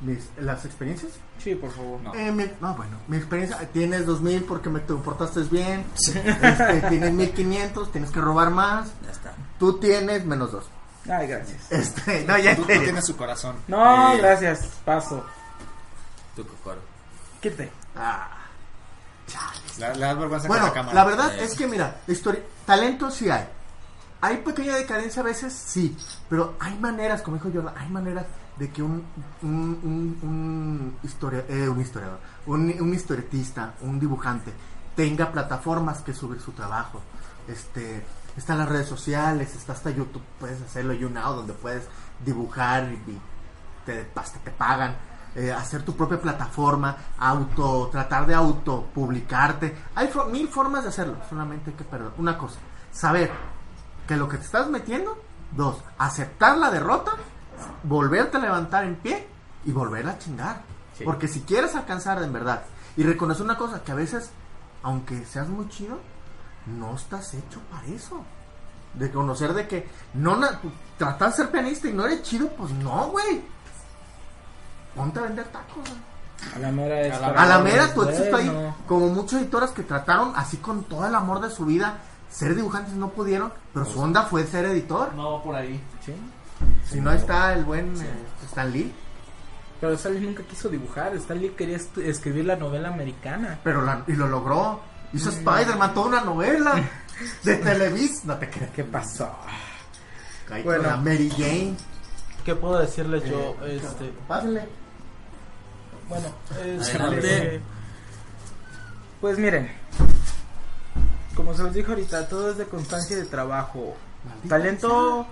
Mis- 0.00 0.28
¿Las 0.38 0.64
experiencias? 0.64 1.10
Sí, 1.42 1.56
por 1.56 1.72
favor. 1.72 1.98
Eh, 2.14 2.30
mi- 2.30 2.48
no, 2.60 2.74
bueno, 2.74 2.98
mi 3.08 3.16
experiencia, 3.16 3.58
tienes 3.72 4.06
2000 4.06 4.44
porque 4.44 4.70
me 4.70 4.78
te 4.80 4.94
portaste 4.94 5.40
bien, 5.44 5.84
este, 5.96 6.20
tienes 6.88 7.12
1500, 7.12 7.90
tienes 7.90 8.10
que 8.10 8.20
robar 8.20 8.50
más, 8.50 8.90
Ya 9.04 9.10
está. 9.10 9.34
tú 9.58 9.78
tienes 9.80 10.24
menos 10.24 10.52
2. 10.52 10.64
Ay, 11.10 11.26
gracias. 11.26 11.72
Este, 11.72 12.24
no, 12.26 12.38
ya 12.38 12.54
Tú, 12.54 12.62
tú 12.62 12.68
tienes 12.68 13.04
su 13.06 13.16
corazón. 13.16 13.56
No, 13.66 14.12
Eh. 14.12 14.18
gracias. 14.18 14.68
Paso. 14.84 15.24
Tu 16.36 16.46
cocoro. 16.46 16.80
Quite. 17.40 17.70
Ah. 17.96 18.28
Le, 19.78 19.94
le 19.94 20.00
das 20.00 20.18
vergüenza 20.18 20.48
Bueno, 20.48 20.62
con 20.66 20.68
la 20.68 20.74
cámara. 20.74 20.94
la 20.94 21.04
verdad 21.04 21.38
es 21.38 21.54
que 21.54 21.66
mira, 21.66 22.00
historia, 22.06 22.42
talento 22.66 23.10
sí 23.10 23.28
hay. 23.30 23.46
Hay 24.20 24.38
pequeña 24.38 24.74
decadencia 24.76 25.22
a 25.22 25.24
veces, 25.24 25.52
sí, 25.52 25.96
pero 26.28 26.56
hay 26.58 26.76
maneras, 26.78 27.22
como 27.22 27.36
dijo 27.36 27.50
Jordan, 27.54 27.74
hay 27.76 27.88
maneras 27.88 28.26
de 28.56 28.70
que 28.70 28.82
un 28.82 29.04
un, 29.42 29.78
un, 29.84 30.18
un 30.22 30.98
historia, 31.04 31.44
eh, 31.48 31.68
un 31.68 31.80
historiador, 31.80 32.18
un, 32.46 32.74
un 32.80 32.94
historietista, 32.94 33.74
un 33.82 34.00
dibujante 34.00 34.52
tenga 34.96 35.30
plataformas 35.30 36.00
que 36.00 36.12
subir 36.12 36.40
su 36.40 36.50
trabajo. 36.52 37.00
Este, 37.46 38.04
están 38.36 38.58
las 38.58 38.68
redes 38.68 38.88
sociales, 38.88 39.54
está 39.54 39.72
hasta 39.74 39.90
YouTube, 39.90 40.22
puedes 40.40 40.60
hacerlo 40.60 40.92
YouNow 40.94 41.36
donde 41.36 41.52
puedes 41.52 41.84
dibujar 42.24 42.90
y, 42.90 43.12
y 43.12 43.20
te, 43.86 44.08
hasta 44.16 44.40
te 44.40 44.50
pagan. 44.50 44.96
Eh, 45.38 45.52
hacer 45.52 45.84
tu 45.84 45.94
propia 45.94 46.20
plataforma, 46.20 46.96
auto, 47.16 47.88
tratar 47.92 48.26
de 48.26 48.34
auto 48.34 48.86
publicarte. 48.92 49.72
Hay 49.94 50.10
mil 50.32 50.48
formas 50.48 50.82
de 50.82 50.88
hacerlo, 50.88 51.14
solamente 51.28 51.70
hay 51.70 51.76
que 51.76 51.84
perder. 51.84 52.10
Una 52.18 52.36
cosa, 52.36 52.58
saber 52.90 53.30
que 54.08 54.16
lo 54.16 54.28
que 54.28 54.38
te 54.38 54.44
estás 54.44 54.68
metiendo, 54.68 55.16
dos, 55.52 55.76
aceptar 55.96 56.58
la 56.58 56.72
derrota, 56.72 57.12
volverte 57.84 58.38
a 58.38 58.40
levantar 58.40 58.82
en 58.82 58.96
pie 58.96 59.28
y 59.64 59.70
volver 59.70 60.08
a 60.08 60.18
chingar. 60.18 60.62
Porque 61.04 61.28
si 61.28 61.42
quieres 61.42 61.76
alcanzar 61.76 62.20
en 62.20 62.32
verdad 62.32 62.64
y 62.96 63.04
reconocer 63.04 63.44
una 63.44 63.56
cosa, 63.56 63.84
que 63.84 63.92
a 63.92 63.94
veces, 63.94 64.32
aunque 64.82 65.24
seas 65.24 65.48
muy 65.48 65.68
chido, 65.68 66.00
no 66.66 66.96
estás 66.96 67.32
hecho 67.34 67.60
para 67.70 67.86
eso. 67.86 68.24
De 68.94 69.12
conocer 69.12 69.54
de 69.54 69.68
que 69.68 69.88
no 70.14 70.40
tratar 70.96 71.30
de 71.30 71.36
ser 71.36 71.52
pianista 71.52 71.86
y 71.86 71.92
no 71.92 72.06
eres 72.06 72.22
chido, 72.22 72.48
pues 72.56 72.72
no, 72.72 73.06
güey. 73.10 73.44
Ponte 74.94 75.18
a 75.20 75.22
vender 75.22 75.46
tacos. 75.46 75.88
A 76.54 76.58
la 76.58 76.70
mera 76.70 77.00
es 77.00 77.14
A 77.14 77.46
la- 77.46 77.58
mera 77.58 77.92
tu 77.92 78.02
éxito 78.04 78.36
ahí, 78.36 78.50
como 78.86 79.08
muchas 79.08 79.40
editoras 79.42 79.70
que 79.72 79.82
trataron 79.82 80.32
así 80.36 80.56
con 80.58 80.84
todo 80.84 81.06
el 81.06 81.14
amor 81.14 81.40
de 81.40 81.50
su 81.50 81.64
vida, 81.64 81.98
ser 82.30 82.54
dibujantes 82.54 82.94
no 82.94 83.10
pudieron, 83.10 83.52
pero 83.74 83.84
su 83.86 84.00
onda 84.00 84.22
fue 84.22 84.44
ser 84.46 84.64
editor. 84.66 85.14
No, 85.14 85.42
por 85.42 85.56
ahí. 85.56 85.82
Sí. 86.04 86.14
Si 86.84 87.00
no 87.00 87.12
está 87.12 87.52
el 87.54 87.64
buen 87.64 87.94
eh, 88.00 88.08
Stan 88.46 88.70
Lee, 88.72 88.92
Pero 89.80 89.92
Stanley 89.92 90.20
nunca 90.26 90.42
quiso 90.42 90.68
dibujar. 90.68 91.14
Stanley 91.14 91.50
quería 91.50 91.76
estu- 91.78 92.02
escribir 92.02 92.44
la 92.46 92.56
novela 92.56 92.88
americana. 92.88 93.60
pero 93.62 93.82
la- 93.82 94.02
y 94.08 94.12
lo 94.14 94.26
logró. 94.26 94.80
Hizo 95.12 95.30
Spider-Man, 95.30 95.94
toda 95.94 96.06
una 96.08 96.20
novela 96.22 96.74
de 97.44 97.56
Televis. 97.56 98.24
No 98.24 98.36
te 98.36 98.50
creas. 98.50 98.70
¿Qué 98.72 98.82
pasó? 98.84 99.30
Bueno. 100.48 100.64
con 100.64 100.82
la 100.82 100.96
Mary 100.96 101.30
Jane. 101.30 101.76
¿Qué 102.44 102.54
puedo 102.54 102.78
decirles 102.78 103.22
yo? 103.24 103.54
Eh, 103.62 103.80
Este, 103.82 104.12
Pásenle. 104.26 104.68
Bueno, 106.08 106.28
este, 106.64 106.96
Adelante. 106.98 107.60
pues 109.20 109.38
miren, 109.38 109.70
como 111.34 111.54
se 111.54 111.62
los 111.62 111.74
dije 111.74 111.88
ahorita, 111.90 112.28
todo 112.28 112.50
es 112.50 112.58
de 112.58 112.64
constancia 112.64 113.16
y 113.16 113.20
de 113.20 113.26
trabajo. 113.26 113.96
Maldita 114.24 114.48
Talento 114.48 115.26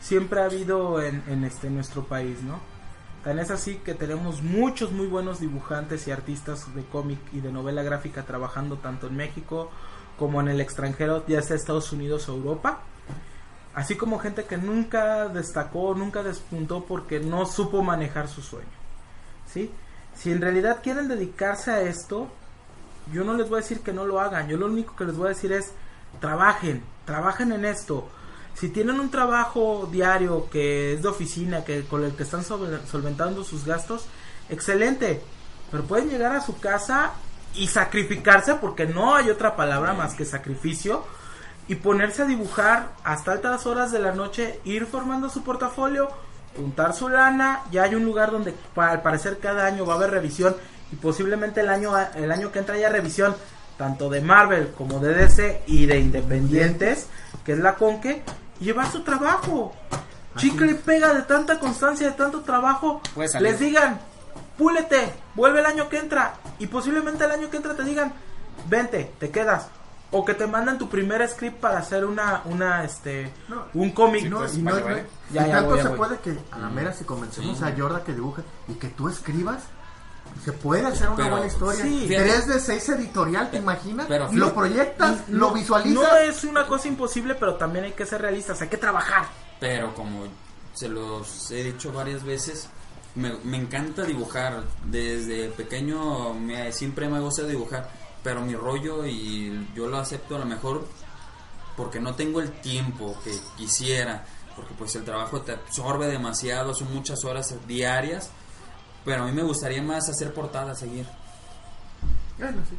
siempre 0.00 0.40
ha 0.40 0.46
habido 0.46 1.00
en, 1.02 1.22
en 1.28 1.44
este 1.44 1.68
en 1.68 1.74
nuestro 1.76 2.04
país, 2.04 2.42
¿no? 2.42 2.58
Tan 3.24 3.38
es 3.38 3.52
así 3.52 3.76
que 3.76 3.94
tenemos 3.94 4.42
muchos 4.42 4.90
muy 4.90 5.06
buenos 5.06 5.38
dibujantes 5.38 6.08
y 6.08 6.10
artistas 6.10 6.74
de 6.74 6.82
cómic 6.84 7.20
y 7.32 7.40
de 7.40 7.52
novela 7.52 7.82
gráfica 7.82 8.24
trabajando 8.24 8.78
tanto 8.78 9.06
en 9.06 9.16
México 9.16 9.70
como 10.18 10.40
en 10.40 10.48
el 10.48 10.60
extranjero, 10.60 11.24
ya 11.26 11.40
sea 11.42 11.56
Estados 11.56 11.92
Unidos 11.92 12.28
o 12.28 12.34
Europa. 12.34 12.80
Así 13.74 13.96
como 13.96 14.18
gente 14.18 14.44
que 14.44 14.58
nunca 14.58 15.28
destacó, 15.28 15.94
nunca 15.94 16.22
despuntó 16.22 16.84
porque 16.84 17.20
no 17.20 17.46
supo 17.46 17.82
manejar 17.82 18.28
su 18.28 18.42
sueño. 18.42 18.68
¿Sí? 19.46 19.70
Si 20.16 20.30
en 20.30 20.40
realidad 20.40 20.80
quieren 20.82 21.08
dedicarse 21.08 21.70
a 21.70 21.82
esto, 21.82 22.28
yo 23.12 23.24
no 23.24 23.34
les 23.34 23.48
voy 23.48 23.58
a 23.58 23.62
decir 23.62 23.80
que 23.80 23.92
no 23.92 24.04
lo 24.06 24.20
hagan. 24.20 24.48
Yo 24.48 24.56
lo 24.56 24.66
único 24.66 24.94
que 24.94 25.04
les 25.04 25.16
voy 25.16 25.26
a 25.26 25.30
decir 25.30 25.52
es 25.52 25.72
trabajen, 26.20 26.82
trabajen 27.04 27.52
en 27.52 27.64
esto. 27.64 28.08
Si 28.54 28.68
tienen 28.68 29.00
un 29.00 29.10
trabajo 29.10 29.88
diario 29.90 30.48
que 30.50 30.94
es 30.94 31.02
de 31.02 31.08
oficina, 31.08 31.64
que 31.64 31.84
con 31.84 32.04
el 32.04 32.12
que 32.14 32.22
están 32.22 32.44
sobre- 32.44 32.86
solventando 32.86 33.44
sus 33.44 33.64
gastos, 33.64 34.06
excelente. 34.48 35.22
Pero 35.70 35.84
pueden 35.84 36.10
llegar 36.10 36.36
a 36.36 36.42
su 36.42 36.60
casa 36.60 37.12
y 37.54 37.68
sacrificarse, 37.68 38.54
porque 38.56 38.86
no 38.86 39.14
hay 39.16 39.30
otra 39.30 39.56
palabra 39.56 39.94
más 39.94 40.14
que 40.14 40.24
sacrificio, 40.24 41.04
y 41.68 41.76
ponerse 41.76 42.22
a 42.22 42.26
dibujar 42.26 42.90
hasta 43.04 43.32
altas 43.32 43.66
horas 43.66 43.90
de 43.92 44.00
la 44.00 44.12
noche, 44.12 44.60
ir 44.64 44.86
formando 44.86 45.30
su 45.30 45.42
portafolio, 45.42 46.08
juntar 46.56 46.94
su 46.94 47.08
lana, 47.08 47.62
ya 47.70 47.84
hay 47.84 47.94
un 47.94 48.04
lugar 48.04 48.30
donde 48.30 48.54
al 48.76 49.02
parecer 49.02 49.38
cada 49.38 49.66
año 49.66 49.86
va 49.86 49.94
a 49.94 49.96
haber 49.96 50.10
revisión 50.10 50.56
y 50.92 50.96
posiblemente 50.96 51.60
el 51.60 51.68
año 51.70 51.92
el 52.14 52.30
año 52.30 52.52
que 52.52 52.58
entra 52.58 52.74
haya 52.74 52.90
revisión 52.90 53.34
tanto 53.76 54.10
de 54.10 54.20
Marvel 54.20 54.72
como 54.76 55.00
de 55.00 55.14
DC 55.14 55.62
y 55.66 55.86
de 55.86 55.98
independientes, 55.98 57.08
que 57.44 57.52
es 57.52 57.58
la 57.58 57.74
Conque, 57.74 58.22
y 58.60 58.66
llevar 58.66 58.90
su 58.90 59.02
trabajo. 59.02 59.72
Chicle 60.36 60.70
y 60.70 60.74
pega 60.74 61.12
de 61.12 61.22
tanta 61.22 61.58
constancia, 61.58 62.06
de 62.06 62.12
tanto 62.12 62.40
trabajo, 62.40 63.02
salir. 63.26 63.50
les 63.50 63.60
digan, 63.60 64.00
púlete, 64.56 65.12
vuelve 65.34 65.60
el 65.60 65.66
año 65.66 65.88
que 65.88 65.98
entra 65.98 66.34
y 66.58 66.68
posiblemente 66.68 67.24
el 67.24 67.32
año 67.32 67.50
que 67.50 67.58
entra 67.58 67.74
te 67.74 67.84
digan, 67.84 68.12
vente, 68.68 69.12
te 69.18 69.30
quedas. 69.30 69.66
O 70.14 70.24
que 70.24 70.34
te 70.34 70.46
mandan 70.46 70.76
tu 70.78 70.88
primer 70.90 71.26
script 71.28 71.58
para 71.58 71.78
hacer 71.78 72.04
una, 72.04 72.42
una, 72.44 72.84
este, 72.84 73.32
No. 73.48 73.64
un 73.74 73.92
cómic. 73.92 74.24
No, 74.28 74.46
y 74.46 74.58
no, 74.58 74.70
vale, 74.70 74.80
no- 74.80 74.86
vale. 74.86 75.06
Ya, 75.32 75.46
y 75.46 75.48
ya 75.48 75.52
tanto 75.54 75.68
voy, 75.70 75.76
ya 75.78 75.82
se 75.84 75.88
voy. 75.88 75.98
puede 75.98 76.18
que 76.18 76.38
a 76.50 76.58
la 76.58 76.68
mera 76.68 76.92
si 76.92 77.04
convencemos 77.04 77.58
Sí. 77.58 77.64
a 77.64 77.74
Jordan 77.76 78.04
que 78.04 78.12
dibuje 78.12 78.42
y 78.68 78.74
que 78.74 78.88
tú 78.88 79.08
escribas, 79.08 79.62
se 80.44 80.52
puede 80.52 80.86
hacer 80.86 81.08
una 81.08 81.16
Pero, 81.16 81.30
buena 81.30 81.46
historia. 81.46 81.82
sí. 81.82 82.04
Tres 82.08 82.46
de 82.46 82.60
seis 82.60 82.88
editorial, 82.90 83.50
¿te 83.50 83.56
imaginas? 83.56 84.06
pero- 84.06 84.30
lo 84.32 84.54
proyectas, 84.54 85.28
No- 85.28 85.38
lo 85.48 85.50
visualizas. 85.54 85.94
No 85.94 86.16
es 86.18 86.44
una 86.44 86.66
cosa 86.66 86.88
imposible, 86.88 87.34
pero 87.34 87.54
también 87.56 87.86
hay 87.86 87.92
que 87.92 88.04
ser 88.06 88.20
realistas, 88.20 88.60
hay 88.60 88.68
que 88.68 88.76
trabajar. 88.78 89.24
Pero 89.60 89.94
como 89.94 90.24
se 90.74 90.88
los 90.88 91.50
he 91.50 91.64
dicho 91.64 91.90
varias 91.92 92.22
veces, 92.22 92.68
me, 93.14 93.32
me 93.44 93.56
encanta 93.58 94.02
dibujar. 94.04 94.62
Desde 94.84 95.48
pequeño 95.50 96.34
me, 96.34 96.70
siempre 96.72 97.08
me 97.08 97.18
gusta 97.20 97.42
dibujar. 97.44 97.88
Pero 98.22 98.40
mi 98.40 98.54
rollo, 98.54 99.04
y 99.06 99.68
yo 99.74 99.88
lo 99.88 99.98
acepto 99.98 100.36
a 100.36 100.40
lo 100.40 100.44
mejor 100.44 100.86
porque 101.76 102.00
no 102.00 102.14
tengo 102.14 102.40
el 102.40 102.50
tiempo 102.60 103.16
que 103.24 103.36
quisiera. 103.56 104.24
Porque 104.54 104.74
pues 104.74 104.94
el 104.96 105.04
trabajo 105.04 105.40
te 105.40 105.52
absorbe 105.52 106.06
demasiado, 106.06 106.74
son 106.74 106.92
muchas 106.92 107.24
horas 107.24 107.54
diarias. 107.66 108.30
Pero 109.04 109.24
a 109.24 109.26
mí 109.26 109.32
me 109.32 109.42
gustaría 109.42 109.82
más 109.82 110.08
hacer 110.08 110.32
portadas, 110.32 110.78
seguir. 110.78 111.06
Bueno, 112.38 112.62
sí. 112.68 112.76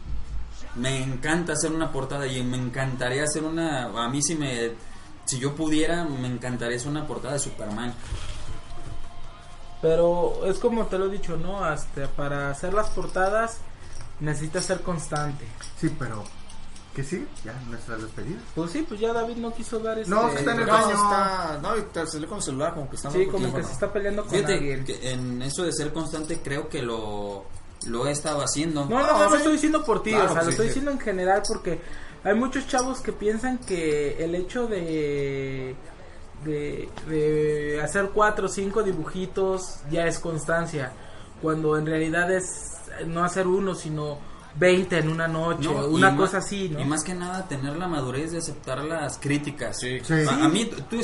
Me 0.76 1.04
encanta 1.04 1.54
hacer 1.54 1.72
una 1.72 1.92
portada 1.92 2.26
y 2.26 2.42
me 2.44 2.58
encantaría 2.58 3.24
hacer 3.24 3.44
una. 3.44 3.86
A 3.86 4.10
mí, 4.10 4.22
si 4.22 4.36
me. 4.36 4.72
Si 5.26 5.40
yo 5.40 5.56
pudiera, 5.56 6.04
me 6.04 6.28
encantaría 6.28 6.78
hacer 6.78 6.90
una 6.90 7.08
portada 7.08 7.34
de 7.34 7.40
Superman. 7.40 7.94
Pero 9.82 10.46
es 10.46 10.60
como 10.60 10.86
te 10.86 10.98
lo 10.98 11.08
he 11.08 11.10
dicho, 11.10 11.38
¿no? 11.38 11.64
Hasta 11.64 12.08
para 12.08 12.50
hacer 12.50 12.74
las 12.74 12.90
portadas 12.90 13.60
necesitas 14.24 14.66
ser 14.66 14.82
constante. 14.82 15.46
Sí, 15.80 15.94
pero 16.00 16.24
¿qué 16.96 17.04
sí? 17.04 17.28
Ya 17.44 17.54
nuestra 17.70 17.98
despedida. 17.98 18.40
Pues 18.56 18.72
sí, 18.72 18.86
pues 18.88 19.00
ya 19.00 19.12
David 19.14 19.38
no 19.38 19.54
quiso 19.54 19.80
dar 19.80 19.98
este... 20.00 20.10
No, 20.10 20.30
que 20.30 20.38
está 20.38 20.54
en 20.54 20.60
el 20.62 20.66
baño. 20.68 20.90
está- 20.92 21.60
no, 21.62 21.78
y 21.78 21.82
te 21.82 22.06
salió 22.08 22.28
con 22.30 22.38
el 22.38 22.44
celular 22.44 22.74
como 22.74 22.90
que 22.90 22.96
está 22.96 23.12
Sí, 23.12 23.26
como 23.28 23.54
que 23.54 23.64
se 23.64 23.72
está 23.72 23.92
peleando 23.92 24.24
con 24.24 24.32
Fíjate 24.32 24.54
alguien. 24.54 24.84
que 24.86 25.12
en 25.12 25.42
eso 25.42 25.64
de 25.64 25.74
ser 25.74 25.92
constante, 25.94 26.40
creo 26.44 26.70
que 26.70 26.82
lo, 26.82 27.46
lo 27.88 28.08
he 28.08 28.12
estado 28.12 28.42
haciendo. 28.42 28.86
No, 28.86 29.00
no, 29.00 29.08
no, 29.08 29.20
No, 29.26 29.30
sí. 29.32 29.38
estoy 29.38 29.54
diciendo 29.54 29.84
por 29.84 30.02
ti, 30.04 30.12
Claro, 30.12 30.32
o 30.32 30.34
sea, 30.34 30.42
sí, 30.42 30.46
lo 30.46 30.52
estoy 30.52 30.66
sí. 30.66 30.70
diciendo 30.70 30.92
en 30.92 31.00
general 31.00 31.42
porque 31.48 31.82
hay 32.24 32.36
muchos 32.36 32.68
chavos 32.68 33.02
que 33.02 33.12
piensan 33.12 33.58
que 33.58 34.24
el 34.24 34.36
hecho 34.36 34.68
de, 34.68 35.76
de, 36.46 36.90
de 37.08 37.82
hacer 37.82 38.12
cuatro 38.14 38.46
o 38.46 38.50
cinco 38.50 38.84
dibujitos 38.84 39.80
ya 39.92 40.06
es 40.06 40.20
constancia. 40.20 40.94
cuando 41.42 41.76
en 41.78 41.86
realidad 41.86 42.32
es 42.32 42.46
no 43.08 43.24
hacer 43.24 43.48
uno, 43.48 43.76
sino 43.76 44.20
20 44.56 45.00
en 45.00 45.10
una 45.10 45.28
noche, 45.28 45.68
No, 45.74 45.88
una 45.88 46.16
cosa 46.16 46.38
así, 46.38 46.70
¿no? 46.70 46.80
Y 46.80 46.86
más 46.86 47.04
que 47.04 47.16
nada 47.16 47.48
tener 47.48 47.76
la 47.76 47.88
madurez 47.88 48.32
de 48.32 48.38
aceptar 48.38 48.84
las 48.84 49.18
críticas. 49.18 49.80
Sí. 49.80 50.00
Sí. 50.04 50.14
A, 50.30 50.46
a 50.46 50.48
mí, 50.48 50.70
tú, 50.90 50.98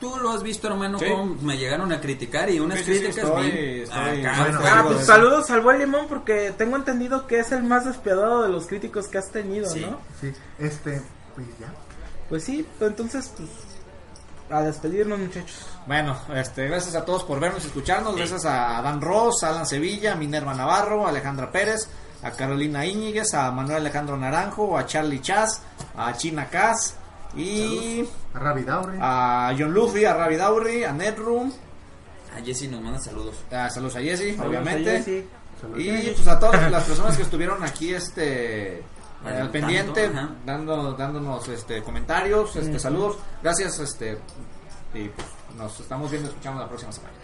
tú 0.00 0.16
lo 0.20 0.30
has 0.30 0.42
visto, 0.42 0.66
hermano, 0.68 0.98
Sí. 0.98 1.04
cómo 1.08 1.36
me 1.42 1.56
llegaron 1.56 1.92
a 1.92 2.00
criticar 2.00 2.50
y 2.50 2.58
unas 2.58 2.78
Sí, 2.80 2.84
sí, 2.86 2.92
sí, 2.94 2.98
críticas 3.04 3.24
estoy- 3.24 3.50
bien 3.50 3.82
estoy- 3.84 4.20
acá, 4.26 4.42
bueno, 4.42 4.60
Ah, 4.64 4.84
pues 4.86 5.06
saludos 5.06 5.48
al 5.50 5.60
buen 5.60 5.78
limón 5.78 6.06
porque 6.08 6.52
tengo 6.58 6.76
entendido 6.76 7.26
que 7.28 7.38
es 7.38 7.52
el 7.52 7.62
más 7.62 7.84
despiadado 7.84 8.42
de 8.42 8.48
los 8.48 8.66
críticos 8.66 9.06
que 9.06 9.18
has 9.18 9.30
tenido, 9.30 9.68
Sí. 9.70 9.80
¿no? 9.80 9.98
Sí, 10.20 10.32
este, 10.58 11.00
pues 11.36 11.46
ya. 11.60 11.72
Pues 12.28 12.44
sí, 12.44 12.66
pues 12.78 12.90
entonces 12.90 13.32
pues 13.36 13.48
a 14.50 14.62
despedirnos 14.62 15.18
muchachos. 15.18 15.66
Bueno, 15.86 16.16
este, 16.34 16.68
gracias 16.68 16.94
a 16.94 17.04
todos 17.04 17.24
por 17.24 17.40
vernos 17.40 17.64
y 17.64 17.66
escucharnos. 17.68 18.16
Gracias 18.16 18.44
a 18.44 18.80
Dan 18.82 19.00
Ross, 19.00 19.42
a 19.44 19.50
Alan 19.50 19.66
Sevilla, 19.66 20.12
a 20.12 20.16
Minerva 20.16 20.54
Navarro, 20.54 21.06
a 21.06 21.10
Alejandra 21.10 21.50
Pérez, 21.50 21.88
a 22.22 22.30
Carolina 22.32 22.84
Íñiguez, 22.86 23.34
a 23.34 23.50
Manuel 23.50 23.78
Alejandro 23.78 24.16
Naranjo, 24.16 24.76
a 24.76 24.86
Charlie 24.86 25.20
Chaz, 25.20 25.60
a 25.96 26.16
China 26.16 26.48
Cas 26.48 26.96
y 27.36 28.04
A 28.34 28.38
Ravidaure. 28.38 28.98
a 29.00 29.54
John 29.58 29.72
Luffy, 29.72 30.04
a 30.04 30.14
Ravi 30.14 30.36
Dauri, 30.36 30.84
a 30.84 30.92
Netroom. 30.92 31.52
A 32.36 32.42
Jessy 32.42 32.68
nos 32.68 32.80
manda 32.80 32.98
saludos. 32.98 33.36
a 33.50 33.68
saludos 33.70 33.96
a 33.96 34.00
Jesse, 34.00 34.38
a 34.38 34.44
obviamente. 34.46 35.26
Y 35.76 36.10
pues 36.10 36.28
a 36.28 36.38
todas 36.38 36.70
las 36.70 36.84
personas 36.84 37.16
que 37.16 37.22
estuvieron 37.24 37.62
aquí 37.64 37.92
este 37.92 38.82
Al 39.24 39.42
al 39.42 39.50
pendiente 39.50 40.08
tanto, 40.08 40.34
dando 40.46 40.92
dándonos 40.92 41.48
este 41.48 41.82
comentarios, 41.82 42.54
este 42.56 42.78
saludos. 42.78 43.16
Gracias 43.42 43.78
este 43.80 44.18
y 44.94 45.08
pues, 45.08 45.26
nos 45.56 45.80
estamos 45.80 46.10
viendo 46.10 46.28
y 46.28 46.30
escuchando 46.30 46.60
la 46.60 46.68
próxima 46.68 46.92
semana. 46.92 47.14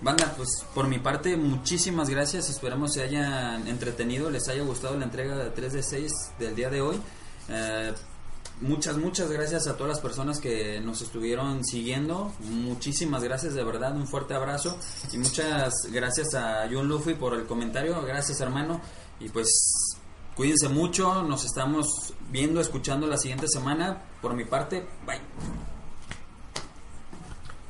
Banda, 0.00 0.32
pues 0.36 0.64
por 0.74 0.88
mi 0.88 0.98
parte, 0.98 1.36
muchísimas 1.36 2.10
gracias. 2.10 2.50
Esperamos 2.50 2.92
se 2.92 3.02
hayan 3.02 3.66
entretenido, 3.66 4.30
les 4.30 4.48
haya 4.48 4.62
gustado 4.62 4.96
la 4.96 5.04
entrega 5.04 5.36
de 5.36 5.50
3 5.50 5.72
de 5.72 5.82
6 5.82 6.12
del 6.38 6.54
día 6.54 6.68
de 6.68 6.82
hoy. 6.82 7.00
Eh, 7.48 7.94
muchas, 8.60 8.98
muchas 8.98 9.30
gracias 9.30 9.66
a 9.66 9.76
todas 9.76 9.94
las 9.94 10.00
personas 10.00 10.38
que 10.38 10.80
nos 10.80 11.00
estuvieron 11.00 11.64
siguiendo. 11.64 12.32
Muchísimas 12.40 13.24
gracias, 13.24 13.54
de 13.54 13.64
verdad, 13.64 13.96
un 13.96 14.06
fuerte 14.06 14.34
abrazo. 14.34 14.78
Y 15.12 15.18
muchas 15.18 15.72
gracias 15.90 16.34
a 16.34 16.68
John 16.70 16.88
Luffy 16.88 17.14
por 17.14 17.32
el 17.34 17.46
comentario. 17.46 18.00
Gracias, 18.02 18.40
hermano. 18.40 18.82
Y 19.18 19.30
pues 19.30 19.95
cuídense 20.36 20.68
mucho. 20.68 21.22
Nos 21.24 21.44
estamos 21.44 22.14
viendo, 22.30 22.60
escuchando 22.60 23.06
la 23.06 23.16
siguiente 23.18 23.46
semana. 23.48 24.02
Por 24.22 24.34
mi 24.34 24.44
parte, 24.44 24.86
bye. 25.06 25.20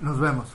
Nos 0.01 0.19
vemos. 0.21 0.49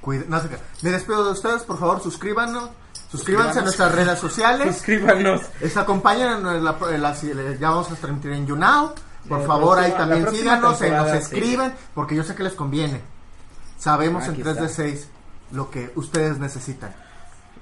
Cuida- 0.00 0.24
no 0.28 0.40
sé 0.40 0.48
qué. 0.48 0.58
Me 0.82 0.90
despido 0.90 1.24
de 1.24 1.32
ustedes, 1.32 1.62
por 1.64 1.78
favor, 1.78 2.00
suscríbanos. 2.02 2.70
Suscríbanse 3.10 3.58
a 3.58 3.62
nuestras 3.62 3.92
redes 3.92 4.18
sociales. 4.18 4.76
Suscríbanos. 4.76 5.40
Les 5.60 5.76
acompañan 5.76 6.46
en 6.46 6.64
la, 6.64 6.76
en 6.92 7.02
la- 7.02 7.14
ya 7.58 7.70
vamos 7.70 7.90
a 7.90 7.96
transmitir 7.96 8.32
en 8.32 8.46
YouNow. 8.46 8.94
Por 9.28 9.40
La 9.40 9.46
favor, 9.46 9.78
ahí 9.78 9.92
también 9.92 10.26
síganos, 10.30 10.80
y 10.80 10.88
nos 10.90 11.10
sí. 11.10 11.16
escriben, 11.18 11.74
porque 11.94 12.14
yo 12.14 12.22
sé 12.24 12.34
que 12.34 12.42
les 12.42 12.54
conviene. 12.54 13.02
Sabemos 13.78 14.24
en 14.24 14.32
Aquí 14.32 14.42
3 14.42 14.56
de 14.56 14.64
está. 14.66 14.76
6 14.82 15.08
lo 15.52 15.70
que 15.70 15.92
ustedes 15.96 16.38
necesitan. 16.38 16.94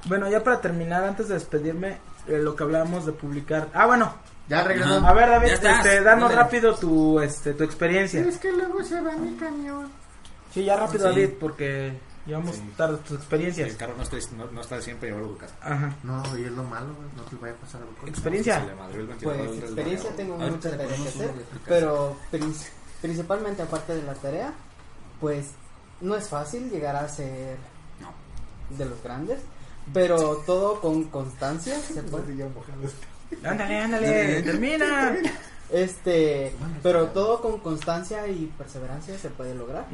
Bueno, 0.05 0.29
ya 0.31 0.45
para 0.45 0.61
terminar, 0.61 1.03
antes 1.05 1.27
de 1.29 1.35
despedirme, 1.35 1.99
eh, 2.29 2.39
lo 2.39 2.55
que 2.57 2.63
hablábamos 2.65 3.07
de 3.07 3.13
publicar. 3.13 3.69
Ah, 3.75 3.87
bueno. 3.87 4.13
Ya 4.49 4.63
regresamos. 4.65 5.05
A 5.05 5.13
ver, 5.13 5.29
David, 5.29 5.49
este, 5.51 6.01
danos 6.03 6.31
Dale. 6.31 6.43
rápido 6.43 6.75
tu, 6.75 7.21
este, 7.21 7.53
tu 7.55 7.65
experiencia. 7.65 8.25
que 8.41 8.51
luego 8.53 8.83
se 8.83 9.01
va 9.01 9.13
mi 9.17 9.37
camión. 9.37 9.89
Sí, 10.55 10.65
ya 10.65 10.77
rápido, 10.77 11.13
Sí. 11.13 11.21
David, 11.21 11.35
porque 11.39 11.93
llevamos 12.25 12.57
tarde 12.77 12.97
tus 13.07 13.19
experiencias. 13.19 13.69
El 13.69 13.77
carro 13.77 13.95
no 13.99 14.03
está, 14.03 14.17
no, 14.37 14.47
no 14.51 14.61
está 14.63 14.81
siempre 14.81 15.09
llevarlo 15.11 15.29
a 15.29 15.33
tu 15.35 15.39
casa. 15.39 15.55
Ajá. 15.61 15.95
No, 16.03 16.23
y 16.39 16.45
es 16.45 16.53
lo 16.53 16.65
malo, 16.65 16.95
güey, 16.95 17.09
no 17.17 17.23
te 17.25 17.37
vaya 17.37 17.53
a 17.53 17.57
pasar 17.57 17.83
algo. 17.83 17.93
con- 17.97 18.09
Experiencia. 18.09 18.61
Se 18.61 18.67
le 18.69 18.75
madrió 18.75 19.01
el 19.03 19.07
ventilador 19.09 19.39
Pues 19.47 19.51
del 19.57 19.65
experiencia 19.65 20.11
tengo 20.17 20.35
Ahorita 20.35 20.51
mucha 20.57 20.69
le 20.71 20.77
tarea 20.79 20.89
que 20.97 21.03
ponemos 21.11 21.15
hacer, 21.15 21.45
pero 21.67 22.17
prin- 22.31 22.55
principalmente 23.03 23.63
aparte 23.63 23.95
de 23.97 24.03
la 24.05 24.15
tarea, 24.15 24.53
pues 25.21 25.51
no 26.01 26.17
es 26.17 26.27
fácil 26.29 26.71
llegar 26.71 26.97
a 26.97 27.07
ser 27.09 27.57
de 28.71 28.85
los 28.85 29.03
grandes, 29.03 29.41
pero 29.93 30.37
todo 30.47 30.81
con 30.81 31.05
constancia 31.05 31.79
se 31.81 32.03
puede. 32.03 32.25
Ándale, 33.45 33.79
ándale, 33.79 34.43
termina. 34.43 35.17
Este, 35.71 36.55
pero 36.83 37.07
todo 37.09 37.43
con 37.43 37.59
constancia 37.61 38.27
y 38.27 38.47
perseverancia 38.57 39.19
se 39.19 39.29
puede 39.29 39.55
lograr 39.55 39.87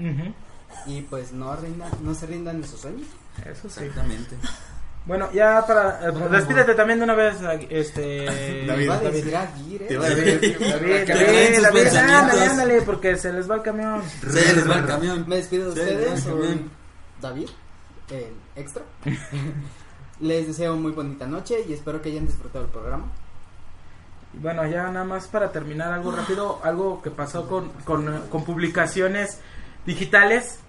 y 0.87 1.01
pues 1.03 1.33
no 1.33 1.55
rindan, 1.57 1.91
no 2.03 2.15
se 2.15 2.27
rindan 2.27 2.57
en 2.57 2.65
sus 2.65 2.81
sueños. 2.81 3.07
Eso 3.45 3.69
sí. 3.69 3.81
Exactamente. 3.85 4.37
Bueno, 5.07 5.31
ya 5.33 5.66
para. 5.66 6.09
eh, 6.09 6.12
despídete 6.31 6.75
también 6.75 6.99
de 7.01 7.05
una 7.05 7.15
vez, 7.15 7.37
este. 7.69 8.65
David. 8.66 8.89
Va 8.89 8.95
a 8.95 9.01
David. 9.01 9.25
Te 9.87 9.97
a 10.07 10.09
decir- 10.11 10.59
David, 10.59 11.09
David, 11.09 11.62
David, 11.62 11.87
ándale, 11.99 12.45
ándale, 12.47 12.83
porque 12.83 13.16
se 13.16 13.33
les 13.33 13.51
va 13.51 13.57
el 13.57 13.62
camión. 13.62 14.03
Se 14.31 14.55
les 14.55 14.71
va 14.71 14.77
el 14.79 14.87
camión. 14.87 15.25
Me 15.29 15.37
despido 15.37 15.73
de 15.75 15.81
ustedes. 15.81 16.25
David, 17.21 17.49
el 18.10 18.35
extra. 18.56 18.82
Les 20.20 20.47
deseo 20.47 20.76
muy 20.76 20.93
bonita 20.93 21.26
noche 21.26 21.64
y 21.68 21.72
espero 21.72 22.01
que 22.01 22.10
hayan 22.10 22.26
disfrutado 22.26 22.64
el 22.64 22.70
programa. 22.70 23.06
Bueno, 24.35 24.66
ya 24.66 24.90
nada 24.90 25.05
más 25.05 25.28
para 25.28 25.51
terminar 25.52 25.93
algo 25.93 26.12
rápido, 26.12 26.60
algo 26.62 27.02
que 27.02 27.10
pasó 27.10 27.48
con, 27.48 27.70
con, 27.85 28.28
con 28.28 28.44
publicaciones 28.44 29.40
digitales. 29.86 30.60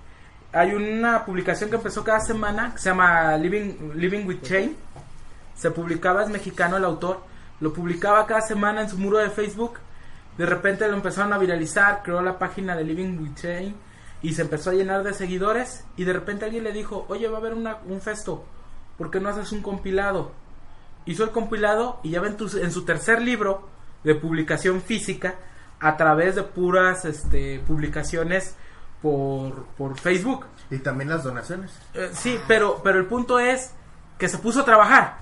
Hay 0.52 0.74
una 0.74 1.26
publicación 1.26 1.70
que 1.70 1.76
empezó 1.76 2.03
cada 2.03 2.20
semana 2.20 2.74
que 2.74 2.80
se 2.80 2.90
llama 2.90 3.36
Living, 3.38 3.94
Living 3.95 4.26
with 4.26 4.41
Chain. 4.41 4.76
Se 5.56 5.72
publicaba, 5.72 6.24
es 6.24 6.30
mexicano 6.30 6.78
el 6.78 6.86
autor. 6.86 7.22
Lo 7.60 7.74
publicaba 7.74 8.26
cada 8.26 8.41
semana 8.41 8.82
en 8.82 8.90
su 8.90 8.98
muro 8.98 9.18
de 9.18 9.30
Facebook. 9.30 9.80
De 10.38 10.45
repente 10.45 10.88
lo 10.88 10.95
empezaron 10.95 11.34
a 11.34 11.38
viralizar, 11.38 12.02
creó 12.03 12.22
la 12.22 12.38
página 12.38 12.76
de 12.76 12.84
Living 12.84 13.18
with 13.20 13.36
Chain 13.36 13.76
y 14.22 14.34
se 14.34 14.42
empezó 14.44 14.70
a 14.70 14.74
llenar 14.74 15.04
de 15.04 15.14
seguidores. 15.14 15.86
Y 15.98 16.04
de 16.04 16.14
repente 16.14 16.46
alguien 16.46 16.64
le 16.64 16.72
dijo, 16.74 17.06
oye, 17.10 17.28
va 17.28 17.38
a 17.38 17.40
haber 17.42 17.54
una, 17.54 17.78
un 17.88 18.02
festo, 18.02 18.46
¿por 18.98 19.12
qué 19.12 19.20
no 19.20 19.30
haces 19.30 19.52
un 19.52 19.62
compilado? 19.62 20.32
hizo 21.08 21.24
el 21.24 21.30
compilado 21.30 22.00
y 22.02 22.10
ya 22.10 22.20
ven 22.20 22.36
tu- 22.36 22.58
en 22.58 22.72
su 22.72 22.84
tercer 22.84 23.22
libro 23.22 23.70
de 24.04 24.16
publicación 24.16 24.82
física 24.82 25.36
a 25.80 25.98
través 25.98 26.34
de 26.34 26.42
puras 26.42 27.06
este, 27.06 27.60
publicaciones 27.60 28.56
por, 29.04 29.66
por 29.78 30.00
Facebook. 30.00 30.48
Y 30.72 30.80
también 30.80 31.12
las 31.12 31.24
donaciones. 31.24 31.78
Eh, 31.94 32.10
sí, 32.12 32.40
pero, 32.48 32.82
pero 32.84 32.98
el 32.98 33.06
punto 33.06 33.38
es 33.40 33.72
que 34.18 34.28
se 34.28 34.40
puso 34.40 34.62
a 34.62 34.66
trabajar, 34.66 35.18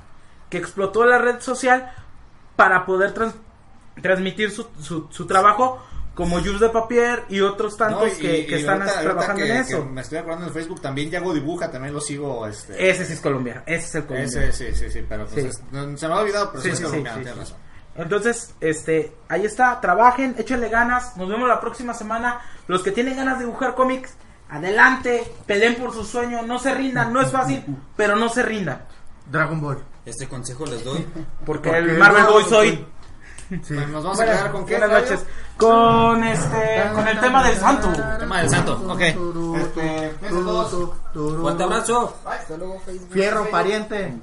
que 0.49 0.57
explotó 0.57 1.03
la 1.03 1.17
red 1.17 1.41
social 1.41 1.91
para 2.55 2.85
poder 2.85 3.13
trans- 3.13 3.35
transmitir 4.01 4.51
su, 4.51 4.65
su, 4.79 5.07
su 5.11 5.25
trabajo 5.27 5.83
como 6.15 6.39
Jules 6.39 6.59
de 6.59 6.69
Papier 6.69 7.23
y 7.29 7.41
otros 7.41 7.75
tantos 7.77 8.01
No, 8.01 8.07
y- 8.07 8.11
que, 8.17 8.39
y 8.39 8.45
que 8.47 8.55
están 8.59 8.81
ahorita- 8.81 9.01
trabajando 9.01 9.41
ahorita 9.41 9.55
en 9.55 9.61
eso. 9.61 9.79
que 9.83 9.89
me 9.89 10.01
estoy 10.01 10.17
acordando 10.19 10.47
en 10.47 10.53
Facebook 10.53 10.81
también 10.81 11.09
Yago 11.09 11.33
dibuja, 11.33 11.71
también 11.71 11.93
lo 11.93 12.01
sigo 12.01 12.45
este 12.47 12.89
Ese 12.89 13.05
sí 13.05 13.13
es 13.13 13.19
colombiano, 13.21 13.61
ese 13.65 13.85
es 13.87 13.95
el 13.95 14.05
colombiano. 14.05 14.41
ese, 14.47 14.73
sí, 14.73 14.75
sí, 14.85 14.91
sí, 14.91 15.05
pero 15.07 15.25
pues 15.25 15.41
Sí. 15.41 15.49
es- 15.49 15.63
no, 15.71 15.97
se 15.97 16.07
me 16.07 16.13
ha 16.13 16.17
olvidado, 16.17 16.49
pero 16.51 16.61
sí, 16.61 16.67
Sí, 16.69 16.73
es 16.73 16.77
sí, 16.79 16.83
colombiano, 16.85 17.17
sí, 17.19 17.23
tienes 17.23 17.47
sí. 17.47 17.53
razón. 17.53 17.63
Entonces, 17.95 18.55
este, 18.59 19.15
ahí 19.29 19.45
está, 19.45 19.79
trabajen, 19.79 20.35
échenle 20.37 20.67
ganas, 20.69 21.15
nos 21.15 21.29
vemos 21.29 21.47
la 21.47 21.59
próxima 21.61 21.93
semana. 21.93 22.41
Los 22.67 22.81
que 22.81 22.91
tienen 22.91 23.15
ganas 23.15 23.37
de 23.37 23.45
dibujar 23.45 23.75
cómics, 23.75 24.15
adelante, 24.49 25.31
peleen 25.45 25.75
por 25.75 25.93
su 25.93 26.03
sueño, 26.03 26.41
no 26.43 26.57
se 26.59 26.73
rindan, 26.73 27.11
no 27.13 27.21
es 27.21 27.31
fácil, 27.31 27.63
pero 27.95 28.15
no 28.15 28.29
se 28.29 28.43
rindan. 28.43 28.83
Dragon 29.31 29.59
Ball. 29.61 29.83
Este 30.05 30.27
consejo 30.27 30.65
les 30.65 30.83
doy. 30.83 31.05
Porque, 31.45 31.69
Porque 31.69 31.77
el 31.77 31.97
Marvel 31.97 32.23
no, 32.23 32.31
Boy 32.33 32.43
soy. 32.45 32.85
Sí. 33.49 33.73
Bueno, 33.75 33.87
nos 33.93 34.03
vamos 34.03 34.17
Buenas- 34.17 34.35
a 34.35 34.37
quedar 34.39 34.51
con 34.51 34.65
qué 34.65 34.77
buenas 34.79 35.01
noches. 35.01 35.25
Con 35.57 36.23
este, 36.23 36.83
con 36.93 37.07
el 37.07 37.19
tema 37.19 37.43
del 37.47 37.57
santo. 37.57 37.89
Tema 38.19 38.39
del 38.41 38.49
santo, 38.49 38.81
ok. 38.87 39.01
Este. 39.01 40.15
Fuerte 41.13 41.63
abrazo. 41.63 42.15
Hasta 42.25 42.57
luego, 42.57 42.79
Facebook. 42.85 43.11
Fierro, 43.11 43.49
pariente. 43.49 44.13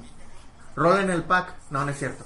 Rolen 0.75 1.09
el 1.09 1.23
pack. 1.23 1.53
No, 1.69 1.85
no 1.85 1.91
es 1.91 1.97
cierto. 1.99 2.23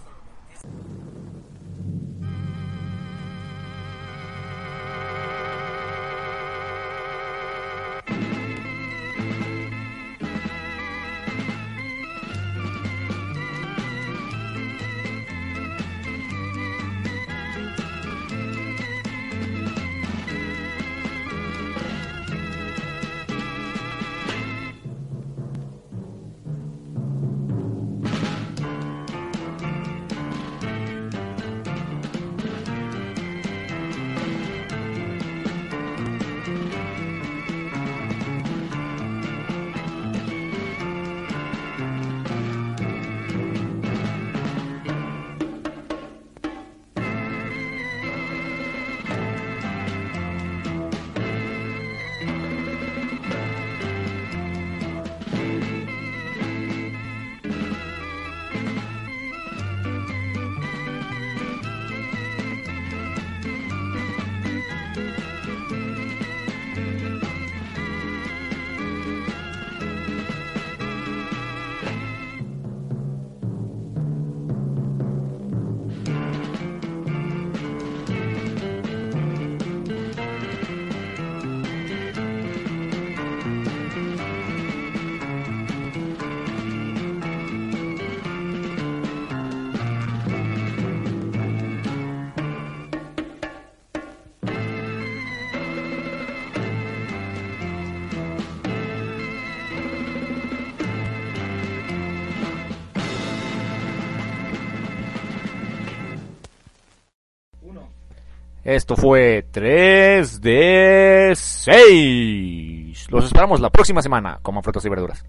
Esto 108.75 108.97
fue 108.97 109.47
3 109.51 110.41
de 110.41 111.31
6. 111.33 113.07
Los 113.09 113.23
esperamos 113.23 113.61
la 113.61 113.69
próxima 113.69 114.01
semana 114.01 114.39
como 114.41 114.61
frutas 114.61 114.83
y 114.85 114.89
verduras. 114.89 115.23